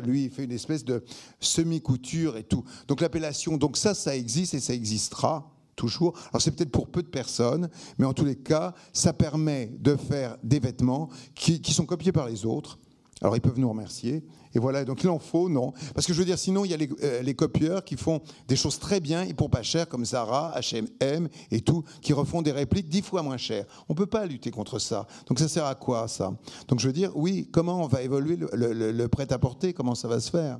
lui, 0.00 0.24
il 0.24 0.30
fait 0.30 0.44
une 0.44 0.52
espèce 0.52 0.84
de 0.84 1.04
semi-couture 1.38 2.36
et 2.36 2.44
tout. 2.44 2.64
Donc 2.88 3.00
l'appellation, 3.00 3.56
donc 3.56 3.76
ça, 3.76 3.94
ça 3.94 4.16
existe 4.16 4.54
et 4.54 4.60
ça 4.60 4.74
existera 4.74 5.52
toujours. 5.76 6.18
Alors 6.30 6.42
c'est 6.42 6.50
peut-être 6.50 6.72
pour 6.72 6.88
peu 6.88 7.02
de 7.02 7.08
personnes, 7.08 7.68
mais 7.98 8.06
en 8.06 8.12
tous 8.12 8.24
les 8.24 8.36
cas, 8.36 8.74
ça 8.92 9.12
permet 9.12 9.70
de 9.78 9.94
faire 9.94 10.36
des 10.42 10.58
vêtements 10.58 11.10
qui 11.34 11.72
sont 11.72 11.86
copiés 11.86 12.12
par 12.12 12.28
les 12.28 12.44
autres 12.44 12.78
alors 13.22 13.36
ils 13.36 13.40
peuvent 13.40 13.58
nous 13.58 13.68
remercier. 13.68 14.24
Et 14.54 14.58
voilà, 14.58 14.84
donc 14.84 15.02
il 15.02 15.08
en 15.08 15.18
faut, 15.18 15.48
non. 15.48 15.72
Parce 15.94 16.06
que 16.06 16.12
je 16.12 16.18
veux 16.18 16.24
dire, 16.24 16.38
sinon, 16.38 16.64
il 16.64 16.70
y 16.70 16.74
a 16.74 16.78
euh, 17.04 17.22
les, 17.22 17.34
copieurs 17.34 17.84
qui 17.84 17.96
font 17.96 18.20
des 18.48 18.56
choses 18.56 18.78
très 18.78 18.98
bien 18.98 19.22
et 19.22 19.32
pour 19.32 19.48
pas 19.50 19.62
cher, 19.62 19.88
comme 19.88 20.04
Zara, 20.04 20.52
H&M 20.58 21.28
et 21.50 21.60
tout, 21.60 21.84
qui 22.00 22.12
refont 22.12 22.42
des 22.42 22.50
répliques 22.50 22.88
dix 22.88 23.02
fois 23.02 23.22
moins 23.22 23.36
chères. 23.36 23.66
On 23.88 23.92
ne 23.92 23.96
peut 23.96 24.06
pas 24.06 24.26
lutter 24.26 24.50
contre 24.50 24.78
ça. 24.78 25.06
Donc 25.26 25.38
ça 25.38 25.48
sert 25.48 25.66
à 25.66 25.74
quoi, 25.74 26.08
ça? 26.08 26.34
Donc 26.66 26.80
je 26.80 26.86
veux 26.86 26.92
dire, 26.92 27.12
oui, 27.14 27.48
comment 27.52 27.84
on 27.84 27.86
va 27.86 28.02
évoluer 28.02 28.36
le, 28.36 29.06
prêt-à-porter? 29.06 29.72
Comment 29.72 29.94
ça 29.94 30.08
va 30.08 30.18
se 30.18 30.30
faire? 30.30 30.58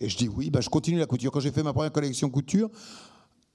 Et 0.00 0.08
je 0.08 0.16
dis, 0.16 0.28
oui, 0.28 0.50
bah, 0.50 0.60
je 0.60 0.68
continue 0.68 0.98
la 0.98 1.06
couture. 1.06 1.30
Quand 1.30 1.40
j'ai 1.40 1.52
fait 1.52 1.62
ma 1.62 1.72
première 1.72 1.92
collection 1.92 2.28
couture, 2.28 2.68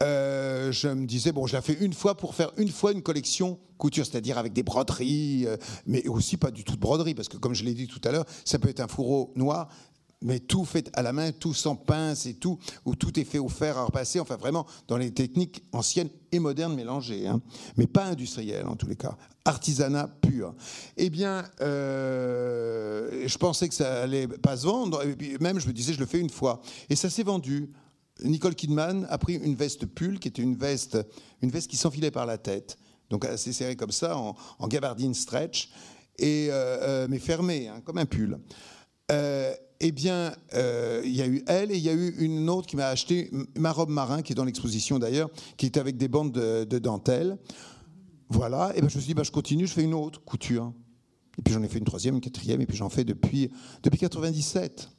euh, 0.02 0.72
je 0.72 0.88
me 0.88 1.06
disais, 1.06 1.32
bon, 1.32 1.46
je 1.46 1.54
la 1.54 1.62
fais 1.62 1.74
une 1.74 1.94
fois 1.94 2.16
pour 2.16 2.34
faire 2.34 2.52
une 2.58 2.70
fois 2.70 2.94
une 2.94 3.02
collection 3.02 3.60
couture, 3.78 4.06
c'est-à-dire 4.06 4.38
avec 4.38 4.54
des 4.54 4.64
broderies, 4.64 5.46
euh, 5.46 5.58
mais 5.86 6.08
aussi 6.08 6.38
pas 6.38 6.52
du 6.52 6.64
tout 6.64 6.76
de 6.76 6.80
broderie, 6.80 7.16
parce 7.16 7.28
que 7.28 7.38
comme 7.38 7.54
je 7.54 7.64
l'ai 7.66 7.74
dit 7.74 7.88
tout 7.88 8.02
à 8.06 8.12
l'heure, 8.12 8.26
ça 8.46 8.60
peut 8.60 8.70
être 8.70 8.80
un 8.80 8.88
fourreau 8.88 9.34
noir, 9.36 9.68
mais 10.22 10.40
tout 10.40 10.66
fait 10.66 10.90
à 10.94 11.02
la 11.02 11.14
main, 11.14 11.32
tout 11.32 11.54
sans 11.54 11.76
pince 11.76 12.26
et 12.26 12.36
tout, 12.36 12.60
où 12.86 12.96
tout 12.96 13.20
est 13.20 13.24
fait 13.24 13.40
au 13.40 13.50
fer 13.50 13.78
à 13.78 13.86
repasser, 13.86 14.20
enfin 14.20 14.38
vraiment 14.38 14.66
dans 14.88 14.98
les 14.98 15.12
techniques 15.12 15.64
anciennes 15.72 16.10
et 16.32 16.40
modernes 16.40 16.76
mélangées, 16.76 17.28
hein. 17.28 17.42
mais 17.78 17.88
pas 17.88 18.06
industrielles 18.06 18.68
en 18.68 18.76
tous 18.76 18.88
les 18.88 18.96
cas, 18.96 19.18
artisanat 19.46 20.08
pur. 20.22 20.54
Eh 20.98 21.10
bien, 21.10 21.44
euh, 21.62 23.24
je 23.26 23.38
pensais 23.38 23.68
que 23.68 23.76
ça 23.76 24.04
allait 24.04 24.28
pas 24.28 24.58
se 24.58 24.66
vendre, 24.66 25.06
et 25.06 25.16
puis 25.16 25.38
même 25.40 25.60
je 25.60 25.68
me 25.68 25.74
disais, 25.74 25.94
je 25.94 26.00
le 26.00 26.06
fais 26.06 26.20
une 26.20 26.30
fois, 26.30 26.62
et 26.90 26.96
ça 26.96 27.10
s'est 27.10 27.24
vendu. 27.24 27.70
Nicole 28.24 28.56
Kidman 28.56 29.08
a 29.10 29.18
pris 29.18 29.36
une 29.36 29.56
veste 29.56 29.86
pull, 29.86 30.20
qui 30.20 30.28
était 30.28 30.42
une 30.42 30.56
veste, 30.56 30.98
une 31.42 31.50
veste 31.50 31.70
qui 31.70 31.78
s'enfilait 31.78 32.12
par 32.12 32.26
la 32.26 32.38
tête, 32.38 32.78
donc 33.10 33.26
assez 33.26 33.54
serrée 33.54 33.76
comme 33.76 33.92
ça, 33.92 34.18
en, 34.18 34.68
gabardine 34.68 35.14
stretch, 35.14 35.72
et, 36.18 36.48
euh, 36.50 36.78
euh, 36.82 37.08
mais 37.10 37.20
fermée, 37.20 37.68
hein, 37.68 37.82
comme 37.84 37.98
un 37.98 38.06
pull. 38.06 38.40
Euh, 39.12 39.54
eh 39.80 39.92
bien, 39.92 40.34
il 40.54 41.16
y 41.16 41.22
a 41.22 41.28
eu 41.28 41.44
elle 41.48 41.72
et 41.72 41.78
il 41.78 41.84
y 41.84 41.90
a 41.90 41.94
eu 41.94 42.16
une 42.20 42.50
autre 42.50 42.68
qui 42.68 42.76
m'a 42.76 42.88
acheté 42.88 43.32
ma 43.56 43.72
robe 43.72 43.90
marin, 43.90 44.22
qui 44.22 44.34
est 44.34 44.36
dans 44.36 44.44
l'exposition 44.44 45.00
d'ailleurs, 45.00 45.30
qui 45.56 45.66
est 45.66 45.78
avec 45.78 45.96
des 45.96 46.10
bandes 46.10 46.34
de, 46.34 46.80
dentelle. 46.80 47.38
Voilà, 48.28 48.74
et 48.76 48.82
ben 48.82 48.90
je 48.90 48.96
me 48.96 49.02
suis 49.02 49.08
dit, 49.08 49.14
ben, 49.14 49.24
je 49.24 49.32
continue, 49.32 49.66
je 49.66 49.74
fais 49.74 49.84
une 49.84 49.94
autre 49.94 50.22
couture. 50.24 50.74
Et 51.38 51.42
puis 51.42 51.54
j'en 51.54 51.64
ai 51.64 51.70
fait 51.70 51.80
une 51.80 51.86
troisième, 51.86 52.16
une 52.16 52.22
quatrième, 52.22 52.60
et 52.60 52.66
puis 52.66 52.76
j'en 52.76 52.90
fais 52.90 53.06
depuis, 53.06 53.50
depuis 53.82 53.98
97. 53.98 54.90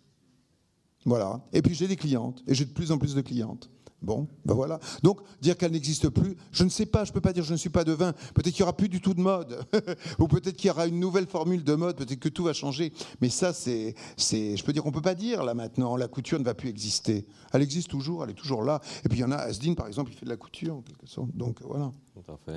Voilà. 1.04 1.40
Et 1.52 1.62
puis 1.62 1.74
j'ai 1.74 1.88
des 1.88 1.96
clientes, 1.96 2.42
et 2.46 2.54
j'ai 2.54 2.64
de 2.64 2.72
plus 2.72 2.92
en 2.92 2.98
plus 2.98 3.14
de 3.14 3.20
clientes. 3.20 3.70
Bon, 4.02 4.26
ben 4.46 4.54
voilà. 4.54 4.80
Donc, 5.02 5.20
dire 5.42 5.58
qu'elle 5.58 5.72
n'existe 5.72 6.08
plus, 6.08 6.36
je 6.52 6.64
ne 6.64 6.70
sais 6.70 6.86
pas, 6.86 7.04
je 7.04 7.10
ne 7.10 7.14
peux 7.14 7.20
pas 7.20 7.34
dire 7.34 7.44
je 7.44 7.52
ne 7.52 7.58
suis 7.58 7.68
pas 7.68 7.84
de 7.84 7.92
vin. 7.92 8.12
Peut-être 8.34 8.54
qu'il 8.54 8.62
n'y 8.62 8.68
aura 8.68 8.76
plus 8.76 8.88
du 8.88 9.00
tout 9.00 9.12
de 9.12 9.20
mode. 9.20 9.62
Ou 10.18 10.26
peut-être 10.26 10.56
qu'il 10.56 10.68
y 10.68 10.70
aura 10.70 10.86
une 10.86 10.98
nouvelle 10.98 11.26
formule 11.26 11.64
de 11.64 11.74
mode, 11.74 11.96
peut-être 11.96 12.18
que 12.18 12.30
tout 12.30 12.44
va 12.44 12.54
changer. 12.54 12.92
Mais 13.20 13.28
ça, 13.28 13.52
c'est. 13.52 13.94
Je 14.18 14.64
peux 14.64 14.72
dire 14.72 14.82
qu'on 14.82 14.88
ne 14.88 14.94
peut 14.94 15.02
pas 15.02 15.14
dire 15.14 15.44
là 15.44 15.52
maintenant, 15.52 15.96
la 15.96 16.08
couture 16.08 16.38
ne 16.38 16.44
va 16.44 16.54
plus 16.54 16.70
exister. 16.70 17.26
Elle 17.52 17.62
existe 17.62 17.90
toujours, 17.90 18.24
elle 18.24 18.30
est 18.30 18.34
toujours 18.34 18.62
là. 18.62 18.80
Et 19.04 19.08
puis 19.08 19.18
il 19.18 19.20
y 19.20 19.24
en 19.24 19.32
a, 19.32 19.36
Asdin 19.36 19.74
par 19.74 19.86
exemple, 19.86 20.12
il 20.12 20.16
fait 20.16 20.24
de 20.24 20.30
la 20.30 20.36
couture 20.36 20.76
en 20.76 20.80
quelque 20.80 21.06
sorte. 21.06 21.36
Donc 21.36 21.60
voilà. 21.62 21.92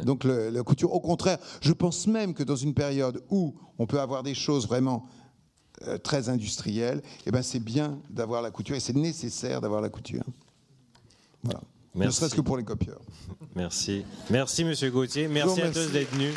Donc 0.04 0.24
la 0.24 0.64
couture, 0.64 0.94
au 0.94 1.00
contraire, 1.02 1.40
je 1.62 1.74
pense 1.74 2.08
même 2.08 2.34
que 2.34 2.44
dans 2.44 2.56
une 2.56 2.74
période 2.74 3.22
où 3.30 3.54
on 3.80 3.86
peut 3.86 4.00
avoir 4.00 4.24
des 4.24 4.34
choses 4.34 4.68
vraiment 4.68 5.06
euh, 5.88 5.98
très 5.98 6.30
industriel, 6.30 7.00
et 7.00 7.28
eh 7.28 7.32
ben 7.32 7.42
c'est 7.42 7.60
bien 7.60 8.00
d'avoir 8.10 8.42
la 8.42 8.52
couture 8.52 8.76
et 8.76 8.80
c'est 8.80 8.96
nécessaire 8.96 9.60
d'avoir 9.60 9.82
la 9.82 9.90
couture. 9.90 10.24
Voilà. 11.44 11.62
Merci. 11.96 12.08
Ne 12.08 12.12
serait-ce 12.12 12.36
que 12.36 12.42
pour 12.42 12.58
les 12.58 12.64
copieurs. 12.64 13.02
Merci. 13.56 14.06
Merci, 14.30 14.64
Monsieur 14.64 14.90
Gauthier. 14.90 15.28
Merci 15.28 15.62
à 15.62 15.70
tous 15.70 15.92
d'être 15.92 16.12
venus. 16.12 16.34